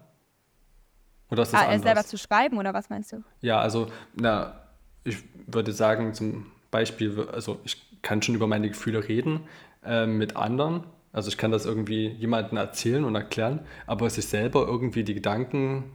Oder 1.30 1.42
ist 1.42 1.52
das 1.52 1.60
Ah, 1.60 1.64
es 1.64 1.68
anders? 1.76 1.82
selber 1.82 2.04
zu 2.04 2.18
schreiben, 2.18 2.58
oder 2.58 2.74
was 2.74 2.90
meinst 2.90 3.12
du? 3.12 3.22
Ja, 3.40 3.60
also, 3.60 3.86
na, 4.14 4.60
ich 5.04 5.18
würde 5.46 5.72
sagen, 5.72 6.12
zum 6.14 6.50
Beispiel, 6.70 7.28
also 7.32 7.60
ich 7.64 8.02
kann 8.02 8.22
schon 8.22 8.34
über 8.34 8.46
meine 8.46 8.68
Gefühle 8.68 9.06
reden 9.08 9.46
äh, 9.84 10.06
mit 10.06 10.36
anderen. 10.36 10.84
Also 11.12 11.28
ich 11.28 11.36
kann 11.38 11.50
das 11.50 11.66
irgendwie 11.66 12.08
jemandem 12.08 12.56
erzählen 12.58 13.04
und 13.04 13.14
erklären, 13.16 13.66
aber 13.86 14.08
sich 14.10 14.26
selber 14.26 14.66
irgendwie 14.66 15.02
die 15.02 15.14
Gedanken 15.14 15.92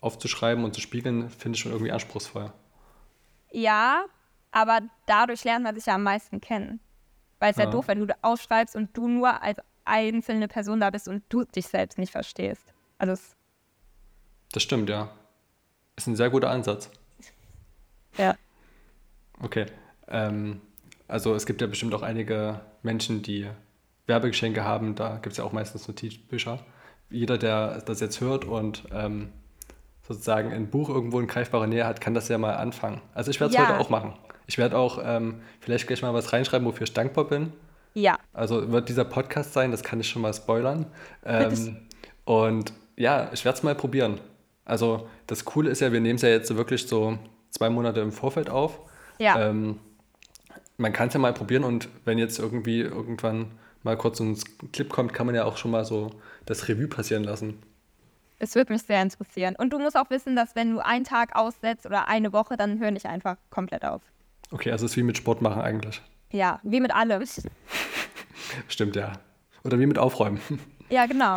aufzuschreiben 0.00 0.64
und 0.64 0.74
zu 0.74 0.80
spiegeln, 0.80 1.28
finde 1.30 1.56
ich 1.56 1.62
schon 1.62 1.72
irgendwie 1.72 1.92
anspruchsvoll. 1.92 2.52
Ja, 3.50 4.04
aber 4.52 4.80
dadurch 5.06 5.44
lernt 5.44 5.64
man 5.64 5.74
sich 5.74 5.86
ja 5.86 5.94
am 5.94 6.02
meisten 6.02 6.40
kennen. 6.40 6.80
Weil 7.38 7.50
es 7.52 7.56
ja 7.58 7.64
Ja. 7.64 7.70
doof, 7.70 7.88
wenn 7.88 8.06
du 8.06 8.14
aufschreibst 8.22 8.74
und 8.76 8.96
du 8.96 9.08
nur 9.08 9.42
als 9.42 9.58
einzelne 9.84 10.48
Person 10.48 10.80
da 10.80 10.90
bist 10.90 11.06
und 11.08 11.22
du 11.28 11.44
dich 11.44 11.66
selbst 11.68 11.98
nicht 11.98 12.12
verstehst. 12.12 12.72
Also 12.98 13.12
es, 13.12 13.36
Das 14.52 14.62
stimmt, 14.62 14.88
ja. 14.88 15.10
Ist 15.96 16.06
ein 16.06 16.16
sehr 16.16 16.30
guter 16.30 16.50
Ansatz. 16.50 16.90
ja. 18.18 18.34
Okay. 19.42 19.66
Ähm, 20.08 20.60
also 21.08 21.34
es 21.34 21.46
gibt 21.46 21.60
ja 21.60 21.66
bestimmt 21.66 21.94
auch 21.94 22.02
einige 22.02 22.60
Menschen, 22.82 23.22
die 23.22 23.48
Werbegeschenke 24.06 24.64
haben. 24.64 24.94
Da 24.94 25.14
gibt 25.16 25.32
es 25.32 25.36
ja 25.38 25.44
auch 25.44 25.52
meistens 25.52 25.86
Notizbücher. 25.88 26.58
Jeder, 27.10 27.38
der 27.38 27.80
das 27.82 28.00
jetzt 28.00 28.20
hört 28.20 28.44
und 28.44 28.84
ähm, 28.92 29.32
sozusagen 30.02 30.52
ein 30.52 30.68
Buch 30.70 30.88
irgendwo 30.88 31.20
in 31.20 31.26
greifbarer 31.26 31.66
Nähe 31.66 31.86
hat, 31.86 32.00
kann 32.00 32.14
das 32.14 32.28
ja 32.28 32.38
mal 32.38 32.54
anfangen. 32.56 33.00
Also 33.14 33.30
ich 33.30 33.40
werde 33.40 33.50
es 33.52 33.56
Ja. 33.56 33.68
heute 33.68 33.78
auch 33.78 33.90
machen. 33.90 34.14
Ich 34.46 34.58
werde 34.58 34.78
auch 34.78 35.00
ähm, 35.02 35.40
vielleicht 35.60 35.86
gleich 35.86 36.02
mal 36.02 36.14
was 36.14 36.32
reinschreiben, 36.32 36.66
wofür 36.66 36.84
ich 36.84 36.92
dankbar 36.92 37.24
bin. 37.24 37.52
Ja, 37.94 38.18
Also 38.34 38.70
wird 38.72 38.88
dieser 38.88 39.04
Podcast 39.04 39.54
sein, 39.54 39.70
das 39.70 39.82
kann 39.82 40.00
ich 40.00 40.08
schon 40.08 40.22
mal 40.22 40.34
spoilern. 40.34 40.86
Ähm, 41.24 41.78
und 42.24 42.72
ja, 42.96 43.30
ich 43.32 43.44
werde 43.44 43.56
es 43.56 43.62
mal 43.62 43.74
probieren. 43.74 44.20
Also 44.64 45.08
das 45.26 45.44
Coole 45.44 45.70
ist 45.70 45.80
ja, 45.80 45.92
wir 45.92 46.00
nehmen 46.00 46.16
es 46.16 46.22
ja 46.22 46.28
jetzt 46.28 46.54
wirklich 46.54 46.86
so 46.86 47.18
zwei 47.50 47.70
Monate 47.70 48.00
im 48.00 48.12
Vorfeld 48.12 48.50
auf. 48.50 48.80
ja. 49.18 49.48
Ähm, 49.48 49.78
man 50.78 50.92
kann 50.92 51.08
es 51.08 51.14
ja 51.14 51.20
mal 51.20 51.32
probieren 51.32 51.64
und 51.64 51.88
wenn 52.04 52.18
jetzt 52.18 52.38
irgendwie 52.38 52.80
irgendwann 52.80 53.52
mal 53.82 53.96
kurz 53.96 54.18
so 54.18 54.24
ein 54.24 54.38
Clip 54.72 54.90
kommt, 54.90 55.14
kann 55.14 55.24
man 55.24 55.34
ja 55.34 55.44
auch 55.44 55.56
schon 55.56 55.70
mal 55.70 55.86
so 55.86 56.10
das 56.44 56.68
Revue 56.68 56.88
passieren 56.88 57.24
lassen. 57.24 57.62
Es 58.38 58.54
würde 58.54 58.74
mich 58.74 58.82
sehr 58.82 59.00
interessieren. 59.00 59.56
Und 59.56 59.72
du 59.72 59.78
musst 59.78 59.96
auch 59.96 60.10
wissen, 60.10 60.36
dass 60.36 60.54
wenn 60.54 60.72
du 60.72 60.84
einen 60.84 61.04
Tag 61.04 61.34
aussetzt 61.34 61.86
oder 61.86 62.08
eine 62.08 62.34
Woche, 62.34 62.58
dann 62.58 62.78
hör 62.78 62.90
nicht 62.90 63.06
einfach 63.06 63.38
komplett 63.48 63.84
auf. 63.86 64.02
Okay, 64.50 64.70
also 64.70 64.86
es 64.86 64.92
ist 64.92 64.96
wie 64.96 65.02
mit 65.02 65.16
Sport 65.16 65.42
machen 65.42 65.60
eigentlich. 65.60 66.00
Ja, 66.30 66.60
wie 66.62 66.80
mit 66.80 66.94
allem. 66.94 67.24
Stimmt, 68.68 68.96
ja. 68.96 69.12
Oder 69.64 69.78
wie 69.80 69.86
mit 69.86 69.98
Aufräumen. 69.98 70.40
Ja, 70.88 71.06
genau. 71.06 71.36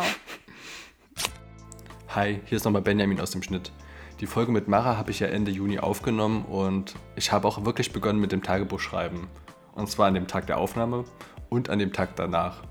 Hi, 2.10 2.40
hier 2.44 2.54
ist 2.54 2.62
nochmal 2.62 2.82
Benjamin 2.82 3.20
aus 3.20 3.32
dem 3.32 3.42
Schnitt. 3.42 3.72
Die 4.20 4.26
Folge 4.26 4.52
mit 4.52 4.68
Mara 4.68 4.96
habe 4.96 5.10
ich 5.10 5.18
ja 5.18 5.26
Ende 5.26 5.50
Juni 5.50 5.80
aufgenommen 5.80 6.44
und 6.44 6.94
ich 7.16 7.32
habe 7.32 7.48
auch 7.48 7.64
wirklich 7.64 7.92
begonnen 7.92 8.20
mit 8.20 8.30
dem 8.30 8.44
Tagebuchschreiben. 8.44 9.26
Und 9.74 9.90
zwar 9.90 10.06
an 10.06 10.14
dem 10.14 10.28
Tag 10.28 10.46
der 10.46 10.58
Aufnahme 10.58 11.04
und 11.48 11.68
an 11.68 11.80
dem 11.80 11.92
Tag 11.92 12.14
danach. 12.14 12.62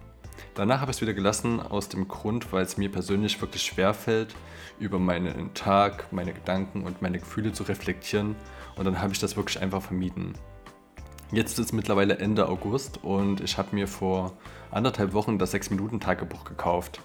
Danach 0.56 0.80
habe 0.80 0.92
ich 0.92 0.98
es 0.98 1.02
wieder 1.02 1.14
gelassen 1.14 1.60
aus 1.60 1.90
dem 1.90 2.08
Grund, 2.08 2.54
weil 2.54 2.64
es 2.64 2.78
mir 2.78 2.90
persönlich 2.90 3.42
wirklich 3.42 3.64
schwer 3.64 3.94
fällt, 3.94 4.34
über 4.80 5.00
meinen 5.00 5.54
Tag, 5.54 6.12
meine 6.12 6.34
Gedanken 6.34 6.84
und 6.84 7.02
meine 7.02 7.20
Gefühle 7.20 7.54
zu 7.54 7.64
reflektieren. 7.64 8.36
Und 8.76 8.86
dann 8.86 9.02
habe 9.02 9.14
ich 9.14 9.20
das 9.20 9.36
wirklich 9.36 9.62
einfach 9.62 9.82
vermieden. 9.82 10.34
Jetzt 11.32 11.60
ist 11.60 11.74
mittlerweile 11.74 12.18
Ende 12.18 12.50
August 12.50 13.04
und 13.04 13.42
ich 13.42 13.58
habe 13.58 13.76
mir 13.76 13.88
vor 13.88 14.34
anderthalb 14.72 15.14
Wochen 15.14 15.38
das 15.38 15.54
6-Minuten-Tagebuch 15.54 16.44
gekauft. 16.44 17.02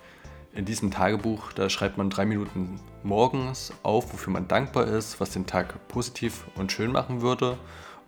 In 0.54 0.64
diesem 0.64 0.90
Tagebuch, 0.90 1.52
da 1.52 1.68
schreibt 1.68 1.98
man 1.98 2.10
drei 2.10 2.24
Minuten 2.24 2.80
morgens 3.02 3.72
auf, 3.82 4.12
wofür 4.12 4.32
man 4.32 4.48
dankbar 4.48 4.86
ist, 4.86 5.20
was 5.20 5.30
den 5.30 5.46
Tag 5.46 5.88
positiv 5.88 6.44
und 6.54 6.72
schön 6.72 6.92
machen 6.92 7.20
würde. 7.20 7.58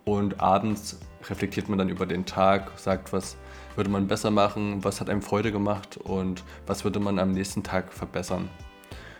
Und 0.05 0.39
abends 0.39 0.97
reflektiert 1.29 1.67
man 1.67 1.77
dann 1.77 1.89
über 1.89 2.05
den 2.05 2.25
Tag, 2.25 2.71
sagt, 2.77 3.11
was 3.11 3.35
würde 3.75 3.89
man 3.89 4.07
besser 4.07 4.31
machen, 4.31 4.83
was 4.83 5.01
hat 5.01 5.09
einem 5.09 5.21
Freude 5.21 5.51
gemacht 5.51 5.97
und 5.97 6.43
was 6.65 6.83
würde 6.83 6.99
man 6.99 7.19
am 7.19 7.31
nächsten 7.31 7.63
Tag 7.63 7.91
verbessern. 7.91 8.49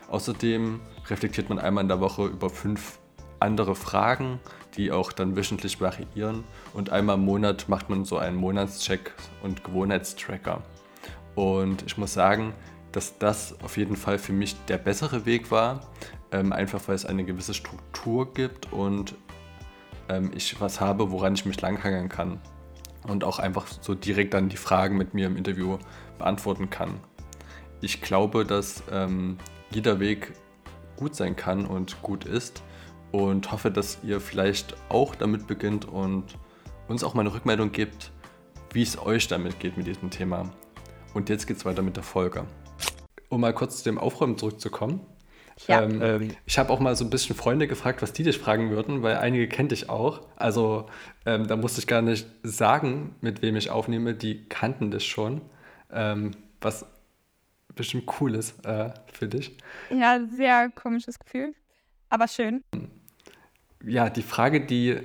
Außerdem 0.10 0.80
reflektiert 1.08 1.50
man 1.50 1.60
einmal 1.60 1.84
in 1.84 1.88
der 1.88 2.00
Woche 2.00 2.26
über 2.26 2.50
fünf 2.50 3.00
andere 3.40 3.76
Fragen, 3.76 4.40
die 4.76 4.92
auch 4.92 5.12
dann 5.12 5.36
wöchentlich 5.36 5.80
variieren. 5.82 6.44
Und 6.74 6.90
einmal 6.90 7.16
im 7.16 7.26
Monat 7.26 7.70
macht 7.70 7.90
man 7.90 8.06
so 8.06 8.18
einen 8.18 8.38
Monatscheck 8.38 9.14
und 9.44 9.64
Gewohnheitstracker. 9.64 10.62
Und 11.36 11.84
ich 11.84 11.98
muss 11.98 12.14
sagen, 12.14 12.54
dass 12.92 13.18
das 13.20 13.56
auf 13.62 13.78
jeden 13.78 13.96
Fall 13.96 14.18
für 14.18 14.34
mich 14.34 14.56
der 14.66 14.78
bessere 14.78 15.26
Weg 15.26 15.52
war, 15.52 15.82
ähm, 16.32 16.52
einfach 16.52 16.82
weil 16.88 16.96
es 16.96 17.06
eine 17.06 17.24
gewisse 17.26 17.54
Struktur 17.54 18.34
gibt 18.34 18.72
und 18.74 19.16
ähm, 20.10 20.32
ich 20.36 20.60
was 20.60 20.82
habe, 20.82 21.12
woran 21.12 21.34
ich 21.34 21.46
mich 21.46 21.62
langhangeln 21.62 22.10
kann. 22.10 22.40
Und 23.08 23.24
auch 23.24 23.40
einfach 23.40 23.68
so 23.68 23.94
direkt 23.94 24.34
dann 24.34 24.50
die 24.50 24.58
Fragen 24.58 24.98
mit 24.98 25.14
mir 25.14 25.28
im 25.28 25.38
Interview 25.38 25.78
beantworten 26.18 26.70
kann. 26.70 27.00
Ich 27.82 28.02
glaube, 28.02 28.44
dass 28.44 28.84
ähm, 28.92 29.38
jeder 29.72 30.00
Weg 30.00 30.34
gut 30.96 31.16
sein 31.16 31.36
kann 31.36 31.66
und 31.66 32.02
gut 32.02 32.26
ist 32.26 32.64
und 33.12 33.52
hoffe, 33.52 33.72
dass 33.72 34.00
ihr 34.04 34.20
vielleicht 34.20 34.76
auch 34.90 35.16
damit 35.16 35.48
beginnt 35.48 35.86
und 35.86 36.26
uns 36.88 37.04
auch 37.04 37.14
mal 37.14 37.22
eine 37.22 37.34
Rückmeldung 37.34 37.72
gibt, 37.72 38.12
wie 38.74 38.82
es 38.82 38.98
euch 38.98 39.28
damit 39.28 39.60
geht 39.60 39.78
mit 39.78 39.88
diesem 39.88 40.10
Thema. 40.10 40.52
Und 41.14 41.30
jetzt 41.30 41.48
geht's 41.48 41.66
weiter 41.66 41.82
mit 41.82 41.96
der 41.96 42.04
Folge. 42.04 42.46
Um 43.30 43.42
mal 43.42 43.54
kurz 43.54 43.80
zu 43.80 43.84
dem 43.86 43.98
Aufräumen 43.98 44.38
zurückzukommen. 44.38 45.02
Ja. 45.66 45.82
Ähm, 45.82 46.36
ich 46.46 46.60
habe 46.60 46.72
auch 46.72 46.80
mal 46.80 46.96
so 46.96 47.04
ein 47.04 47.10
bisschen 47.10 47.36
Freunde 47.36 47.68
gefragt, 47.68 48.02
was 48.02 48.14
die 48.14 48.24
dich 48.24 48.38
fragen 48.38 48.70
würden, 48.70 49.02
weil 49.02 49.18
einige 49.18 49.48
kennt 49.48 49.72
dich 49.72 49.90
auch. 49.90 50.22
Also 50.36 50.86
ähm, 51.26 51.48
da 51.48 51.56
musste 51.56 51.80
ich 51.80 51.88
gar 51.88 52.04
nicht 52.04 52.28
sagen, 52.44 53.16
mit 53.22 53.42
wem 53.42 53.56
ich 53.56 53.72
aufnehme. 53.72 54.14
Die 54.14 54.48
kannten 54.48 54.92
dich 54.92 55.08
schon. 55.08 55.42
Ähm, 55.92 56.32
was 56.62 56.86
bestimmt 57.78 58.10
cool 58.20 58.36
ist 58.36 58.66
äh, 58.66 58.92
für 59.14 59.28
dich. 59.28 59.58
Ja, 59.90 60.20
sehr 60.26 60.70
komisches 60.72 61.18
Gefühl. 61.18 61.54
Aber 62.10 62.28
schön. 62.28 62.64
Ja, 63.84 64.10
die 64.10 64.22
Frage, 64.24 64.66
die 64.66 65.00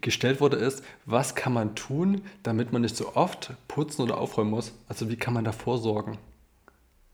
gestellt 0.00 0.40
wurde, 0.40 0.56
ist, 0.56 0.84
was 1.04 1.34
kann 1.34 1.52
man 1.52 1.74
tun, 1.76 2.22
damit 2.42 2.72
man 2.72 2.82
nicht 2.82 2.96
so 2.96 3.14
oft 3.14 3.52
putzen 3.68 4.02
oder 4.02 4.18
aufräumen 4.18 4.50
muss? 4.50 4.72
Also 4.88 5.08
wie 5.08 5.16
kann 5.16 5.34
man 5.34 5.44
da 5.44 5.52
vorsorgen? 5.52 6.18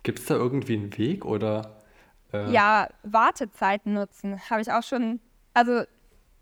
Gibt 0.02 0.20
es 0.20 0.24
da 0.26 0.34
irgendwie 0.34 0.74
einen 0.76 0.96
Weg 0.96 1.24
oder? 1.24 1.76
Äh, 2.32 2.50
Ja, 2.52 2.88
Wartezeiten 3.02 3.92
nutzen. 3.92 4.40
Habe 4.48 4.62
ich 4.62 4.72
auch 4.72 4.82
schon. 4.82 5.20
Also, 5.52 5.82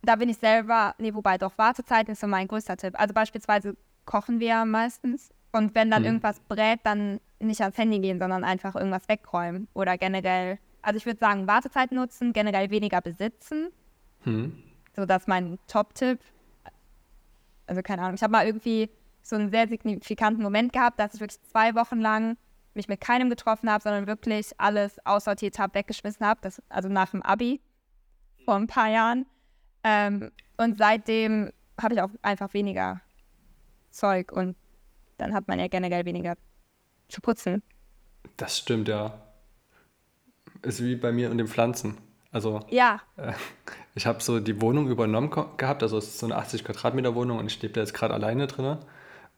da 0.03 0.15
bin 0.17 0.29
ich 0.29 0.39
selber. 0.39 0.95
Nee, 0.99 1.13
wobei 1.15 1.39
doch, 1.39 1.59
Wartezeiten 1.59 2.13
ist 2.13 2.21
so 2.21 2.29
mein 2.29 2.47
größter 2.47 2.77
Tipp. 2.77 2.95
Also, 2.99 3.15
beispielsweise 3.15 3.77
kochen 4.05 4.39
wir 4.39 4.65
meistens. 4.65 5.31
Und 5.53 5.75
wenn 5.75 5.91
dann 5.91 6.03
Mhm. 6.03 6.07
irgendwas 6.09 6.41
brät, 6.41 6.81
dann 6.85 7.21
nicht 7.41 7.61
ans 7.61 7.79
Handy 7.79 7.99
gehen, 8.01 8.19
sondern 8.19 8.45
einfach 8.45 8.75
irgendwas 8.75 9.09
wegräumen. 9.09 9.69
Oder 9.75 9.97
generell. 9.97 10.59
Also, 10.83 10.99
ich 10.99 11.07
würde 11.07 11.19
sagen, 11.19 11.47
Wartezeiten 11.47 11.97
nutzen, 11.97 12.33
generell 12.33 12.71
weniger 12.71 13.01
besitzen. 13.01 13.71
Hm. 14.21 14.63
So, 14.95 15.07
das 15.07 15.23
ist 15.23 15.29
mein 15.29 15.59
Top-Tipp. 15.69 16.21
Also 17.67 17.83
keine 17.83 18.03
Ahnung. 18.03 18.15
Ich 18.15 18.23
habe 18.23 18.33
mal 18.33 18.47
irgendwie 18.47 18.91
so 19.23 19.37
einen 19.37 19.51
sehr 19.51 19.69
signifikanten 19.69 20.43
Moment 20.43 20.73
gehabt, 20.73 20.99
dass 20.99 21.15
ich 21.15 21.21
wirklich 21.21 21.43
zwei 21.43 21.75
Wochen 21.75 22.01
lang 22.01 22.37
mich 22.75 22.89
mit 22.89 23.01
keinem 23.01 23.29
getroffen 23.29 23.71
habe, 23.71 23.83
sondern 23.83 24.07
wirklich 24.07 24.53
alles 24.59 25.05
aussortiert 25.05 25.59
habe, 25.59 25.75
weggeschmissen 25.75 26.27
habe. 26.27 26.49
Also 26.69 26.89
nach 26.89 27.11
dem 27.11 27.23
Abi 27.23 27.61
vor 28.45 28.55
ein 28.55 28.67
paar 28.67 28.89
Jahren. 28.89 29.27
Ähm, 29.85 30.31
und 30.57 30.79
seitdem 30.79 31.53
habe 31.81 31.95
ich 31.95 32.01
auch 32.01 32.11
einfach 32.23 32.55
weniger 32.55 33.01
Zeug 33.91 34.33
und 34.33 34.57
dann 35.19 35.35
hat 35.35 35.49
man 35.49 35.59
ja 35.59 35.69
generell 35.69 36.05
weniger 36.05 36.37
zu 37.09 37.21
putzen. 37.21 37.63
Das 38.37 38.59
stimmt, 38.59 38.89
ja. 38.89 39.21
Ist 40.63 40.83
wie 40.83 40.97
bei 40.97 41.13
mir 41.13 41.31
und 41.31 41.39
den 41.39 41.47
Pflanzen. 41.47 41.99
Also, 42.31 42.61
ja. 42.71 43.01
Äh, 43.17 43.33
ich 43.95 44.07
habe 44.07 44.23
so 44.23 44.41
die 44.41 44.61
Wohnung 44.61 44.89
übernommen 44.89 45.31
gehabt, 45.31 45.83
also 45.83 45.99
es 45.99 46.07
ist 46.07 46.19
so 46.19 46.27
eine 46.27 46.37
80 46.37 46.65
Quadratmeter 46.65 47.15
Wohnung 47.15 47.39
und 47.39 47.47
ich 47.47 47.61
lebe 47.63 47.75
da 47.75 47.81
jetzt 47.81 47.95
gerade 47.95 48.15
alleine 48.15 48.47
drin. 48.47 48.79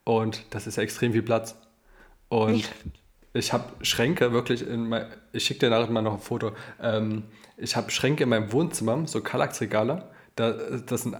Und 0.03 0.43
das 0.49 0.67
ist 0.67 0.77
ja 0.77 0.83
extrem 0.83 1.13
viel 1.13 1.21
Platz. 1.21 1.55
Und 2.29 2.61
ja. 2.61 2.67
ich 3.33 3.53
habe 3.53 3.85
Schränke 3.85 4.33
wirklich 4.33 4.67
in 4.67 4.89
mein, 4.89 5.05
ich 5.31 5.45
schicke 5.45 5.61
dir 5.61 5.69
nachher 5.69 5.91
mal 5.91 6.01
noch 6.01 6.13
ein 6.13 6.19
Foto. 6.19 6.51
Ähm, 6.81 7.23
ich 7.57 7.75
habe 7.75 7.91
Schränke 7.91 8.23
in 8.23 8.29
meinem 8.29 8.51
Wohnzimmer, 8.51 9.07
so 9.07 9.21
Kallax-Regale. 9.21 10.09
Da, 10.35 10.51
das 10.51 11.03
sind 11.03 11.17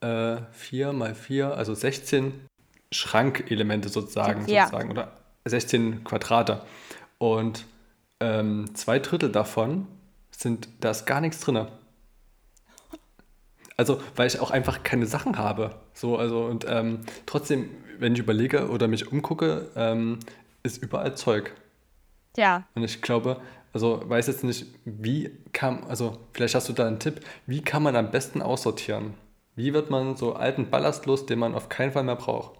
äh, 0.00 0.36
4 0.52 0.92
mal 0.92 1.14
4, 1.14 1.56
also 1.56 1.74
16 1.74 2.48
Schrankelemente 2.94 3.88
sozusagen, 3.88 4.46
ja. 4.46 4.64
sozusagen 4.64 4.90
oder 4.90 5.12
16 5.44 6.04
Quadrate. 6.04 6.62
Und 7.18 7.66
ähm, 8.20 8.74
zwei 8.74 8.98
Drittel 8.98 9.30
davon 9.30 9.86
sind, 10.30 10.68
da 10.80 10.90
ist 10.90 11.06
gar 11.06 11.20
nichts 11.20 11.40
drin. 11.40 11.66
Also, 13.76 14.00
weil 14.14 14.28
ich 14.28 14.38
auch 14.38 14.52
einfach 14.52 14.84
keine 14.84 15.06
Sachen 15.06 15.36
habe. 15.36 15.74
So, 15.92 16.16
also, 16.16 16.44
und 16.44 16.64
ähm, 16.68 17.00
trotzdem, 17.26 17.70
wenn 17.98 18.12
ich 18.12 18.20
überlege 18.20 18.68
oder 18.68 18.86
mich 18.86 19.10
umgucke, 19.10 19.68
ähm, 19.74 20.20
ist 20.62 20.80
überall 20.80 21.16
Zeug. 21.16 21.52
Ja. 22.36 22.64
Und 22.74 22.84
ich 22.84 23.02
glaube, 23.02 23.40
also 23.72 24.02
weiß 24.08 24.28
jetzt 24.28 24.44
nicht, 24.44 24.66
wie 24.84 25.36
kann, 25.52 25.82
also 25.84 26.18
vielleicht 26.32 26.54
hast 26.54 26.68
du 26.68 26.72
da 26.72 26.86
einen 26.86 27.00
Tipp, 27.00 27.20
wie 27.46 27.60
kann 27.60 27.82
man 27.82 27.96
am 27.96 28.12
besten 28.12 28.40
aussortieren? 28.40 29.14
Wie 29.56 29.74
wird 29.74 29.90
man 29.90 30.16
so 30.16 30.34
alten 30.34 30.70
Ballast 30.70 31.06
los, 31.06 31.26
den 31.26 31.40
man 31.40 31.54
auf 31.54 31.68
keinen 31.68 31.92
Fall 31.92 32.04
mehr 32.04 32.16
braucht? 32.16 32.58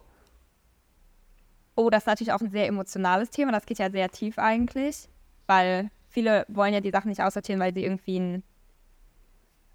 Oh, 1.77 1.91
das 1.91 2.05
ist 2.05 2.07
natürlich 2.07 2.33
auch 2.33 2.41
ein 2.41 2.51
sehr 2.51 2.67
emotionales 2.67 3.31
Thema. 3.31 3.53
Das 3.53 3.67
geht 3.67 3.79
ja 3.79 3.91
sehr 3.91 4.09
tief 4.11 4.39
eigentlich, 4.39 5.09
weil 5.47 5.91
viele 6.09 6.45
wollen 6.49 6.73
ja 6.73 6.81
die 6.81 6.91
Sachen 6.91 7.09
nicht 7.09 7.23
aussortieren, 7.23 7.61
weil 7.61 7.75
sie 7.75 7.85
irgendwie 7.85 8.17
eine 8.17 8.43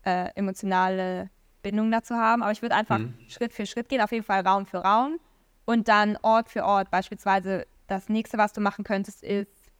äh, 0.05 0.31
emotionale 0.35 1.29
Bindung 1.61 1.91
dazu 1.91 2.15
haben. 2.15 2.41
Aber 2.41 2.51
ich 2.51 2.61
würde 2.61 2.75
einfach 2.75 2.99
mhm. 2.99 3.15
Schritt 3.27 3.53
für 3.53 3.65
Schritt 3.65 3.89
gehen, 3.89 4.01
auf 4.01 4.11
jeden 4.11 4.23
Fall 4.23 4.45
Raum 4.47 4.65
für 4.65 4.77
Raum 4.77 5.19
und 5.65 5.87
dann 5.87 6.17
Ort 6.21 6.49
für 6.49 6.63
Ort. 6.63 6.89
Beispielsweise 6.89 7.67
das 7.87 8.07
nächste, 8.07 8.37
was 8.37 8.53
du 8.53 8.61
machen 8.61 8.83
könntest, 8.83 9.23
ist 9.23 9.71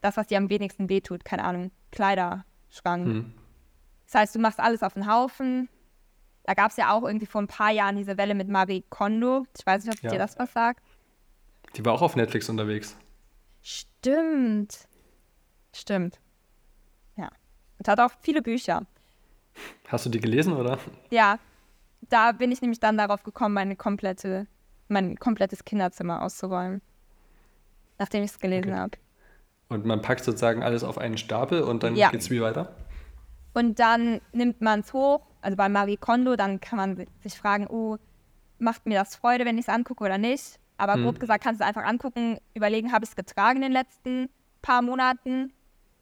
das, 0.00 0.16
was 0.16 0.26
dir 0.26 0.38
am 0.38 0.50
wenigsten 0.50 0.88
wehtut. 0.88 1.24
Keine 1.24 1.44
Ahnung, 1.44 1.70
Kleiderschrank. 1.92 3.06
Mhm. 3.06 3.34
Das 4.06 4.14
heißt, 4.14 4.34
du 4.34 4.40
machst 4.40 4.58
alles 4.58 4.82
auf 4.82 4.94
den 4.94 5.06
Haufen, 5.06 5.68
da 6.44 6.54
gab 6.54 6.70
es 6.70 6.76
ja 6.76 6.92
auch 6.92 7.04
irgendwie 7.04 7.26
vor 7.26 7.40
ein 7.40 7.46
paar 7.46 7.70
Jahren 7.70 7.96
diese 7.96 8.16
Welle 8.16 8.34
mit 8.34 8.48
Marie 8.48 8.84
Kondo. 8.88 9.46
Ich 9.56 9.64
weiß 9.64 9.84
nicht, 9.84 9.96
ob 9.96 10.02
ja. 10.02 10.10
dir 10.10 10.18
das 10.18 10.38
was 10.38 10.52
sagt. 10.52 10.82
Die 11.76 11.84
war 11.84 11.92
auch 11.92 12.02
auf 12.02 12.16
Netflix 12.16 12.48
unterwegs. 12.48 12.96
Stimmt. 13.62 14.88
Stimmt. 15.72 16.18
Ja. 17.16 17.30
Und 17.78 17.88
hat 17.88 18.00
auch 18.00 18.12
viele 18.20 18.42
Bücher. 18.42 18.86
Hast 19.88 20.06
du 20.06 20.10
die 20.10 20.20
gelesen, 20.20 20.52
oder? 20.52 20.78
Ja. 21.10 21.38
Da 22.08 22.32
bin 22.32 22.50
ich 22.50 22.60
nämlich 22.62 22.80
dann 22.80 22.96
darauf 22.96 23.22
gekommen, 23.22 23.54
meine 23.54 23.76
komplette, 23.76 24.46
mein 24.88 25.16
komplettes 25.16 25.64
Kinderzimmer 25.64 26.22
auszuräumen. 26.22 26.80
Nachdem 27.98 28.24
ich 28.24 28.30
es 28.30 28.38
gelesen 28.38 28.72
okay. 28.72 28.80
habe. 28.80 28.98
Und 29.68 29.84
man 29.84 30.02
packt 30.02 30.24
sozusagen 30.24 30.62
alles 30.62 30.82
auf 30.82 30.98
einen 30.98 31.18
Stapel 31.18 31.62
und 31.62 31.82
dann 31.82 31.94
ja. 31.94 32.10
geht 32.10 32.22
es 32.22 32.30
wie 32.30 32.40
weiter? 32.40 32.74
Und 33.52 33.78
dann 33.78 34.20
nimmt 34.32 34.60
man 34.60 34.80
es 34.80 34.92
hoch 34.92 35.20
also 35.42 35.56
bei 35.56 35.68
Marie 35.68 35.96
Kondo, 35.96 36.36
dann 36.36 36.60
kann 36.60 36.76
man 36.76 37.06
sich 37.22 37.38
fragen, 37.38 37.66
oh, 37.68 37.96
macht 38.58 38.86
mir 38.86 38.98
das 38.98 39.16
Freude, 39.16 39.44
wenn 39.44 39.58
ich 39.58 39.66
es 39.66 39.68
angucke 39.68 40.04
oder 40.04 40.18
nicht? 40.18 40.59
Aber 40.80 40.94
hm. 40.94 41.04
grob 41.04 41.20
gesagt 41.20 41.44
kannst 41.44 41.60
du 41.60 41.64
einfach 41.66 41.84
angucken, 41.84 42.38
überlegen, 42.54 42.90
habe 42.90 43.04
ich 43.04 43.10
es 43.10 43.16
getragen 43.16 43.56
in 43.56 43.62
den 43.62 43.72
letzten 43.72 44.30
paar 44.62 44.80
Monaten? 44.80 45.52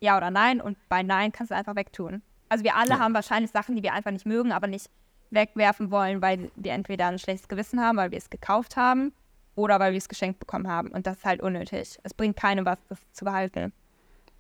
Ja 0.01 0.17
oder 0.17 0.31
nein? 0.31 0.61
Und 0.61 0.79
bei 0.89 1.03
Nein 1.03 1.33
kannst 1.33 1.51
du 1.51 1.57
einfach 1.57 1.75
wegtun. 1.75 2.23
Also 2.49 2.63
wir 2.63 2.77
alle 2.77 2.91
ja. 2.91 2.99
haben 3.01 3.13
wahrscheinlich 3.13 3.51
Sachen, 3.51 3.75
die 3.75 3.83
wir 3.83 3.93
einfach 3.93 4.13
nicht 4.13 4.25
mögen, 4.25 4.53
aber 4.53 4.69
nicht 4.69 4.89
wegwerfen 5.31 5.91
wollen, 5.91 6.23
weil 6.23 6.53
wir 6.55 6.73
entweder 6.73 7.09
ein 7.09 7.19
schlechtes 7.19 7.49
Gewissen 7.49 7.81
haben, 7.81 7.99
weil 7.99 8.13
wir 8.13 8.19
es 8.19 8.31
gekauft 8.31 8.77
haben 8.77 9.13
oder 9.57 9.81
weil 9.81 9.93
wir 9.93 9.99
es 9.99 10.09
geschenkt 10.09 10.39
bekommen 10.39 10.69
haben. 10.69 10.91
Und 10.91 11.09
das 11.09 11.19
ist 11.19 11.25
halt 11.25 11.43
unnötig. 11.43 11.99
Es 12.05 12.15
bringt 12.15 12.37
keinem 12.37 12.65
was, 12.65 12.79
das 12.89 13.01
zu 13.13 13.25
behalten. 13.25 13.73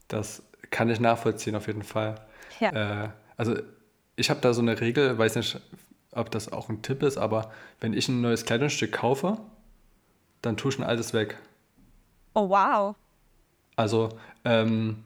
Das 0.07 0.45
kann 0.71 0.89
ich 0.89 1.01
nachvollziehen, 1.01 1.57
auf 1.57 1.67
jeden 1.67 1.83
Fall. 1.83 2.15
Ja. 2.61 3.05
Äh, 3.05 3.09
also 3.37 3.57
ich 4.15 4.31
habe 4.31 4.41
da 4.41 4.55
so 4.55 4.63
eine 4.63 4.81
Regel, 4.81 5.19
weiß 5.19 5.35
nicht, 5.35 5.61
ob 6.13 6.31
das 6.31 6.53
auch 6.53 6.69
ein 6.69 6.83
Tipp 6.83 7.03
ist, 7.03 7.19
aber 7.19 7.51
wenn 7.81 7.93
ich 7.93 8.09
ein 8.09 8.21
neues 8.21 8.45
Kleidungsstück 8.45 8.93
kaufe, 8.93 9.39
dann 10.43 10.57
tue 10.57 10.73
ich 10.73 10.79
ein 10.79 10.85
altes 10.85 11.13
weg. 11.13 11.39
Oh, 12.35 12.49
wow. 12.49 12.95
Also, 13.77 14.11
ähm, 14.45 15.05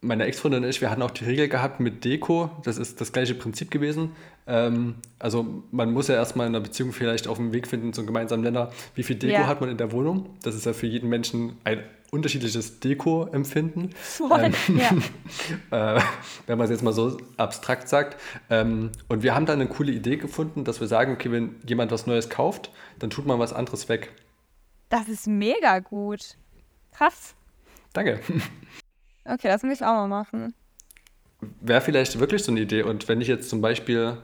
meine 0.00 0.24
Ex-Freundin 0.24 0.62
und 0.62 0.70
ich, 0.70 0.80
wir 0.80 0.90
hatten 0.90 1.02
auch 1.02 1.10
die 1.10 1.24
Regel 1.24 1.48
gehabt 1.48 1.80
mit 1.80 2.04
Deko, 2.04 2.50
das 2.62 2.78
ist 2.78 3.00
das 3.00 3.12
gleiche 3.12 3.34
Prinzip 3.34 3.70
gewesen. 3.70 4.12
Ähm, 4.46 4.96
also 5.18 5.64
man 5.72 5.92
muss 5.92 6.08
ja 6.08 6.14
erstmal 6.14 6.46
in 6.46 6.54
einer 6.54 6.62
Beziehung 6.62 6.92
vielleicht 6.92 7.26
auf 7.26 7.36
dem 7.36 7.52
Weg 7.52 7.66
finden 7.66 7.92
zum 7.92 8.06
gemeinsamen 8.06 8.42
Nenner, 8.42 8.70
wie 8.94 9.02
viel 9.02 9.16
Deko 9.16 9.32
ja. 9.32 9.46
hat 9.46 9.60
man 9.60 9.70
in 9.70 9.76
der 9.76 9.92
Wohnung. 9.92 10.30
Das 10.42 10.54
ist 10.54 10.66
ja 10.66 10.72
für 10.72 10.86
jeden 10.86 11.08
Menschen 11.08 11.58
ein 11.64 11.82
unterschiedliches 12.10 12.80
Deko-Empfinden. 12.80 13.90
Ähm, 14.20 14.54
ja. 15.70 15.96
äh, 15.96 16.00
wenn 16.46 16.56
man 16.56 16.64
es 16.64 16.70
jetzt 16.70 16.82
mal 16.82 16.92
so 16.92 17.18
abstrakt 17.36 17.88
sagt. 17.88 18.16
Ähm, 18.48 18.90
und 19.08 19.22
wir 19.22 19.34
haben 19.34 19.46
da 19.46 19.52
eine 19.52 19.66
coole 19.66 19.92
Idee 19.92 20.16
gefunden, 20.16 20.64
dass 20.64 20.80
wir 20.80 20.86
sagen, 20.86 21.12
okay, 21.12 21.30
wenn 21.32 21.56
jemand 21.66 21.90
was 21.90 22.06
Neues 22.06 22.30
kauft, 22.30 22.70
dann 22.98 23.10
tut 23.10 23.26
man 23.26 23.38
was 23.38 23.52
anderes 23.52 23.88
weg. 23.88 24.12
Das 24.88 25.08
ist 25.08 25.26
mega 25.26 25.78
gut. 25.80 26.36
Krass. 26.92 27.34
Danke. 27.92 28.20
Okay, 29.24 29.48
das 29.48 29.62
muss 29.62 29.74
ich 29.74 29.84
auch 29.84 29.92
mal 29.92 30.08
machen. 30.08 30.54
Wäre 31.60 31.82
vielleicht 31.82 32.18
wirklich 32.18 32.42
so 32.42 32.50
eine 32.50 32.60
Idee. 32.60 32.82
Und 32.82 33.08
wenn 33.08 33.20
ich 33.20 33.28
jetzt 33.28 33.50
zum 33.50 33.60
Beispiel 33.60 34.16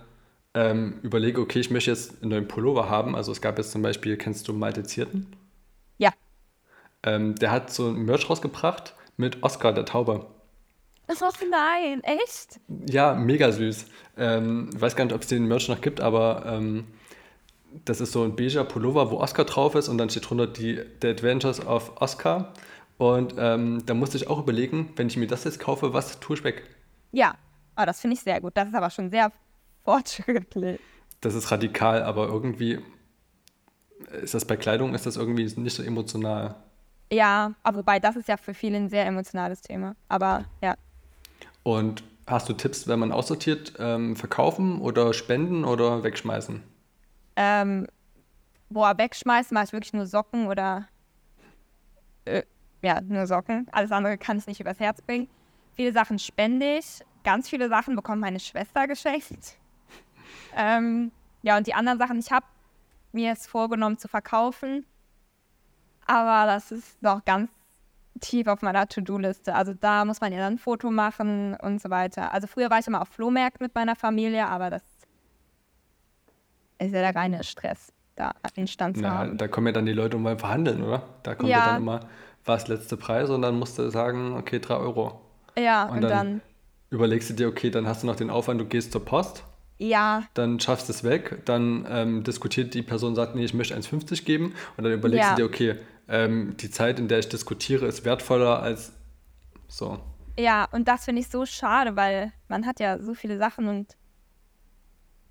ähm, 0.55 0.99
überlege, 1.03 1.41
okay, 1.41 1.61
ich 1.61 1.71
möchte 1.71 1.91
jetzt 1.91 2.23
einen 2.23 2.31
neuen 2.31 2.49
Pullover 2.49 2.89
haben, 2.89 3.15
also 3.15 3.31
es 3.31 3.43
gab 3.43 3.59
jetzt 3.59 3.73
zum 3.73 3.83
Beispiel, 3.83 4.17
kennst 4.17 4.49
du 4.49 4.55
Malte 4.55 4.83
Zierten? 4.85 5.27
Ja. 5.99 6.13
Ähm, 7.03 7.35
der 7.35 7.51
hat 7.51 7.71
so 7.71 7.89
ein 7.89 8.05
Merch 8.07 8.31
rausgebracht 8.31 8.95
mit 9.17 9.43
Oscar 9.43 9.73
der 9.73 9.85
Taube. 9.85 10.27
Das 11.07 11.21
war 11.21 11.33
nein, 11.51 12.03
echt? 12.03 12.61
Ja, 12.89 13.15
mega 13.15 13.53
süß. 13.53 13.87
Ähm, 14.17 14.71
weiß 14.81 14.97
gar 14.97 15.05
nicht, 15.05 15.15
ob 15.15 15.21
es 15.21 15.29
den 15.29 15.47
Merch 15.47 15.69
noch 15.69 15.83
gibt, 15.83 16.01
aber 16.01 16.45
ähm, 16.47 16.87
das 17.85 18.01
ist 18.01 18.13
so 18.13 18.23
ein 18.23 18.37
beiger 18.37 18.65
Pullover, 18.65 19.11
wo 19.11 19.19
Oscar 19.19 19.45
drauf 19.45 19.75
ist 19.75 19.89
und 19.89 19.99
dann 19.99 20.11
steht 20.11 20.29
drunter 20.29 20.47
die 20.47 20.81
The 21.03 21.09
Adventures 21.09 21.65
of 21.67 22.01
Oscar. 22.01 22.55
Und 22.99 23.35
ähm, 23.39 23.85
da 23.87 23.95
musste 23.95 24.17
ich 24.17 24.29
auch 24.29 24.39
überlegen, 24.39 24.93
wenn 24.97 25.09
ich 25.09 25.17
mir 25.17 25.27
das 25.27 25.45
jetzt 25.45 25.59
kaufe, 25.59 25.93
was 25.93 26.21
tue 26.21 26.37
ich 26.37 26.45
weg? 26.45 26.63
Ja, 27.11 27.35
oh, 27.77 27.85
das 27.85 28.01
finde 28.01 28.15
ich 28.15 28.21
sehr 28.21 28.41
gut. 28.41 28.53
Das 28.57 28.69
ist 28.69 28.75
aber 28.75 28.91
schon 28.91 29.11
sehr 29.11 29.33
fortschrittlich. 29.85 30.79
Das 31.21 31.35
ist 31.35 31.51
radikal, 31.51 32.03
aber 32.03 32.29
irgendwie 32.29 32.79
ist 34.23 34.35
das 34.35 34.45
bei 34.45 34.57
Kleidung, 34.57 34.95
ist 34.95 35.07
das 35.07 35.17
irgendwie 35.17 35.45
nicht 35.61 35.75
so 35.75 35.83
emotional. 35.83 36.55
Ja, 37.13 37.55
aber 37.63 37.79
wobei 37.79 37.99
das 37.99 38.17
ist 38.17 38.29
ja 38.29 38.37
für 38.37 38.55
viele 38.55 38.77
ein 38.77 38.89
sehr 38.89 39.07
emotionales 39.07 39.63
Thema. 39.63 39.97
Aber 40.09 40.45
ja. 40.63 40.77
Und 41.63 42.05
hast 42.27 42.49
du 42.49 42.53
Tipps, 42.53 42.87
wenn 42.87 42.99
man 42.99 43.13
aussortiert, 43.13 43.75
ähm, 43.79 44.17
verkaufen 44.17 44.81
oder 44.81 45.13
spenden 45.13 45.65
oder 45.65 46.05
wegschmeißen? 46.05 46.63
Ähm, 47.37 47.87
boah, 48.71 48.97
wegschmeißen 48.97 49.55
mache 49.55 49.65
ich 49.65 49.73
wirklich 49.73 49.93
nur 49.93 50.07
Socken 50.07 50.47
oder 50.47 50.89
äh, 52.25 52.43
ja, 52.83 53.01
nur 53.01 53.27
Socken. 53.27 53.67
Alles 53.73 53.93
andere 53.93 54.19
kann 54.19 54.39
ich 54.39 54.47
nicht 54.47 54.61
übers 54.61 54.81
Herz 54.81 55.01
bringen. 55.03 55.29
Viele 55.73 55.93
Sachen 55.93 56.19
spende 56.19 56.79
ich. 56.79 57.01
Ganz 57.25 57.49
viele 57.49 57.69
Sachen 57.69 57.97
bekommt 57.97 58.21
meine 58.21 58.41
Schwester 58.41 58.87
geschenkt. 58.87 59.57
ähm, 60.57 61.11
ja, 61.43 61.57
und 61.57 61.67
die 61.67 61.75
anderen 61.75 61.99
Sachen, 61.99 62.19
ich 62.19 62.31
habe 62.31 62.47
mir 63.13 63.33
es 63.33 63.47
vorgenommen 63.47 63.99
zu 63.99 64.09
verkaufen. 64.09 64.85
Aber 66.07 66.47
das 66.47 66.71
ist 66.71 67.03
noch 67.03 67.25
ganz 67.25 67.51
tief 68.21 68.47
auf 68.47 68.63
meiner 68.63 68.87
To-Do-Liste. 68.87 69.55
Also 69.55 69.75
da 69.75 70.05
muss 70.05 70.21
man 70.21 70.33
ja 70.33 70.39
dann 70.39 70.55
ein 70.55 70.59
Foto 70.59 70.91
machen 70.91 71.57
und 71.57 71.81
so 71.81 71.91
weiter. 71.91 72.33
Also 72.33 72.47
früher 72.47 72.71
war 72.71 72.79
ich 72.79 72.87
immer 72.87 73.03
auf 73.03 73.09
Flohmärkten 73.09 73.65
mit 73.65 73.75
meiner 73.75 73.97
Familie, 73.97 74.47
aber 74.47 74.71
das 74.71 74.83
ist 76.79 76.93
ja 76.93 77.01
der 77.01 77.15
reine 77.15 77.43
Stress, 77.45 77.93
da 78.17 78.33
den 78.57 78.67
Stand 78.67 78.97
zu 78.97 79.05
ja, 79.05 79.11
haben. 79.11 79.39
Da 79.39 79.49
kommen 79.49 79.67
ja 79.69 79.73
dann 79.73 79.87
die 79.87 79.93
Leute 79.93 80.17
um 80.17 80.25
beim 80.25 80.39
Verhandeln, 80.39 80.83
oder? 80.83 81.03
Da 81.23 81.35
kommt 81.35 81.51
ja, 81.51 81.59
ja 81.59 81.65
dann 81.67 81.83
immer 81.83 82.01
was 82.45 82.69
letzte 82.69 82.97
Preis 82.97 83.31
und 83.31 83.43
dann 83.43 83.59
musst 83.59 83.79
du 83.79 83.89
sagen, 83.91 84.35
okay, 84.37 84.59
3 84.61 84.75
Euro. 84.77 85.21
Ja, 85.57 85.85
und, 85.85 85.97
und 85.97 86.01
dann, 86.03 86.11
dann, 86.11 86.41
überlegst 86.91 87.31
du 87.31 87.35
dir, 87.35 87.49
okay, 87.49 87.71
dann 87.71 87.87
hast 87.87 88.03
du 88.03 88.07
noch 88.07 88.17
den 88.17 88.31
Aufwand, 88.31 88.61
du 88.61 88.67
gehst 88.67 88.93
zur 88.93 89.05
Post 89.05 89.45
Ja, 89.79 90.25
dann 90.35 90.61
schaffst 90.61 90.89
du 90.89 90.93
es 90.93 91.05
weg, 91.05 91.43
dann 91.45 91.87
ähm, 91.89 92.23
diskutiert 92.25 92.75
die 92.75 92.83
Person, 92.83 93.15
sagt, 93.15 93.35
nee, 93.35 93.45
ich 93.45 93.55
möchte 93.55 93.75
1,50 93.77 94.25
geben 94.25 94.55
und 94.77 94.85
dann 94.85 94.93
überlegst 94.93 95.31
Ja. 95.31 95.35
du 95.37 95.43
dir, 95.43 95.47
okay, 95.47 95.77
ähm, 96.09 96.57
die 96.59 96.71
Zeit, 96.71 96.99
in 96.99 97.09
der 97.09 97.19
ich 97.21 97.29
diskutiere, 97.29 97.87
ist 97.87 98.05
wertvoller 98.05 98.61
als 98.63 98.93
so. 99.69 99.99
ja, 100.39 100.69
und 100.73 100.87
das 100.89 101.05
finde 101.07 101.21
ich 101.23 101.29
so 101.29 101.47
schade, 101.47 101.97
weil 101.97 102.33
man 102.49 102.67
hat 102.67 102.79
ja 102.81 102.99
so 102.99 103.15
viele 103.15 103.39
Sachen 103.39 103.69
und 103.69 103.97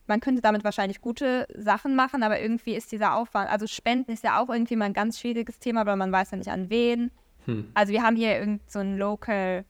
man 0.08 0.20
könnte 0.20 0.41
damit 0.41 0.64
wahrscheinlich 0.64 1.01
gute 1.01 1.47
Sachen 1.56 1.95
machen, 1.95 2.24
aber 2.24 2.39
irgendwie 2.41 2.76
ist 2.76 2.91
dieser 2.91 3.16
Aufwand, 3.16 3.49
also 3.49 3.68
Spenden 3.68 4.12
ist 4.12 4.24
ja 4.24 4.41
auch 4.41 4.49
irgendwie 4.49 4.76
mal 4.76 4.86
ein 4.86 4.93
ganz 4.93 5.20
schwieriges 5.20 5.60
Thema, 5.60 5.82
aber 5.82 5.95
man 5.95 6.12
weiß 6.12 6.32
ja 6.32 6.38
nicht 6.38 6.51
an 6.51 6.70
wen. 6.70 7.12
Hm. 7.45 7.72
Also 7.74 7.93
wir 7.93 8.04
haben 8.04 8.16
hier 8.16 8.38
irgend 8.38 8.70
so 8.70 8.80
einen 8.80 8.97
Local 8.97 9.66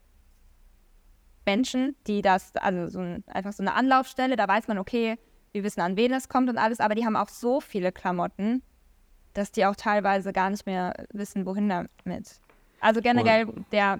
Menschen, 1.46 1.96
die 2.08 2.22
das, 2.22 2.56
also 2.56 2.90
so 2.90 3.00
ein, 3.00 3.24
einfach 3.28 3.54
so 3.54 3.64
eine 3.64 3.74
Anlaufstelle, 3.74 4.36
da 4.36 4.48
weiß 4.48 4.68
man, 4.68 4.78
okay, 4.78 5.18
wir 5.52 5.64
wissen, 5.64 5.82
an 5.82 5.98
wen 5.98 6.14
es 6.14 6.30
kommt 6.30 6.50
und 6.50 6.58
alles, 6.58 6.80
aber 6.80 6.96
die 6.96 7.06
haben 7.06 7.16
auch 7.16 7.30
so 7.30 7.62
viele 7.62 7.92
Klamotten, 7.92 8.64
dass 9.34 9.52
die 9.52 9.66
auch 9.66 9.76
teilweise 9.76 10.34
gar 10.34 10.50
nicht 10.50 10.66
mehr 10.66 10.94
wissen, 11.12 11.46
wohin 11.46 11.70
damit. 11.70 12.42
Also 12.80 13.02
generell, 13.02 13.48
der 13.72 14.00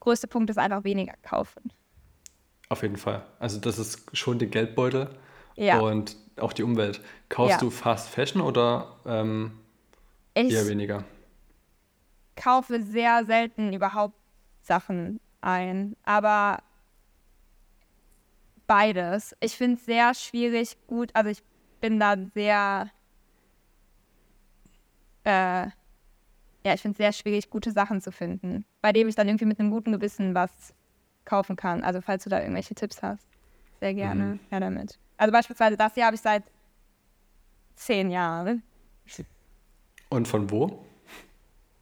größte 0.00 0.26
Punkt 0.26 0.50
ist 0.50 0.58
einfach 0.58 0.84
weniger 0.84 1.14
kaufen. 1.22 1.72
Auf 2.70 2.82
jeden 2.82 2.96
Fall. 2.96 3.26
Also 3.40 3.58
das 3.58 3.78
ist 3.78 4.16
schon 4.16 4.38
der 4.38 4.46
Geldbeutel 4.48 5.10
Ja. 5.56 5.80
und 5.80 6.16
auch 6.38 6.52
die 6.52 6.62
Umwelt. 6.62 7.00
Kaufst 7.28 7.50
Ja. 7.54 7.58
du 7.58 7.68
Fast 7.70 8.08
Fashion 8.08 8.40
oder 8.40 8.96
ähm, 9.04 9.58
eher 10.34 10.46
Ich 10.62 10.68
weniger? 10.68 11.04
kaufe 12.36 12.80
sehr 12.82 13.26
selten 13.26 13.72
überhaupt 13.72 14.14
Sachen 14.62 15.20
ein, 15.42 15.96
aber 16.04 16.62
beides. 18.66 19.36
Ich 19.40 19.56
finde 19.56 19.74
es 19.76 19.84
sehr 19.84 20.14
schwierig, 20.14 20.76
gut, 20.86 21.10
also 21.12 21.28
ich 21.28 21.42
bin 21.80 21.98
da 21.98 22.16
sehr, 22.34 22.88
äh, 25.24 25.66
ja, 26.64 26.74
ich 26.74 26.80
finde 26.80 26.92
es 26.92 26.98
sehr 26.98 27.12
schwierig, 27.12 27.50
gute 27.50 27.72
Sachen 27.72 28.00
zu 28.00 28.12
finden, 28.12 28.64
bei 28.80 28.92
dem 28.92 29.08
ich 29.08 29.16
dann 29.16 29.28
irgendwie 29.28 29.44
mit 29.46 29.58
einem 29.58 29.70
guten 29.70 29.92
Gewissen 29.92 30.34
was 30.34 30.72
kaufen 31.24 31.56
kann. 31.56 31.82
Also 31.84 32.00
falls 32.00 32.24
du 32.24 32.30
da 32.30 32.40
irgendwelche 32.40 32.74
Tipps 32.74 33.02
hast, 33.02 33.26
sehr 33.80 33.94
gerne, 33.94 34.24
Mhm. 34.24 34.40
her 34.50 34.60
damit. 34.60 34.98
Also 35.16 35.32
beispielsweise 35.32 35.76
das 35.76 35.94
hier 35.94 36.06
habe 36.06 36.14
ich 36.16 36.20
seit 36.22 36.44
zehn 37.76 38.10
Jahren. 38.10 38.62
Und 40.08 40.26
von 40.26 40.50
wo? 40.50 40.84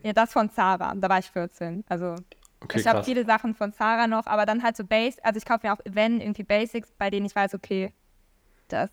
Ja, 0.02 0.12
das 0.12 0.32
von 0.32 0.50
Zara, 0.50 0.94
da 0.94 1.08
war 1.08 1.18
ich 1.18 1.30
14. 1.30 1.84
Also 1.88 2.16
Okay, 2.60 2.80
ich 2.80 2.86
habe 2.86 3.02
viele 3.04 3.24
Sachen 3.24 3.54
von 3.54 3.72
Zara 3.72 4.06
noch, 4.06 4.26
aber 4.26 4.44
dann 4.44 4.62
halt 4.62 4.76
so 4.76 4.84
Base, 4.84 5.22
also 5.24 5.38
ich 5.38 5.44
kaufe 5.44 5.66
mir 5.66 5.72
auch, 5.72 5.78
wenn, 5.84 6.20
irgendwie 6.20 6.42
Basics, 6.42 6.92
bei 6.98 7.08
denen 7.08 7.24
ich 7.26 7.34
weiß, 7.34 7.54
okay, 7.54 7.92
das, 8.68 8.90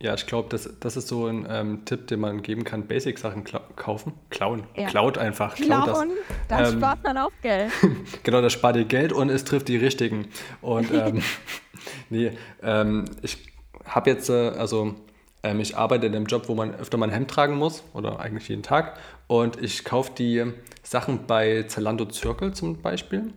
Ja, 0.00 0.14
ich 0.14 0.26
glaube, 0.26 0.48
das, 0.48 0.70
das 0.78 0.96
ist 0.96 1.08
so 1.08 1.26
ein 1.26 1.44
ähm, 1.50 1.84
Tipp, 1.84 2.06
den 2.06 2.20
man 2.20 2.42
geben 2.42 2.62
kann. 2.62 2.86
Basic-Sachen 2.86 3.42
kla 3.42 3.60
kaufen. 3.74 4.12
Klauen. 4.30 4.62
Ja. 4.76 4.86
Klaut 4.86 5.18
einfach. 5.18 5.56
Klaut 5.56 5.84
Klauen, 5.84 6.10
das. 6.48 6.60
da 6.62 6.68
Ähm, 6.68 6.78
spart 6.78 7.02
man 7.02 7.18
auch 7.18 7.32
Geld. 7.42 7.72
Genau, 8.22 8.40
das 8.40 8.52
spart 8.52 8.76
dir 8.76 8.84
Geld 8.84 9.12
und 9.12 9.28
es 9.28 9.44
trifft 9.44 9.66
die 9.66 9.76
Richtigen. 9.76 10.28
Und 10.60 10.90
ähm, 10.92 11.20
nee, 12.10 12.30
ähm, 12.62 13.06
ich 13.22 13.38
habe 13.84 14.10
jetzt, 14.10 14.28
äh, 14.28 14.50
also 14.50 14.94
ähm, 15.42 15.58
ich 15.58 15.76
arbeite 15.76 16.06
in 16.06 16.14
einem 16.14 16.26
Job, 16.26 16.48
wo 16.48 16.54
man 16.54 16.76
öfter 16.76 16.96
mal 16.96 17.06
ein 17.06 17.12
Hemd 17.12 17.30
tragen 17.30 17.56
muss 17.56 17.82
oder 17.92 18.20
eigentlich 18.20 18.48
jeden 18.48 18.62
Tag. 18.62 19.00
Und 19.26 19.60
ich 19.60 19.84
kaufe 19.84 20.12
die 20.16 20.52
Sachen 20.84 21.26
bei 21.26 21.64
Zalando 21.64 22.08
Circle 22.08 22.52
zum 22.54 22.80
Beispiel. 22.80 23.32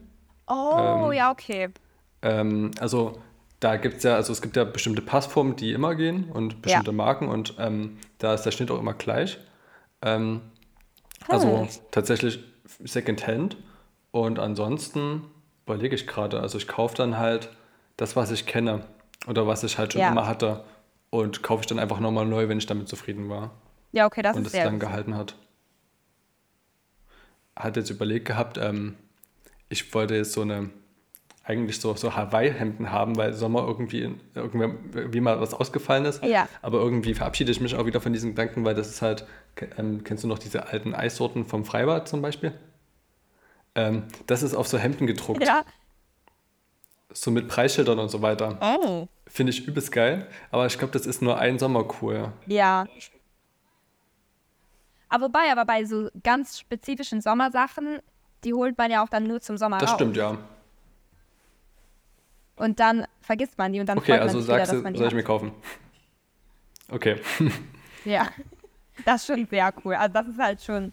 Oh, 0.48 1.08
ähm, 1.08 1.14
ja, 1.14 1.32
okay. 1.32 1.70
Also 2.22 3.20
da 3.62 3.78
gibt 3.78 3.98
es 3.98 4.04
ja, 4.04 4.16
also 4.16 4.34
es 4.34 4.42
gibt 4.42 4.58
ja 4.58 4.66
bestimmte 4.66 5.02
Passformen, 5.02 5.56
die 5.56 5.72
immer 5.72 5.96
gehen 5.96 6.26
und 6.32 6.62
bestimmte 6.62 6.92
Marken 6.92 7.30
und 7.30 7.54
ähm, 7.60 7.98
da 8.18 8.34
ist 8.34 8.42
der 8.44 8.52
Schnitt 8.52 8.72
auch 8.72 8.80
immer 8.80 8.94
gleich. 8.96 9.38
Ähm, 10.02 10.42
also 11.30 11.62
Hm. 11.62 11.70
tatsächlich 11.92 12.40
Secondhand 12.84 13.56
und 14.12 14.40
ansonsten 14.40 15.24
überlege 15.66 15.96
ich 15.96 16.08
gerade, 16.08 16.40
also 16.42 16.58
ich 16.58 16.68
kaufe 16.68 16.96
dann 16.96 17.18
halt 17.18 17.50
das, 17.98 18.16
was 18.16 18.32
ich 18.32 18.46
kenne 18.48 18.84
oder 19.28 19.46
was 19.46 19.64
ich 19.64 19.78
halt 19.78 19.94
schon 19.94 20.02
Ja. 20.02 20.12
immer 20.12 20.26
hatte 20.28 20.64
und 21.12 21.44
kaufe 21.44 21.62
ich 21.62 21.68
dann 21.68 21.78
einfach 21.80 22.00
nochmal 22.00 22.26
neu, 22.26 22.50
wenn 22.50 22.58
ich 22.58 22.66
damit 22.66 22.90
zufrieden 22.90 23.30
war 23.30 23.52
Ja, 23.92 24.08
okay, 24.08 24.24
das 24.24 24.36
und 24.36 24.48
ist 24.48 24.56
es 24.56 24.64
dann 24.64 24.80
gehalten 24.80 25.16
hat. 25.16 25.36
Hat 27.56 27.76
jetzt 27.78 27.92
überlegt 27.92 28.26
gehabt, 28.26 28.58
ähm, 28.58 28.96
ich 29.70 29.94
wollte 29.94 30.16
jetzt 30.16 30.34
so 30.34 30.42
eine, 30.42 30.72
eigentlich 31.44 31.80
so, 31.82 31.96
so 31.96 32.16
Hawaii-Hemden 32.16 32.92
haben, 32.92 33.18
weil 33.18 33.34
Sommer 33.34 33.66
irgendwie, 33.68 34.16
irgendwie 34.36 35.22
mal 35.22 35.40
was 35.42 35.54
ausgefallen 35.54 36.06
ist. 36.06 36.24
Ja. 36.24 36.48
Aber 36.62 36.80
irgendwie 36.80 37.14
verabschiede 37.16 37.52
ich 37.52 37.60
mich 37.60 37.76
auch 37.76 37.86
wieder 37.86 38.00
von 38.00 38.14
diesen 38.14 38.32
Gedanken, 38.32 38.64
weil 38.64 38.76
das 38.76 38.90
ist 38.90 39.02
halt, 39.02 39.26
ähm, 39.78 40.04
kennst 40.04 40.24
du 40.24 40.28
noch 40.28 40.40
diese 40.40 40.68
alten 40.68 40.94
Eissorten 40.94 41.46
vom 41.46 41.66
Freibad 41.66 42.08
zum 42.08 42.22
Beispiel? 42.22 42.54
Ähm, 43.74 44.04
das 44.28 44.44
ist 44.44 44.54
auf 44.54 44.68
so 44.68 44.78
Hemden 44.78 45.08
gedruckt, 45.08 45.46
Ja. 45.46 45.64
so 47.12 47.32
mit 47.32 47.48
Preisschildern 47.48 47.98
und 48.00 48.10
so 48.10 48.22
weiter. 48.22 48.58
Oh. 48.62 49.08
Finde 49.28 49.52
ich 49.52 49.66
übelst 49.68 49.92
geil, 49.92 50.28
aber 50.52 50.66
ich 50.68 50.78
glaube, 50.78 50.94
das 50.94 51.06
ist 51.06 51.22
nur 51.22 51.38
ein 51.40 51.58
Sommer 51.58 51.86
cool. 52.02 52.32
Ja. 52.48 52.86
Aber 55.10 55.26
wobei, 55.26 55.52
aber 55.52 55.66
bei 55.66 55.84
so 55.86 56.10
ganz 56.24 56.60
spezifischen 56.60 57.20
Sommersachen, 57.22 58.00
die 58.44 58.54
holt 58.54 58.78
man 58.78 58.92
ja 58.92 59.04
auch 59.04 59.10
dann 59.10 59.24
nur 59.24 59.42
zum 59.42 59.58
Sommer 59.58 59.78
Das 59.80 59.90
raus. 59.92 59.96
stimmt, 59.96 60.16
ja. 60.18 60.38
Und 62.56 62.80
dann 62.80 63.06
vergisst 63.22 63.58
man 63.58 63.74
die 63.74 63.80
und 63.80 63.88
dann 63.88 63.98
Okay, 63.98 64.12
freut 64.12 64.20
man 64.20 64.28
also 64.30 64.40
sich 64.40 64.48
wieder, 64.48 64.58
sagst 64.60 64.72
dass 64.74 64.78
du, 64.80 64.84
man 64.84 64.94
die 64.94 65.00
soll 65.00 65.08
ich 65.08 65.14
mir 65.14 65.24
kaufen? 65.24 65.52
Okay, 66.90 67.16
Ja, 68.06 68.28
das 69.06 69.22
ist 69.22 69.28
schon 69.28 69.46
sehr 69.48 69.74
cool. 69.86 69.94
Also 69.96 70.14
das 70.14 70.28
ist 70.28 70.40
halt 70.40 70.62
schon, 70.62 70.92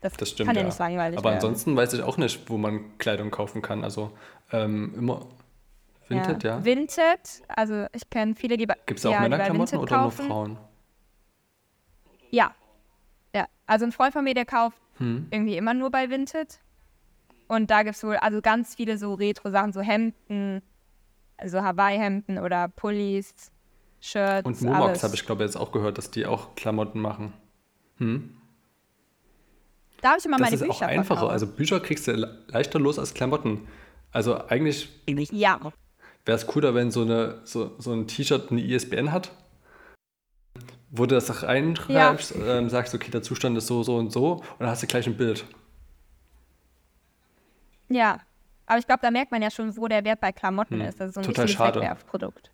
das, 0.00 0.12
das 0.14 0.30
stimmt. 0.30 0.48
kann 0.48 0.56
ja, 0.56 0.62
ja. 0.62 0.66
nicht 0.68 0.78
langweilig 0.78 1.18
Aber 1.18 1.30
werden. 1.30 1.36
ansonsten 1.36 1.76
weiß 1.76 1.92
ich 1.94 2.02
auch 2.02 2.16
nicht, 2.16 2.48
wo 2.48 2.56
man 2.58 2.96
Kleidung 2.98 3.30
kaufen 3.30 3.62
kann. 3.62 3.82
Also 3.84 4.12
ähm, 4.52 4.94
immer 4.96 5.26
Vinted, 6.08 6.42
ja. 6.42 6.64
Vinted, 6.64 7.42
also 7.48 7.86
ich 7.92 8.08
kenne 8.10 8.34
viele, 8.34 8.56
die 8.56 8.66
bei 8.66 8.74
Gibt 8.86 8.98
es 9.00 9.06
auch 9.06 9.12
ja, 9.12 9.20
Männerklamotten 9.20 9.78
oder 9.78 10.02
nur. 10.02 10.10
Frauen? 10.10 10.58
Ja. 12.30 12.54
Ja, 13.34 13.46
also 13.66 13.84
ein 13.86 13.92
Freund 13.92 14.12
von 14.12 14.24
mir, 14.24 14.34
der 14.34 14.44
kauft 14.44 14.76
Hm. 14.98 15.28
irgendwie 15.30 15.56
immer 15.56 15.72
nur 15.72 15.90
bei 15.90 16.10
Vinted. 16.10 16.58
Und 17.48 17.70
da 17.70 17.82
gibt 17.84 17.96
es 17.96 18.04
wohl 18.04 18.16
also 18.16 18.42
ganz 18.42 18.74
viele 18.74 18.98
so 18.98 19.14
Retro-Sachen, 19.14 19.72
so 19.72 19.80
Hemden, 19.80 20.62
also 21.40 21.62
Hawaii-Hemden 21.62 22.38
oder 22.38 22.68
Pullis, 22.68 23.34
Shirts, 24.00 24.46
Und 24.46 24.62
Momox 24.62 25.02
habe 25.02 25.14
ich, 25.14 25.26
glaube 25.26 25.42
ich, 25.44 25.48
jetzt 25.50 25.56
auch 25.56 25.72
gehört, 25.72 25.98
dass 25.98 26.10
die 26.10 26.26
auch 26.26 26.54
Klamotten 26.54 27.00
machen. 27.00 27.32
Hm? 27.98 28.36
Da 30.00 30.10
habe 30.10 30.18
ich 30.18 30.24
immer 30.24 30.38
Das 30.38 30.46
meine 30.46 30.54
ist 30.56 30.62
Bücher 30.62 30.74
auch 30.76 30.80
einfacher. 30.88 31.04
verkauft. 31.04 31.32
Also 31.32 31.46
Bücher 31.46 31.80
kriegst 31.80 32.06
du 32.06 32.12
le- 32.12 32.44
leichter 32.48 32.78
los 32.78 32.98
als 32.98 33.12
Klamotten. 33.12 33.66
Also 34.12 34.46
eigentlich 34.48 34.88
ja, 35.32 35.60
wäre 36.24 36.36
es 36.36 36.46
cooler, 36.46 36.74
wenn 36.74 36.90
so, 36.90 37.02
eine, 37.02 37.40
so, 37.44 37.74
so 37.78 37.92
ein 37.92 38.06
T-Shirt 38.08 38.50
eine 38.50 38.62
ISBN 38.62 39.12
hat, 39.12 39.30
wo 40.90 41.04
du 41.06 41.14
das 41.14 41.42
reinschreibst, 41.42 42.34
ähm, 42.42 42.68
sagst, 42.70 42.94
okay, 42.94 43.10
der 43.10 43.22
Zustand 43.22 43.56
ist 43.58 43.66
so, 43.66 43.82
so 43.82 43.96
und 43.96 44.10
so, 44.10 44.32
und 44.36 44.44
dann 44.60 44.68
hast 44.70 44.82
du 44.82 44.86
gleich 44.86 45.06
ein 45.06 45.16
Bild. 45.16 45.44
ja. 47.88 48.18
Aber 48.70 48.78
ich 48.78 48.86
glaube, 48.86 49.00
da 49.02 49.10
merkt 49.10 49.32
man 49.32 49.42
ja 49.42 49.50
schon, 49.50 49.76
wo 49.76 49.88
der 49.88 50.04
Wert 50.04 50.20
bei 50.20 50.30
Klamotten 50.30 50.80
Hm, 50.80 50.82
ist. 50.82 51.00
Das 51.00 51.08
ist 51.08 51.14
so 51.14 51.20
ein 51.22 51.26
total 51.26 51.48
schade. 51.48 51.80
Wegwerfprodukt. 51.80 52.52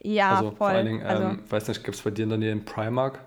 Ja, 0.00 0.30
also 0.36 0.50
voll. 0.50 0.56
vor 0.56 0.68
allen 0.68 0.86
Dingen, 0.86 1.02
also, 1.02 1.24
ähm, 1.24 1.42
weiß 1.50 1.66
nicht, 1.66 1.82
gibt 1.82 1.96
es 1.96 2.02
bei 2.02 2.12
dir 2.12 2.22
in 2.22 2.28
der 2.28 2.38
Nähe 2.38 2.52
einen 2.52 2.64
Primark? 2.64 3.18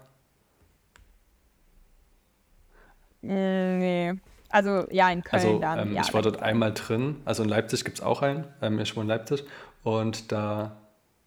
nee. 3.21 4.13
Also 4.49 4.87
ja, 4.91 5.09
in 5.09 5.21
Köln 5.25 5.43
Also 5.43 5.59
dann. 5.59 5.79
ähm, 5.89 5.93
ja, 5.93 6.03
ich 6.03 6.13
war 6.13 6.21
dort 6.21 6.41
einmal 6.41 6.73
drin, 6.73 7.17
also 7.25 7.43
in 7.43 7.49
Leipzig 7.49 7.83
gibt 7.83 7.99
es 7.99 8.03
auch 8.03 8.21
einen, 8.21 8.47
ähm, 8.61 8.79
ich 8.79 8.95
wohne 8.95 9.03
in 9.03 9.09
Leipzig 9.09 9.43
und 9.83 10.31
da 10.31 10.77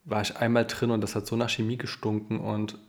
war 0.05 0.21
ich 0.23 0.35
einmal 0.37 0.65
drin 0.65 0.89
und 0.89 1.01
das 1.01 1.15
hat 1.15 1.27
so 1.27 1.35
nach 1.35 1.49
Chemie 1.51 1.77
gestunken 1.77 2.39
und 2.39 2.79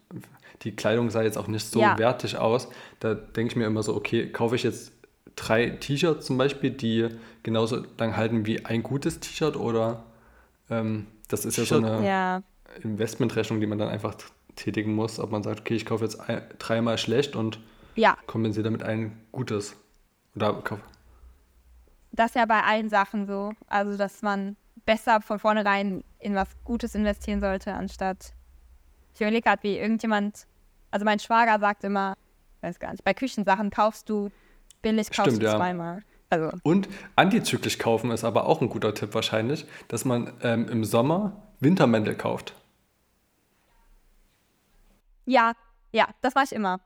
die 0.63 0.75
Kleidung 0.75 1.11
sah 1.11 1.21
jetzt 1.21 1.37
auch 1.37 1.49
nicht 1.49 1.67
so 1.71 1.81
Ja. 1.81 1.99
wertig 1.99 2.39
aus. 2.39 2.69
Da 2.99 3.13
denke 3.15 3.53
ich 3.53 3.57
mir 3.57 3.67
immer 3.67 3.83
so, 3.83 3.95
okay, 3.95 4.33
kaufe 4.33 4.57
ich 4.57 4.63
jetzt 4.63 4.93
drei 5.37 5.71
T-Shirts 5.71 6.27
zum 6.27 6.39
Beispiel, 6.39 6.71
die 6.71 7.09
genauso 7.43 7.85
lang 7.99 8.17
halten 8.17 8.47
wie 8.47 8.65
ein 8.65 8.83
gutes 8.83 9.21
T-Shirt 9.21 9.57
oder 9.57 10.05
ähm, 10.71 11.07
das 11.29 11.45
ist 11.45 11.57
ja 11.57 11.65
so 11.65 11.77
eine 11.77 12.07
Ja, 12.07 12.43
Investmentrechnung, 12.83 13.61
die 13.61 13.67
man 13.67 13.79
dann 13.79 13.89
einfach 13.89 14.17
tätigen 14.57 14.95
muss, 14.95 15.19
ob 15.19 15.31
man 15.31 15.43
sagt, 15.43 15.61
okay, 15.61 15.75
ich 15.75 15.87
kaufe 15.87 16.05
jetzt 16.05 16.21
ein, 16.21 16.43
dreimal 16.59 16.99
schlecht 16.99 17.37
und 17.37 17.59
ja, 17.97 18.17
kompensiere 18.27 18.65
damit 18.65 18.83
ein 18.83 19.19
gutes. 19.33 19.77
Oder 20.37 20.53
kauf, 20.55 20.81
das 22.13 22.31
ist 22.31 22.37
ja 22.37 22.47
bei 22.47 22.63
allen 22.63 22.89
Sachen 22.89 23.27
so. 23.27 23.53
Also, 23.69 23.97
dass 23.97 24.23
man 24.23 24.57
besser 24.87 25.21
von 25.21 25.39
vornherein 25.39 26.05
in 26.19 26.35
was 26.35 26.49
Gutes 26.65 26.95
investieren 26.95 27.41
sollte, 27.41 27.73
anstatt. 27.73 28.33
Ich 29.15 29.21
überlege 29.21 29.43
gerade, 29.43 29.63
wie 29.63 29.79
irgendjemand. 29.79 30.47
Also, 30.91 31.05
mein 31.05 31.19
Schwager 31.19 31.59
sagt 31.59 31.85
immer, 31.85 32.17
weiß 32.61 32.79
gar 32.79 32.93
nicht, 32.93 33.05
bei 33.05 33.15
Küchensachen 33.15 33.71
kaufst 33.71 34.09
du 34.09 34.31
billig, 34.85 35.11
kaufst 35.11 35.33
Stimmt, 35.33 35.43
du 35.43 35.47
ja. 35.47 35.57
zweimal. 35.57 36.03
Also, 36.31 36.51
Und 36.63 36.89
antizyklisch 37.17 37.79
kaufen 37.79 38.11
ist 38.11 38.25
aber 38.25 38.47
auch 38.47 38.61
ein 38.61 38.69
guter 38.69 38.95
Tipp 38.95 39.15
wahrscheinlich, 39.15 39.67
dass 39.89 40.05
man 40.05 40.33
ähm, 40.43 40.69
im 40.69 40.85
Sommer 40.85 41.43
Wintermäntel 41.61 42.15
kauft. 42.15 42.55
ja, 45.27 45.53
ja, 45.93 46.09
das 46.21 46.35
mache 46.35 46.45
ich 46.47 46.53
immer. 46.53 46.81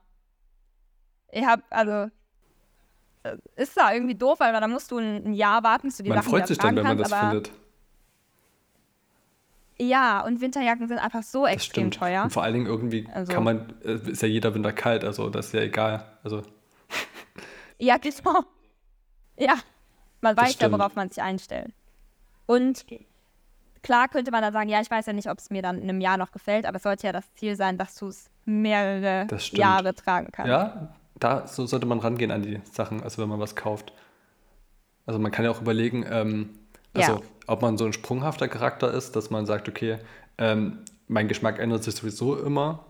Ich 1.31 1.43
habe, 1.45 1.63
also, 1.69 2.09
äh, 3.23 3.37
ist 3.55 3.73
zwar 3.73 3.93
irgendwie 3.93 4.15
doof, 4.15 4.39
weil 4.39 4.53
dann 4.53 4.71
musst 4.71 4.91
du 4.91 4.97
ein, 4.99 5.33
Jahr 5.33 5.63
warten, 5.63 5.87
bis 5.87 5.97
du 5.97 6.03
die 6.03 6.09
Man 6.09 6.19
Sachen 6.19 6.29
freut 6.29 6.39
wieder 6.41 6.47
sich 6.47 6.57
dann, 6.57 6.75
wenn 6.75 6.83
man 6.83 6.97
kannst, 6.97 7.11
das 7.11 7.19
findet. 7.19 7.51
ja, 9.79 10.21
und 10.25 10.41
Winterjacken 10.41 10.87
sind 10.87 10.99
einfach 10.99 11.23
so 11.23 11.43
Das 11.45 11.53
extrem 11.53 11.91
stimmt. 11.91 11.95
teuer. 11.95 12.23
Und 12.23 12.31
vor 12.33 12.43
allen 12.43 12.53
Dingen 12.53 12.65
irgendwie 12.67 13.07
Also- 13.13 13.31
kann 13.33 13.43
man, 13.43 13.73
äh, 13.83 13.93
ist 14.09 14.21
ja 14.21 14.27
jeder 14.27 14.53
Winter 14.53 14.73
kalt, 14.73 15.03
also 15.03 15.29
das 15.29 15.47
ist 15.47 15.53
ja 15.53 15.61
egal. 15.61 16.05
Also 16.23 16.43
Ja, 17.79 17.97
genau. 17.97 18.43
Ja, 19.37 19.55
man 20.21 20.35
Das 20.35 20.43
weiß 20.45 20.49
ja, 20.53 20.55
stimmt. 20.67 20.73
worauf 20.73 20.95
man 20.95 21.09
sich 21.09 21.21
einstellt. 21.23 21.71
Und 22.45 22.85
klar 23.81 24.07
könnte 24.09 24.31
man 24.31 24.41
dann 24.41 24.51
sagen, 24.53 24.69
ja, 24.69 24.81
ich 24.81 24.91
weiß 24.91 25.05
ja 25.05 25.13
nicht, 25.13 25.29
ob 25.29 25.37
es 25.39 25.49
mir 25.49 25.61
dann 25.61 25.77
in 25.77 25.83
einem 25.89 26.01
Jahr 26.01 26.17
noch 26.17 26.31
gefällt, 26.31 26.65
aber 26.65 26.77
es 26.77 26.83
sollte 26.83 27.07
ja 27.07 27.13
das 27.13 27.33
Ziel 27.35 27.55
sein, 27.55 27.77
dass 27.77 27.95
du 27.95 28.07
es 28.09 28.29
mehrere. 28.45 29.27
Jahre 29.53 29.95
tragen 29.95 30.29
kannst. 30.31 30.49
ja, 30.49 30.93
da 31.19 31.47
so 31.47 31.65
sollte 31.65 31.85
man 31.85 31.99
rangehen 31.99 32.31
an 32.31 32.41
die 32.41 32.59
Sachen, 32.71 33.01
also 33.03 33.21
wenn 33.21 33.29
man 33.29 33.39
was 33.39 33.55
kauft. 33.55 33.93
Also 35.05 35.19
man 35.19 35.31
kann 35.31 35.45
ja 35.45 35.51
auch 35.51 35.61
überlegen, 35.61 36.05
ähm, 36.09 36.49
also 36.93 37.13
Ja. 37.13 37.21
ob 37.47 37.61
man 37.61 37.77
so 37.77 37.85
ein 37.85 37.93
sprunghafter 37.93 38.47
Charakter 38.47 38.91
ist, 38.93 39.15
dass 39.15 39.29
man 39.29 39.45
sagt, 39.45 39.67
okay, 39.69 39.99
ähm, 40.37 40.83
mein 41.07 41.27
Geschmack 41.27 41.59
ändert 41.59 41.83
sich 41.83 41.95
sowieso 41.95 42.37
immer. 42.37 42.85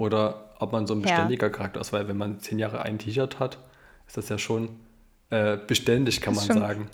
Oder 0.00 0.46
ob 0.58 0.72
man 0.72 0.86
so 0.86 0.94
ein 0.94 1.00
Ja. 1.02 1.08
beständiger 1.08 1.50
Charakter 1.50 1.78
ist, 1.80 1.92
weil 1.92 2.08
wenn 2.08 2.16
man 2.16 2.40
zehn 2.40 2.58
Jahre 2.58 2.80
ein 2.82 2.98
T-Shirt 2.98 3.38
hat, 3.38 3.58
ist 4.06 4.16
das 4.16 4.30
ja 4.30 4.38
schon 4.38 4.80
äh, 5.28 5.58
beständig, 5.58 6.22
kann 6.22 6.34
man 6.34 6.44
schon- 6.46 6.58
sagen. 6.58 6.88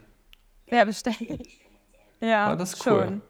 Sehr 0.69 0.85
beständig. 0.85 1.61
Ja, 2.21 2.49
Ah, 2.49 2.57
das 2.57 2.75
ist 2.75 2.87
cool. 2.87 3.03
schon. 3.05 3.23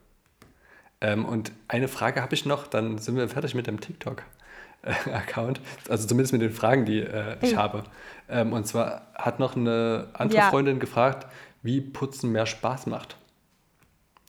Ähm, 1.03 1.25
und 1.27 1.53
eine 1.69 1.89
Frage 1.89 2.23
habe 2.23 2.35
ich 2.35 2.47
noch, 2.47 2.67
dann 2.67 2.97
sind 2.97 3.17
wir 3.17 3.29
fertig 3.29 3.55
mit 3.55 3.67
dem 3.67 3.79
TikTok-Account. 3.81 5.61
Also 5.91 6.07
zumindest 6.09 6.33
mit 6.33 6.41
den 6.43 6.53
Fragen, 6.53 6.87
die 6.87 7.01
äh, 7.01 7.37
ich 7.43 7.55
habe. 7.57 7.85
Ähm, 8.31 8.53
und 8.55 8.67
zwar 8.67 9.03
hat 9.15 9.39
noch 9.39 9.57
eine 9.57 10.09
andere 10.15 10.39
Ja. 10.39 10.49
Freundin 10.51 10.79
gefragt, 10.81 11.27
wie 11.63 11.81
Putzen 11.83 12.33
mehr 12.33 12.47
Spaß 12.47 12.87
macht. 12.87 13.17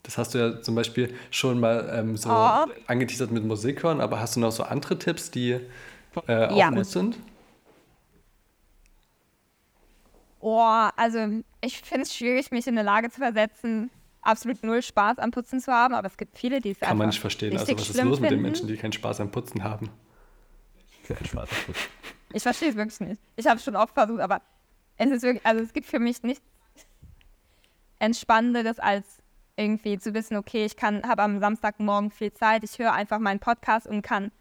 Das 0.08 0.18
hast 0.18 0.34
du 0.34 0.38
ja 0.38 0.62
zum 0.62 0.74
Beispiel 0.74 1.14
schon 1.32 1.60
mal 1.60 1.90
ähm, 1.94 2.16
so 2.16 2.30
Oh. 2.32 2.66
angeteasert 2.88 3.30
mit 3.30 3.44
Musik 3.44 3.84
hören, 3.84 4.00
aber 4.00 4.22
hast 4.22 4.38
du 4.38 4.40
noch 4.40 4.54
so 4.54 4.64
andere 4.64 4.98
Tipps, 4.98 5.32
die 5.32 5.60
äh, 6.28 6.46
auch 6.48 6.58
Ja. 6.58 6.70
gut 6.70 6.86
sind? 6.86 7.18
Oh, 10.40 10.62
also 10.96 11.28
ich 11.60 11.82
finde 11.82 12.04
es 12.04 12.16
schwierig, 12.16 12.52
mich 12.52 12.66
in 12.68 12.78
eine 12.78 12.86
Lage 12.86 13.10
zu 13.10 13.20
versetzen, 13.20 13.90
absolut 14.22 14.64
null 14.64 14.82
Spaß 14.82 15.20
am 15.20 15.32
Putzen 15.32 15.60
zu 15.60 15.74
haben, 15.74 15.94
aber 15.94 16.08
es 16.08 16.16
gibt 16.16 16.38
viele, 16.38 16.62
die 16.62 16.70
es 16.72 16.80
Kann 16.80 16.98
man 16.98 17.08
nicht 17.10 17.20
verstehen. 17.20 17.58
Also 17.58 17.78
was 17.78 17.90
ist 17.90 18.02
los 18.02 18.22
mit 18.22 18.32
den. 18.32 18.42
Menschen, 18.42 18.68
die 18.70 18.78
keinen 18.78 18.94
Spaß 18.94 19.20
am 19.20 19.30
Putzen 19.30 19.62
haben? 19.66 19.90
Kein 21.06 21.26
Spaß. 21.26 21.50
Ich 22.32 22.44
verstehe 22.44 22.70
es 22.70 22.76
wirklich 22.78 23.00
nicht. 23.02 23.22
Ich 23.36 23.46
habe 23.46 23.58
es 23.58 23.64
schon 23.66 23.76
oft 23.76 23.94
versucht, 23.94 24.22
aber 24.22 24.42
es 24.96 25.12
ist 25.12 25.24
wirklich, 25.24 25.46
also 25.46 25.62
es 25.62 25.74
gibt 25.74 25.86
für 25.86 26.00
mich 26.00 26.24
nichts 26.24 26.46
Entspannenderes 28.00 28.80
als 28.80 29.06
irgendwie 29.58 29.98
zu 29.98 30.14
wissen, 30.14 30.38
okay, 30.38 30.66
ich 30.66 30.78
kann, 30.78 31.04
habe 31.08 31.24
am 31.24 31.40
Samstagmorgen 31.40 32.12
viel 32.12 32.32
Zeit, 32.32 32.64
ich 32.64 32.80
höre 32.80 32.94
einfach 32.94 33.20
meinen 33.20 33.40
Podcast 33.40 33.88
und 33.88 34.04
kann 34.04 34.32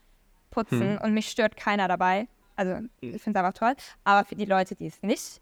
putzen 0.50 0.96
Hm. 0.96 0.98
und 1.02 1.14
mich 1.14 1.28
stört 1.28 1.56
keiner 1.56 1.88
dabei. 1.88 2.28
Also 2.54 2.80
ich 3.00 3.20
finde 3.22 3.38
es 3.40 3.44
einfach 3.44 3.58
toll. 3.58 3.74
Aber 4.04 4.26
für 4.26 4.36
die 4.36 4.44
Leute, 4.44 4.76
die 4.76 4.86
es 4.86 5.02
nicht 5.02 5.40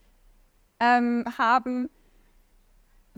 ähm, 0.81 1.25
haben, 1.39 1.91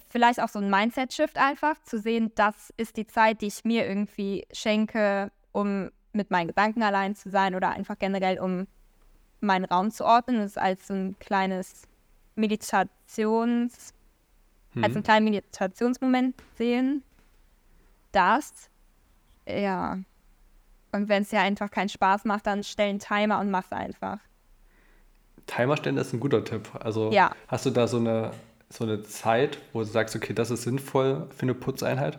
vielleicht 0.09 0.41
auch 0.41 0.49
so 0.49 0.59
ein 0.59 0.71
Mindset-Shift 0.71 1.39
einfach, 1.39 1.81
zu 1.83 1.99
sehen, 1.99 2.33
das 2.35 2.73
ist 2.77 2.97
die 2.97 3.07
Zeit, 3.07 3.41
die 3.41 3.47
ich 3.47 3.65
mir 3.65 3.87
irgendwie 3.87 4.47
schenke, 4.53 5.31
um 5.53 5.91
mit 6.13 6.31
meinen 6.31 6.49
Gedanken 6.49 6.83
allein 6.83 7.15
zu 7.15 7.31
sein 7.31 7.55
oder 7.55 7.71
einfach 7.71 7.99
generell, 7.99 8.39
um 8.39 8.67
meinen 9.41 9.65
Raum 9.65 9.91
zu 9.91 10.05
ordnen. 10.05 10.39
Das 10.39 10.53
ist 10.53 10.59
als 10.59 10.87
so 10.87 10.95
ein 10.95 11.19
kleines 11.19 11.83
Meditations, 12.35 13.95
Hm. 14.77 14.85
als 14.85 14.95
einen 14.95 15.03
kleinen 15.03 15.25
Meditationsmoment 15.25 16.35
sehen. 16.57 17.03
Das, 18.13 18.71
ja. 19.49 19.99
Und 20.93 21.09
wenn 21.09 21.23
es 21.23 21.31
ja 21.31 21.41
einfach 21.41 21.71
keinen 21.71 21.89
Spaß 21.89 22.25
macht, 22.25 22.47
dann 22.47 22.63
stell 22.63 22.91
einen 22.91 22.99
Timer 22.99 23.41
und 23.41 23.51
mach's 23.51 23.73
einfach. 23.73 24.19
Timer 25.47 25.77
stellen 25.77 25.97
ist 25.97 26.13
ein 26.13 26.21
guter 26.21 26.45
Tipp. 26.45 26.69
Also 26.75 27.11
Ja. 27.11 27.33
hast 27.49 27.67
du 27.67 27.71
da 27.71 27.87
so 27.89 27.99
eine, 27.99 28.33
so 28.69 28.85
eine 28.85 29.03
Zeit, 29.03 29.59
wo 29.73 29.81
du 29.81 29.85
sagst, 29.87 30.15
okay, 30.15 30.33
das 30.33 30.51
ist 30.51 30.63
sinnvoll 30.63 31.29
für 31.31 31.43
eine 31.43 31.55
Putzeinheit? 31.55 32.19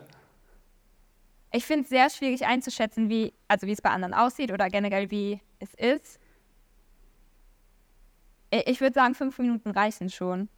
Ich 1.51 1.65
finde 1.65 1.83
es 1.83 1.89
sehr 1.89 2.09
schwierig 2.09 2.45
einzuschätzen, 2.45 3.09
wie, 3.09 3.33
also 3.47 3.67
wie 3.67 3.71
es 3.71 3.81
bei 3.81 3.89
anderen 3.89 4.13
aussieht 4.13 4.51
oder 4.51 4.69
generell 4.69 5.11
wie 5.11 5.39
es 5.59 5.73
ist. 5.75 6.19
Ich 8.51 8.79
würde 8.81 8.93
sagen, 8.93 9.13
fünf 9.13 9.37
Minuten 9.39 9.71
reichen 9.71 10.09
schon. 10.09 10.49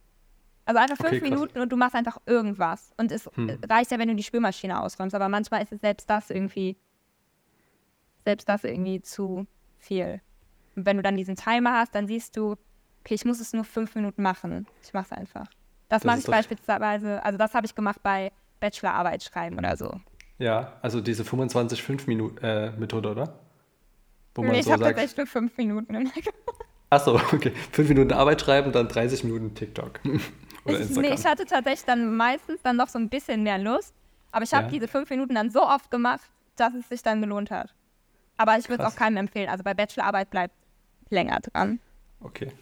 Also 0.64 0.78
einfach 0.80 0.96
fünf 0.96 1.12
Okay. 1.16 1.30
Minuten 1.30 1.58
und 1.60 1.70
du 1.70 1.76
machst 1.76 1.94
einfach 1.96 2.18
irgendwas. 2.26 2.92
Und 2.96 3.10
es 3.12 3.28
Hm. 3.34 3.58
reicht 3.68 3.90
ja, 3.90 3.98
wenn 3.98 4.08
du 4.08 4.14
die 4.14 4.22
Spülmaschine 4.22 4.80
ausräumst, 4.80 5.14
aber 5.14 5.28
manchmal 5.28 5.62
ist 5.62 5.72
es 5.72 5.80
selbst 5.80 6.08
das 6.08 6.30
irgendwie, 6.30 6.76
selbst 8.24 8.48
das 8.48 8.64
irgendwie 8.64 9.00
zu 9.02 9.46
viel. 9.78 10.20
Und 10.76 10.86
wenn 10.86 10.96
du 10.96 11.02
dann 11.02 11.16
diesen 11.16 11.36
Timer 11.36 11.72
hast, 11.80 11.94
dann 11.94 12.06
siehst 12.06 12.36
du, 12.36 12.52
okay, 13.00 13.14
ich 13.14 13.24
muss 13.24 13.40
es 13.40 13.52
nur 13.52 13.64
fünf 13.64 13.94
Minuten 13.94 14.22
machen. 14.22 14.66
Ich 14.82 14.92
mache 14.92 15.06
es 15.10 15.12
einfach. 15.12 15.46
Das, 15.88 16.02
Das 16.02 16.04
mache 16.04 16.18
ich 16.20 16.26
beispielsweise, 16.26 17.22
also 17.24 17.36
das 17.38 17.54
habe 17.54 17.66
ich 17.66 17.74
gemacht 17.74 18.00
bei 18.02 18.30
Bachelorarbeit 18.60 19.24
schreiben 19.24 19.58
oder 19.58 19.76
so. 19.76 20.00
Ja, 20.38 20.78
also 20.82 21.00
diese 21.00 21.24
25-5-Minuten-Methode, 21.24 23.10
oder? 23.10 23.38
Wo 24.34 24.42
man 24.42 24.52
Nee, 24.52 24.58
ich 24.60 24.66
so 24.66 24.72
habe 24.72 24.84
sagt, 24.84 24.96
tatsächlich 24.96 25.16
nur 25.16 25.26
fünf 25.26 25.56
Minuten. 25.56 26.10
achso, 26.90 27.16
okay, 27.32 27.52
5 27.72 27.88
Minuten 27.88 28.12
Arbeit 28.12 28.40
schreiben, 28.40 28.70
dann 28.72 28.86
30 28.88 29.24
Minuten 29.24 29.54
TikTok. 29.54 30.00
Ich, 30.66 30.78
Instagram. 30.80 31.02
nee, 31.02 31.14
ich 31.14 31.24
hatte 31.24 31.44
tatsächlich 31.46 31.84
dann 31.84 32.16
meistens 32.16 32.60
dann 32.62 32.76
noch 32.76 32.88
so 32.88 32.98
ein 32.98 33.08
bisschen 33.08 33.42
mehr 33.42 33.58
Lust. 33.58 33.94
Aber 34.32 34.44
ich 34.44 34.52
habe 34.54 34.64
Ja. 34.66 34.70
diese 34.70 34.88
fünf 34.88 35.10
Minuten 35.10 35.34
dann 35.34 35.50
so 35.50 35.62
oft 35.62 35.90
gemacht, 35.90 36.22
dass 36.56 36.74
es 36.74 36.88
sich 36.88 37.02
dann 37.02 37.20
gelohnt 37.20 37.50
hat. 37.50 37.74
Aber 38.36 38.56
ich 38.58 38.68
würde 38.68 38.82
es 38.84 38.92
auch 38.92 38.96
keinem 38.96 39.16
empfehlen. 39.16 39.48
Also 39.48 39.64
bei 39.64 39.74
Bachelorarbeit 39.74 40.30
bleibt 40.30 40.54
länger 41.10 41.40
dran. 41.40 41.80
Okay. 42.20 42.52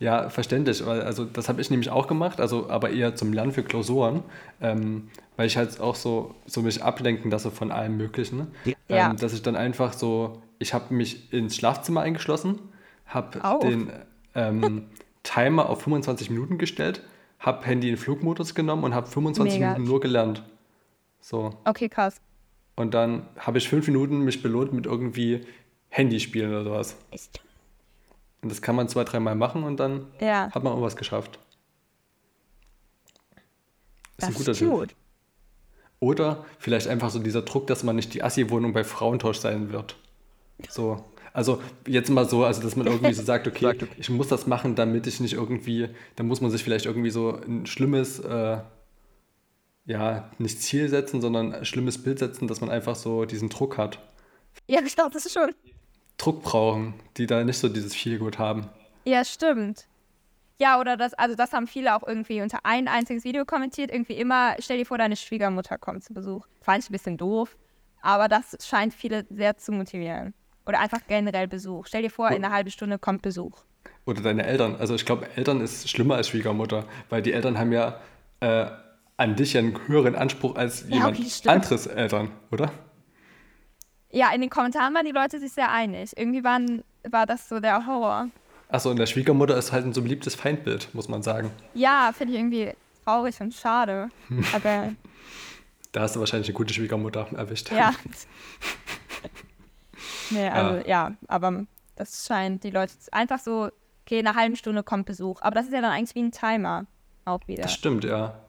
Ja, 0.00 0.30
verständlich, 0.30 0.86
weil 0.86 1.02
also 1.02 1.24
das 1.24 1.48
habe 1.48 1.60
ich 1.60 1.70
nämlich 1.70 1.90
auch 1.90 2.06
gemacht, 2.06 2.40
also 2.40 2.70
aber 2.70 2.90
eher 2.90 3.16
zum 3.16 3.32
Lernen 3.32 3.50
für 3.50 3.64
Klausuren, 3.64 4.22
ähm, 4.60 5.10
weil 5.36 5.48
ich 5.48 5.56
halt 5.56 5.80
auch 5.80 5.96
so, 5.96 6.36
so 6.46 6.62
mich 6.62 6.84
ablenken 6.84 7.32
lasse 7.32 7.50
von 7.50 7.72
allem 7.72 7.96
Möglichen. 7.96 8.46
Ja. 8.88 9.10
Ähm, 9.10 9.16
dass 9.16 9.32
ich 9.32 9.42
dann 9.42 9.56
einfach 9.56 9.92
so, 9.92 10.40
ich 10.60 10.72
habe 10.72 10.94
mich 10.94 11.32
ins 11.32 11.56
Schlafzimmer 11.56 12.02
eingeschlossen, 12.02 12.60
habe 13.06 13.40
den 13.60 13.90
ähm, 14.36 14.86
Timer 15.24 15.68
auf 15.68 15.82
25 15.82 16.30
Minuten 16.30 16.58
gestellt, 16.58 17.02
habe 17.38 17.64
Handy 17.66 17.88
in 17.88 17.96
Flugmodus 17.96 18.54
genommen 18.54 18.84
und 18.84 18.94
habe 18.94 19.06
25 19.06 19.54
Mega. 19.58 19.72
Minuten 19.72 19.88
nur 19.90 20.00
gelernt. 20.00 20.42
So. 21.20 21.54
Okay, 21.64 21.88
krass. 21.88 22.20
Und 22.76 22.94
dann 22.94 23.26
habe 23.38 23.58
ich 23.58 23.68
fünf 23.68 23.86
Minuten 23.86 24.20
mich 24.20 24.42
belohnt 24.42 24.72
mit 24.72 24.86
irgendwie 24.86 25.44
Handyspielen 25.88 26.50
oder 26.52 26.64
sowas. 26.64 26.96
Und 28.42 28.50
das 28.52 28.62
kann 28.62 28.76
man 28.76 28.88
zwei, 28.88 29.04
dreimal 29.04 29.34
machen 29.34 29.64
und 29.64 29.78
dann 29.80 30.06
Ja, 30.20 30.50
hat 30.52 30.62
man 30.62 30.72
auch 30.72 30.82
was 30.82 30.96
geschafft. 30.96 31.38
Ist 34.16 34.22
das 34.22 34.28
ein 34.28 34.34
guter 34.34 34.50
ist 34.52 34.58
Tipp. 34.58 34.70
gut. 34.70 34.94
Oder 36.00 36.44
vielleicht 36.58 36.86
einfach 36.86 37.10
so 37.10 37.18
dieser 37.18 37.42
Druck, 37.42 37.66
dass 37.66 37.82
man 37.82 37.96
nicht 37.96 38.14
die 38.14 38.22
Assi-Wohnung 38.22 38.72
bei 38.72 38.84
Frauentausch 38.84 39.38
sein 39.38 39.72
wird. 39.72 39.96
So. 40.68 41.04
Also 41.38 41.62
jetzt 41.86 42.10
mal 42.10 42.28
so, 42.28 42.44
also 42.44 42.60
dass 42.60 42.74
man 42.74 42.88
irgendwie 42.88 43.12
so 43.12 43.22
sagt, 43.22 43.46
okay, 43.46 43.66
Sagt, 43.66 43.84
okay. 43.84 43.94
ich 43.96 44.10
muss 44.10 44.26
das 44.26 44.48
machen, 44.48 44.74
damit 44.74 45.06
ich 45.06 45.20
nicht 45.20 45.34
irgendwie, 45.34 45.88
da 46.16 46.24
muss 46.24 46.40
man 46.40 46.50
sich 46.50 46.64
vielleicht 46.64 46.86
irgendwie 46.86 47.10
so 47.10 47.40
ein 47.46 47.64
schlimmes, 47.64 48.18
äh, 48.18 48.58
ja, 49.84 50.32
nicht 50.38 50.60
Ziel 50.60 50.88
setzen, 50.88 51.20
sondern 51.20 51.54
ein 51.54 51.64
schlimmes 51.64 52.02
Bild 52.02 52.18
setzen, 52.18 52.48
dass 52.48 52.60
man 52.60 52.70
einfach 52.70 52.96
so 52.96 53.24
diesen 53.24 53.50
Druck 53.50 53.78
hat. 53.78 54.00
Ja, 54.66 54.80
ich 54.84 54.96
glaube, 54.96 55.12
das 55.12 55.26
ist 55.26 55.32
schon. 55.32 55.54
Druck 56.16 56.42
brauchen, 56.42 56.94
die 57.16 57.28
da 57.28 57.44
nicht 57.44 57.58
so 57.58 57.68
dieses 57.68 57.94
Feelgood 57.94 58.40
haben. 58.40 58.68
Ja, 59.04 59.24
stimmt. 59.24 59.86
Ja, 60.58 60.80
oder 60.80 60.96
das, 60.96 61.14
also 61.14 61.36
das 61.36 61.52
haben 61.52 61.68
viele 61.68 61.94
auch 61.94 62.04
irgendwie 62.04 62.42
unter 62.42 62.66
ein 62.66 62.88
einziges 62.88 63.22
Video 63.22 63.44
kommentiert. 63.44 63.92
Irgendwie 63.92 64.14
immer, 64.14 64.56
stell 64.58 64.78
dir 64.78 64.86
vor, 64.86 64.98
deine 64.98 65.14
Schwiegermutter 65.14 65.78
kommt 65.78 66.02
zu 66.02 66.12
Besuch. 66.14 66.48
Fand 66.62 66.82
ich 66.82 66.90
ein 66.90 66.94
bisschen 66.94 67.16
doof, 67.16 67.56
aber 68.02 68.26
das 68.26 68.56
scheint 68.66 68.92
viele 68.92 69.24
sehr 69.30 69.56
zu 69.56 69.70
motivieren. 69.70 70.34
Oder 70.68 70.80
einfach 70.80 71.00
generell 71.08 71.48
Besuch. 71.48 71.86
Stell 71.86 72.02
dir 72.02 72.10
vor, 72.10 72.28
in 72.30 72.44
einer 72.44 72.54
halben 72.54 72.70
Stunde 72.70 72.98
kommt 72.98 73.22
Besuch. 73.22 73.62
Oder 74.04 74.20
deine 74.20 74.44
Eltern. 74.44 74.76
Also 74.76 74.94
ich 74.94 75.06
glaube, 75.06 75.26
Eltern 75.34 75.62
ist 75.62 75.88
schlimmer 75.88 76.16
als 76.16 76.28
Schwiegermutter, 76.28 76.84
weil 77.08 77.22
die 77.22 77.32
Eltern 77.32 77.58
haben 77.58 77.72
ja 77.72 77.98
äh, 78.40 78.66
an 79.16 79.34
dich 79.34 79.54
ja 79.54 79.60
einen 79.60 79.78
höheren 79.86 80.14
Anspruch 80.14 80.56
als 80.56 80.88
jemand 80.88 81.18
okay, 81.18 81.28
stimmt. 81.28 81.54
anderes 81.54 81.86
Eltern, 81.86 82.30
oder? 82.50 82.70
Ja, 84.10 84.30
in 84.34 84.42
den 84.42 84.50
Kommentaren 84.50 84.94
waren 84.94 85.06
die 85.06 85.12
Leute 85.12 85.40
sich 85.40 85.52
sehr 85.52 85.70
einig. 85.70 86.12
Irgendwie 86.16 86.44
waren, 86.44 86.84
war 87.08 87.24
das 87.26 87.48
so 87.48 87.60
der 87.60 87.86
Horror. 87.86 88.28
Achso, 88.68 88.90
und 88.90 88.98
der 88.98 89.06
Schwiegermutter 89.06 89.56
ist 89.56 89.72
halt 89.72 89.86
ein 89.86 89.94
so 89.94 90.02
beliebtes 90.02 90.34
Feindbild, 90.34 90.94
muss 90.94 91.08
man 91.08 91.22
sagen. 91.22 91.50
Ja, 91.72 92.12
finde 92.14 92.34
ich 92.34 92.40
irgendwie 92.40 92.72
traurig 93.04 93.40
und 93.40 93.54
schade. 93.54 94.10
Aber 94.54 94.92
Da 95.92 96.02
hast 96.02 96.14
du 96.16 96.20
wahrscheinlich 96.20 96.48
eine 96.48 96.54
gute 96.56 96.74
Schwiegermutter 96.74 97.26
erwischt. 97.34 97.70
ja. 97.72 97.94
nee, 100.30 100.48
also 100.48 100.88
ja. 100.88 101.12
aber 101.26 101.66
das 101.96 102.26
scheint 102.26 102.64
die 102.64 102.70
Leute 102.70 102.92
einfach 103.12 103.38
so, 103.38 103.70
okay, 104.04 104.20
in 104.20 104.26
einer 104.26 104.38
halben 104.38 104.56
Stunde 104.56 104.82
kommt 104.82 105.06
Besuch. 105.06 105.42
Aber 105.42 105.54
das 105.54 105.66
ist 105.66 105.72
ja 105.72 105.80
dann 105.80 105.92
eigentlich 105.92 106.14
wie 106.14 106.22
ein 106.22 106.32
Timer 106.32 106.86
auch 107.24 107.40
wieder. 107.46 107.62
Das 107.62 107.74
stimmt, 107.74 108.04
ja. 108.04 108.40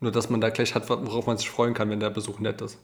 Nur, 0.00 0.12
dass 0.12 0.30
man 0.30 0.40
da 0.40 0.50
gleich 0.50 0.74
hat, 0.74 0.88
worauf 0.88 1.26
man 1.26 1.38
sich 1.38 1.50
freuen 1.50 1.74
kann, 1.74 1.90
wenn 1.90 2.00
der 2.00 2.10
Besuch 2.10 2.38
nett 2.38 2.60
ist. 2.60 2.78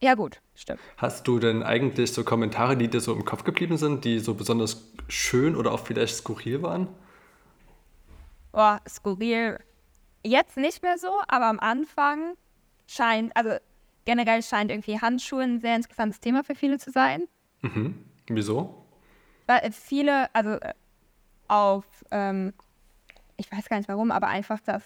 Ja, 0.00 0.14
gut, 0.14 0.40
stimmt. 0.54 0.80
Hast 0.96 1.26
du 1.28 1.38
denn 1.38 1.62
eigentlich 1.62 2.12
so 2.12 2.24
Kommentare, 2.24 2.76
die 2.76 2.88
dir 2.88 3.00
so 3.00 3.14
im 3.14 3.24
Kopf 3.24 3.44
geblieben 3.44 3.76
sind, 3.76 4.04
die 4.04 4.18
so 4.18 4.34
besonders 4.34 4.92
schön 5.08 5.56
oder 5.56 5.72
auch 5.72 5.80
vielleicht 5.80 6.16
skurril 6.16 6.62
waren? 6.62 6.88
Boah, 8.52 8.80
skurril. 8.88 9.58
Jetzt 10.22 10.56
nicht 10.56 10.82
mehr 10.82 10.98
so, 10.98 11.20
aber 11.28 11.46
am 11.46 11.60
Anfang 11.60 12.34
scheint, 12.86 13.36
also 13.36 13.56
generell 14.04 14.42
scheint 14.42 14.70
irgendwie 14.70 15.00
Handschuhe 15.00 15.42
ein 15.42 15.60
sehr 15.60 15.76
interessantes 15.76 16.20
Thema 16.20 16.44
für 16.44 16.54
viele 16.54 16.78
zu 16.78 16.90
sein. 16.90 17.24
Mhm. 17.62 18.04
Wieso? 18.28 18.86
Weil 19.46 19.70
viele, 19.72 20.34
also 20.34 20.50
äh, 20.50 20.74
auf, 21.48 21.84
ähm, 22.10 22.54
ich 23.36 23.50
weiß 23.50 23.68
gar 23.68 23.78
nicht 23.78 23.88
warum, 23.88 24.10
aber 24.10 24.28
einfach 24.28 24.60
das, 24.60 24.82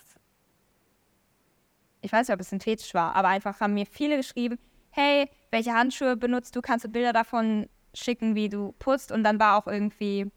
ich 2.01 2.13
weiß 2.13 2.29
nicht, 2.29 2.35
ob 2.35 2.41
es 2.41 2.51
synthetisch 2.51 2.95
war, 2.95 3.15
aber 3.15 3.29
einfach 3.29 3.61
haben 3.61 3.75
mir 3.75 3.87
viele 3.87 4.17
geschrieben, 4.17 4.59
hey, 4.91 5.29
welche 5.51 5.73
Handschuhe 5.73 6.17
benutzt 6.17 6.55
du, 6.57 6.61
kannst 6.61 6.85
du 6.85 6.89
Bilder 6.89 7.13
davon 7.13 7.69
schicken, 7.95 8.35
wie 8.35 8.49
du 8.49 8.73
putzt 8.79 9.13
und 9.13 9.25
dann 9.25 9.39
war 9.39 9.57
auch 9.57 9.67
irgendwie, 9.67 10.31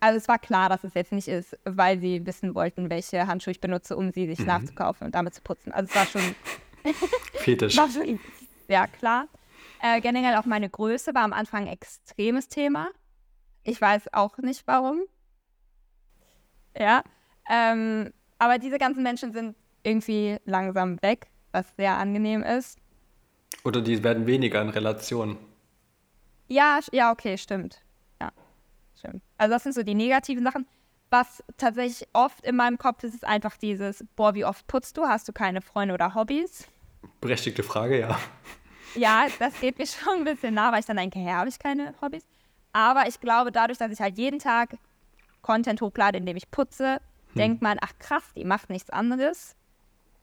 also 0.00 0.16
es 0.16 0.28
war 0.28 0.38
klar, 0.38 0.68
dass 0.68 0.84
es 0.84 0.94
jetzt 0.94 1.12
nicht 1.12 1.28
ist, 1.28 1.56
weil 1.64 1.98
sie 2.00 2.24
wissen 2.26 2.54
wollten, 2.54 2.90
welche 2.90 3.26
Handschuhe 3.26 3.52
ich 3.52 3.60
benutze, 3.60 3.96
um 3.96 4.10
sie 4.10 4.26
sich 4.26 4.44
nachzukaufen 4.46 5.06
und 5.06 5.14
damit 5.14 5.34
zu 5.34 5.42
putzen. 5.42 5.72
Also 5.72 5.88
es 5.90 5.96
war 5.96 6.06
schon 6.06 6.34
Fetisch. 7.34 7.76
war 7.76 7.88
schon 7.90 8.20
ja 8.68 8.86
klar. 8.86 9.28
Äh, 9.82 10.00
generell 10.00 10.36
auch 10.36 10.46
meine 10.46 10.68
Größe 10.68 11.14
war 11.14 11.22
am 11.22 11.32
Anfang 11.32 11.62
ein 11.62 11.72
extremes 11.72 12.48
Thema. 12.48 12.88
Ich 13.62 13.80
weiß 13.80 14.12
auch 14.12 14.38
nicht 14.38 14.66
warum. 14.66 15.02
Ja. 16.78 17.02
Ähm, 17.48 18.12
aber 18.38 18.58
diese 18.58 18.78
ganzen 18.78 19.02
Menschen 19.02 19.32
sind 19.32 19.56
irgendwie 19.82 20.36
langsam 20.44 21.00
weg, 21.02 21.28
was 21.52 21.66
sehr 21.76 21.96
angenehm 21.96 22.42
ist. 22.42 22.78
Oder 23.64 23.80
die 23.80 24.02
werden 24.02 24.26
weniger 24.26 24.60
in 24.62 24.68
Relation. 24.68 25.38
Ja, 26.48 26.80
ja, 26.92 27.12
okay, 27.12 27.38
stimmt. 27.38 27.80
Ja, 28.20 28.30
stimmt. 28.98 29.22
Also 29.38 29.54
das 29.54 29.62
sind 29.62 29.74
so 29.74 29.82
die 29.82 29.94
negativen 29.94 30.44
Sachen. 30.44 30.66
Was 31.10 31.42
tatsächlich 31.56 32.08
oft 32.12 32.44
in 32.44 32.56
meinem 32.56 32.78
Kopf 32.78 33.04
ist, 33.04 33.14
ist 33.14 33.24
einfach 33.24 33.56
dieses, 33.56 34.04
boah, 34.16 34.34
wie 34.34 34.44
oft 34.44 34.66
putzt 34.66 34.96
du? 34.96 35.06
Hast 35.06 35.28
du 35.28 35.32
keine 35.32 35.62
Freunde 35.62 35.94
oder 35.94 36.14
Hobbys? 36.14 36.68
Berechtigte 37.20 37.62
Frage, 37.62 38.00
ja. 38.00 38.18
Ja, 38.94 39.26
das 39.38 39.60
geht 39.60 39.78
mir 39.78 39.86
schon 39.86 40.18
ein 40.18 40.24
bisschen 40.24 40.54
nah, 40.54 40.72
weil 40.72 40.80
ich 40.80 40.86
dann 40.86 40.96
denke, 40.96 41.18
hä, 41.18 41.32
habe 41.32 41.48
ich 41.48 41.58
keine 41.58 41.94
Hobbys? 42.00 42.24
Aber 42.72 43.08
ich 43.08 43.20
glaube, 43.20 43.52
dadurch, 43.52 43.78
dass 43.78 43.90
ich 43.90 44.00
halt 44.00 44.18
jeden 44.18 44.38
Tag 44.38 44.76
Content 45.42 45.80
hochlade, 45.80 46.18
indem 46.18 46.36
ich 46.36 46.50
putze, 46.50 47.00
denkt 47.34 47.62
man, 47.62 47.78
ach 47.80 47.92
krass, 47.98 48.22
die 48.34 48.44
macht 48.44 48.70
nichts 48.70 48.90
anderes. 48.90 49.54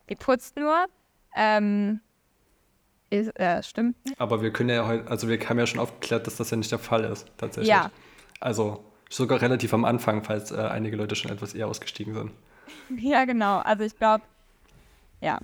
Die 0.10 0.16
putzt 0.16 0.58
nur. 0.58 0.86
Ähm, 1.36 2.02
ist, 3.10 3.40
äh, 3.40 3.62
stimmt. 3.64 3.96
Aber 4.18 4.42
wir 4.42 4.52
können 4.52 4.70
ja 4.70 4.88
heute, 4.88 5.10
also 5.10 5.30
wir 5.30 5.40
haben 5.40 5.60
ja 5.60 5.68
schon 5.68 5.80
aufgeklärt, 5.80 6.28
dass 6.28 6.38
das 6.38 6.50
ja 6.50 6.58
nicht 6.58 6.72
der 6.72 6.80
Fall 6.80 7.04
ist, 7.04 7.28
tatsächlich. 7.38 7.70
Ja. 7.70 7.92
Also 8.40 8.84
sogar 9.10 9.42
relativ 9.42 9.74
am 9.74 9.86
Anfang, 9.86 10.24
falls 10.24 10.52
äh, 10.52 10.58
einige 10.58 10.98
Leute 10.98 11.16
schon 11.16 11.32
etwas 11.32 11.54
eher 11.54 11.68
ausgestiegen 11.68 12.14
sind. 12.14 12.32
Ja, 12.98 13.26
genau. 13.26 13.60
Also 13.60 13.84
ich 13.84 13.96
glaube, 13.98 14.24
ja, 15.22 15.40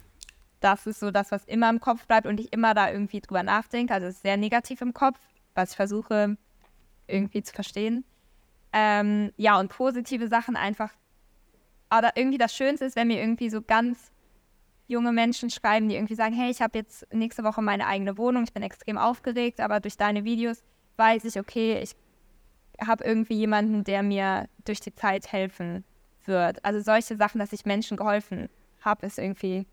das 0.60 0.88
ist 0.88 1.00
so 1.00 1.12
das, 1.12 1.32
was 1.32 1.46
immer 1.46 1.70
im 1.70 1.80
Kopf 1.80 2.06
bleibt 2.06 2.28
und 2.28 2.40
ich 2.40 2.52
immer 2.54 2.74
da 2.74 2.92
irgendwie 2.92 3.22
drüber 3.22 3.44
nachdenke. 3.44 3.94
Also 3.94 4.08
es 4.08 4.16
ist 4.16 4.24
sehr 4.24 4.38
negativ 4.38 4.82
im 4.82 4.94
Kopf, 4.94 5.20
was 5.56 5.72
ich 5.72 5.76
versuche 5.76 6.38
irgendwie 7.08 7.44
zu 7.44 7.54
verstehen. 7.54 8.04
Ähm, 8.72 9.32
ja, 9.38 9.60
und 9.60 9.70
positive 9.70 10.28
Sachen 10.28 10.56
einfach. 10.56 10.92
Aber 11.90 12.12
irgendwie 12.16 12.38
das 12.38 12.56
Schönste 12.56 12.86
ist, 12.86 12.96
wenn 12.96 13.08
mir 13.08 13.20
irgendwie 13.20 13.50
so 13.50 13.62
ganz 13.62 14.12
junge 14.88 15.12
Menschen 15.12 15.50
schreiben, 15.50 15.88
die 15.90 15.96
irgendwie 15.96 16.16
sagen, 16.16 16.34
hey, 16.34 16.52
ich 16.52 16.62
habe 16.62 16.78
jetzt 16.78 17.08
nächste 17.14 17.44
Woche 17.44 17.62
meine 17.62 17.88
eigene 17.88 18.18
Wohnung, 18.18 18.44
ich 18.44 18.54
bin 18.54 18.64
extrem 18.64 18.98
aufgeregt, 18.98 19.60
aber 19.60 19.80
durch 19.80 19.98
deine 19.98 20.24
Videos 20.24 20.64
weiß 20.98 21.26
ich, 21.26 21.40
okay, 21.40 21.80
ich 21.82 21.96
habe 22.86 23.04
irgendwie 23.04 23.36
jemanden, 23.36 23.84
der 23.84 24.04
mir 24.04 24.48
durch 24.66 24.80
die 24.80 24.94
Zeit 24.94 25.32
helfen 25.32 25.84
wird. 26.26 26.64
Also 26.66 26.80
solche 26.80 27.18
Sachen, 27.18 27.40
dass 27.40 27.54
ich 27.54 27.66
Menschen 27.66 27.98
geholfen 27.98 28.50
habe, 28.82 29.06
ist 29.06 29.20
irgendwie, 29.20 29.66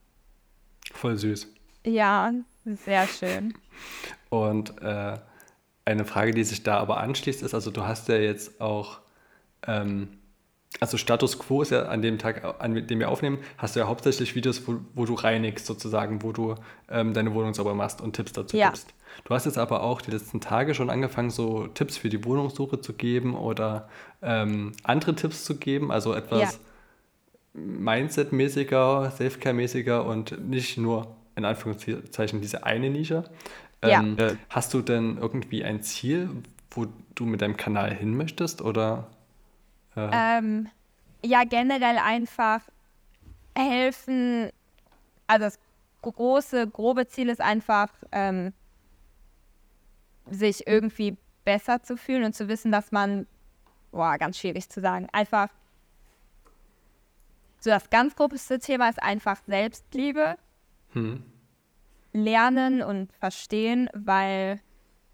Voll 0.92 1.16
süß. 1.16 1.48
ja, 1.84 2.32
sehr 2.64 3.06
schön. 3.06 3.54
Und 4.28 4.80
äh, 4.82 5.18
eine 5.84 6.04
Frage, 6.04 6.32
die 6.32 6.42
sich 6.44 6.62
da 6.62 6.78
aber 6.78 6.96
anschließt, 6.98 7.42
ist, 7.42 7.54
also 7.54 7.70
du 7.70 7.82
hast 7.86 8.08
ja 8.08 8.16
jetzt 8.16 8.60
auch, 8.60 8.98
ähm, 9.66 10.08
also 10.80 10.96
Status 10.96 11.38
Quo 11.38 11.62
ist 11.62 11.70
ja 11.70 11.84
an 11.86 12.02
dem 12.02 12.18
Tag, 12.18 12.42
an 12.58 12.74
dem 12.86 12.98
wir 12.98 13.08
aufnehmen, 13.08 13.38
hast 13.56 13.76
du 13.76 13.80
ja 13.80 13.86
hauptsächlich 13.86 14.34
Videos, 14.34 14.66
wo, 14.66 14.76
wo 14.94 15.04
du 15.04 15.14
reinigst 15.14 15.64
sozusagen, 15.66 16.22
wo 16.22 16.32
du 16.32 16.56
ähm, 16.90 17.14
deine 17.14 17.32
Wohnung 17.34 17.54
sauber 17.54 17.74
machst 17.74 18.00
und 18.00 18.14
Tipps 18.14 18.32
dazu 18.32 18.56
Ja. 18.56 18.68
gibst. 18.68 18.92
Du 19.24 19.32
hast 19.34 19.46
jetzt 19.46 19.58
aber 19.58 19.82
auch 19.82 20.02
die 20.02 20.10
letzten 20.10 20.40
Tage 20.40 20.74
schon 20.74 20.90
angefangen, 20.90 21.30
so 21.30 21.68
Tipps 21.68 21.96
für 21.96 22.08
die 22.10 22.24
Wohnungssuche 22.24 22.80
zu 22.80 22.92
geben 22.92 23.34
oder 23.36 23.88
ähm, 24.22 24.72
andere 24.82 25.14
Tipps 25.14 25.44
zu 25.44 25.56
geben, 25.56 25.90
also 25.92 26.12
etwas 26.14 26.58
Mindset-mäßiger, 27.56 29.10
Selfcare-mäßiger 29.10 30.04
und 30.04 30.48
nicht 30.48 30.76
nur 30.76 31.16
in 31.36 31.44
Anführungszeichen 31.44 32.40
diese 32.40 32.64
eine 32.64 32.90
Nische. 32.90 33.24
Ja. 33.84 34.00
Ähm, 34.00 34.18
äh, 34.18 34.36
hast 34.48 34.74
du 34.74 34.82
denn 34.82 35.18
irgendwie 35.18 35.64
ein 35.64 35.82
Ziel, 35.82 36.30
wo 36.70 36.86
du 37.14 37.24
mit 37.24 37.42
deinem 37.42 37.56
Kanal 37.56 37.94
hin 37.94 38.16
möchtest? 38.16 38.62
Oder 38.62 39.08
Ähm, 39.96 40.68
ja, 41.24 41.44
generell 41.44 41.98
einfach 41.98 42.60
helfen. 43.56 44.50
Also 45.26 45.44
das 45.46 45.58
große, 46.02 46.68
grobe 46.68 47.06
Ziel 47.08 47.28
ist 47.28 47.40
einfach, 47.40 47.88
ähm, 48.12 48.52
sich 50.30 50.66
irgendwie 50.66 51.16
besser 51.44 51.82
zu 51.82 51.96
fühlen 51.96 52.24
und 52.24 52.34
zu 52.34 52.48
wissen, 52.48 52.72
dass 52.72 52.92
man, 52.92 53.26
boah, 53.92 54.18
ganz 54.18 54.38
schwierig 54.38 54.68
zu 54.68 54.80
sagen, 54.80 55.08
einfach, 55.12 55.48
so 57.66 57.70
das 57.70 57.90
ganz 57.90 58.14
grobeste 58.14 58.60
Thema 58.60 58.88
ist 58.88 59.02
einfach 59.02 59.40
Selbstliebe. 59.46 60.36
hm, 60.92 61.24
lernen 62.12 62.80
und 62.80 63.12
verstehen, 63.12 63.90
weil, 63.92 64.60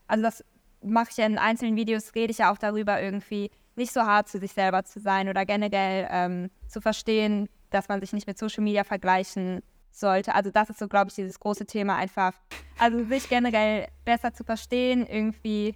also 0.06 0.22
das 0.22 0.44
mache 0.82 1.08
ich 1.10 1.16
ja 1.16 1.26
in 1.26 1.38
einzelnen 1.38 1.74
Videos, 1.76 2.14
rede 2.14 2.30
ich 2.30 2.38
ja 2.38 2.52
auch 2.52 2.58
darüber, 2.58 3.00
irgendwie 3.00 3.50
nicht 3.74 3.92
so 3.92 4.02
hart 4.02 4.28
zu 4.28 4.38
sich 4.38 4.52
selber 4.52 4.84
zu 4.84 5.00
sein 5.00 5.28
oder 5.28 5.44
generell 5.46 6.06
ähm, 6.10 6.50
zu 6.68 6.80
verstehen, 6.80 7.48
dass 7.70 7.88
man 7.88 8.00
sich 8.00 8.12
nicht 8.12 8.26
mit 8.26 8.38
Social 8.38 8.62
Media 8.62 8.84
vergleichen 8.84 9.62
sollte. 9.90 10.34
Also 10.34 10.50
das 10.50 10.70
ist 10.70 10.78
so, 10.78 10.88
glaube 10.88 11.08
ich, 11.08 11.14
dieses 11.14 11.40
große 11.40 11.66
Thema 11.66 11.96
einfach. 11.96 12.34
Also 12.78 13.02
sich 13.04 13.28
generell 13.28 13.88
besser 14.04 14.32
zu 14.34 14.44
verstehen, 14.44 15.06
irgendwie. 15.06 15.74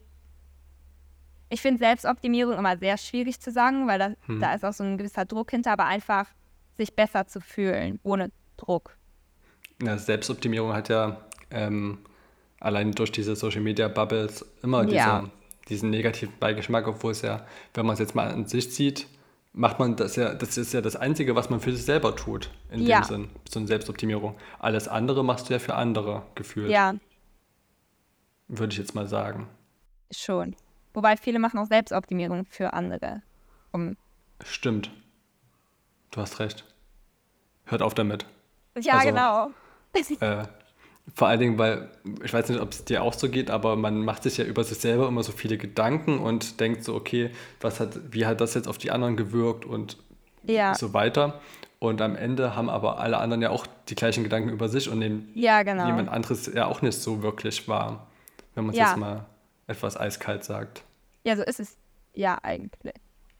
Ich 1.48 1.62
finde 1.62 1.78
Selbstoptimierung 1.78 2.58
immer 2.58 2.76
sehr 2.76 2.98
schwierig 2.98 3.40
zu 3.40 3.50
sagen, 3.50 3.86
weil 3.86 3.98
da, 3.98 4.10
da 4.40 4.54
ist 4.54 4.64
auch 4.64 4.72
so 4.72 4.84
ein 4.84 4.98
gewisser 4.98 5.24
Druck 5.24 5.50
hinter, 5.50 5.72
aber 5.72 5.86
einfach 5.86 6.26
sich 6.76 6.94
besser 6.94 7.26
zu 7.26 7.40
fühlen, 7.40 7.98
ohne 8.02 8.30
Druck. 8.56 8.96
ja, 9.82 9.98
Selbstoptimierung 9.98 10.72
hat 10.72 10.88
ja 10.88 11.20
ähm, 11.50 11.98
allein 12.60 12.92
durch 12.92 13.12
diese 13.12 13.36
Social 13.36 13.60
Media 13.60 13.88
Bubbles 13.88 14.44
immer 14.62 14.84
Ja. 14.88 15.20
diese, 15.20 15.30
diesen 15.68 15.90
negativen 15.90 16.34
Beigeschmack, 16.40 16.86
obwohl 16.88 17.12
es 17.12 17.22
ja, 17.22 17.46
wenn 17.74 17.84
man 17.86 17.94
es 17.94 18.00
jetzt 18.00 18.14
mal 18.14 18.28
an 18.28 18.46
sich 18.46 18.74
sieht, 18.74 19.06
macht 19.52 19.78
man 19.78 19.96
das 19.96 20.16
ja, 20.16 20.34
das 20.34 20.56
ist 20.58 20.72
ja 20.72 20.80
das 20.80 20.96
Einzige, 20.96 21.34
was 21.34 21.50
man 21.50 21.60
für 21.60 21.72
sich 21.74 21.84
selber 21.84 22.14
tut, 22.16 22.50
in 22.70 22.82
Ja. 22.82 23.00
dem 23.00 23.04
Sinn, 23.04 23.28
so 23.48 23.58
eine 23.58 23.66
Selbstoptimierung. 23.68 24.34
Alles 24.58 24.88
andere 24.88 25.24
machst 25.24 25.48
du 25.48 25.54
ja 25.54 25.58
für 25.58 25.74
andere 25.74 26.22
gefühlt, 26.34 26.70
Ja, 26.70 26.94
würde 28.48 28.72
ich 28.72 28.78
jetzt 28.78 28.94
mal 28.94 29.06
sagen. 29.06 29.48
Schon. 30.10 30.54
Wobei 30.94 31.16
viele 31.16 31.38
machen 31.38 31.58
auch 31.58 31.66
Selbstoptimierung 31.66 32.46
für 32.46 32.72
andere. 32.72 33.22
Um, 33.72 33.96
Stimmt. 34.44 34.90
Du 36.16 36.22
hast 36.22 36.40
recht. 36.40 36.64
Hört 37.66 37.82
auf 37.82 37.92
damit. 37.92 38.24
ja, 38.80 38.94
Also- 38.94 39.08
genau. 39.08 39.50
Äh, 40.20 40.44
vor 41.14 41.28
allen 41.28 41.40
Dingen, 41.40 41.58
weil, 41.58 41.90
ich 42.22 42.32
weiß 42.34 42.48
nicht, 42.50 42.60
ob 42.60 42.70
es 42.72 42.84
dir 42.84 43.02
auch 43.02 43.12
so 43.14 43.30
geht, 43.30 43.50
aber 43.50 43.76
man 43.76 44.04
macht 44.04 44.24
sich 44.24 44.36
ja 44.38 44.44
über 44.44 44.62
sich 44.64 44.78
selber 44.78 45.08
immer 45.08 45.22
so 45.22 45.32
viele 45.32 45.56
Gedanken 45.56 46.18
und 46.18 46.58
denkt 46.60 46.84
so, 46.84 46.94
okay, 46.94 47.30
was 47.60 47.80
hat, 47.80 47.98
wie 48.12 48.26
hat 48.26 48.40
das 48.42 48.52
jetzt 48.54 48.66
auf 48.68 48.76
die 48.78 48.90
anderen 48.90 49.16
gewirkt 49.16 49.64
und 49.64 49.96
Ja, 50.42 50.74
so 50.74 50.92
weiter. 50.94 51.40
Und 51.78 52.00
am 52.02 52.14
Ende 52.16 52.56
haben 52.56 52.68
aber 52.70 52.98
alle 52.98 53.18
anderen 53.18 53.40
ja 53.42 53.50
auch 53.50 53.66
die 53.88 53.94
gleichen 53.94 54.22
Gedanken 54.24 54.48
über 54.50 54.68
sich 54.68 54.88
und 54.90 54.98
nehmen 54.98 55.30
ja, 55.34 55.62
genau. 55.62 55.86
jemand 55.86 56.08
anderes 56.10 56.46
ja 56.52 56.66
auch 56.66 56.82
nicht 56.82 56.98
so 57.00 57.22
wirklich 57.22 57.68
wahr, 57.68 58.06
wenn 58.54 58.64
man 58.64 58.74
es 58.74 58.78
Ja. 58.78 58.88
jetzt 58.88 58.96
mal 58.98 59.24
etwas 59.66 59.98
eiskalt 59.98 60.44
sagt. 60.44 60.82
Ja, 61.24 61.36
so 61.36 61.42
ist 61.42 61.60
es. 61.60 61.76
Ja, 62.14 62.38
eigentlich. 62.42 62.94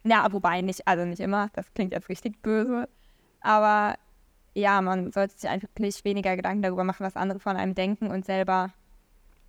Ja, 0.07 0.33
wobei 0.33 0.61
nicht, 0.61 0.87
also 0.87 1.05
nicht 1.05 1.21
immer, 1.21 1.51
das 1.55 1.73
klingt 1.75 1.93
jetzt 1.93 2.09
richtig 2.09 2.41
böse. 2.43 2.89
Aber 3.41 3.97
ja, 4.55 4.81
man 4.81 5.13
sollte 5.13 5.37
sich 5.37 5.51
einfach 5.51 5.69
weniger 5.77 6.37
Gedanken 6.37 6.63
darüber 6.63 6.85
machen, 6.85 7.05
was 7.05 7.17
andere 7.17 7.41
von 7.41 7.57
einem 7.57 7.75
denken 7.75 8.11
und 8.11 8.25
selber 8.25 8.73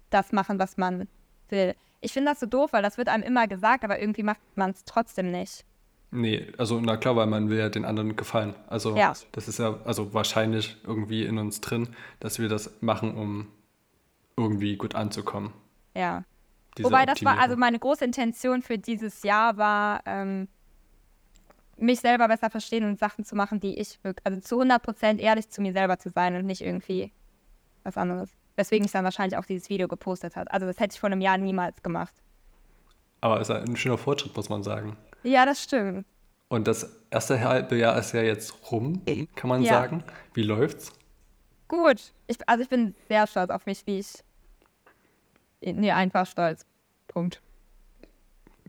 das 0.09 0.31
machen, 0.31 0.59
was 0.59 0.77
man 0.77 1.07
will. 1.49 1.75
Ich 2.01 2.13
finde 2.13 2.31
das 2.31 2.39
so 2.39 2.45
doof, 2.45 2.73
weil 2.73 2.83
das 2.83 2.97
wird 2.97 3.09
einem 3.09 3.23
immer 3.23 3.47
gesagt, 3.47 3.83
aber 3.83 3.99
irgendwie 3.99 4.23
macht 4.23 4.41
man 4.55 4.71
es 4.71 4.83
trotzdem 4.83 5.31
nicht. 5.31 5.63
Nee, 6.11 6.51
also 6.57 6.79
na 6.79 6.97
klar, 6.97 7.15
weil 7.15 7.27
man 7.27 7.49
will 7.49 7.57
ja 7.59 7.69
den 7.69 7.85
anderen 7.85 8.15
gefallen. 8.15 8.55
Also 8.67 8.95
Ja. 8.95 9.13
das 9.33 9.47
ist 9.47 9.59
ja 9.59 9.77
also 9.83 10.13
wahrscheinlich 10.13 10.77
irgendwie 10.85 11.25
in 11.25 11.37
uns 11.37 11.59
drin, 11.61 11.89
dass 12.19 12.39
wir 12.39 12.49
das 12.49 12.81
machen, 12.81 13.15
um 13.15 13.47
irgendwie 14.37 14.77
gut 14.77 14.95
anzukommen. 14.95 15.51
Ja. 15.95 16.23
Wobei 16.83 17.05
das 17.05 17.23
war, 17.23 17.39
also 17.39 17.55
meine 17.57 17.79
große 17.79 18.03
Intention 18.05 18.61
für 18.61 18.77
dieses 18.77 19.23
Jahr 19.23 19.57
war, 19.57 20.01
ähm, 20.05 20.47
mich 21.77 21.99
selber 21.99 22.27
besser 22.27 22.49
verstehen 22.49 22.83
und 22.85 22.99
Sachen 22.99 23.23
zu 23.23 23.35
machen, 23.35 23.59
die 23.59 23.79
ich 23.79 24.03
wirklich, 24.03 24.25
also 24.25 24.39
zu 24.39 24.61
100% 24.61 25.19
ehrlich 25.19 25.49
zu 25.49 25.61
mir 25.61 25.73
selber 25.73 25.97
zu 25.99 26.09
sein 26.09 26.35
und 26.35 26.45
nicht 26.45 26.61
irgendwie 26.61 27.11
was 27.83 27.97
anderes. 27.97 28.31
Weswegen 28.55 28.85
ich 28.85 28.91
dann 28.91 29.03
wahrscheinlich 29.03 29.37
auch 29.37 29.45
dieses 29.45 29.69
Video 29.69 29.87
gepostet 29.87 30.35
habe. 30.35 30.51
Also 30.51 30.65
das 30.65 30.79
hätte 30.79 30.93
ich 30.95 30.99
vor 30.99 31.07
einem 31.11 31.21
Jahr 31.21 31.37
niemals 31.37 31.81
gemacht. 31.83 32.15
Aber 33.21 33.39
es 33.39 33.49
ist 33.49 33.55
ein 33.55 33.75
schöner 33.75 33.97
Fortschritt, 33.97 34.35
muss 34.35 34.49
man 34.49 34.63
sagen. 34.63 34.97
Ja, 35.23 35.45
das 35.45 35.61
stimmt. 35.63 36.05
Und 36.49 36.67
das 36.67 36.97
erste 37.09 37.39
halbe 37.41 37.77
Jahr 37.77 37.97
ist 37.99 38.13
ja 38.13 38.21
jetzt 38.21 38.71
rum, 38.71 39.01
kann 39.35 39.49
man 39.49 39.61
Ja. 39.61 39.73
sagen. 39.73 40.03
Wie 40.33 40.43
läuft's? 40.43 40.91
Gut. 41.67 42.13
Ich, 42.27 42.37
also 42.47 42.63
ich 42.63 42.69
bin 42.69 42.95
sehr 43.07 43.27
stolz 43.27 43.49
auf 43.49 43.65
mich, 43.65 43.85
wie 43.85 43.99
ich. 43.99 44.07
Nee, 45.61 45.91
einfach 45.91 46.25
stolz. 46.27 46.65
Punkt. 47.07 47.41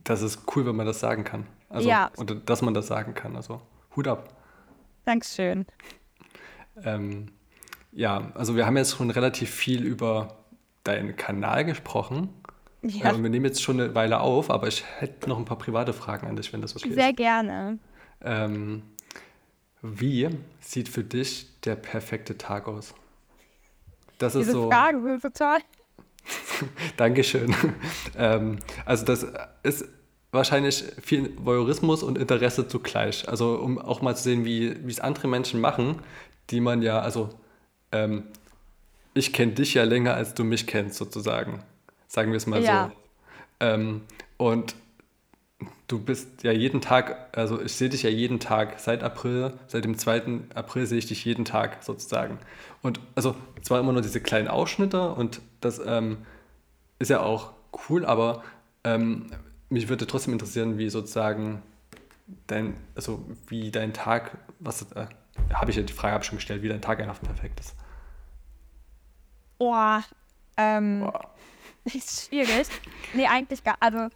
Das 0.05 0.23
ist 0.23 0.41
cool, 0.55 0.65
wenn 0.67 0.77
man 0.77 0.87
das 0.87 1.01
sagen 1.01 1.25
kann. 1.25 1.47
Also, 1.69 1.89
Ja. 1.89 2.11
Und 2.17 2.49
dass 2.49 2.63
man 2.63 2.73
das 2.75 2.87
sagen 2.87 3.15
kann. 3.15 3.37
Also 3.37 3.61
Hut 3.95 4.09
ab. 4.09 4.35
Dankeschön. 5.05 5.67
Ähm, 6.85 7.27
ja, 7.93 8.31
also 8.35 8.57
wir 8.57 8.67
haben 8.67 8.77
jetzt 8.77 8.97
schon 8.97 9.11
relativ 9.11 9.51
viel 9.51 9.83
über 9.85 10.37
deinen 10.85 11.17
Kanal 11.17 11.65
gesprochen. 11.65 12.29
Ja, 12.83 13.11
Äh, 13.11 13.15
und 13.15 13.23
wir 13.23 13.31
nehmen 13.31 13.45
jetzt 13.47 13.63
schon 13.63 13.81
eine 13.81 13.95
Weile 13.95 14.21
auf, 14.21 14.51
aber 14.51 14.69
ich 14.69 14.85
hätte 14.99 15.29
noch 15.29 15.39
ein 15.39 15.45
paar 15.45 15.59
private 15.59 15.93
Fragen 15.93 16.27
an 16.29 16.37
dich, 16.37 16.53
wenn 16.53 16.63
das 16.63 16.77
okay 16.77 16.93
sehr 16.93 17.11
ist. 17.11 17.17
gerne. 17.17 17.79
Ähm, 18.23 18.83
wie 19.83 20.29
sieht 20.61 20.89
für 20.89 21.05
dich 21.05 21.61
der 21.61 21.77
perfekte 21.77 22.39
Tag 22.39 22.69
aus? 22.69 22.95
Das 24.19 24.35
ist 24.35 24.43
Diese 24.43 24.53
so. 24.53 24.71
Frage 24.71 25.19
so 25.21 25.29
toll. 25.31 25.59
Dankeschön. 26.97 27.55
ähm, 28.17 28.59
also 28.85 29.05
das 29.05 29.27
ist 29.63 29.85
wahrscheinlich 30.31 30.85
viel 31.03 31.33
Voyeurismus 31.39 32.03
und 32.03 32.19
Interesse 32.19 32.69
zugleich. 32.69 33.29
Also 33.29 33.55
um 33.57 33.79
auch 33.79 34.03
mal 34.03 34.15
zu 34.17 34.25
sehen, 34.25 34.45
wie 34.45 34.69
es 34.87 35.01
andere 35.01 35.29
Menschen 35.29 35.61
machen, 35.61 36.01
die 36.51 36.61
man 36.61 36.83
ja, 36.83 37.01
also 37.01 37.31
ähm, 37.93 38.25
ich 39.15 39.33
kenne 39.33 39.53
dich 39.53 39.75
ja 39.75 39.85
länger, 39.85 40.15
als 40.15 40.35
du 40.35 40.45
mich 40.45 40.67
kennst, 40.67 40.97
sozusagen. 40.97 41.63
Sagen 42.07 42.31
wir 42.33 42.37
es 42.37 42.47
mal 42.47 42.63
Ja. 42.63 42.91
so. 42.91 43.67
Ähm, 43.67 44.03
und 44.37 44.75
du 45.89 45.99
bist 45.99 46.43
ja 46.45 46.53
jeden 46.53 46.81
Tag, 46.81 47.37
also 47.37 47.61
ich 47.61 47.73
sehe 47.73 47.89
dich 47.89 48.03
ja 48.03 48.11
jeden 48.11 48.41
Tag 48.41 48.79
seit 48.79 49.03
April, 49.03 49.55
seit 49.67 49.85
dem 49.85 49.99
2. 49.99 50.41
April 50.55 50.87
sehe 50.87 50.99
ich 50.99 51.07
dich 51.07 51.25
jeden 51.25 51.45
Tag 51.45 51.83
sozusagen. 51.83 52.39
Und 52.83 53.01
also 53.15 53.35
zwar 53.63 53.81
immer 53.81 53.93
nur 53.93 54.03
diese 54.03 54.21
kleinen 54.21 54.49
Ausschnitte 54.49 55.11
und 55.11 55.41
das 55.61 55.81
ähm, 55.85 56.19
ist 56.99 57.11
ja 57.11 57.21
auch 57.21 57.53
cool, 57.89 58.05
aber 58.05 58.43
ähm, 58.85 59.31
mich 59.69 59.89
würde 59.89 60.07
trotzdem 60.07 60.33
interessieren, 60.33 60.79
wie 60.79 60.91
sozusagen 60.91 61.63
dein, 62.47 62.77
also 62.95 63.25
wie 63.49 63.71
dein 63.71 63.93
Tag, 63.93 64.39
was 64.61 64.93
äh, 64.93 65.07
habe 65.53 65.71
ich 65.71 65.77
ja 65.77 65.83
die 65.83 65.93
Frage 65.93 66.15
hab 66.15 66.23
ich 66.23 66.29
schon 66.29 66.39
gestellt, 66.39 66.63
wie 66.63 66.69
dein 66.69 66.83
Tag 66.83 67.01
einfach 67.01 67.21
perfekt 67.21 67.61
ist. 67.61 67.75
Boah. 69.59 70.05
Ähm, 70.57 71.01
Boah. 71.01 71.31
ist 71.85 72.27
schwierig. 72.29 72.69
Nee, 73.15 73.27
eigentlich 73.27 73.65
gar. 73.65 73.77
Also, 73.81 74.09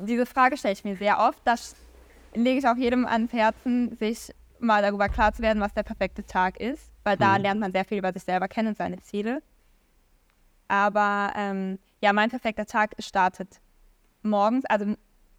diese 0.00 0.26
Frage 0.26 0.56
stelle 0.56 0.72
ich 0.74 0.84
mir 0.84 0.96
sehr 0.96 1.18
oft. 1.18 1.40
Das 1.44 1.74
lege 2.34 2.58
ich 2.58 2.66
auch 2.66 2.76
jedem 2.76 3.06
ans 3.06 3.32
Herzen, 3.32 3.96
sich 3.96 4.32
mal 4.58 4.82
darüber 4.82 5.08
klar 5.08 5.32
zu 5.32 5.42
werden, 5.42 5.60
was 5.62 5.72
der 5.74 5.82
perfekte 5.82 6.24
Tag 6.24 6.58
ist. 6.60 6.90
Weil 7.04 7.16
da 7.16 7.36
Mhm. 7.36 7.42
lernt 7.42 7.60
man 7.60 7.72
sehr 7.72 7.84
viel 7.84 7.98
über 7.98 8.12
sich 8.12 8.22
selber 8.24 8.46
kennen 8.48 8.68
und 8.68 8.76
seine 8.76 8.98
Ziele. 9.00 9.42
Aber 10.68 11.32
ähm, 11.36 11.78
ja, 12.00 12.12
mein 12.12 12.30
perfekter 12.30 12.66
Tag 12.66 12.94
startet 12.98 13.60
morgens. 14.22 14.64
Also 14.66 14.94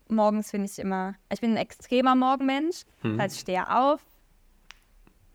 morgens 0.09 0.51
finde 0.51 0.67
ich 0.71 0.77
immer, 0.79 1.15
ich 1.31 1.39
bin 1.41 1.51
ein 1.51 1.57
extremer 1.57 2.15
Morgenmensch. 2.15 2.83
Mhm. 3.03 3.17
Das 3.17 3.23
heißt, 3.25 3.35
ich 3.35 3.41
stehe 3.41 3.69
auf. 3.75 4.01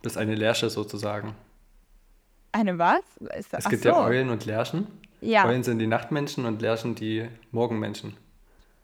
Das 0.03 0.13
ist 0.13 0.19
eine 0.19 0.35
Lerche 0.35 0.69
sozusagen. 0.69 1.35
Eine 2.53 2.79
was? 2.79 3.01
Ist, 3.39 3.53
Es 3.55 3.69
gibt 3.69 3.83
so. 3.83 3.89
ja 3.91 4.01
Eulen 4.05 4.31
und 4.31 4.45
Lerchen. 4.47 4.87
Ja, 5.21 5.47
Eulen 5.47 5.63
sind 5.63 5.79
die 5.79 5.87
Nachtmenschen 5.87 6.45
und 6.45 6.61
Lerchen 6.61 6.95
die 6.95 7.29
Morgenmenschen. 7.51 8.17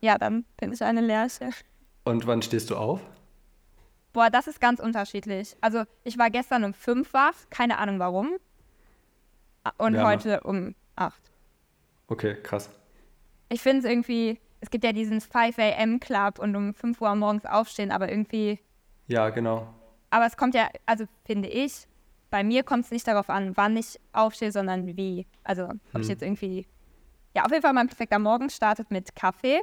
Ja, 0.03 0.17
dann 0.17 0.43
bin 0.57 0.73
ich 0.73 0.83
eine 0.83 0.99
Lerche. 1.01 1.49
Und 2.03 2.27
wann 2.27 2.41
stehst 2.41 2.69
du 2.69 2.75
auf? 2.75 2.99
Boah, 4.11 4.29
das 4.29 4.47
ist 4.47 4.59
ganz 4.59 4.79
unterschiedlich. 4.81 5.55
Also 5.61 5.85
ich 6.03 6.17
war 6.17 6.29
gestern 6.29 6.65
um 6.65 6.73
5 6.73 7.13
wach, 7.13 7.33
keine 7.49 7.77
Ahnung 7.77 7.99
warum. 7.99 8.31
Und 9.77 9.93
Wärme. 9.93 10.09
heute 10.09 10.41
um 10.41 10.75
8. 10.97 11.19
Okay, 12.07 12.35
krass. 12.43 12.69
Ich 13.47 13.61
finde 13.61 13.79
es 13.79 13.85
irgendwie, 13.85 14.39
es 14.59 14.69
gibt 14.69 14.83
ja 14.83 14.91
diesen 14.91 15.21
5 15.21 15.57
a.m. 15.57 15.99
Club 16.01 16.37
und 16.39 16.53
um 16.55 16.73
5 16.73 16.99
Uhr 17.01 17.15
morgens 17.15 17.45
aufstehen, 17.45 17.91
aber 17.91 18.09
irgendwie, 18.09 18.59
Ja, 19.07 19.29
genau. 19.29 19.73
aber 20.09 20.25
es 20.25 20.35
kommt 20.35 20.53
ja, 20.53 20.67
also 20.85 21.05
finde 21.25 21.47
ich, 21.47 21.87
bei 22.29 22.43
mir 22.43 22.63
kommt 22.63 22.83
es 22.85 22.91
nicht 22.91 23.07
darauf 23.07 23.29
an, 23.29 23.55
wann 23.55 23.77
ich 23.77 23.99
aufstehe, 24.11 24.51
sondern 24.51 24.85
wie. 24.97 25.25
Also 25.45 25.65
ob 25.67 26.01
ich 26.01 26.07
Hm. 26.07 26.09
jetzt 26.09 26.23
irgendwie, 26.23 26.67
ja, 27.35 27.45
auf 27.45 27.51
jeden 27.51 27.61
Fall 27.61 27.73
mein 27.73 27.87
perfekter 27.87 28.19
Morgen 28.19 28.49
startet 28.49 28.91
mit 28.91 29.15
Kaffee. 29.15 29.61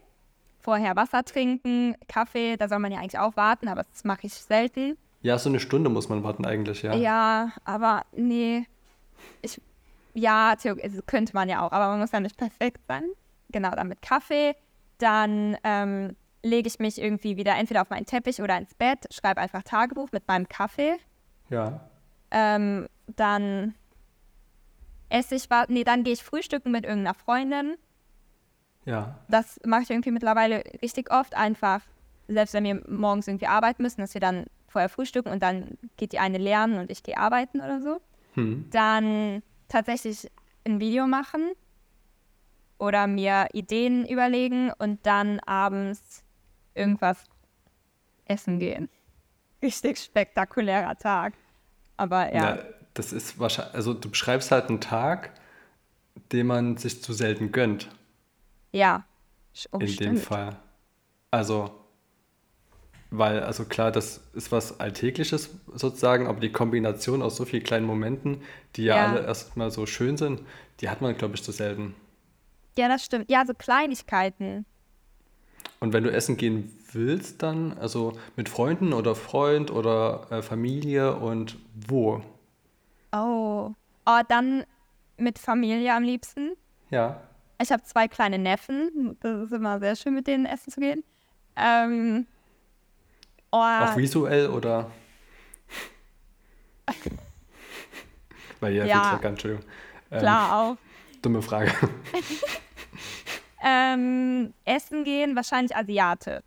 Vorher 0.60 0.96
Wasser 0.96 1.24
trinken, 1.24 1.94
Kaffee, 2.08 2.56
da 2.56 2.68
soll 2.68 2.78
man 2.78 2.92
ja 2.92 2.98
eigentlich 2.98 3.18
auch 3.18 3.36
warten, 3.36 3.68
aber 3.68 3.84
das 3.84 4.04
mache 4.04 4.26
ich 4.26 4.34
selten. 4.34 4.96
Ja, 5.22 5.38
so 5.38 5.48
eine 5.48 5.60
Stunde 5.60 5.90
muss 5.90 6.08
man 6.08 6.22
warten 6.22 6.44
eigentlich, 6.44 6.82
ja. 6.82 6.94
Ja, 6.94 7.52
aber 7.64 8.04
nee. 8.12 8.66
Ich, 9.42 9.60
ja, 10.14 10.54
könnte 11.06 11.34
man 11.34 11.48
ja 11.48 11.60
auch, 11.66 11.72
aber 11.72 11.88
man 11.88 12.00
muss 12.00 12.12
ja 12.12 12.20
nicht 12.20 12.36
perfekt 12.36 12.80
sein. 12.88 13.04
Genau, 13.50 13.70
dann 13.70 13.88
mit 13.88 14.02
Kaffee. 14.02 14.54
Dann 14.98 15.56
ähm, 15.64 16.16
lege 16.42 16.68
ich 16.68 16.78
mich 16.78 17.00
irgendwie 17.00 17.36
wieder 17.36 17.56
entweder 17.56 17.82
auf 17.82 17.90
meinen 17.90 18.06
Teppich 18.06 18.40
oder 18.40 18.56
ins 18.56 18.74
Bett, 18.74 19.06
schreibe 19.10 19.40
einfach 19.40 19.62
Tagebuch 19.62 20.08
mit 20.12 20.26
meinem 20.28 20.48
Kaffee. 20.48 20.96
Ja. 21.48 21.80
Ähm, 22.30 22.88
dann 23.16 23.74
esse 25.08 25.34
ich 25.34 25.50
was. 25.50 25.68
Nee, 25.68 25.84
dann 25.84 26.04
gehe 26.04 26.12
ich 26.12 26.22
frühstücken 26.22 26.70
mit 26.70 26.84
irgendeiner 26.84 27.14
Freundin. 27.14 27.76
Ja. 28.84 29.18
Das 29.28 29.60
mache 29.64 29.82
ich 29.82 29.90
irgendwie 29.90 30.10
mittlerweile 30.10 30.64
richtig 30.82 31.10
oft. 31.10 31.36
Einfach, 31.36 31.82
selbst 32.28 32.54
wenn 32.54 32.64
wir 32.64 32.82
morgens 32.88 33.28
irgendwie 33.28 33.46
arbeiten 33.46 33.82
müssen, 33.82 34.00
dass 34.00 34.14
wir 34.14 34.20
dann 34.20 34.46
vorher 34.68 34.88
frühstücken 34.88 35.30
und 35.30 35.42
dann 35.42 35.78
geht 35.96 36.12
die 36.12 36.18
eine 36.18 36.38
lernen 36.38 36.78
und 36.78 36.90
ich 36.90 37.02
gehe 37.02 37.16
arbeiten 37.16 37.60
oder 37.60 37.80
so. 37.80 38.00
Hm. 38.34 38.68
dann 38.70 39.42
tatsächlich 39.68 40.30
ein 40.64 40.78
Video 40.78 41.06
machen 41.08 41.52
oder 42.78 43.06
mir 43.06 43.48
Ideen 43.52 44.06
überlegen 44.06 44.72
und 44.78 45.04
dann 45.04 45.40
abends 45.40 46.22
irgendwas 46.74 47.24
essen 48.24 48.58
gehen. 48.58 48.88
Richtig 49.62 49.98
spektakulärer 49.98 50.96
Tag. 50.96 51.34
Aber 51.96 52.32
ja, 52.32 52.56
Na, 52.56 52.62
das 52.94 53.12
ist 53.12 53.38
wahrscheinlich, 53.38 53.74
also 53.74 53.94
du 53.94 54.08
beschreibst 54.08 54.50
halt 54.50 54.68
einen 54.68 54.80
Tag, 54.80 55.32
den 56.32 56.46
man 56.46 56.76
sich 56.76 57.02
zu 57.02 57.12
selten 57.12 57.52
gönnt, 57.52 57.88
ja. 58.72 59.04
Oh, 59.72 59.78
in 59.78 59.96
dem 59.96 60.18
stimmt. 60.18 60.20
Fall. 60.20 60.56
Also, 61.30 61.70
weil, 63.10 63.40
also 63.42 63.64
klar, 63.64 63.90
das 63.90 64.18
ist 64.34 64.52
was 64.52 64.78
Alltägliches 64.78 65.50
sozusagen, 65.74 66.28
aber 66.28 66.40
die 66.40 66.52
Kombination 66.52 67.22
aus 67.22 67.36
so 67.36 67.44
vielen 67.44 67.64
kleinen 67.64 67.86
Momenten, 67.86 68.42
die 68.76 68.84
ja, 68.84 68.96
Ja. 68.96 69.06
alle 69.06 69.24
erstmal 69.26 69.70
so 69.70 69.86
schön 69.86 70.16
sind, 70.16 70.42
die 70.80 70.88
hat 70.88 71.00
man, 71.00 71.16
glaube 71.16 71.34
ich, 71.34 71.42
zu 71.42 71.50
selten. 71.52 71.94
Ja, 72.78 72.88
das 72.88 73.04
stimmt. 73.04 73.28
Ja, 73.30 73.44
so 73.44 73.52
Kleinigkeiten. 73.52 74.64
Und 75.80 75.92
wenn 75.92 76.04
du 76.04 76.12
essen 76.12 76.36
gehen 76.36 76.70
willst, 76.92 77.42
dann, 77.42 77.76
also 77.78 78.12
mit 78.36 78.48
Freunden 78.48 78.92
oder 78.92 79.14
Freund 79.14 79.70
oder 79.70 80.26
äh, 80.30 80.42
Familie 80.42 81.16
und 81.16 81.56
wo? 81.74 82.22
Oh. 83.12 83.72
Oh, 84.06 84.20
dann 84.28 84.64
mit 85.16 85.38
Familie 85.38 85.94
am 85.94 86.02
liebsten. 86.04 86.52
Ja. 86.90 87.22
Ich 87.60 87.70
habe 87.70 87.82
zwei 87.82 88.08
kleine 88.08 88.38
Neffen. 88.38 89.16
Das 89.20 89.44
ist 89.44 89.52
immer 89.52 89.78
sehr 89.80 89.96
schön, 89.96 90.14
mit 90.14 90.26
denen 90.26 90.46
essen 90.46 90.72
zu 90.72 90.80
gehen. 90.80 91.04
Ähm, 91.56 92.26
oh, 93.50 93.56
Auch 93.58 93.96
visuell 93.96 94.48
oder? 94.48 94.90
Weil 98.60 98.74
ja, 98.74 98.84
Ja. 98.84 99.18
ja. 99.20 99.28
Entschuldigung. 99.28 99.64
Ähm, 100.10 100.18
klar 100.20 100.56
auch. 100.60 100.76
Dumme 101.22 101.42
Frage. 101.42 101.72
Ähm, 103.62 104.54
essen 104.64 105.04
gehen, 105.04 105.36
wahrscheinlich 105.36 105.76
Asiate. 105.76 106.42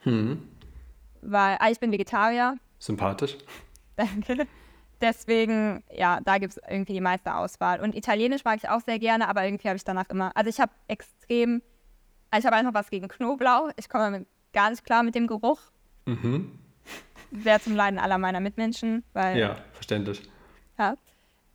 Hm. 0.00 0.46
Weil, 1.22 1.56
ah, 1.58 1.70
ich 1.70 1.80
bin 1.80 1.90
Vegetarier, 1.90 2.56
Sympathisch. 2.78 3.36
danke. 3.96 4.46
Deswegen, 5.00 5.82
ja, 5.90 6.20
da 6.24 6.38
gibt 6.38 6.52
es 6.52 6.60
irgendwie 6.68 6.92
die 6.92 7.00
meiste 7.00 7.34
Auswahl. 7.34 7.80
Und 7.80 7.94
Italienisch 7.94 8.44
mag 8.44 8.58
ich 8.58 8.68
auch 8.68 8.80
sehr 8.80 8.98
gerne, 8.98 9.28
aber 9.28 9.44
irgendwie 9.44 9.68
habe 9.68 9.76
ich 9.76 9.84
danach 9.84 10.08
immer, 10.10 10.36
also 10.36 10.50
ich 10.50 10.60
habe 10.60 10.72
extrem, 10.88 11.62
also 12.30 12.40
ich 12.40 12.46
habe 12.46 12.56
einfach 12.56 12.74
was 12.74 12.90
gegen 12.90 13.08
Knoblauch. 13.08 13.70
Ich 13.76 13.88
komme 13.88 14.26
gar 14.52 14.70
nicht 14.70 14.84
klar 14.84 15.02
mit 15.02 15.14
dem 15.14 15.26
Geruch. 15.26 15.60
Mhm. 16.06 16.58
Sehr 17.32 17.60
zum 17.60 17.76
Leiden 17.76 17.98
aller 17.98 18.18
meiner 18.18 18.40
Mitmenschen, 18.40 19.04
weil 19.12 19.38
Ja, 19.38 19.56
verständlich. 19.72 20.22
Ja. 20.78 20.96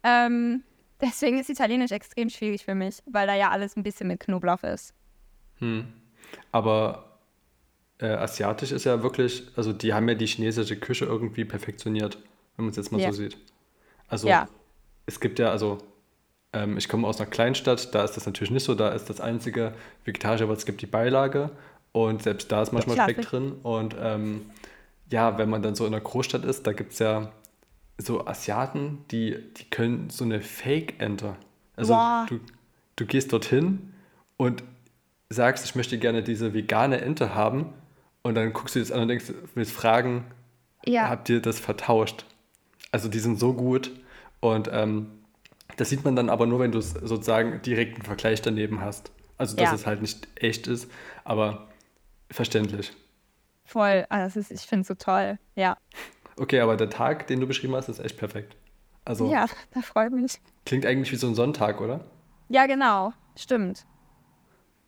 Ähm, 0.03 0.63
deswegen 1.01 1.39
ist 1.39 1.49
Italienisch 1.49 1.91
extrem 1.91 2.29
schwierig 2.29 2.65
für 2.65 2.75
mich, 2.75 3.03
weil 3.05 3.27
da 3.27 3.35
ja 3.35 3.51
alles 3.51 3.75
ein 3.75 3.83
bisschen 3.83 4.07
mit 4.07 4.21
Knoblauch 4.21 4.63
ist. 4.63 4.93
Hm. 5.59 5.93
Aber 6.51 7.19
äh, 7.99 8.07
asiatisch 8.07 8.71
ist 8.71 8.85
ja 8.85 9.03
wirklich, 9.03 9.47
also 9.55 9.73
die 9.73 9.93
haben 9.93 10.07
ja 10.09 10.15
die 10.15 10.27
chinesische 10.27 10.77
Küche 10.77 11.05
irgendwie 11.05 11.45
perfektioniert, 11.45 12.17
wenn 12.55 12.65
man 12.65 12.71
es 12.71 12.77
jetzt 12.77 12.91
mal 12.91 12.99
Ja. 13.01 13.11
so 13.11 13.17
sieht. 13.17 13.37
Also 14.07 14.27
Ja. 14.27 14.47
es 15.05 15.19
gibt 15.19 15.39
ja, 15.39 15.51
also 15.51 15.79
ähm, 16.53 16.77
ich 16.77 16.87
komme 16.89 17.07
aus 17.07 17.19
einer 17.19 17.29
Kleinstadt, 17.29 17.93
da 17.93 18.03
ist 18.03 18.13
das 18.17 18.25
natürlich 18.25 18.51
nicht 18.51 18.63
so, 18.63 18.75
da 18.75 18.89
ist 18.89 19.09
das 19.09 19.19
einzige 19.19 19.73
Vegetarische, 20.05 20.43
aber 20.45 20.53
es 20.53 20.65
gibt 20.65 20.81
die 20.81 20.85
Beilage 20.87 21.49
und 21.91 22.23
selbst 22.23 22.51
da 22.51 22.61
ist 22.61 22.71
manchmal 22.71 22.97
Speck 22.97 23.21
drin 23.21 23.53
und 23.63 23.95
ähm, 23.99 24.45
ja, 25.11 25.37
wenn 25.37 25.49
man 25.49 25.61
dann 25.61 25.75
so 25.75 25.85
in 25.85 25.93
einer 25.93 26.01
Großstadt 26.03 26.45
ist, 26.45 26.65
da 26.65 26.73
gibt 26.73 26.93
es 26.93 26.99
ja 26.99 27.31
so 27.97 28.25
Asiaten, 28.27 29.05
die, 29.11 29.37
die 29.57 29.65
können 29.69 30.09
so 30.09 30.23
eine 30.25 30.41
Fake-Ente. 30.41 31.35
Also 31.75 31.93
Boah. 31.93 32.25
du, 32.27 32.39
du 32.95 33.05
gehst 33.05 33.31
dorthin 33.31 33.93
und 34.37 34.63
sagst, 35.29 35.65
ich 35.65 35.75
möchte 35.75 35.97
gerne 35.97 36.23
diese 36.23 36.53
vegane 36.53 37.01
Ente 37.01 37.35
haben 37.35 37.73
und 38.23 38.35
dann 38.35 38.53
guckst 38.53 38.75
du 38.75 38.79
das 38.79 38.91
an 38.91 39.01
und 39.01 39.07
denkst, 39.07 39.25
willst 39.53 39.71
fragen, 39.71 40.25
Ja, 40.85 41.09
habt 41.09 41.29
ihr 41.29 41.41
das 41.41 41.59
vertauscht? 41.59 42.25
Also 42.95 43.09
die 43.09 43.19
sind 43.19 43.37
so 43.37 43.51
gut 43.51 43.91
und 44.39 44.69
ähm, 44.71 45.07
das 45.75 45.89
sieht 45.89 46.05
man 46.05 46.15
dann 46.15 46.29
aber 46.29 46.45
nur, 46.45 46.59
wenn 46.61 46.71
du 46.71 46.79
sozusagen 46.79 47.61
direkt 47.61 47.95
einen 47.95 48.03
Vergleich 48.05 48.41
daneben 48.41 48.79
hast. 48.79 49.11
Also 49.37 49.57
dass 49.57 49.67
Ja. 49.71 49.75
es 49.75 49.85
halt 49.85 50.01
nicht 50.01 50.29
echt 50.41 50.67
ist, 50.67 50.89
aber 51.25 51.67
verständlich. 52.31 52.93
voll. 53.65 54.05
Das 54.09 54.37
ist, 54.37 54.49
ich 54.49 54.61
finde 54.61 54.83
es 54.83 54.87
so 54.87 54.93
toll. 54.93 55.37
Ja. 55.55 55.75
Okay, 56.37 56.61
aber 56.61 56.77
der 56.77 56.89
Tag, 56.89 57.27
den 57.27 57.41
du 57.41 57.47
beschrieben 57.47 57.75
hast, 57.75 57.89
ist 57.89 57.99
echt 57.99 58.15
perfekt. 58.15 58.55
Also 59.03 59.29
Ja, 59.29 59.47
da 59.73 59.81
freut 59.81 60.13
mich. 60.13 60.39
klingt 60.65 60.85
eigentlich 60.85 61.11
wie 61.11 61.17
so 61.17 61.27
ein 61.27 61.35
Sonntag, 61.35 61.81
oder? 61.81 62.05
Ja, 62.47 62.65
genau. 62.65 63.11
Stimmt. 63.35 63.85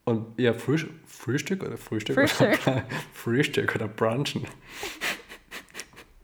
Und 0.05 0.39
eher 0.39 0.53
Frühst 0.53 0.85
Frühstück 1.05 1.61
oder 1.61 1.75
Frühstück? 1.77 2.15
Frühstück. 2.15 2.65
Oder 2.65 2.85
Frühstück 3.11 3.75
oder 3.75 3.87
Brunchen. 3.99 4.47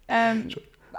Ähm, 0.07 0.49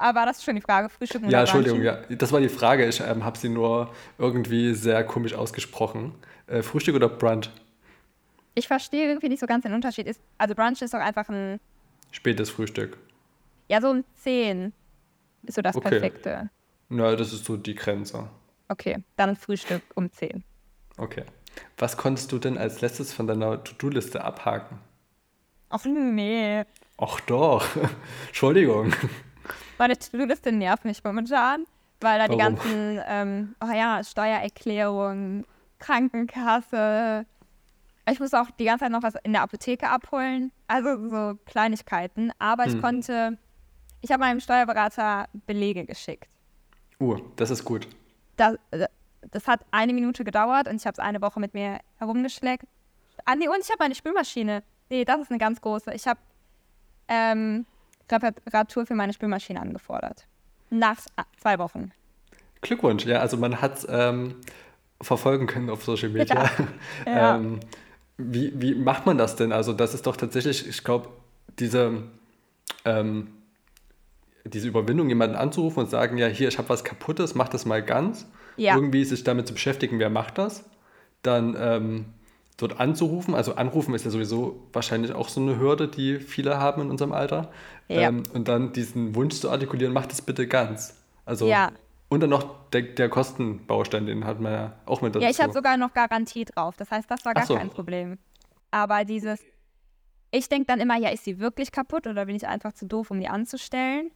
aber 0.05 0.21
war 0.21 0.27
das 0.27 0.45
schon 0.45 0.55
die 0.55 0.61
Frage? 0.61 0.91
Frühstücken 0.91 1.31
Ja, 1.31 1.41
Entschuldigung, 1.41 1.83
ja. 1.83 1.97
Das 2.11 2.31
war 2.31 2.39
die 2.39 2.51
Frage. 2.51 2.87
Ich 2.87 3.01
ähm, 3.01 3.25
habe 3.25 3.39
sie 3.39 3.49
nur 3.49 3.91
irgendwie 4.19 4.75
sehr 4.75 5.03
komisch 5.03 5.33
ausgesprochen. 5.33 6.15
Äh, 6.47 6.63
Frühstück 6.63 6.95
oder 6.95 7.09
Brunch? 7.09 7.49
Ich 8.55 8.69
verstehe 8.69 9.09
irgendwie 9.09 9.31
nicht 9.31 9.41
so 9.41 9.47
ganz 9.47 9.63
den 9.63 9.73
Unterschied. 9.73 10.07
Ist, 10.07 10.21
also 10.37 10.55
Brunch 10.55 10.83
ist 10.83 10.93
doch 10.93 11.01
einfach 11.01 11.31
ein, 11.31 11.59
Spätes 12.11 12.51
Frühstück. 12.51 12.99
ja, 13.69 13.81
so 13.81 13.89
um 13.89 14.05
10 14.17 14.75
ist 15.45 15.55
so 15.55 15.63
das 15.63 15.75
Okay. 15.75 15.89
Perfekte. 15.89 16.51
Na, 16.91 17.17
das 17.17 17.33
ist 17.33 17.47
so 17.47 17.57
die 17.57 17.75
Grenze. 17.75 18.29
Okay, 18.69 19.03
dann 19.17 19.37
Frühstück 19.37 19.83
um 19.95 20.13
10. 20.13 20.45
Okay. 20.99 21.25
Was 21.79 21.97
konntest 21.97 22.31
du 22.31 22.39
denn 22.39 22.59
als 22.59 22.83
letztes 22.83 23.15
von 23.15 23.27
deiner 23.27 23.65
To-Do-Liste 23.65 24.23
abhaken? 24.23 24.79
Ach 25.71 25.85
nee. 25.87 26.63
Ach 26.99 27.21
doch. 27.21 27.65
Entschuldigung. 28.27 28.93
Meine 29.79 29.99
To-Do-Liste 29.99 30.53
nervt 30.53 30.85
mich 30.85 31.03
momentan, 31.03 31.65
weil 32.01 32.19
da 32.19 32.29
die 32.29 32.39
Warum? 32.39 32.55
ganzen, 32.57 33.01
ähm, 33.07 33.55
oh 33.63 33.73
ja, 33.73 34.03
Steuererklärung, 34.05 35.45
Krankenkasse. 35.79 37.27
Ich 38.11 38.21
muss 38.21 38.35
auch 38.35 38.51
die 38.53 38.65
ganze 38.67 38.85
Zeit 38.85 38.93
noch 38.93 39.03
was 39.03 39.15
in 39.25 39.33
der 39.33 39.43
Apotheke 39.43 39.89
abholen. 39.89 40.53
Also 40.69 41.09
so 41.09 41.39
Kleinigkeiten. 41.47 42.33
Aber 42.39 42.67
ich 42.67 42.75
Hm. 42.75 42.83
konnte, 42.83 43.39
ich 44.03 44.11
habe 44.13 44.21
meinem 44.21 44.41
Steuerberater 44.41 45.27
Belege 45.47 45.85
geschickt. 45.87 46.29
Uh, 47.01 47.19
das 47.37 47.51
ist 47.51 47.65
gut. 47.65 47.89
Das, 48.37 48.57
das 49.31 49.49
hat 49.49 49.61
eine 49.71 49.93
Minute 49.93 50.23
gedauert 50.25 50.69
und 50.69 50.77
ich 50.77 50.87
habe 50.87 50.93
es 50.95 50.99
eine 50.99 51.21
Woche 51.23 51.41
mit 51.41 51.55
mir 51.55 51.79
herumgeschleckt. 51.99 52.67
Ah, 53.25 53.35
nee, 53.37 53.49
und 53.49 53.59
ich 53.61 53.69
habe 53.71 53.79
meine 53.81 53.95
Spülmaschine. 53.95 54.63
Nee, 54.91 55.05
das 55.05 55.21
ist 55.23 55.31
eine 55.31 55.39
ganz 55.39 55.61
große. 55.61 55.93
Ich 55.95 56.07
habe 56.07 56.21
ähm, 57.09 57.65
Reparatur 58.11 58.87
für 58.87 58.95
meine 58.95 59.13
Spülmaschine 59.13 59.61
angefordert. 59.61 60.27
Nach 60.71 60.97
zwei 61.39 61.59
Wochen. 61.59 61.93
Glückwunsch. 62.61 63.05
Ja, 63.05 63.21
also 63.21 63.37
man 63.37 63.61
hat 63.61 63.79
es 63.79 63.87
ähm, 63.89 64.37
verfolgen 65.01 65.47
können 65.47 65.71
auf 65.71 65.85
Social 65.85 66.11
Media. 66.11 66.51
Ja. 67.07 67.37
ähm, 67.37 67.61
wie, 68.17 68.53
wie 68.61 68.75
macht 68.75 69.07
man 69.07 69.19
das 69.19 69.37
denn? 69.37 69.53
Also 69.53 69.73
das 69.73 69.93
ist 69.93 70.07
doch 70.07 70.17
tatsächlich, 70.17 70.69
ich 70.69 70.85
glaube, 70.85 71.09
diese, 71.59 72.05
ähm, 72.85 73.29
diese 74.45 74.69
Überwindung, 74.69 75.09
jemanden 75.09 75.37
anzurufen 75.37 75.81
und 75.81 75.91
sagen, 75.91 76.17
ja, 76.17 76.27
hier, 76.29 76.49
ich 76.49 76.59
habe 76.59 76.69
was 76.69 76.85
Kaputtes, 76.85 77.35
mach 77.35 77.49
das 77.49 77.67
mal 77.67 77.83
ganz. 77.83 78.27
Ja. 78.57 78.77
Irgendwie 78.77 79.05
sich 79.05 79.25
damit 79.25 79.49
zu 79.49 79.55
beschäftigen, 79.55 79.99
wer 79.99 80.11
macht 80.11 80.39
das. 80.39 80.65
Dann 81.23 81.57
ähm, 81.59 82.05
dort 82.57 82.81
anzurufen. 82.81 83.35
Also 83.35 83.55
anrufen 83.57 83.95
ist 83.95 84.05
ja 84.05 84.11
sowieso 84.11 84.63
wahrscheinlich 84.73 85.13
auch 85.13 85.29
so 85.29 85.41
eine 85.41 85.59
Hürde, 85.59 85.89
die 85.89 86.19
viele 86.21 86.59
haben 86.59 86.83
in 86.83 86.91
unserem 86.91 87.13
Alter. 87.13 87.51
Ja. 87.89 88.03
Ähm, 88.03 88.23
und 88.33 88.49
dann 88.49 88.73
diesen 88.73 89.15
Wunsch 89.15 89.37
zu 89.41 89.51
artikulieren, 89.51 89.93
mach 89.93 90.07
das 90.07 90.23
bitte 90.23 90.47
ganz. 90.47 90.97
Also 91.25 91.47
Ja. 91.47 91.73
und 92.09 92.21
dann 92.21 92.31
noch 92.31 92.69
der, 92.71 92.83
der 92.83 93.09
Kostenbaustein, 93.09 94.07
den 94.07 94.25
hat 94.25 94.41
man 94.41 94.53
ja 94.53 94.73
auch 94.87 95.03
mit 95.03 95.15
dazu. 95.15 95.25
Ja, 95.25 95.31
ich 95.31 95.41
habe 95.41 95.53
sogar 95.53 95.77
noch 95.77 95.93
Garantie 95.93 96.45
drauf. 96.45 96.77
Das 96.77 96.91
heißt, 96.91 97.11
das 97.11 97.25
war 97.25 97.35
gar 97.35 97.47
so. 97.47 97.57
kein 97.57 97.71
Problem. 97.71 98.19
Aber 98.71 99.05
dieses, 99.05 99.41
ich 100.31 100.49
denke 100.49 100.67
dann 100.67 100.81
immer, 100.81 100.97
ja, 100.97 101.11
ist 101.11 101.25
sie 101.25 101.39
wirklich 101.39 101.73
kaputt 101.73 102.07
oder 102.07 102.27
bin 102.27 102.37
ich 102.37 102.47
einfach 102.47 102.73
zu 102.73 102.87
doof, 102.87 103.11
um 103.11 103.21
die 103.21 103.29
anzustellen? 103.29 104.11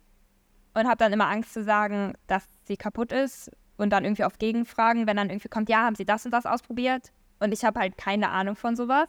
Und 0.75 0.87
habe 0.87 0.97
dann 0.99 1.13
immer 1.13 1.29
Angst 1.29 1.55
zu 1.55 1.65
sagen, 1.65 2.13
dass 2.29 2.45
sie 2.65 2.77
kaputt 2.77 3.11
ist 3.11 3.51
und 3.79 3.91
dann 3.91 4.05
irgendwie 4.05 4.25
auf 4.25 4.39
Gegenfragen, 4.39 5.07
wenn 5.09 5.17
dann 5.17 5.31
irgendwie 5.31 5.49
kommt, 5.49 5.69
ja, 5.69 5.79
haben 5.85 5.97
sie 5.97 6.05
das 6.05 6.25
und 6.25 6.31
das 6.31 6.47
ausprobiert? 6.47 7.11
Und 7.41 7.53
ich 7.53 7.65
habe 7.65 7.81
halt 7.81 7.97
keine 7.97 8.31
Ahnung 8.31 8.57
von 8.57 8.77
sowas. 8.77 9.09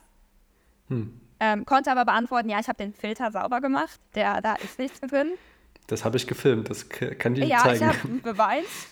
Hm. 0.87 1.19
Ähm, 1.39 1.65
konnte 1.65 1.91
aber 1.91 2.05
beantworten, 2.05 2.49
ja, 2.49 2.59
ich 2.59 2.67
habe 2.67 2.77
den 2.77 2.93
Filter 2.93 3.31
sauber 3.31 3.61
gemacht, 3.61 3.99
der, 4.15 4.41
da 4.41 4.55
ist 4.55 4.77
nichts 4.77 4.99
drin. 4.99 5.31
Das 5.87 6.03
habe 6.03 6.17
ich 6.17 6.27
gefilmt, 6.27 6.69
das 6.69 6.89
kann 6.89 7.33
ich 7.33 7.41
dir 7.41 7.47
Ja, 7.47 7.57
ich 7.57 7.79
zeigen. 7.79 7.87
habe 7.87 8.07
einen 8.07 8.21
Beweis. 8.21 8.87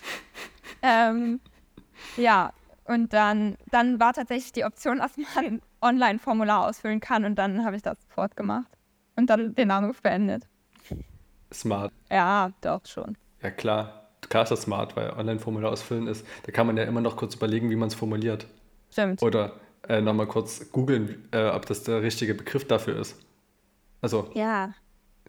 ähm, 0.82 1.40
ja, 2.16 2.52
und 2.84 3.12
dann, 3.12 3.56
dann 3.70 4.00
war 4.00 4.14
tatsächlich 4.14 4.52
die 4.52 4.64
Option, 4.64 4.98
dass 4.98 5.12
man 5.34 5.44
ein 5.44 5.62
Online-Formular 5.82 6.66
ausfüllen 6.66 7.00
kann 7.00 7.24
und 7.24 7.36
dann 7.36 7.64
habe 7.64 7.76
ich 7.76 7.82
das 7.82 7.98
sofort 8.08 8.34
gemacht 8.36 8.66
und 9.16 9.28
dann 9.28 9.54
den 9.54 9.70
Anruf 9.70 10.00
beendet. 10.00 10.46
Smart. 11.52 11.92
Ja, 12.10 12.50
doch 12.62 12.84
schon. 12.86 13.16
Ja 13.42 13.50
klar, 13.50 14.08
klar 14.28 14.44
ist 14.44 14.50
das 14.50 14.62
smart, 14.62 14.96
weil 14.96 15.10
Online-Formular 15.10 15.70
ausfüllen 15.70 16.06
ist, 16.06 16.26
da 16.44 16.52
kann 16.52 16.66
man 16.66 16.76
ja 16.76 16.84
immer 16.84 17.00
noch 17.02 17.16
kurz 17.16 17.34
überlegen, 17.34 17.70
wie 17.70 17.76
man 17.76 17.88
es 17.88 17.94
formuliert. 17.94 18.46
Stimmt. 18.90 19.22
Oder 19.22 19.52
äh, 19.88 20.00
nochmal 20.00 20.26
kurz 20.26 20.70
googeln, 20.72 21.28
äh, 21.32 21.48
ob 21.48 21.66
das 21.66 21.82
der 21.84 22.02
richtige 22.02 22.34
Begriff 22.34 22.66
dafür 22.66 22.98
ist. 22.98 23.16
Also, 24.00 24.30
Ja. 24.34 24.74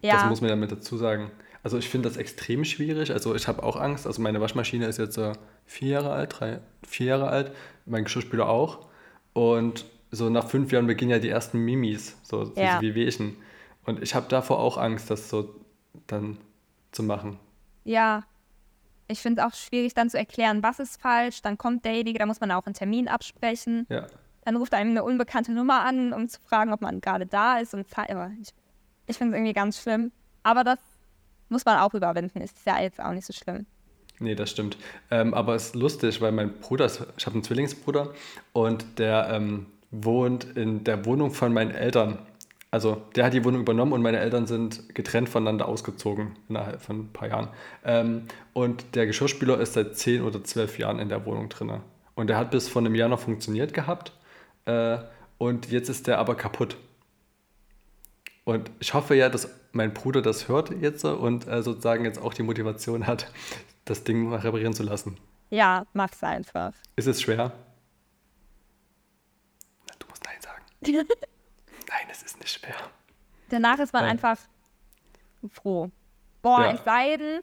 das 0.01 0.03
Ja. 0.21 0.25
muss 0.27 0.41
man 0.41 0.49
ja 0.49 0.55
mit 0.55 0.71
dazu 0.71 0.97
sagen. 0.97 1.31
Also 1.63 1.77
ich 1.77 1.89
finde 1.89 2.07
das 2.07 2.17
extrem 2.17 2.63
schwierig. 2.63 3.11
Also 3.11 3.35
ich 3.35 3.47
habe 3.47 3.63
auch 3.63 3.75
Angst. 3.75 4.07
Also 4.07 4.21
meine 4.21 4.39
Waschmaschine 4.39 4.85
ist 4.87 4.97
jetzt 4.97 5.17
äh, 5.17 5.33
vier 5.65 5.89
Jahre 5.89 6.11
alt, 6.11 6.39
drei, 6.39 6.59
vier 6.87 7.07
Jahre 7.07 7.27
alt. 7.27 7.51
Mein 7.85 8.05
Geschirrspüler 8.05 8.47
auch. 8.47 8.87
Und 9.33 9.85
so 10.11 10.29
nach 10.29 10.47
fünf 10.47 10.71
Jahren 10.71 10.87
beginnen 10.87 11.11
ja 11.11 11.19
die 11.19 11.29
ersten 11.29 11.59
Mimis, 11.59 12.17
so 12.23 12.45
diese 12.45 12.61
Ja. 12.61 12.81
Wehwehchen. 12.81 13.35
Und 13.85 14.01
ich 14.01 14.15
habe 14.15 14.27
davor 14.29 14.59
auch 14.59 14.77
Angst, 14.77 15.09
das 15.11 15.29
so 15.29 15.53
dann 16.07 16.37
zu 16.91 17.03
machen. 17.03 17.37
Ja. 17.83 18.23
Ich 19.11 19.19
finde 19.19 19.41
es 19.41 19.47
auch 19.47 19.55
schwierig, 19.55 19.93
dann 19.95 20.09
zu 20.09 20.17
erklären, 20.17 20.61
was 20.61 20.79
ist 20.79 21.01
falsch. 21.01 21.41
Dann 21.41 21.57
kommt 21.57 21.83
derjenige, 21.83 22.19
da 22.19 22.25
muss 22.27 22.39
man 22.39 22.51
auch 22.51 22.65
einen 22.65 22.75
Termin 22.75 23.07
absprechen. 23.07 23.87
Ja. 23.89 24.05
Dann 24.45 24.55
ruft 24.55 24.73
einem 24.73 24.91
eine 24.91 25.03
unbekannte 25.03 25.51
Nummer 25.51 25.81
an, 25.81 26.13
um 26.13 26.29
zu 26.29 26.39
fragen, 26.41 26.71
ob 26.71 26.81
man 26.81 27.01
gerade 27.01 27.25
da 27.25 27.57
ist. 27.57 27.73
Und 27.73 27.81
ich, 27.81 28.53
ich 29.07 29.17
finde 29.17 29.33
es 29.33 29.37
irgendwie 29.39 29.53
ganz 29.53 29.81
schlimm. 29.81 30.11
Aber 30.43 30.63
das 30.63 30.79
muss 31.49 31.65
man 31.65 31.79
auch 31.79 31.93
überwinden. 31.95 32.39
Ist 32.39 32.57
ja 32.65 32.79
jetzt 32.79 33.01
auch 33.01 33.11
nicht 33.11 33.25
so 33.25 33.33
schlimm. 33.33 33.65
Nee, 34.19 34.35
das 34.35 34.51
stimmt. 34.51 34.77
Ähm, 35.09 35.33
aber 35.33 35.55
es 35.55 35.67
ist 35.67 35.75
lustig, 35.75 36.21
weil 36.21 36.31
mein 36.31 36.59
Bruder, 36.59 36.85
ist- 36.85 37.03
ich 37.17 37.25
habe 37.25 37.33
einen 37.35 37.43
Zwillingsbruder 37.43 38.13
und 38.53 38.99
der 38.99 39.29
ähm, 39.31 39.65
wohnt 39.91 40.43
in 40.43 40.83
der 40.83 41.05
Wohnung 41.05 41.31
von 41.31 41.51
meinen 41.51 41.71
Eltern. 41.71 42.19
Also 42.71 43.01
der 43.15 43.25
hat 43.25 43.33
die 43.33 43.43
Wohnung 43.43 43.61
übernommen 43.61 43.93
und 43.93 44.01
meine 44.01 44.19
Eltern 44.19 44.45
sind 44.45 44.93
getrennt 44.93 45.27
voneinander 45.27 45.67
ausgezogen 45.67 46.35
innerhalb 46.49 46.81
von 46.81 46.99
ein 46.99 47.13
paar 47.13 47.27
Jahren. 47.27 47.49
Ähm, 47.83 48.25
und 48.53 48.95
der 48.95 49.07
Geschirrspüler 49.07 49.59
ist 49.59 49.73
seit 49.73 49.97
zehn 49.97 50.21
oder 50.21 50.43
zwölf 50.43 50.77
Jahren 50.77 50.99
in 50.99 51.09
der 51.09 51.25
Wohnung 51.25 51.49
drin. 51.49 51.81
Und 52.13 52.27
der 52.27 52.37
hat 52.37 52.51
bis 52.51 52.69
vor 52.69 52.81
einem 52.81 52.93
Jahr 52.93 53.09
noch 53.09 53.19
funktioniert 53.19 53.73
gehabt. 53.73 54.13
Äh, 54.65 54.99
und 55.39 55.71
jetzt 55.71 55.89
ist 55.89 56.05
der 56.05 56.19
aber 56.19 56.35
kaputt. 56.35 56.77
Und 58.43 58.69
ich 58.79 58.93
hoffe 58.93 59.15
ja, 59.15 59.29
dass 59.29 59.49
mein 59.71 59.93
Bruder 59.93 60.21
das 60.21 60.47
hört 60.47 60.71
jetzt 60.81 61.05
und 61.05 61.47
äh, 61.47 61.63
sozusagen 61.63 62.05
jetzt 62.05 62.21
auch 62.21 62.33
die 62.33 62.43
Motivation 62.43 63.07
hat, 63.07 63.31
das 63.85 64.03
Ding 64.03 64.29
mal 64.29 64.39
reparieren 64.39 64.73
zu 64.73 64.83
lassen. 64.83 65.17
Ja, 65.49 65.85
mach's 65.93 66.23
einfach. 66.23 66.73
Ist 66.95 67.07
es 67.07 67.21
schwer? 67.21 67.51
Du 69.97 70.07
musst 70.07 70.23
Nein 70.23 70.37
sagen. 70.41 71.07
Nein, 71.89 72.07
es 72.11 72.21
ist 72.23 72.37
nicht 72.39 72.49
schwer. 72.51 72.75
Danach 73.49 73.79
ist 73.79 73.93
man 73.93 74.03
Nein. 74.03 74.11
einfach 74.11 74.37
froh. 75.51 75.89
Boah, 76.41 76.65
Ja. 76.65 76.71
es 76.73 76.83
sei 76.83 77.17
denn, 77.17 77.41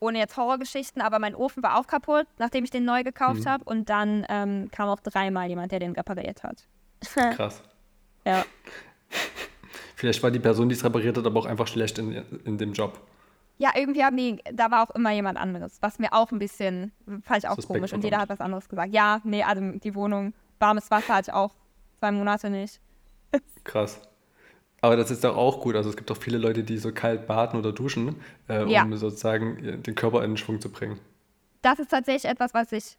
ohne 0.00 0.18
jetzt 0.18 0.36
Horrorgeschichten, 0.36 1.00
aber 1.00 1.18
mein 1.18 1.34
Ofen 1.34 1.62
war 1.62 1.78
auch 1.78 1.86
kaputt, 1.86 2.26
nachdem 2.38 2.64
ich 2.64 2.70
den 2.70 2.84
neu 2.84 3.04
gekauft 3.04 3.40
Mhm. 3.44 3.48
habe. 3.48 3.64
Und 3.64 3.88
dann 3.88 4.26
ähm, 4.28 4.68
kam 4.72 4.88
auch 4.88 5.00
dreimal 5.00 5.48
jemand, 5.48 5.72
der 5.72 5.78
den 5.78 5.92
repariert 5.92 6.42
hat. 6.42 6.66
Krass. 7.36 7.62
Ja. 8.26 8.44
Vielleicht 9.96 10.22
war 10.22 10.30
die 10.30 10.40
Person, 10.40 10.68
die 10.68 10.74
es 10.74 10.84
repariert 10.84 11.16
hat, 11.16 11.24
aber 11.24 11.40
auch 11.40 11.46
einfach 11.46 11.66
schlecht 11.68 11.98
in, 11.98 12.12
in 12.44 12.58
dem 12.58 12.72
Job. 12.72 13.00
Ja, 13.58 13.70
irgendwie 13.76 14.02
haben 14.04 14.16
die, 14.16 14.42
da 14.52 14.70
war 14.70 14.82
auch 14.82 14.90
immer 14.94 15.12
jemand 15.12 15.38
anderes, 15.38 15.78
was 15.80 15.98
mir 16.00 16.12
auch 16.12 16.32
ein 16.32 16.40
bisschen, 16.40 16.92
fand 17.22 17.38
ich 17.44 17.48
auch 17.48 17.54
Suspekt 17.54 17.68
komisch. 17.78 17.92
Und 17.92 18.02
jeder 18.02 18.18
hat 18.18 18.28
was 18.28 18.40
anderes 18.40 18.68
gesagt. 18.68 18.92
Ja, 18.92 19.20
nee, 19.22 19.44
also 19.44 19.62
die 19.78 19.94
Wohnung, 19.94 20.34
warmes 20.58 20.90
Wasser 20.90 21.14
hatte 21.14 21.30
ich 21.30 21.34
auch 21.34 21.52
zwei 22.00 22.10
Monate 22.10 22.50
nicht. 22.50 22.80
Krass. 23.64 24.00
Aber 24.80 24.96
das 24.96 25.10
ist 25.10 25.24
doch 25.24 25.36
auch 25.36 25.60
gut. 25.60 25.76
Also 25.76 25.88
es 25.90 25.96
gibt 25.96 26.10
auch 26.10 26.16
viele 26.16 26.36
Leute, 26.38 26.62
die 26.62 26.76
so 26.78 26.92
kalt 26.92 27.26
baden 27.26 27.58
oder 27.58 27.72
duschen, 27.72 28.16
äh, 28.48 28.62
um 28.62 28.68
Ja. 28.68 28.86
sozusagen 28.96 29.82
den 29.82 29.94
Körper 29.94 30.22
in 30.24 30.32
den 30.32 30.36
Schwung 30.36 30.60
zu 30.60 30.70
bringen. 30.70 30.98
Das 31.62 31.78
ist 31.78 31.88
tatsächlich 31.90 32.30
etwas, 32.30 32.52
was 32.52 32.70
ich 32.72 32.96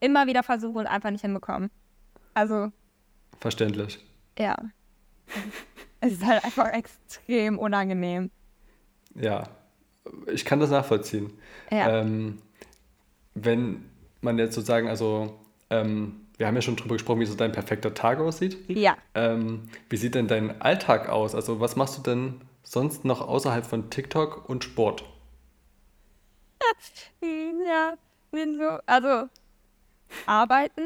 immer 0.00 0.26
wieder 0.26 0.42
versuche 0.42 0.78
und 0.78 0.86
einfach 0.86 1.10
nicht 1.10 1.20
hinbekomme. 1.20 1.68
Also, 2.32 2.72
Verständlich. 3.40 3.98
ja. 4.38 4.56
es 6.00 6.12
ist 6.12 6.24
halt 6.24 6.42
einfach 6.44 6.72
extrem 6.72 7.58
unangenehm. 7.58 8.30
Ja, 9.14 9.44
ich 10.32 10.44
kann 10.46 10.60
das 10.60 10.70
nachvollziehen. 10.70 11.32
Ja. 11.70 12.00
Ähm, 12.00 12.38
wenn 13.34 13.84
man 14.22 14.38
jetzt 14.38 14.54
sozusagen, 14.54 14.88
also 14.88 15.38
ähm, 15.70 16.26
wir 16.36 16.46
haben 16.46 16.54
ja 16.54 16.62
schon 16.62 16.76
drüber 16.76 16.94
gesprochen, 16.94 17.20
wie 17.20 17.26
so 17.26 17.34
dein 17.34 17.52
perfekter 17.52 17.94
Tag 17.94 18.20
aussieht. 18.20 18.56
Ja. 18.68 18.96
Ähm, 19.14 19.68
wie 19.88 19.96
sieht 19.96 20.14
denn 20.14 20.28
dein 20.28 20.62
Alltag 20.62 21.08
aus? 21.08 21.34
Also 21.34 21.60
was 21.60 21.74
machst 21.76 21.98
du 21.98 22.02
denn 22.02 22.40
sonst 22.62 23.04
noch 23.04 23.20
außerhalb 23.20 23.66
von 23.66 23.90
TikTok 23.90 24.48
und 24.48 24.64
Sport? 24.64 25.04
Ja, 27.20 27.94
bin 28.30 28.56
so, 28.56 28.78
also 28.86 29.28
arbeiten. 30.26 30.82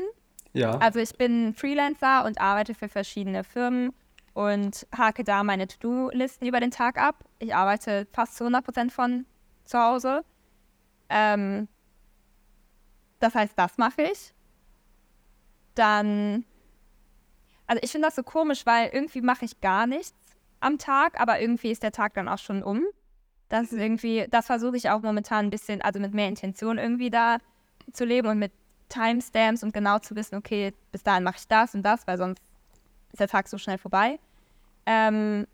Ja, 0.53 0.77
Also 0.79 0.99
ich 0.99 1.13
bin 1.17 1.55
Freelancer 1.55 2.25
und 2.25 2.41
arbeite 2.41 2.75
für 2.75 2.89
verschiedene 2.89 3.45
Firmen 3.45 3.93
und 4.35 4.87
hake 4.97 5.25
da 5.25 5.45
meine 5.45 5.67
To-Do-Listen 5.69 6.47
über 6.47 6.61
den 6.61 6.71
Tag 6.71 6.99
ab. 6.99 7.25
Ich 7.39 7.55
arbeite 7.55 8.07
fast 8.13 8.37
zu 8.37 8.45
100% 8.45 8.91
von 8.91 9.27
zu 9.65 9.79
Hause. 9.79 10.25
Ähm, 11.09 11.69
das 13.21 13.35
heißt, 13.35 13.53
das 13.57 13.79
mache 13.79 14.03
ich. 14.03 14.35
Dann, 15.75 16.45
also 17.67 17.81
ich 17.83 17.91
finde 17.91 18.09
das 18.09 18.17
so 18.17 18.23
komisch, 18.23 18.67
weil 18.67 18.91
irgendwie 18.93 19.21
mache 19.21 19.45
ich 19.45 19.61
gar 19.61 19.87
nichts 19.87 20.15
am 20.61 20.79
Tag, 20.79 21.21
aber 21.21 21.41
irgendwie 21.41 21.71
ist 21.71 21.83
der 21.83 21.93
Tag 21.93 22.15
dann 22.15 22.29
auch 22.29 22.39
schon 22.39 22.63
um. 22.63 22.85
Das 23.49 23.73
ist 23.73 23.79
irgendwie, 23.79 24.27
das 24.31 24.47
versuche 24.47 24.77
ich 24.77 24.91
auch 24.91 25.03
momentan 25.03 25.47
ein 25.47 25.51
bisschen, 25.51 25.83
also 25.83 26.01
mit 26.01 26.15
mehr 26.15 26.29
Intention 26.29 26.79
irgendwie 26.79 27.11
da 27.11 27.39
zu 27.93 28.05
leben 28.05 28.29
und 28.29 28.39
mit 28.39 28.53
Timestamps 28.89 29.63
und 29.63 29.73
genau 29.73 29.99
zu 29.99 30.15
wissen, 30.17 30.37
okay, 30.37 30.73
bis 30.91 31.03
dahin 31.03 31.25
mache 31.25 31.37
ich 31.39 31.49
das 31.49 31.75
und 31.75 31.83
das, 31.83 32.07
weil 32.07 32.19
sonst 32.19 32.43
ist 33.13 33.21
der 33.21 33.29
Tag 33.29 33.49
so 33.49 33.59
schnell 33.59 33.79
vorbei. 33.79 34.19
Ähm, 34.87 35.47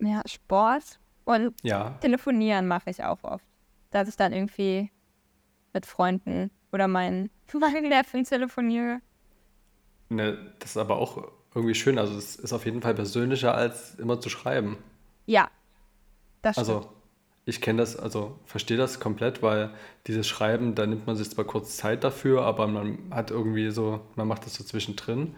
ja, 0.00 0.22
Sport 0.26 0.98
und 1.24 1.54
ja. 1.62 1.90
telefonieren 2.00 2.66
mache 2.66 2.90
ich 2.90 3.02
auch 3.02 3.22
oft. 3.24 3.44
Dass 3.90 4.08
ich 4.08 4.16
dann 4.16 4.32
irgendwie 4.32 4.90
mit 5.72 5.86
Freunden 5.86 6.50
oder 6.72 6.88
meinen, 6.88 7.30
meinen 7.60 7.88
Neffen 7.88 8.24
telefoniere. 8.24 9.00
Ne, 10.10 10.38
das 10.58 10.70
ist 10.70 10.76
aber 10.76 10.96
auch 10.96 11.30
irgendwie 11.54 11.74
schön. 11.74 11.98
Also 11.98 12.16
es 12.16 12.36
ist 12.36 12.52
auf 12.52 12.64
jeden 12.64 12.82
Fall 12.82 12.94
persönlicher, 12.94 13.54
als 13.54 13.94
immer 13.96 14.20
zu 14.20 14.28
schreiben. 14.28 14.78
Ja, 15.26 15.50
das 16.42 16.54
stimmt. 16.54 16.68
Also 16.68 16.90
ich 17.44 17.60
kenne 17.60 17.78
das, 17.78 17.96
also 17.96 18.38
verstehe 18.44 18.76
das 18.76 19.00
komplett, 19.00 19.42
weil 19.42 19.70
dieses 20.06 20.26
Schreiben, 20.26 20.74
da 20.74 20.86
nimmt 20.86 21.06
man 21.06 21.16
sich 21.16 21.30
zwar 21.30 21.46
kurz 21.46 21.76
Zeit 21.76 22.04
dafür, 22.04 22.42
aber 22.42 22.66
man 22.66 22.98
hat 23.10 23.30
irgendwie 23.30 23.70
so, 23.70 24.00
man 24.16 24.28
macht 24.28 24.44
das 24.44 24.54
so 24.54 24.64
zwischendrin 24.64 25.34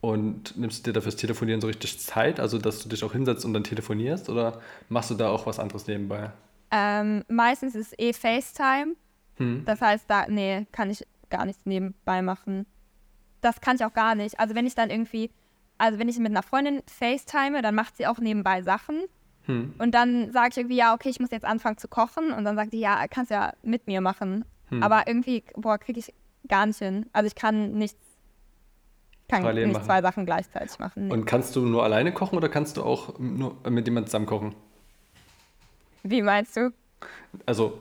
und 0.00 0.56
nimmst 0.56 0.86
dir 0.86 0.92
dafür 0.92 1.10
das 1.10 1.20
Telefonieren 1.20 1.60
so 1.60 1.66
richtig 1.66 1.98
Zeit, 1.98 2.38
also 2.38 2.58
dass 2.58 2.80
du 2.80 2.88
dich 2.88 3.02
auch 3.02 3.12
hinsetzt 3.12 3.44
und 3.44 3.54
dann 3.54 3.64
telefonierst 3.64 4.28
oder 4.28 4.60
machst 4.88 5.10
du 5.10 5.14
da 5.14 5.30
auch 5.30 5.46
was 5.46 5.58
anderes 5.58 5.88
nebenbei? 5.88 6.30
Ähm, 6.70 7.24
meistens 7.28 7.74
ist 7.74 7.92
es 7.92 7.98
eh 7.98 8.12
FaceTime. 8.12 8.94
Hm. 9.38 9.64
Das 9.64 9.80
heißt, 9.80 10.04
da, 10.08 10.26
nee, 10.28 10.66
kann 10.70 10.90
ich 10.90 11.04
gar 11.30 11.44
nichts 11.44 11.66
nebenbei 11.66 12.22
machen. 12.22 12.66
Das 13.40 13.60
kann 13.60 13.76
ich 13.76 13.84
auch 13.84 13.92
gar 13.92 14.14
nicht. 14.14 14.38
Also 14.40 14.54
wenn 14.54 14.66
ich 14.66 14.74
dann 14.74 14.90
irgendwie, 14.90 15.30
also 15.78 15.98
wenn 15.98 16.08
ich 16.08 16.18
mit 16.18 16.30
einer 16.30 16.42
Freundin 16.42 16.82
FaceTime, 16.86 17.62
dann 17.62 17.74
macht 17.74 17.96
sie 17.96 18.06
auch 18.06 18.18
nebenbei 18.18 18.62
Sachen. 18.62 19.02
Hm. 19.42 19.74
Und 19.78 19.94
dann 19.94 20.32
sage 20.32 20.48
ich 20.50 20.56
irgendwie, 20.58 20.76
ja, 20.76 20.94
okay, 20.94 21.08
ich 21.08 21.20
muss 21.20 21.30
jetzt 21.30 21.44
anfangen 21.44 21.78
zu 21.78 21.88
kochen. 21.88 22.32
Und 22.32 22.44
dann 22.44 22.56
sagt 22.56 22.72
die, 22.72 22.80
ja, 22.80 23.06
kannst 23.08 23.30
ja 23.30 23.52
mit 23.62 23.86
mir 23.86 24.00
machen. 24.00 24.44
Hm. 24.68 24.82
Aber 24.82 25.06
irgendwie, 25.06 25.44
boah, 25.56 25.78
kriege 25.78 26.00
ich 26.00 26.12
gar 26.48 26.66
nicht 26.66 26.78
hin. 26.78 27.06
Also 27.12 27.26
ich 27.26 27.34
kann 27.34 27.72
nichts, 27.72 28.00
kann 29.28 29.42
Parallel 29.42 29.66
nicht 29.68 29.74
machen. 29.74 29.86
zwei 29.86 30.02
Sachen 30.02 30.26
gleichzeitig 30.26 30.78
machen. 30.78 31.10
Und 31.10 31.24
kannst 31.24 31.56
du 31.56 31.64
nur 31.64 31.84
alleine 31.84 32.12
kochen 32.12 32.36
oder 32.36 32.48
kannst 32.48 32.76
du 32.76 32.82
auch 32.82 33.18
nur 33.18 33.56
mit 33.68 33.86
jemandem 33.86 34.06
zusammen 34.06 34.26
kochen? 34.26 34.54
Wie 36.02 36.22
meinst 36.22 36.56
du? 36.56 36.72
Also, 37.46 37.78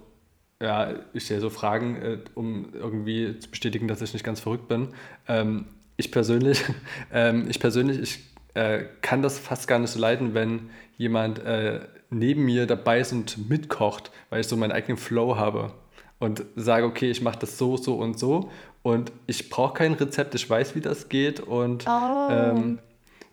ja, 0.62 0.94
ich 1.14 1.26
stelle 1.26 1.42
so 1.42 1.50
Fragen, 1.50 1.96
äh, 1.98 2.18
um 2.34 2.74
irgendwie 2.74 3.38
zu 3.40 3.50
bestätigen, 3.50 3.88
dass 3.88 4.02
ich 4.02 4.14
nicht 4.14 4.26
ganz 4.26 4.40
verrückt 4.40 4.68
bin. 4.68 4.90
Ähm, 5.28 5.66
ich 5.98 6.12
persönlich, 6.12 6.64
ähm, 7.12 7.48
ich 7.50 7.60
persönlich, 7.60 8.00
ich 8.00 8.20
äh, 8.54 8.86
kann 9.02 9.22
das 9.22 9.38
fast 9.38 9.68
gar 9.68 9.80
nicht 9.80 9.92
so 9.92 10.00
leiden, 10.00 10.34
wenn 10.34 10.70
jemand 10.98 11.40
äh, 11.40 11.82
neben 12.10 12.46
mir 12.46 12.66
dabei 12.66 13.00
ist 13.00 13.12
und 13.12 13.50
mitkocht, 13.50 14.12
weil 14.30 14.42
ich 14.42 14.48
so 14.48 14.58
meinen 14.58 14.72
eigenen 14.72 14.98
Flow 14.98 15.38
habe 15.38 15.74
und 16.20 16.44
sage, 16.56 16.86
okay, 16.86 17.12
ich 17.12 17.22
mache 17.22 17.38
das 17.40 17.58
so, 17.58 17.78
so 17.78 17.96
und 17.96 18.18
so 18.18 18.50
und 18.82 19.12
ich 19.28 19.50
brauche 19.50 19.74
kein 19.74 19.94
Rezept, 19.94 20.34
ich 20.34 20.50
weiß, 20.50 20.74
wie 20.76 20.82
das 20.82 21.10
geht 21.10 21.40
und 21.40 21.86
Oh. 21.88 22.28
ähm, 22.32 22.80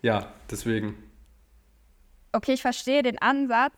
ja, 0.01 0.27
deswegen. 0.51 0.95
Okay, 2.33 2.53
ich 2.53 2.61
verstehe 2.61 3.01
den 3.01 3.17
Ansatz. 3.19 3.73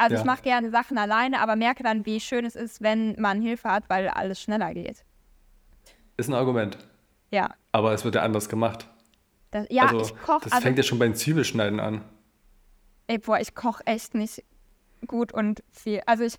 Also 0.00 0.14
Ja. 0.14 0.20
ich 0.20 0.26
mache 0.26 0.40
gerne 0.42 0.70
Sachen 0.70 0.96
alleine, 0.96 1.40
aber 1.40 1.56
merke 1.56 1.82
dann, 1.82 2.06
wie 2.06 2.20
schön 2.20 2.46
es 2.46 2.56
ist, 2.56 2.80
wenn 2.80 3.20
man 3.20 3.42
Hilfe 3.42 3.68
hat, 3.70 3.84
weil 3.90 4.08
alles 4.08 4.40
schneller 4.40 4.72
geht. 4.72 5.04
Ist 6.16 6.28
ein 6.28 6.34
Argument, 6.34 6.78
Ja. 7.30 7.54
aber 7.72 7.92
es 7.92 8.02
wird 8.04 8.14
ja 8.14 8.22
anders 8.22 8.48
gemacht. 8.48 8.88
Das, 9.50 9.66
ja, 9.68 9.86
also, 9.88 10.00
ich 10.00 10.22
koche, 10.22 10.44
das 10.44 10.52
also, 10.52 10.62
fängt 10.62 10.78
ja 10.78 10.84
schon 10.84 10.98
beim 10.98 11.14
Zwiebelschneiden 11.14 11.80
an. 11.80 12.02
ey, 13.08 13.18
boah, 13.18 13.38
ich 13.40 13.54
koche 13.54 13.86
echt 13.86 14.14
nicht 14.14 14.42
gut 15.06 15.32
und 15.32 15.62
viel. 15.70 16.00
Also 16.06 16.24
ich, 16.24 16.34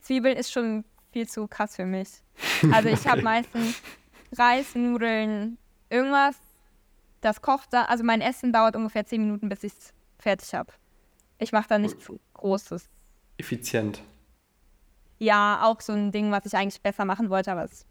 Zwiebeln 0.00 0.36
ist 0.36 0.52
schon 0.52 0.84
viel 1.12 1.26
zu 1.28 1.48
krass 1.48 1.74
für 1.76 1.86
mich. 1.86 2.08
Also 2.72 2.88
ich 2.88 3.04
habe 3.06 3.18
Okay. 3.18 3.22
meistens 3.24 3.82
Reis, 4.36 4.74
Nudeln, 4.76 5.58
irgendwas, 5.90 6.36
das 7.20 7.40
kocht 7.42 7.72
da. 7.72 7.84
Also 7.86 8.04
mein 8.04 8.20
Essen 8.20 8.52
dauert 8.52 8.76
ungefähr 8.76 9.04
10 9.06 9.22
Minuten, 9.22 9.48
bis 9.48 9.64
ich 9.64 9.72
es 9.72 9.92
fertig 10.20 10.54
habe. 10.54 10.72
Ich 11.38 11.52
mache 11.52 11.68
da 11.68 11.78
nichts 11.78 12.10
Großes. 12.34 12.88
Effizient. 13.38 14.02
Ja, 15.18 15.62
auch 15.64 15.80
so 15.80 15.92
ein 15.92 16.12
Ding, 16.12 16.30
was 16.30 16.46
ich 16.46 16.54
eigentlich 16.54 16.80
besser 16.80 17.04
machen 17.04 17.30
wollte, 17.30 17.52
aber 17.52 17.64
es 17.64 17.86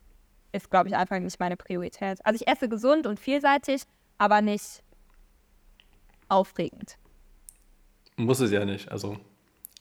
ist, 0.51 0.69
glaube 0.69 0.89
ich, 0.89 0.95
einfach 0.95 1.19
nicht 1.19 1.39
meine 1.39 1.57
Priorität. 1.57 2.23
Also 2.25 2.41
ich 2.41 2.47
esse 2.47 2.69
gesund 2.69 3.07
und 3.07 3.19
vielseitig, 3.19 3.83
aber 4.17 4.41
nicht 4.41 4.83
aufregend. 6.29 6.97
Muss 8.15 8.39
es 8.39 8.51
ja 8.51 8.65
nicht. 8.65 8.91
Also, 8.91 9.17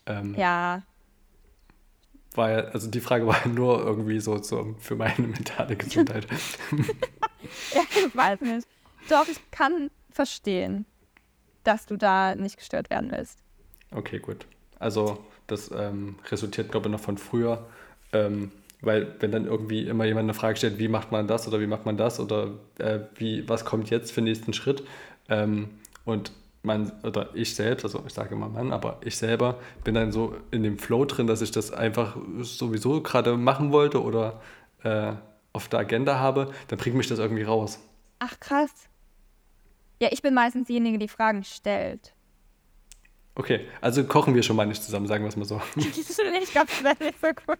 ähm, 0.05 0.35
Ja, 0.35 0.83
war 2.37 2.51
ja, 2.51 2.57
also 2.65 2.89
die 2.89 2.99
Frage 2.99 3.25
war 3.27 3.47
nur 3.47 3.79
irgendwie 3.79 4.19
so 4.19 4.39
zum, 4.39 4.77
für 4.79 4.95
meine 4.95 5.19
mentale 5.19 5.75
Gesundheit. 5.75 6.27
ja, 7.73 7.81
ich 7.89 8.15
weiß 8.15 8.41
nicht. 8.41 8.67
Doch, 9.09 9.27
ich 9.27 9.39
kann 9.51 9.89
verstehen, 10.09 10.85
dass 11.63 11.85
du 11.85 11.97
da 11.97 12.35
nicht 12.35 12.57
gestört 12.57 12.89
werden 12.89 13.11
willst. 13.11 13.39
Okay, 13.91 14.19
gut. 14.19 14.45
Also, 14.79 15.17
das 15.47 15.71
ähm, 15.71 16.15
resultiert, 16.29 16.71
glaube 16.71 16.87
ich, 16.87 16.91
noch 16.91 16.99
von 16.99 17.17
früher. 17.17 17.65
Ähm, 18.13 18.51
weil, 18.81 19.15
wenn 19.19 19.31
dann 19.31 19.45
irgendwie 19.45 19.87
immer 19.87 20.05
jemand 20.05 20.25
eine 20.25 20.33
Frage 20.33 20.57
stellt, 20.57 20.77
wie 20.79 20.87
macht 20.87 21.11
man 21.11 21.27
das 21.27 21.47
oder 21.47 21.59
wie 21.59 21.67
macht 21.67 21.85
man 21.85 21.97
das 21.97 22.19
oder 22.19 22.51
äh, 22.77 22.99
wie, 23.15 23.47
was 23.47 23.65
kommt 23.65 23.89
jetzt 23.89 24.11
für 24.11 24.21
den 24.21 24.25
nächsten 24.25 24.53
Schritt? 24.53 24.83
Ähm, 25.29 25.69
und 26.03 26.31
man, 26.65 26.91
oder 27.03 27.29
ich 27.33 27.55
selbst, 27.55 27.83
also 27.83 28.03
ich 28.05 28.13
sage 28.13 28.35
immer 28.35 28.49
Mann, 28.49 28.73
aber 28.73 28.99
ich 29.01 29.17
selber 29.17 29.59
bin 29.83 29.95
dann 29.95 30.11
so 30.11 30.35
in 30.51 30.63
dem 30.63 30.77
Flow 30.77 31.05
drin, 31.05 31.27
dass 31.27 31.41
ich 31.41 31.51
das 31.51 31.71
einfach 31.71 32.17
sowieso 32.41 33.01
gerade 33.01 33.37
machen 33.37 33.71
wollte 33.71 34.03
oder 34.03 34.41
äh, 34.83 35.13
auf 35.53 35.69
der 35.69 35.79
Agenda 35.79 36.19
habe, 36.19 36.51
dann 36.67 36.77
bringt 36.77 36.97
mich 36.97 37.07
das 37.07 37.19
irgendwie 37.19 37.43
raus. 37.43 37.79
Ach, 38.19 38.39
krass. 38.39 38.71
Ja, 40.01 40.09
ich 40.11 40.21
bin 40.21 40.33
meistens 40.33 40.67
diejenige, 40.67 40.97
die 40.97 41.07
Fragen 41.07 41.43
stellt. 41.43 42.14
Okay, 43.35 43.67
also 43.81 44.05
kochen 44.05 44.33
wir 44.33 44.43
schon 44.43 44.55
mal 44.55 44.65
nicht 44.65 44.81
zusammen, 44.81 45.07
sagen 45.07 45.23
wir 45.23 45.29
es 45.29 45.35
mal 45.35 45.45
so. 45.45 45.61
ich 45.75 46.51
glaube, 46.51 46.67
das 46.67 46.83
wäre 46.83 47.03
nicht 47.03 47.19
so 47.19 47.27
gut. 47.27 47.59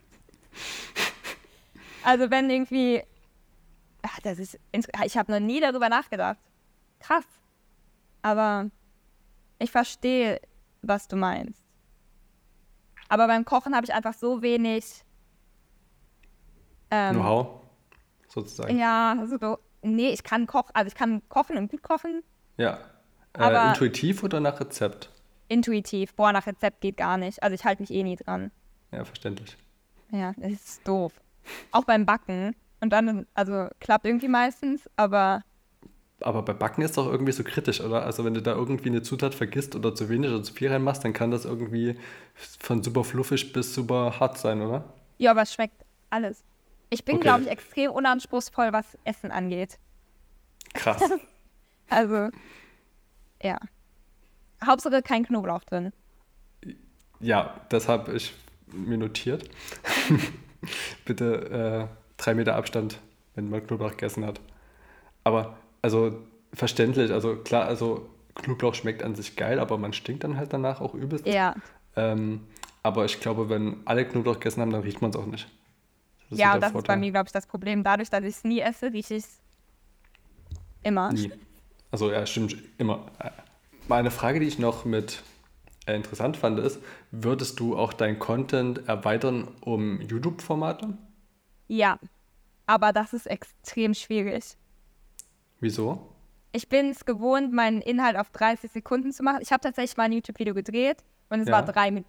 Also 2.04 2.32
wenn 2.32 2.50
irgendwie, 2.50 3.04
ach, 4.02 4.20
das 4.22 4.40
ist, 4.40 4.58
ich 4.72 5.18
habe 5.18 5.32
noch 5.32 5.40
nie 5.40 5.60
darüber 5.60 5.90
nachgedacht. 5.90 6.40
Krass. 7.00 7.26
Aber 8.22 8.70
ich 9.60 9.70
verstehe, 9.70 10.40
was 10.82 11.08
du 11.08 11.18
meinst. 11.18 11.62
Aber 13.10 13.28
beim 13.28 13.44
Kochen 13.44 13.76
habe 13.76 13.86
ich 13.86 13.94
einfach 13.94 14.14
so 14.14 14.42
wenig 14.42 15.04
ähm, 16.90 17.16
Know-how, 17.16 17.62
sozusagen. 18.28 18.78
Ja, 18.78 19.16
also, 19.20 19.58
nee, 19.82 20.10
ich 20.10 20.24
kann 20.24 20.48
kochen, 20.48 20.72
also 20.74 20.88
ich 20.88 20.96
kann 20.96 21.22
kochen 21.30 21.58
und 21.58 21.70
gut 21.70 21.84
kochen. 21.84 22.24
Ja. 22.58 22.80
Äh, 23.38 23.70
intuitiv 23.70 24.24
oder 24.24 24.40
nach 24.40 24.60
Rezept? 24.60 25.10
Intuitiv. 25.48 26.14
Boah, 26.16 26.32
nach 26.32 26.48
Rezept 26.48 26.82
geht 26.82 26.98
gar 26.98 27.18
nicht. 27.18 27.42
Also 27.44 27.54
ich 27.54 27.66
halte 27.66 27.82
mich 27.82 27.92
eh 27.92 28.04
nie 28.04 28.16
dran. 28.16 28.52
Ja, 28.92 29.04
verständlich. 29.06 29.58
Ja, 30.12 30.34
das 30.38 30.52
ist 30.52 30.88
doof. 30.88 31.14
Auch 31.72 31.84
beim 31.84 32.06
Backen. 32.06 32.56
Und 32.82 32.90
dann, 32.92 33.26
also 33.34 33.68
klappt 33.80 34.06
irgendwie 34.06 34.28
meistens, 34.28 34.90
aber. 34.96 35.44
Aber 36.22 36.44
bei 36.44 36.54
Backen 36.54 36.82
ist 36.82 36.98
doch 36.98 37.08
irgendwie 37.08 37.32
so 37.32 37.44
kritisch, 37.44 37.82
oder? 37.82 38.04
Also 38.04 38.24
wenn 38.24 38.34
du 38.34 38.42
da 38.42 38.54
irgendwie 38.54 38.90
eine 38.90 39.02
Zutat 39.02 39.36
vergisst 39.36 39.76
oder 39.76 39.94
zu 39.94 40.10
wenig 40.10 40.30
oder 40.30 40.44
zu 40.44 40.54
viel 40.54 40.72
reinmachst, 40.72 41.04
dann 41.04 41.14
kann 41.14 41.30
das 41.30 41.46
irgendwie 41.46 41.98
von 42.60 42.84
super 42.84 43.04
fluffig 43.04 43.52
bis 43.54 43.74
super 43.74 44.20
hart 44.20 44.38
sein, 44.38 44.62
oder? 44.62 44.86
Ja, 45.18 45.32
aber 45.32 45.42
es 45.42 45.54
schmeckt 45.54 45.86
alles. 46.10 46.44
Ich 46.90 47.04
bin, 47.04 47.16
okay. 47.16 47.24
glaube 47.24 47.44
ich, 47.44 47.50
extrem 47.50 47.92
unanspruchsvoll, 47.92 48.72
was 48.72 48.98
Essen 49.04 49.32
angeht. 49.32 49.78
Krass. 50.74 51.02
also, 51.90 52.30
ja. 53.42 53.58
Hauptsache 54.66 55.02
kein 55.02 55.26
Knoblauch 55.26 55.64
drin. 55.64 55.92
Ja, 57.20 57.62
das 57.70 57.88
habe 57.88 58.14
ich 58.14 58.34
mir 58.72 58.98
notiert. 58.98 59.50
Bitte 61.06 61.90
äh, 61.90 61.96
drei 62.18 62.34
Meter 62.34 62.56
Abstand, 62.56 63.00
wenn 63.36 63.50
man 63.50 63.66
Knoblauch 63.66 63.92
gegessen 63.92 64.26
hat. 64.26 64.40
Aber, 65.24 65.58
also, 65.82 66.20
verständlich. 66.54 67.12
Also, 67.12 67.38
klar, 67.38 67.66
also 67.66 68.10
Knoblauch 68.36 68.76
schmeckt 68.76 69.04
an 69.04 69.16
sich 69.16 69.36
geil, 69.36 69.60
aber 69.60 69.78
man 69.78 69.94
stinkt 69.94 70.24
dann 70.24 70.38
halt 70.38 70.54
danach 70.54 70.82
auch 70.82 70.94
übelst. 70.94 71.26
Ja. 71.26 71.56
Ähm, 71.96 72.42
aber 72.84 73.06
ich 73.06 73.20
glaube, 73.20 73.50
wenn 73.50 73.78
alle 73.86 74.06
Knoblauch 74.06 74.36
gegessen 74.36 74.62
haben, 74.62 74.72
dann 74.72 74.82
riecht 74.82 75.02
man 75.02 75.12
es 75.12 75.18
auch 75.18 75.26
nicht. 75.26 75.48
Das 76.30 76.40
ja, 76.40 76.54
das 76.58 76.72
Vorteil. 76.72 76.80
ist 76.80 76.88
bei 76.88 76.98
mir, 76.98 77.12
glaube 77.12 77.28
ich, 77.28 77.32
das 77.32 77.48
Problem. 77.48 77.84
Dadurch, 77.84 78.10
dass 78.10 78.24
ich 78.24 78.36
es 78.36 78.44
nie 78.44 78.60
esse, 78.60 78.92
rieche 78.92 79.16
ich 79.16 79.24
es 79.24 79.40
immer. 80.84 81.12
Nie. 81.12 81.32
Also 81.92 82.12
ja, 82.12 82.26
stimmt, 82.26 82.58
immer. 82.78 83.06
Meine 83.88 84.12
Frage, 84.12 84.40
die 84.40 84.48
ich 84.48 84.60
noch 84.60 84.86
mit 84.86 85.24
äh, 85.86 85.96
interessant 85.96 86.38
fand, 86.38 86.60
ist, 86.60 86.80
würdest 87.12 87.60
du 87.60 87.78
auch 87.78 87.94
dein 87.94 88.20
Content 88.20 88.88
erweitern 88.88 89.48
um 89.62 90.02
YouTube-Formate? 90.02 90.98
Ja, 91.68 92.00
aber 92.66 92.94
das 92.94 93.14
ist 93.14 93.28
extrem 93.28 93.94
schwierig. 93.94 94.58
Wieso? 95.60 96.10
Ich 96.52 96.70
bin 96.70 96.90
es 96.90 97.06
gewohnt, 97.06 97.54
meinen 97.54 97.82
Inhalt 97.82 98.18
auf 98.18 98.30
30 98.30 98.72
Sekunden 98.72 99.12
zu 99.12 99.24
machen. 99.24 99.40
Ich 99.42 99.52
habe 99.52 99.62
tatsächlich 99.62 99.98
mal 99.98 100.04
ein 100.04 100.14
YouTube-Video 100.14 100.54
gedreht 100.54 101.04
und 101.30 101.42
es, 101.42 101.48
ja. 101.48 101.54
war 101.54 101.64
drei, 101.64 102.04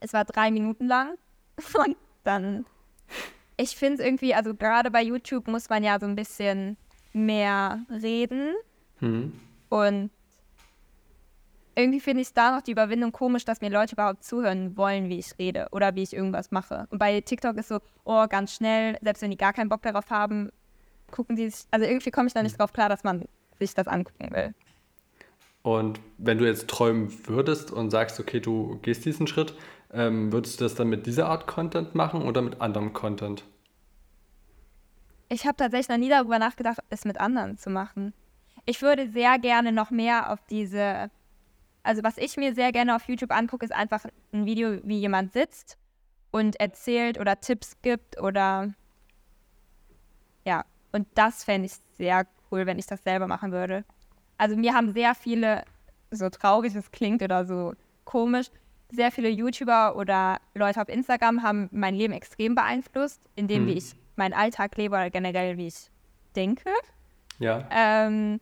es 0.00 0.12
war 0.12 0.24
drei 0.24 0.50
Minuten 0.50 0.86
lang. 0.86 1.16
Und 1.86 1.96
dann 2.24 2.66
ich 3.56 3.76
finde 3.76 3.94
es 3.94 4.06
irgendwie, 4.06 4.34
also 4.34 4.54
gerade 4.54 4.90
bei 4.90 5.02
YouTube 5.02 5.46
muss 5.48 5.68
man 5.68 5.84
ja 5.84 5.98
so 6.00 6.06
ein 6.06 6.16
bisschen 6.16 6.76
mehr 7.12 7.84
reden. 7.88 8.54
Hm. 8.98 9.32
Und 9.68 10.10
irgendwie 11.76 12.00
finde 12.00 12.22
ich 12.22 12.32
da 12.32 12.54
noch 12.54 12.62
die 12.62 12.72
Überwindung 12.72 13.12
komisch, 13.12 13.44
dass 13.44 13.60
mir 13.60 13.70
Leute 13.70 13.94
überhaupt 13.94 14.24
zuhören 14.24 14.76
wollen, 14.76 15.08
wie 15.08 15.18
ich 15.18 15.38
rede 15.38 15.68
oder 15.72 15.94
wie 15.94 16.02
ich 16.02 16.14
irgendwas 16.14 16.50
mache. 16.50 16.86
Und 16.90 16.98
bei 16.98 17.20
TikTok 17.20 17.56
ist 17.56 17.68
so, 17.68 17.80
oh, 18.04 18.26
ganz 18.28 18.54
schnell, 18.54 18.98
selbst 19.02 19.22
wenn 19.22 19.30
die 19.30 19.36
gar 19.36 19.52
keinen 19.52 19.68
Bock 19.68 19.82
darauf 19.82 20.10
haben, 20.10 20.50
gucken 21.10 21.36
die 21.36 21.50
sich, 21.50 21.66
also 21.70 21.86
irgendwie 21.86 22.10
komme 22.10 22.28
ich 22.28 22.34
da 22.34 22.42
nicht 22.42 22.58
drauf 22.58 22.72
klar, 22.72 22.88
dass 22.88 23.04
man 23.04 23.24
sich 23.58 23.74
das 23.74 23.86
angucken 23.86 24.32
will. 24.32 24.54
Und 25.62 25.98
wenn 26.18 26.38
du 26.38 26.44
jetzt 26.44 26.68
träumen 26.68 27.10
würdest 27.26 27.70
und 27.70 27.90
sagst, 27.90 28.20
okay, 28.20 28.38
du 28.38 28.78
gehst 28.82 29.04
diesen 29.04 29.26
Schritt, 29.26 29.54
ähm, 29.92 30.32
würdest 30.32 30.60
du 30.60 30.64
das 30.64 30.74
dann 30.74 30.88
mit 30.88 31.06
dieser 31.06 31.26
Art 31.28 31.46
Content 31.46 31.94
machen 31.94 32.22
oder 32.22 32.42
mit 32.42 32.60
anderem 32.60 32.92
Content? 32.92 33.44
Ich 35.30 35.46
habe 35.46 35.56
tatsächlich 35.56 35.88
noch 35.88 35.96
nie 35.96 36.10
darüber 36.10 36.38
nachgedacht, 36.38 36.80
es 36.90 37.04
mit 37.04 37.18
anderen 37.18 37.56
zu 37.56 37.70
machen. 37.70 38.12
Ich 38.66 38.82
würde 38.82 39.08
sehr 39.08 39.38
gerne 39.38 39.72
noch 39.72 39.90
mehr 39.90 40.30
auf 40.30 40.40
diese, 40.50 41.10
also 41.84 42.02
was 42.02 42.18
ich 42.18 42.36
mir 42.36 42.54
sehr 42.54 42.72
gerne 42.72 42.96
auf 42.96 43.06
YouTube 43.08 43.30
angucke, 43.30 43.64
ist 43.64 43.72
einfach 43.72 44.04
ein 44.32 44.46
Video, 44.46 44.78
wie 44.82 44.98
jemand 44.98 45.32
sitzt 45.32 45.78
und 46.32 46.58
erzählt 46.58 47.20
oder 47.20 47.40
Tipps 47.40 47.76
gibt 47.82 48.20
oder 48.20 48.74
ja, 50.44 50.64
und 50.92 51.06
das 51.14 51.44
fände 51.44 51.66
ich 51.66 51.74
sehr 51.96 52.26
cool, 52.50 52.66
wenn 52.66 52.78
ich 52.78 52.86
das 52.86 53.04
selber 53.04 53.28
machen 53.28 53.52
würde. 53.52 53.84
Also 54.38 54.56
mir 54.56 54.74
haben 54.74 54.92
sehr 54.92 55.14
viele, 55.14 55.64
so 56.10 56.28
traurig 56.30 56.74
es 56.74 56.90
klingt 56.90 57.22
oder 57.22 57.44
so 57.44 57.74
komisch, 58.04 58.46
sehr 58.90 59.10
viele 59.12 59.28
YouTuber 59.28 59.96
oder 59.96 60.38
Leute 60.54 60.80
auf 60.80 60.88
Instagram 60.88 61.42
haben 61.42 61.68
mein 61.70 61.94
Leben 61.94 62.12
extrem 62.12 62.54
beeinflusst, 62.54 63.20
indem 63.36 63.62
hm. 63.62 63.66
wie 63.68 63.78
ich 63.78 63.94
meinen 64.16 64.32
Alltag 64.32 64.76
lebe 64.76 64.94
oder 64.94 65.10
generell 65.10 65.56
wie 65.56 65.66
ich 65.66 65.90
denke. 66.34 66.70
Ja. 67.38 67.66
Ähm, 67.70 68.40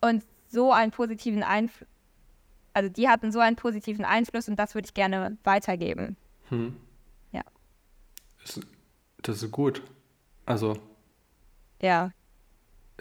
und 0.00 0.24
so 0.48 0.72
einen 0.72 0.92
positiven 0.92 1.42
Einfluss, 1.42 1.88
also 2.72 2.88
die 2.88 3.08
hatten 3.08 3.32
so 3.32 3.40
einen 3.40 3.56
positiven 3.56 4.04
Einfluss 4.04 4.48
und 4.48 4.56
das 4.56 4.74
würde 4.74 4.86
ich 4.86 4.94
gerne 4.94 5.36
weitergeben. 5.44 6.16
Hm. 6.48 6.76
Ja. 7.32 7.42
Das, 8.42 8.60
das 9.22 9.42
ist 9.42 9.50
gut. 9.50 9.82
Also. 10.46 10.76
Ja. 11.80 12.12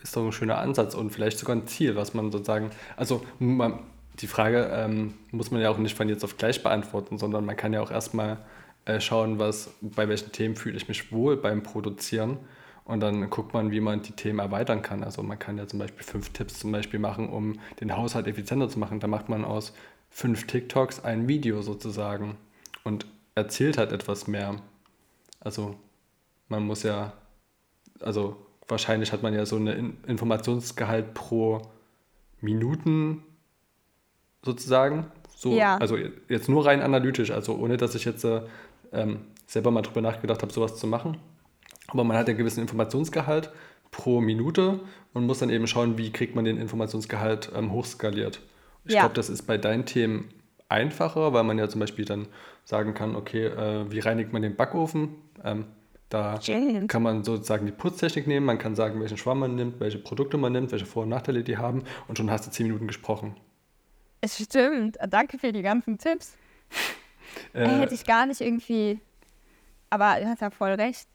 Ist 0.01 0.15
doch 0.15 0.25
ein 0.25 0.31
schöner 0.31 0.59
Ansatz 0.59 0.95
und 0.95 1.11
vielleicht 1.11 1.39
sogar 1.39 1.55
ein 1.55 1.67
Ziel, 1.67 1.95
was 1.95 2.13
man 2.13 2.31
sozusagen, 2.31 2.69
also 2.95 3.25
man, 3.39 3.79
die 4.19 4.27
Frage 4.27 4.69
ähm, 4.73 5.15
muss 5.31 5.51
man 5.51 5.61
ja 5.61 5.69
auch 5.69 5.77
nicht 5.77 5.95
von 5.95 6.07
jetzt 6.07 6.23
auf 6.23 6.37
gleich 6.37 6.63
beantworten, 6.63 7.17
sondern 7.17 7.45
man 7.45 7.57
kann 7.57 7.73
ja 7.73 7.81
auch 7.81 7.91
erstmal 7.91 8.37
äh, 8.85 9.01
schauen, 9.01 9.39
was, 9.39 9.71
bei 9.81 10.07
welchen 10.07 10.31
Themen 10.31 10.55
fühle 10.55 10.77
ich 10.77 10.87
mich 10.87 11.11
wohl 11.11 11.37
beim 11.37 11.63
Produzieren. 11.63 12.37
Und 12.89 13.01
dann 13.01 13.29
guckt 13.29 13.53
man, 13.53 13.69
wie 13.69 13.81
man 13.81 14.01
die 14.01 14.13
Themen 14.13 14.39
erweitern 14.39 14.81
kann. 14.81 15.03
Also 15.03 15.21
man 15.21 15.37
kann 15.37 15.59
ja 15.59 15.67
zum 15.67 15.77
Beispiel 15.77 16.03
fünf 16.03 16.31
Tipps 16.31 16.57
zum 16.57 16.71
Beispiel 16.71 16.99
machen, 16.99 17.29
um 17.29 17.59
den 17.79 17.95
Haushalt 17.95 18.25
effizienter 18.25 18.67
zu 18.67 18.79
machen. 18.79 18.99
Da 18.99 19.05
macht 19.05 19.29
man 19.29 19.45
aus 19.45 19.73
fünf 20.09 20.47
TikToks 20.47 21.03
ein 21.05 21.27
Video 21.27 21.61
sozusagen 21.61 22.35
und 22.83 23.05
erzählt 23.35 23.77
halt 23.77 23.91
etwas 23.91 24.27
mehr. 24.27 24.55
Also 25.39 25.75
man 26.47 26.65
muss 26.65 26.81
ja, 26.81 27.13
also 27.99 28.37
wahrscheinlich 28.67 29.11
hat 29.11 29.21
man 29.21 29.35
ja 29.35 29.45
so 29.45 29.57
einen 29.57 30.03
Informationsgehalt 30.07 31.13
pro 31.13 31.61
Minuten 32.41 33.21
sozusagen. 34.41 35.11
So, 35.35 35.53
ja. 35.53 35.77
Also 35.77 35.95
jetzt 36.27 36.49
nur 36.49 36.65
rein 36.65 36.81
analytisch, 36.81 37.29
also 37.29 37.55
ohne 37.55 37.77
dass 37.77 37.93
ich 37.93 38.05
jetzt 38.05 38.23
äh, 38.23 38.41
ähm, 38.91 39.27
selber 39.45 39.69
mal 39.69 39.83
drüber 39.83 40.01
nachgedacht 40.01 40.41
habe, 40.41 40.51
sowas 40.51 40.77
zu 40.77 40.87
machen. 40.87 41.19
Aber 41.91 42.03
man 42.03 42.17
hat 42.17 42.27
ja 42.27 42.31
einen 42.31 42.37
gewissen 42.37 42.61
Informationsgehalt 42.61 43.51
pro 43.91 44.21
Minute 44.21 44.79
und 45.13 45.25
muss 45.25 45.39
dann 45.39 45.49
eben 45.49 45.67
schauen, 45.67 45.97
wie 45.97 46.11
kriegt 46.11 46.35
man 46.35 46.45
den 46.45 46.57
Informationsgehalt 46.57 47.51
ähm, 47.55 47.71
hochskaliert. 47.71 48.41
Ich 48.85 48.93
ja. 48.93 49.01
glaube, 49.01 49.15
das 49.15 49.29
ist 49.29 49.43
bei 49.43 49.57
deinen 49.57 49.85
Themen 49.85 50.29
einfacher, 50.69 51.33
weil 51.33 51.43
man 51.43 51.57
ja 51.57 51.67
zum 51.67 51.79
Beispiel 51.79 52.05
dann 52.05 52.27
sagen 52.63 52.93
kann, 52.93 53.15
okay, 53.15 53.47
äh, 53.47 53.91
wie 53.91 53.99
reinigt 53.99 54.31
man 54.31 54.41
den 54.41 54.55
Backofen? 54.55 55.15
Ähm, 55.43 55.65
da 56.09 56.39
kann 56.87 57.03
man 57.03 57.23
sozusagen 57.23 57.67
die 57.67 57.71
Putztechnik 57.71 58.25
nehmen, 58.25 58.45
man 58.45 58.57
kann 58.57 58.75
sagen, 58.75 58.99
welchen 58.99 59.17
Schwamm 59.17 59.39
man 59.39 59.55
nimmt, 59.55 59.79
welche 59.79 59.99
Produkte 59.99 60.37
man 60.37 60.51
nimmt, 60.51 60.71
welche 60.71 60.87
Vor- 60.87 61.03
und 61.03 61.09
Nachteile 61.09 61.43
die 61.43 61.57
haben 61.57 61.83
und 62.07 62.17
schon 62.17 62.31
hast 62.31 62.47
du 62.47 62.51
zehn 62.51 62.65
Minuten 62.65 62.87
gesprochen. 62.87 63.35
Es 64.21 64.37
stimmt. 64.37 64.97
Danke 65.09 65.37
für 65.37 65.51
die 65.51 65.61
ganzen 65.61 65.97
Tipps. 65.97 66.35
Äh, 67.53 67.67
hätte 67.67 67.93
ich 67.93 68.05
gar 68.05 68.25
nicht 68.25 68.41
irgendwie. 68.41 68.99
Aber 69.91 70.19
du 70.19 70.27
hast 70.27 70.41
ja 70.41 70.49
voll 70.49 70.71
recht. 70.71 71.07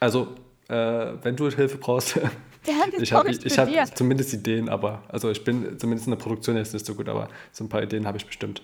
Also, 0.00 0.34
äh, 0.68 0.74
wenn 1.22 1.36
du 1.36 1.50
Hilfe 1.50 1.78
brauchst. 1.78 2.18
ich 2.98 3.12
habe 3.12 3.30
hab 3.30 3.96
zumindest 3.96 4.32
Ideen, 4.32 4.68
aber. 4.68 5.02
Also, 5.08 5.30
ich 5.30 5.44
bin 5.44 5.78
zumindest 5.78 6.06
in 6.06 6.12
der 6.12 6.18
Produktion 6.18 6.56
jetzt 6.56 6.72
nicht 6.72 6.86
so 6.86 6.94
gut, 6.94 7.08
aber 7.08 7.28
so 7.52 7.64
ein 7.64 7.68
paar 7.68 7.82
Ideen 7.82 8.06
habe 8.06 8.16
ich 8.16 8.26
bestimmt. 8.26 8.62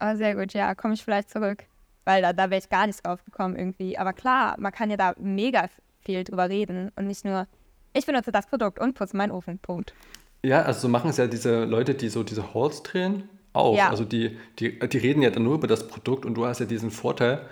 Oh, 0.00 0.14
sehr 0.16 0.34
gut, 0.34 0.52
ja, 0.52 0.74
komme 0.74 0.94
ich 0.94 1.02
vielleicht 1.02 1.30
zurück. 1.30 1.64
Weil 2.04 2.20
da, 2.20 2.32
da 2.32 2.50
wäre 2.50 2.60
ich 2.60 2.68
gar 2.68 2.86
nicht 2.86 3.04
drauf 3.04 3.24
gekommen 3.24 3.56
irgendwie. 3.56 3.96
Aber 3.96 4.12
klar, 4.12 4.56
man 4.58 4.72
kann 4.72 4.90
ja 4.90 4.96
da 4.96 5.14
mega 5.18 5.68
viel 6.04 6.22
drüber 6.24 6.50
reden 6.50 6.92
und 6.96 7.06
nicht 7.06 7.24
nur, 7.24 7.46
ich 7.94 8.04
benutze 8.04 8.30
das 8.30 8.46
Produkt 8.46 8.78
und 8.78 8.94
putze 8.94 9.16
meinen 9.16 9.30
Ofen. 9.30 9.58
Punkt. 9.58 9.94
Ja, 10.42 10.62
also 10.62 10.80
so 10.80 10.88
machen 10.88 11.08
es 11.08 11.16
ja 11.16 11.26
diese 11.26 11.64
Leute, 11.64 11.94
die 11.94 12.10
so 12.10 12.22
diese 12.22 12.52
Halls 12.52 12.82
drehen, 12.82 13.28
auch. 13.54 13.76
Ja. 13.76 13.88
Also 13.88 14.04
die, 14.04 14.36
die, 14.58 14.78
die 14.78 14.98
reden 14.98 15.22
ja 15.22 15.30
dann 15.30 15.44
nur 15.44 15.54
über 15.54 15.66
das 15.66 15.88
Produkt 15.88 16.26
und 16.26 16.34
du 16.34 16.44
hast 16.44 16.60
ja 16.60 16.66
diesen 16.66 16.90
Vorteil, 16.90 17.46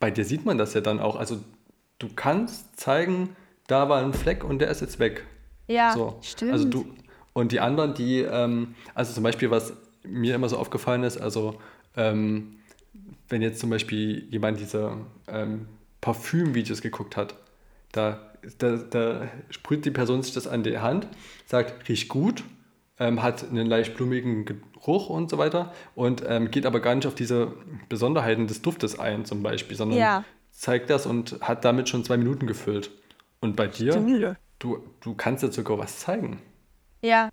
bei 0.00 0.10
dir 0.10 0.24
sieht 0.24 0.46
man 0.46 0.56
das 0.56 0.72
ja 0.72 0.80
dann 0.80 0.98
auch. 0.98 1.16
Also 1.16 1.40
du 2.02 2.08
kannst 2.14 2.78
zeigen, 2.78 3.36
da 3.66 3.88
war 3.88 4.02
ein 4.02 4.12
Fleck 4.12 4.44
und 4.44 4.58
der 4.58 4.68
ist 4.68 4.80
jetzt 4.80 4.98
weg. 4.98 5.24
Ja, 5.68 5.92
so. 5.92 6.18
stimmt. 6.22 6.52
Also 6.52 6.68
du, 6.68 6.86
und 7.32 7.52
die 7.52 7.60
anderen, 7.60 7.94
die, 7.94 8.20
ähm, 8.20 8.74
also 8.94 9.12
zum 9.12 9.22
Beispiel 9.22 9.50
was 9.50 9.72
mir 10.04 10.34
immer 10.34 10.48
so 10.48 10.58
aufgefallen 10.58 11.04
ist, 11.04 11.18
also 11.18 11.60
ähm, 11.96 12.56
wenn 13.28 13.40
jetzt 13.40 13.60
zum 13.60 13.70
Beispiel 13.70 14.26
jemand 14.30 14.58
diese 14.58 14.96
ähm, 15.28 15.68
Parfüm-Videos 16.00 16.82
geguckt 16.82 17.16
hat, 17.16 17.36
da, 17.92 18.32
da, 18.58 18.76
da 18.76 19.28
sprüht 19.50 19.84
die 19.84 19.90
Person 19.90 20.22
sich 20.22 20.34
das 20.34 20.46
an 20.46 20.64
die 20.64 20.78
Hand, 20.78 21.06
sagt, 21.46 21.88
riecht 21.88 22.08
gut, 22.08 22.42
ähm, 22.98 23.22
hat 23.22 23.48
einen 23.48 23.66
leicht 23.66 23.94
blumigen 23.94 24.44
Geruch 24.44 25.08
und 25.08 25.30
so 25.30 25.38
weiter 25.38 25.72
und 25.94 26.24
ähm, 26.26 26.50
geht 26.50 26.66
aber 26.66 26.80
gar 26.80 26.94
nicht 26.94 27.06
auf 27.06 27.14
diese 27.14 27.52
Besonderheiten 27.88 28.48
des 28.48 28.60
Duftes 28.60 28.98
ein, 28.98 29.24
zum 29.24 29.42
Beispiel, 29.42 29.76
sondern 29.76 29.98
Ja. 29.98 30.24
Zeigt 30.52 30.90
das 30.90 31.06
und 31.06 31.38
hat 31.40 31.64
damit 31.64 31.88
schon 31.88 32.04
zwei 32.04 32.16
Minuten 32.16 32.46
gefüllt. 32.46 32.90
Und 33.40 33.56
bei 33.56 33.66
dir, 33.66 34.36
du, 34.60 34.78
du 35.00 35.14
kannst 35.14 35.42
jetzt 35.42 35.56
sogar 35.56 35.78
was 35.78 35.98
zeigen. 35.98 36.40
Ja, 37.02 37.30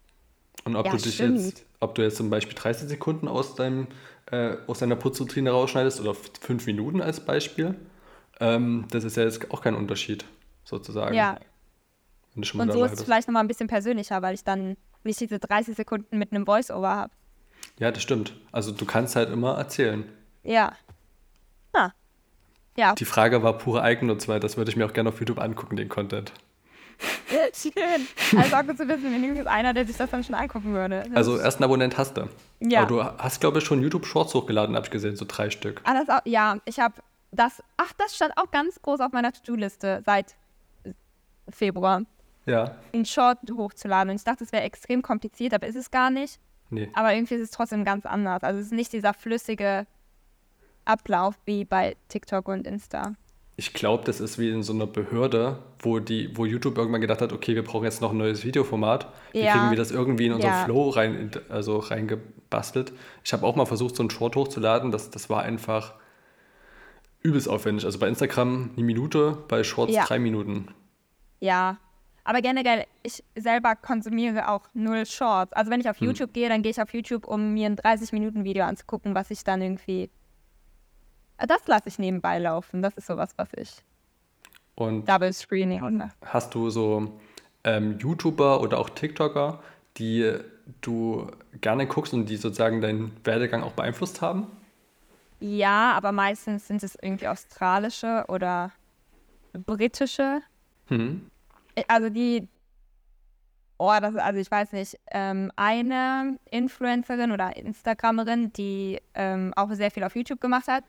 Und 0.65 0.75
ob 0.75 0.85
Ja, 0.87 0.93
du 0.93 0.97
dich 0.97 1.13
stimmt. 1.15 1.39
jetzt, 1.39 1.65
ob 1.79 1.93
du 1.95 2.01
jetzt 2.01 2.17
zum 2.17 2.29
Beispiel 2.31 2.55
30 2.55 2.89
Sekunden 2.89 3.27
aus 3.27 3.53
deinem 3.55 3.87
äh, 4.31 4.57
aus 4.67 4.79
deiner 4.79 4.95
Putzroutine 4.95 5.51
rausschneidest 5.51 6.01
oder 6.01 6.13
fünf 6.13 6.65
Minuten 6.67 7.01
als 7.01 7.19
Beispiel, 7.19 7.75
ähm, 8.39 8.85
das 8.91 9.03
ist 9.03 9.17
ja 9.17 9.23
jetzt 9.23 9.49
auch 9.51 9.61
kein 9.61 9.75
Unterschied, 9.75 10.25
sozusagen. 10.63 11.15
ja. 11.15 11.37
Wenn 12.33 12.41
du 12.43 12.47
schon 12.47 12.59
mal 12.59 12.65
Und 12.65 12.71
so 12.73 12.83
ist 12.83 12.91
es 12.91 12.97
bist. 12.99 13.05
vielleicht 13.05 13.27
nochmal 13.27 13.43
ein 13.43 13.47
bisschen 13.47 13.67
persönlicher, 13.67 14.21
weil 14.21 14.35
ich 14.35 14.43
dann 14.43 14.77
nicht 15.03 15.19
diese 15.19 15.39
30 15.39 15.75
Sekunden 15.75 16.17
mit 16.19 16.31
einem 16.31 16.45
Voice-Over 16.45 16.89
habe. 16.89 17.13
Ja, 17.79 17.89
das 17.91 18.03
stimmt. 18.03 18.33
Also 18.51 18.71
du 18.71 18.85
kannst 18.85 19.15
halt 19.15 19.31
immer 19.31 19.57
erzählen. 19.57 20.05
Ja. 20.43 20.73
Ah. 21.73 21.89
Ja, 22.77 22.93
Die 22.95 23.05
Frage 23.05 23.43
war 23.43 23.57
pure 23.57 23.81
Eigennutz, 23.81 24.27
weil 24.27 24.39
das 24.39 24.55
würde 24.57 24.71
ich 24.71 24.77
mir 24.77 24.85
auch 24.85 24.93
gerne 24.93 25.09
auf 25.09 25.19
YouTube 25.19 25.39
angucken, 25.39 25.75
den 25.75 25.89
Content. 25.89 26.31
schön. 27.53 27.71
Also 28.37 28.55
auch 28.55 28.65
gut 28.65 28.77
zu 28.77 28.87
wissen, 28.87 29.03
wenn 29.11 29.35
jetzt 29.35 29.47
einer, 29.47 29.73
der 29.73 29.85
sich 29.85 29.95
das 29.97 30.09
dann 30.09 30.23
schon 30.23 30.35
angucken 30.35 30.73
würde. 30.73 31.03
Das 31.07 31.15
Also 31.15 31.35
ist- 31.35 31.41
ersten 31.41 31.63
Abonnent 31.63 31.97
hast 31.97 32.17
du. 32.17 32.27
Ja. 32.59 32.81
Aber 32.81 32.87
du 32.87 33.03
hast, 33.03 33.39
glaube 33.39 33.59
ich, 33.59 33.63
schon 33.65 33.81
YouTube 33.81 34.05
Shorts 34.05 34.33
hochgeladen, 34.33 34.75
habe 34.75 34.85
ich 34.85 34.91
gesehen, 34.91 35.15
so 35.15 35.25
drei 35.27 35.49
Stück. 35.49 35.81
Ah, 35.85 35.93
das 35.93 36.09
auch, 36.09 36.21
ja, 36.25 36.57
ich 36.65 36.79
habe 36.79 36.95
das, 37.31 37.61
ach, 37.77 37.93
das 37.97 38.15
stand 38.15 38.33
auch 38.37 38.49
ganz 38.51 38.81
groß 38.81 38.99
auf 39.01 39.11
meiner 39.11 39.31
To-Do-Liste 39.31 40.01
seit 40.05 40.35
Februar, 41.49 42.01
Ja. 42.45 42.75
einen 42.93 43.05
Short 43.05 43.37
hochzuladen. 43.51 44.09
Und 44.11 44.15
ich 44.17 44.23
dachte, 44.23 44.43
es 44.43 44.51
wäre 44.51 44.63
extrem 44.63 45.01
kompliziert, 45.01 45.53
aber 45.53 45.67
ist 45.67 45.75
es 45.75 45.91
gar 45.91 46.09
nicht. 46.09 46.39
Nee. 46.69 46.89
Aber 46.93 47.13
irgendwie 47.13 47.35
ist 47.35 47.41
es 47.41 47.51
trotzdem 47.51 47.83
ganz 47.85 48.05
anders. 48.05 48.43
Also 48.43 48.59
es 48.59 48.67
ist 48.67 48.73
nicht 48.73 48.93
dieser 48.93 49.13
flüssige 49.13 49.87
Ablauf 50.89 51.35
wie 51.45 51.65
bei 51.65 51.95
TikTok 52.09 52.47
und 52.47 52.65
Insta. 52.67 53.13
Ich 53.55 53.73
glaube, 53.73 54.03
das 54.05 54.21
ist 54.21 54.39
wie 54.39 54.49
in 54.51 54.63
so 54.63 54.71
einer 54.73 54.87
Behörde, 54.87 55.59
wo, 55.79 55.99
die, 55.99 56.35
wo 56.37 56.45
YouTube 56.45 56.77
irgendwann 56.77 57.01
gedacht 57.01 57.21
hat, 57.21 57.33
okay, 57.33 57.55
wir 57.55 57.63
brauchen 57.63 57.83
jetzt 57.83 57.99
noch 58.01 58.11
ein 58.11 58.17
neues 58.17 58.45
Videoformat. 58.45 59.11
Wie 59.33 59.39
Ja. 59.41 59.51
kriegen 59.51 59.69
wir 59.69 59.77
das 59.77 59.91
irgendwie 59.91 60.27
in 60.27 60.33
unseren 60.33 60.51
Ja. 60.51 60.63
Flow 60.63 60.89
rein, 60.89 61.29
also 61.49 61.77
reingebastelt? 61.77 62.93
Ich 63.23 63.33
habe 63.33 63.45
auch 63.45 63.55
mal 63.57 63.65
versucht, 63.65 63.97
so 63.97 64.03
einen 64.03 64.09
Short 64.09 64.35
hochzuladen. 64.37 64.91
Das, 64.91 65.09
das 65.09 65.29
war 65.29 65.43
einfach 65.43 65.93
übelst 67.21 67.49
aufwendig. 67.49 67.83
Also 67.85 67.99
bei 67.99 68.07
Instagram 68.07 68.71
eine 68.77 68.85
Minute, 68.85 69.37
bei 69.49 69.63
Shorts 69.63 69.93
Ja. 69.93 70.05
drei 70.05 70.19
Minuten. 70.19 70.69
Ja. 71.41 71.77
Aber 72.23 72.41
generell, 72.41 72.85
ich 73.03 73.23
selber 73.35 73.75
konsumiere 73.75 74.49
auch 74.49 74.67
null 74.73 75.05
Shorts. 75.05 75.51
Also 75.53 75.71
wenn 75.71 75.81
ich 75.81 75.89
auf 75.89 75.97
YouTube 75.97 76.31
gehe, 76.31 76.47
dann 76.47 76.61
gehe 76.61 76.71
ich 76.71 76.81
auf 76.81 76.93
YouTube, 76.93 77.27
um 77.27 77.53
mir 77.53 77.65
ein 77.65 77.75
30-Minuten-Video 77.75 78.63
anzugucken, 78.63 79.15
was 79.15 79.31
ich 79.31 79.43
dann 79.43 79.61
irgendwie. 79.61 80.09
Das 81.47 81.67
lasse 81.67 81.89
ich 81.89 81.99
nebenbei 81.99 82.39
laufen. 82.39 82.81
Das 82.81 82.95
ist 82.95 83.07
sowas, 83.07 83.31
was 83.37 83.49
ich. 83.55 83.71
Und 84.75 85.07
Double 85.07 85.33
Screening. 85.33 86.03
hast 86.25 86.55
du 86.55 86.69
so 86.69 87.19
ähm, 87.63 87.97
YouTuber 87.99 88.61
oder 88.61 88.79
auch 88.79 88.89
TikToker, 88.89 89.61
die 89.97 90.33
du 90.81 91.27
gerne 91.59 91.87
guckst 91.87 92.13
und 92.13 92.27
die 92.27 92.37
sozusagen 92.37 92.81
deinen 92.81 93.11
Werdegang 93.23 93.63
auch 93.63 93.73
beeinflusst 93.73 94.21
haben? 94.21 94.47
Ja, 95.39 95.93
aber 95.93 96.11
meistens 96.11 96.67
sind 96.67 96.83
es 96.83 96.97
irgendwie 97.01 97.27
australische 97.27 98.25
oder 98.27 98.71
britische. 99.53 100.41
Hm. 100.87 101.29
Also 101.87 102.09
die, 102.09 102.47
oh, 103.77 103.93
das, 104.01 104.15
also 104.15 104.39
ich 104.39 104.51
weiß 104.51 104.73
nicht, 104.73 104.99
ähm, 105.11 105.51
eine 105.55 106.37
Influencerin 106.51 107.31
oder 107.31 107.55
Instagramerin, 107.55 108.51
die 108.53 108.99
ähm, 109.13 109.53
auch 109.55 109.71
sehr 109.71 109.91
viel 109.91 110.03
auf 110.03 110.15
YouTube 110.15 110.41
gemacht 110.41 110.67
hat, 110.67 110.83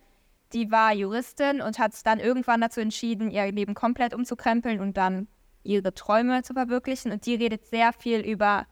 die 0.53 0.71
war 0.71 0.93
Juristin 0.93 1.61
und 1.61 1.79
hat 1.79 1.95
dann 2.05 2.19
irgendwann 2.19 2.61
dazu 2.61 2.81
entschieden, 2.81 3.31
ihr 3.31 3.51
Leben 3.53 3.75
komplett 3.75 4.15
umzukrempeln 4.15 4.81
und 4.81 4.97
dann 4.97 5.29
ihre 5.63 5.95
Träume 5.95 6.43
zu 6.43 6.55
verwirklichen. 6.55 7.13
Und 7.13 7.27
die 7.27 7.35
redet 7.35 7.67
sehr 7.67 7.93
viel 7.93 8.21
über 8.21 8.67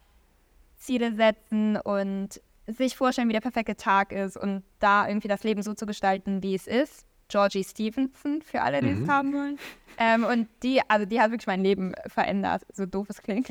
Ziele 0.77 1.15
setzen 1.15 1.77
und 1.77 2.41
sich 2.67 2.97
vorstellen, 2.97 3.29
wie 3.29 3.33
der 3.33 3.41
perfekte 3.41 3.77
Tag 3.77 4.13
ist 4.13 4.37
und 4.37 4.63
da 4.79 5.09
irgendwie 5.09 5.29
das 5.29 5.43
Leben 5.43 5.63
so 5.63 5.75
zu 5.75 5.87
gestalten, 5.87 6.43
wie 6.43 6.55
es 6.55 6.67
ist. 6.67 7.07
Georgie 7.29 7.65
Stevenson, 7.65 8.41
für 8.43 8.63
alle, 8.63 8.81
die 8.81 8.91
es 8.91 9.09
haben 9.09 9.35
wollen. 9.35 9.59
Ähm, 9.99 10.25
und 10.25 10.49
die, 10.63 10.81
also 10.89 11.05
die 11.05 11.21
hat 11.21 11.31
wirklich 11.31 11.47
mein 11.47 11.63
Leben 11.63 11.93
verändert, 12.07 12.65
so 12.73 12.87
doof 12.87 13.09
es 13.11 13.23
klingt. 13.23 13.49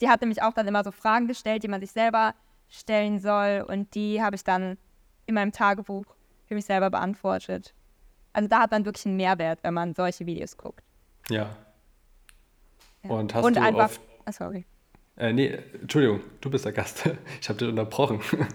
Die 0.00 0.08
hat 0.08 0.20
nämlich 0.20 0.42
auch 0.42 0.52
dann 0.52 0.66
immer 0.66 0.84
so 0.84 0.90
Fragen 0.90 1.26
gestellt, 1.26 1.62
die 1.62 1.68
man 1.68 1.80
sich 1.80 1.92
selber 1.92 2.34
stellen 2.68 3.18
soll. 3.18 3.64
Und 3.66 3.94
die 3.94 4.20
habe 4.20 4.36
ich 4.36 4.44
dann 4.44 4.76
in 5.26 5.34
meinem 5.34 5.52
Tagebuch 5.52 6.04
für 6.54 6.56
mich 6.56 6.64
selber 6.66 6.90
beantwortet. 6.90 7.74
Also 8.32 8.48
da 8.48 8.60
hat 8.60 8.70
man 8.70 8.84
wirklich 8.84 9.06
einen 9.06 9.16
Mehrwert, 9.16 9.58
wenn 9.62 9.74
man 9.74 9.94
solche 9.94 10.24
Videos 10.24 10.56
guckt. 10.56 10.82
Ja. 11.28 11.56
Ja. 13.02 13.10
Und 13.10 13.34
hast 13.34 13.44
und 13.44 13.56
du 13.56 13.60
einfach, 13.60 13.84
auf 13.84 14.00
ah, 14.24 14.32
sorry. 14.32 14.64
Äh, 15.16 15.32
nee, 15.32 15.58
Entschuldigung, 15.80 16.20
du 16.40 16.50
bist 16.50 16.64
der 16.64 16.72
Gast. 16.72 17.08
Ich 17.40 17.48
habe 17.48 17.58
dich 17.58 17.68
unterbrochen. 17.68 18.20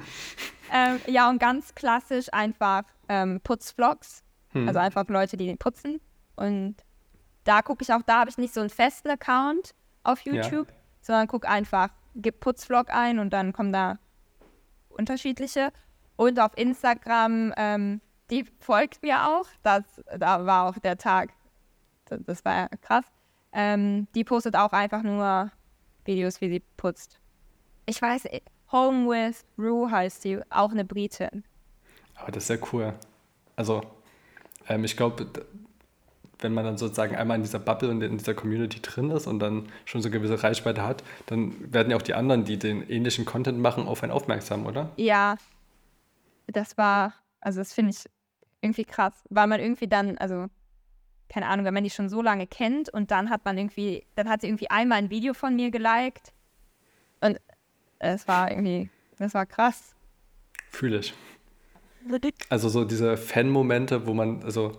Ähm, 0.72 1.00
ja, 1.08 1.28
und 1.28 1.40
ganz 1.40 1.74
klassisch 1.74 2.32
einfach 2.32 2.84
ähm, 3.08 3.42
Putzvlogs. 3.42 4.22
Hm. 4.50 4.68
Also 4.68 4.80
einfach 4.80 5.04
Leute, 5.08 5.36
die 5.36 5.56
putzen. 5.56 6.00
Und 6.36 6.76
da 7.44 7.64
gucke 7.64 7.82
ich 7.82 7.92
auch, 7.92 8.04
da 8.04 8.20
habe 8.20 8.30
ich 8.30 8.38
nicht 8.38 8.54
so 8.54 8.60
einen 8.62 8.70
festen 8.70 9.10
Account 9.10 9.74
auf 10.04 10.22
Ja. 10.26 10.34
YouTube, 10.34 10.68
sondern 11.02 11.26
gucke 11.26 11.50
einfach, 11.50 11.90
gib 12.14 12.40
Putzvlog 12.40 12.92
ein 12.92 13.18
und 13.18 13.32
dann 13.32 13.52
kommen 13.52 13.74
da 13.74 13.98
unterschiedliche. 14.90 15.72
Und 16.20 16.38
auf 16.38 16.52
Instagram, 16.58 17.54
ähm, 17.56 18.02
die 18.30 18.44
folgt 18.60 19.02
mir 19.02 19.26
auch. 19.26 19.46
Das, 19.64 19.84
da 20.18 20.46
war 20.46 20.68
auch 20.68 20.78
der 20.78 20.98
Tag, 20.98 21.30
das, 22.04 22.20
das 22.26 22.44
war 22.44 22.68
krass. 22.82 23.06
Ähm, 23.54 24.06
die 24.14 24.26
postet 24.26 24.58
auch 24.58 24.74
einfach 24.74 25.02
nur 25.02 25.50
Videos, 26.04 26.41
wie 26.41 26.50
sie 26.50 26.62
putzt. 26.76 27.22
Ich 27.86 28.02
weiß, 28.02 28.26
äh, 28.26 28.41
Home 28.70 29.08
with 29.08 29.46
Rue 29.58 29.90
heißt 29.90 30.24
sie, 30.24 30.41
auch 30.50 30.72
eine 30.72 30.84
Britin. 30.84 31.46
Aber 32.16 32.34
das 32.34 32.44
ist 32.44 32.48
sehr 32.48 32.60
cool. 32.74 32.94
Also, 33.56 33.82
ähm, 34.68 34.84
ich 34.84 34.98
glaube, 34.98 35.26
wenn 36.40 36.54
man 36.54 36.66
dann 36.66 36.78
sozusagen 36.78 37.16
einmal 37.16 37.38
in 37.38 37.44
dieser 37.44 37.60
Bubble 37.60 37.91
und 37.91 38.02
in 38.02 38.18
dieser 38.18 38.34
Community 38.34 38.82
drin 38.82 39.10
ist 39.12 39.26
und 39.26 39.40
dann 39.40 39.70
schon 39.86 40.02
so 40.02 40.10
eine 40.10 40.20
gewisse 40.20 40.44
Reichweite 40.44 40.86
hat, 40.86 41.02
dann 41.28 41.74
werden 41.74 41.91
ja 41.91 41.96
auch 41.96 42.02
die 42.02 42.14
anderen, 42.14 42.44
die 42.44 42.60
den 42.60 42.90
ähnlichen 42.90 43.24
Content 43.24 43.60
machen, 43.60 43.88
auf 43.88 44.04
einen 44.04 44.12
aufmerksam, 44.12 44.66
oder? 44.66 44.90
Ja, 44.98 45.38
das 46.52 46.78
war, 46.78 47.14
also 47.42 47.60
das 47.60 47.74
finde 47.74 47.92
ich 47.92 48.10
irgendwie 48.62 48.86
krass, 48.86 49.14
weil 49.30 49.48
man 49.48 49.60
irgendwie 49.60 49.88
dann, 49.88 50.18
also 50.18 50.48
keine 51.30 51.48
Ahnung, 51.48 51.66
wenn 51.66 51.74
man 51.74 51.84
die 51.84 51.90
schon 51.90 52.10
so 52.10 52.22
lange 52.22 52.48
kennt 52.48 52.90
und 52.90 53.12
dann 53.12 53.30
hat 53.30 53.46
man 53.46 53.58
irgendwie, 53.58 54.06
dann 54.16 54.30
hat 54.30 54.42
sie 54.42 54.48
irgendwie 54.48 54.70
einmal 54.70 54.98
ein 54.98 55.10
Video 55.10 55.34
von 55.34 55.56
mir 55.56 55.72
geliked 55.72 56.34
und 57.22 57.40
es 58.00 58.28
war 58.28 58.50
irgendwie, 58.50 58.90
das 59.18 59.34
war 59.34 59.46
krass. 59.46 59.96
Fühle 60.70 61.00
ich. 61.00 61.14
Also 62.50 62.70
so 62.70 62.86
diese 62.86 63.18
Fan-Momente, 63.18 64.08
wo 64.08 64.14
man, 64.14 64.44
also 64.44 64.72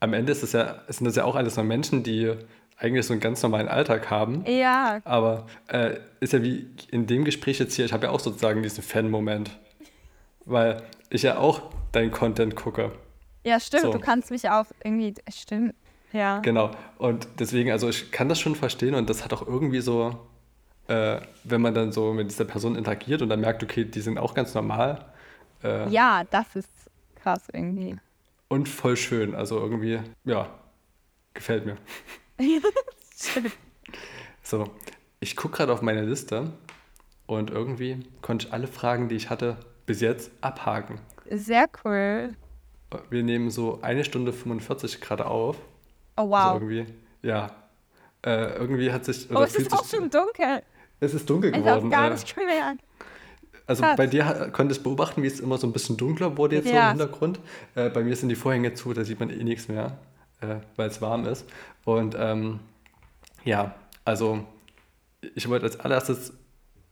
am 0.00 0.12
Ende 0.12 0.32
ist 0.32 0.42
es 0.42 0.52
ja, 0.52 0.82
sind 0.88 1.06
das 1.06 1.16
ja 1.16 1.24
auch 1.24 1.36
alles 1.36 1.56
nur 1.56 1.64
Menschen, 1.64 2.02
die 2.02 2.34
eigentlich 2.76 3.06
so 3.06 3.12
einen 3.12 3.20
ganz 3.20 3.42
normalen 3.42 3.68
Alltag 3.68 4.10
haben. 4.10 4.44
Ja, 4.46 5.00
Aber 5.04 5.46
äh, 5.68 5.98
ist 6.20 6.32
ja 6.32 6.42
wie 6.42 6.74
in 6.90 7.06
dem 7.06 7.24
Gespräch 7.24 7.58
jetzt 7.60 7.74
hier, 7.74 7.84
ich 7.84 7.92
habe 7.92 8.06
ja 8.06 8.12
auch 8.12 8.20
sozusagen 8.20 8.62
diesen 8.62 8.82
Fan-Moment. 8.82 9.50
Weil 10.46 10.82
ich 11.10 11.22
ja 11.22 11.38
auch 11.38 11.62
deinen 11.92 12.10
Content 12.10 12.56
gucke. 12.56 12.92
ja, 13.44 13.60
stimmt, 13.60 13.82
So. 13.84 13.92
du 13.92 13.98
kannst 13.98 14.30
mich 14.30 14.48
auch 14.50 14.66
irgendwie, 14.82 15.14
stimmt, 15.32 15.74
ja. 16.12 16.38
Genau. 16.40 16.70
Und 16.98 17.26
deswegen, 17.38 17.70
also 17.70 17.88
ich 17.88 18.10
kann 18.12 18.28
das 18.28 18.38
schon 18.40 18.54
verstehen 18.54 18.94
und 18.94 19.08
das 19.10 19.24
hat 19.24 19.32
auch 19.32 19.46
irgendwie 19.46 19.80
so, 19.80 20.18
äh, 20.88 21.20
wenn 21.44 21.60
man 21.60 21.74
dann 21.74 21.92
so 21.92 22.12
mit 22.12 22.30
dieser 22.30 22.44
Person 22.44 22.76
interagiert 22.76 23.22
und 23.22 23.28
dann 23.28 23.40
merkt, 23.40 23.62
okay, 23.62 23.84
die 23.84 24.00
sind 24.00 24.18
auch 24.18 24.34
ganz 24.34 24.54
normal 24.54 25.04
äh, 25.62 25.88
Ja, 25.88 26.24
das 26.30 26.54
ist 26.56 26.68
krass 27.16 27.42
irgendwie. 27.52 27.96
und 28.48 28.68
voll 28.68 28.96
schön. 28.96 29.34
Also 29.34 29.58
irgendwie, 29.58 30.00
ja, 30.24 30.48
gefällt 31.32 31.64
mir. 31.66 31.76
Stimmt. 33.16 33.52
So, 34.42 34.68
ich 35.20 35.36
gucke 35.36 35.56
gerade 35.58 35.72
auf 35.72 35.80
meine 35.82 36.02
Liste 36.02 36.52
und 37.26 37.50
irgendwie 37.50 38.06
konnte 38.20 38.46
ich 38.46 38.52
alle 38.52 38.66
Fragen, 38.66 39.08
die 39.08 39.14
ich 39.16 39.30
hatte, 39.30 39.56
bis 39.86 40.00
jetzt 40.00 40.30
abhaken. 40.40 40.98
Sehr 41.30 41.66
cool. 41.84 42.30
Wir 43.10 43.22
nehmen 43.22 43.50
so 43.50 43.80
eine 43.82 44.04
Stunde 44.04 44.32
45 44.32 45.00
gerade 45.00 45.26
auf. 45.26 45.56
Oh 46.16 46.22
Also 46.22 46.30
wow. 46.30 46.54
irgendwie, 46.62 46.86
ja. 47.22 47.50
Äh, 48.24 48.54
irgendwie 48.56 48.92
hat 48.92 49.04
sich. 49.04 49.28
Oh, 49.34 49.42
es 49.42 49.54
ist 49.56 49.72
auch 49.72 49.84
schon 49.84 50.08
dunkel. 50.10 50.62
Es 51.00 51.12
ist 51.12 51.28
dunkel 51.28 51.50
Es 51.52 51.58
ist 51.58 51.64
auch 51.66 51.76
geworden. 51.76 51.90
gar 51.90 52.06
äh, 52.06 52.10
nicht 52.10 52.34
gemerkt. 52.36 52.80
Also 53.66 53.82
Krass. 53.82 53.96
bei 53.96 54.06
dir 54.06 54.50
konnte 54.52 54.74
ich 54.74 54.82
beobachten, 54.82 55.22
wie 55.22 55.26
es 55.26 55.40
immer 55.40 55.56
so 55.58 55.66
ein 55.66 55.72
bisschen 55.72 55.96
dunkler 55.96 56.36
wurde 56.36 56.56
jetzt 56.56 56.68
so 56.68 56.74
Ja. 56.74 56.92
im 56.92 56.98
Hintergrund. 56.98 57.40
Äh, 57.74 57.88
bei 57.90 58.02
mir 58.04 58.14
sind 58.14 58.28
die 58.28 58.34
Vorhänge 58.36 58.74
zu, 58.74 58.92
da 58.92 59.04
sieht 59.04 59.18
man 59.20 59.30
eh 59.30 59.42
nichts 59.42 59.68
mehr, 59.68 59.96
äh, 60.40 60.56
weil 60.76 60.88
es 60.90 61.00
warm 61.02 61.26
ist. 61.26 61.46
Und 61.84 62.14
ähm, 62.18 62.60
ja, 63.44 63.74
also 64.04 64.44
ich 65.34 65.48
wollte 65.48 65.64
als 65.66 65.80
allererstes 65.80 66.34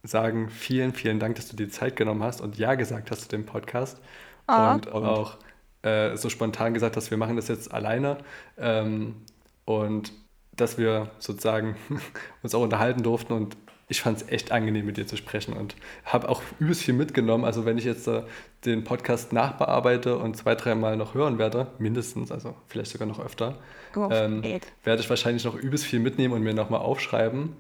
sagen, 0.02 0.48
vielen, 0.50 0.92
vielen 0.92 1.20
Dank, 1.20 1.36
dass 1.36 1.48
du 1.48 1.56
dir 1.56 1.66
die 1.66 1.72
Zeit 1.72 1.96
genommen 1.96 2.22
hast 2.22 2.40
und 2.40 2.58
Ja 2.58 2.74
gesagt 2.74 3.10
hast 3.10 3.22
zu 3.22 3.28
dem 3.28 3.46
Podcast. 3.46 4.00
Ah. 4.46 4.74
Und 4.74 4.92
auch 4.92 5.38
äh, 5.82 6.16
so 6.16 6.28
spontan 6.28 6.74
gesagt 6.74 6.96
hast, 6.96 7.10
wir 7.10 7.18
machen 7.18 7.36
das 7.36 7.48
jetzt 7.48 7.72
alleine. 7.72 8.18
Ähm, 8.58 9.16
und 9.64 10.12
dass 10.56 10.78
wir 10.78 11.10
sozusagen 11.18 11.76
uns 12.42 12.54
auch 12.54 12.62
unterhalten 12.62 13.02
durften 13.02 13.32
und 13.32 13.56
ich 13.88 14.00
fand 14.00 14.22
es 14.22 14.28
echt 14.28 14.52
angenehm, 14.52 14.86
mit 14.86 14.96
dir 14.96 15.06
zu 15.06 15.18
sprechen 15.18 15.52
und 15.52 15.76
habe 16.04 16.28
auch 16.30 16.40
übelst 16.58 16.82
viel 16.82 16.94
mitgenommen. 16.94 17.44
Also 17.44 17.66
wenn 17.66 17.76
ich 17.76 17.84
jetzt 17.84 18.08
äh, 18.08 18.22
den 18.64 18.84
Podcast 18.84 19.34
nachbearbeite 19.34 20.16
und 20.16 20.34
zwei, 20.36 20.54
dreimal 20.54 20.96
noch 20.96 21.14
hören 21.14 21.38
werde, 21.38 21.66
mindestens, 21.78 22.32
also 22.32 22.54
vielleicht 22.68 22.90
sogar 22.90 23.06
noch 23.06 23.20
öfter, 23.20 23.58
ähm, 23.94 24.42
werde 24.82 25.02
ich 25.02 25.10
wahrscheinlich 25.10 25.44
noch 25.44 25.54
übelst 25.54 25.84
viel 25.84 26.00
mitnehmen 26.00 26.32
und 26.32 26.42
mir 26.42 26.54
nochmal 26.54 26.80
aufschreiben, 26.80 27.56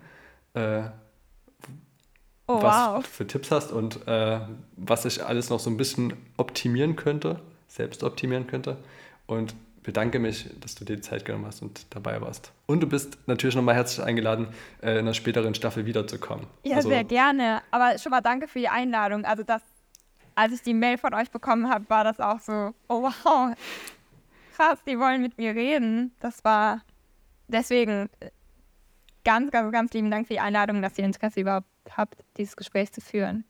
äh, 0.54 0.84
Oh, 2.58 2.62
was 2.62 2.86
wow. 2.88 3.02
du 3.02 3.08
für 3.08 3.26
Tipps 3.26 3.50
hast 3.50 3.72
und 3.72 4.06
äh, 4.06 4.40
was 4.76 5.04
ich 5.04 5.24
alles 5.24 5.50
noch 5.50 5.60
so 5.60 5.70
ein 5.70 5.76
bisschen 5.76 6.14
optimieren 6.36 6.96
könnte, 6.96 7.40
selbst 7.68 8.02
optimieren 8.02 8.46
könnte. 8.46 8.76
Und 9.26 9.54
bedanke 9.82 10.18
mich, 10.18 10.48
dass 10.60 10.74
du 10.74 10.84
dir 10.84 10.96
die 10.96 11.02
Zeit 11.02 11.24
genommen 11.24 11.46
hast 11.46 11.62
und 11.62 11.86
dabei 11.90 12.20
warst. 12.20 12.52
Und 12.66 12.80
du 12.80 12.86
bist 12.86 13.18
natürlich 13.26 13.56
nochmal 13.56 13.74
herzlich 13.74 14.04
eingeladen, 14.04 14.48
äh, 14.80 14.92
in 14.92 14.98
einer 14.98 15.14
späteren 15.14 15.54
Staffel 15.54 15.86
wiederzukommen. 15.86 16.46
Ja, 16.62 16.76
Also, 16.76 16.88
sehr 16.88 17.04
gerne. 17.04 17.62
Aber 17.70 17.98
schon 17.98 18.10
mal 18.10 18.20
danke 18.20 18.48
für 18.48 18.60
die 18.60 18.68
Einladung. 18.68 19.24
Also 19.24 19.42
das, 19.42 19.62
als 20.34 20.52
ich 20.52 20.62
die 20.62 20.74
Mail 20.74 20.98
von 20.98 21.14
euch 21.14 21.30
bekommen 21.30 21.68
habe, 21.68 21.84
war 21.88 22.04
das 22.04 22.20
auch 22.20 22.40
so, 22.40 22.72
oh 22.88 23.02
wow, 23.02 23.54
krass, 24.54 24.78
die 24.86 24.98
wollen 24.98 25.20
mit 25.20 25.38
mir 25.38 25.54
reden. 25.54 26.12
Das 26.20 26.44
war 26.44 26.82
deswegen 27.48 28.08
äh, 28.20 28.30
ganz, 29.24 29.50
ganz, 29.50 29.72
ganz 29.72 29.92
lieben 29.92 30.10
Dank 30.10 30.28
für 30.28 30.34
die 30.34 30.40
Einladung, 30.40 30.82
dass 30.82 30.98
ihr 30.98 31.04
Interesse 31.04 31.40
überhaupt 31.40 31.66
habt, 31.96 32.24
dieses 32.36 32.56
Gespräch 32.56 32.92
zu 32.92 33.00
führen. 33.00 33.44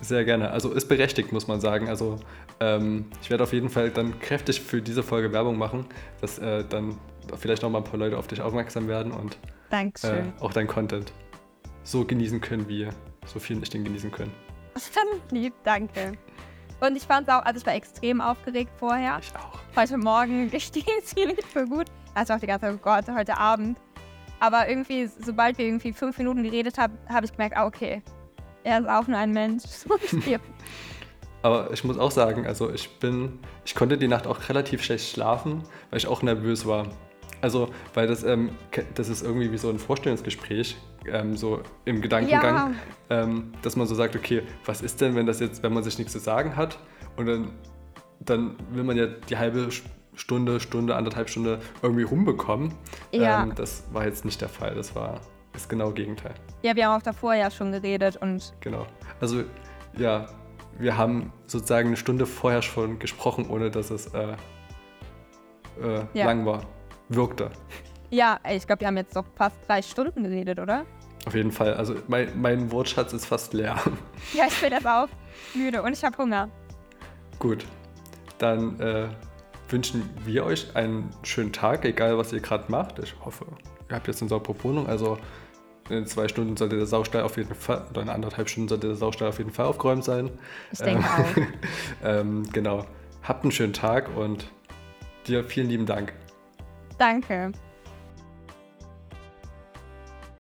Sehr 0.00 0.24
gerne. 0.24 0.50
Also 0.50 0.72
ist 0.72 0.88
berechtigt, 0.88 1.32
muss 1.32 1.46
man 1.46 1.60
sagen. 1.60 1.88
Also 1.88 2.18
ähm, 2.58 3.06
ich 3.20 3.30
werde 3.30 3.44
auf 3.44 3.52
jeden 3.52 3.68
Fall 3.68 3.90
dann 3.90 4.18
kräftig 4.20 4.60
für 4.60 4.80
diese 4.80 5.02
Folge 5.02 5.32
Werbung 5.32 5.58
machen, 5.58 5.86
dass 6.20 6.38
äh, 6.38 6.64
dann 6.64 6.96
vielleicht 7.38 7.62
noch 7.62 7.70
mal 7.70 7.78
ein 7.78 7.84
paar 7.84 7.98
Leute 7.98 8.16
auf 8.16 8.26
dich 8.26 8.40
aufmerksam 8.40 8.88
werden 8.88 9.12
und 9.12 9.38
äh, 9.70 10.22
auch 10.40 10.52
dein 10.52 10.66
Content 10.66 11.12
so 11.82 12.04
genießen 12.04 12.40
können, 12.40 12.68
wie 12.68 12.88
Sophie 13.26 13.54
und 13.54 13.62
ich 13.62 13.70
den 13.70 13.84
genießen 13.84 14.10
können. 14.10 14.32
Lieb, 15.30 15.54
danke. 15.64 16.12
Und 16.80 16.96
ich 16.96 17.02
fand 17.02 17.28
es 17.28 17.34
auch, 17.34 17.42
also 17.44 17.60
ich 17.60 17.66
war 17.66 17.74
extrem 17.74 18.20
aufgeregt 18.20 18.70
vorher. 18.78 19.18
Ich 19.20 19.32
auch. 19.36 19.58
Heute 19.76 19.98
Morgen 19.98 20.50
ging 20.50 20.84
es 21.02 21.14
mir 21.14 21.26
nicht 21.26 21.52
so 21.52 21.64
gut. 21.64 21.86
Also 22.14 22.34
auch 22.34 22.40
die 22.40 22.46
ganze 22.46 22.66
Zeit, 22.66 22.74
oh 22.74 22.78
Gott, 22.82 23.04
heute 23.14 23.36
Abend. 23.36 23.78
Aber 24.40 24.68
irgendwie, 24.68 25.06
sobald 25.06 25.58
wir 25.58 25.66
irgendwie 25.66 25.92
fünf 25.92 26.18
Minuten 26.18 26.42
geredet 26.42 26.78
haben, 26.78 26.98
habe 27.08 27.26
ich 27.26 27.32
gemerkt, 27.32 27.56
ah, 27.56 27.66
okay, 27.66 28.02
er 28.64 28.80
ist 28.80 28.88
auch 28.88 29.06
nur 29.06 29.18
ein 29.18 29.32
Mensch. 29.32 29.62
So 29.68 29.90
wie 29.90 30.26
wir. 30.26 30.40
Aber 31.42 31.70
ich 31.72 31.84
muss 31.84 31.98
auch 31.98 32.10
sagen, 32.10 32.46
also 32.46 32.70
ich 32.70 32.98
bin, 32.98 33.38
ich 33.64 33.74
konnte 33.74 33.96
die 33.96 34.08
Nacht 34.08 34.26
auch 34.26 34.48
relativ 34.48 34.82
schlecht 34.82 35.10
schlafen, 35.10 35.62
weil 35.90 35.98
ich 35.98 36.06
auch 36.06 36.22
nervös 36.22 36.66
war. 36.66 36.88
Also, 37.40 37.70
weil 37.94 38.06
das, 38.06 38.22
ähm, 38.22 38.50
das 38.94 39.08
ist 39.08 39.22
irgendwie 39.22 39.50
wie 39.50 39.56
so 39.56 39.70
ein 39.70 39.78
Vorstellungsgespräch, 39.78 40.76
ähm, 41.06 41.36
so 41.36 41.62
im 41.86 42.02
Gedankengang, 42.02 42.74
ähm, 43.08 43.52
dass 43.62 43.76
man 43.76 43.86
so 43.86 43.94
sagt, 43.94 44.14
okay, 44.14 44.42
was 44.66 44.82
ist 44.82 45.00
denn, 45.00 45.14
wenn 45.14 45.24
das 45.24 45.40
jetzt, 45.40 45.62
wenn 45.62 45.72
man 45.72 45.82
sich 45.82 45.96
nichts 45.96 46.12
zu 46.12 46.18
sagen 46.18 46.56
hat 46.56 46.78
und 47.16 47.24
dann, 47.24 47.52
dann 48.20 48.56
will 48.70 48.84
man 48.84 48.98
ja 48.98 49.06
die 49.06 49.38
halbe 49.38 49.70
Stunde, 50.20 50.60
Stunde, 50.60 50.94
anderthalb 50.96 51.28
Stunde 51.30 51.60
irgendwie 51.82 52.02
rumbekommen. 52.02 52.74
Ja. 53.10 53.42
Ähm, 53.42 53.54
das 53.54 53.84
war 53.92 54.04
jetzt 54.04 54.24
nicht 54.24 54.40
der 54.40 54.48
Fall, 54.50 54.74
das 54.74 54.94
war 54.94 55.20
das 55.52 55.68
genaue 55.68 55.92
Gegenteil. 55.94 56.34
ja, 56.62 56.76
wir 56.76 56.86
haben 56.86 57.00
auch 57.00 57.02
davor 57.02 57.34
ja 57.34 57.50
schon 57.50 57.72
geredet 57.72 58.16
und 58.18 58.52
Genau. 58.60 58.86
Also 59.20 59.42
ja, 59.96 60.26
wir 60.78 60.96
haben 60.96 61.32
sozusagen 61.46 61.88
eine 61.88 61.96
Stunde 61.96 62.26
vorher 62.26 62.62
schon 62.62 62.98
gesprochen, 62.98 63.48
ohne 63.50 63.70
dass 63.70 63.90
es 63.90 64.06
äh, 64.14 64.34
äh, 65.82 66.04
Ja. 66.14 66.26
lang 66.26 66.44
war. 66.46 66.62
Wirkte. 67.08 67.50
ja, 68.10 68.38
ich 68.48 68.66
glaube, 68.66 68.80
wir 68.80 68.86
haben 68.88 68.96
jetzt 68.98 69.16
doch 69.16 69.24
fast 69.34 69.56
drei 69.66 69.82
Stunden 69.82 70.22
geredet, 70.22 70.60
oder? 70.60 70.84
Auf 71.26 71.34
jeden 71.34 71.50
Fall. 71.50 71.74
Also 71.74 71.96
mein, 72.08 72.28
mein 72.40 72.70
Wortschatz 72.70 73.12
ist 73.12 73.26
fast 73.26 73.52
leer. 73.52 73.76
Ja, 74.32 74.44
ich 74.46 74.60
bin 74.60 74.70
jetzt 74.72 74.86
auch 74.86 75.08
müde 75.54 75.82
und 75.82 75.92
ich 75.92 76.04
habe 76.04 76.16
Hunger. 76.18 76.48
Gut. 77.38 77.64
Dann 78.38 78.78
äh, 78.80 79.08
wünschen 79.72 80.08
wir 80.24 80.44
euch 80.44 80.74
einen 80.74 81.10
schönen 81.22 81.52
Tag, 81.52 81.84
egal 81.84 82.18
was 82.18 82.32
ihr 82.32 82.40
gerade 82.40 82.70
macht. 82.70 82.98
Ich 82.98 83.14
hoffe, 83.24 83.46
ihr 83.88 83.96
habt 83.96 84.06
jetzt 84.06 84.20
eine 84.22 84.28
saubere 84.28 84.62
Wohnung. 84.64 84.86
Also 84.86 85.18
in 85.88 86.06
zwei 86.06 86.28
Stunden 86.28 86.56
sollte 86.56 86.76
der 86.76 86.86
Saustall 86.86 87.22
auf 87.22 87.36
jeden 87.36 87.54
Fall, 87.54 87.86
oder 87.90 88.02
in 88.02 88.08
anderthalb 88.08 88.48
Stunden 88.48 88.68
sollte 88.68 88.88
der 88.88 88.96
Saustall 88.96 89.28
auf 89.28 89.38
jeden 89.38 89.50
Fall 89.50 89.66
aufgeräumt 89.66 90.04
sein. 90.04 90.30
Ich 90.72 90.78
denke 90.78 91.04
auch. 91.04 92.04
ähm, 92.04 92.44
genau. 92.52 92.86
Habt 93.22 93.44
einen 93.44 93.52
schönen 93.52 93.72
Tag 93.72 94.16
und 94.16 94.50
dir 95.26 95.44
vielen 95.44 95.68
lieben 95.68 95.86
Dank. 95.86 96.12
Danke. 96.98 97.52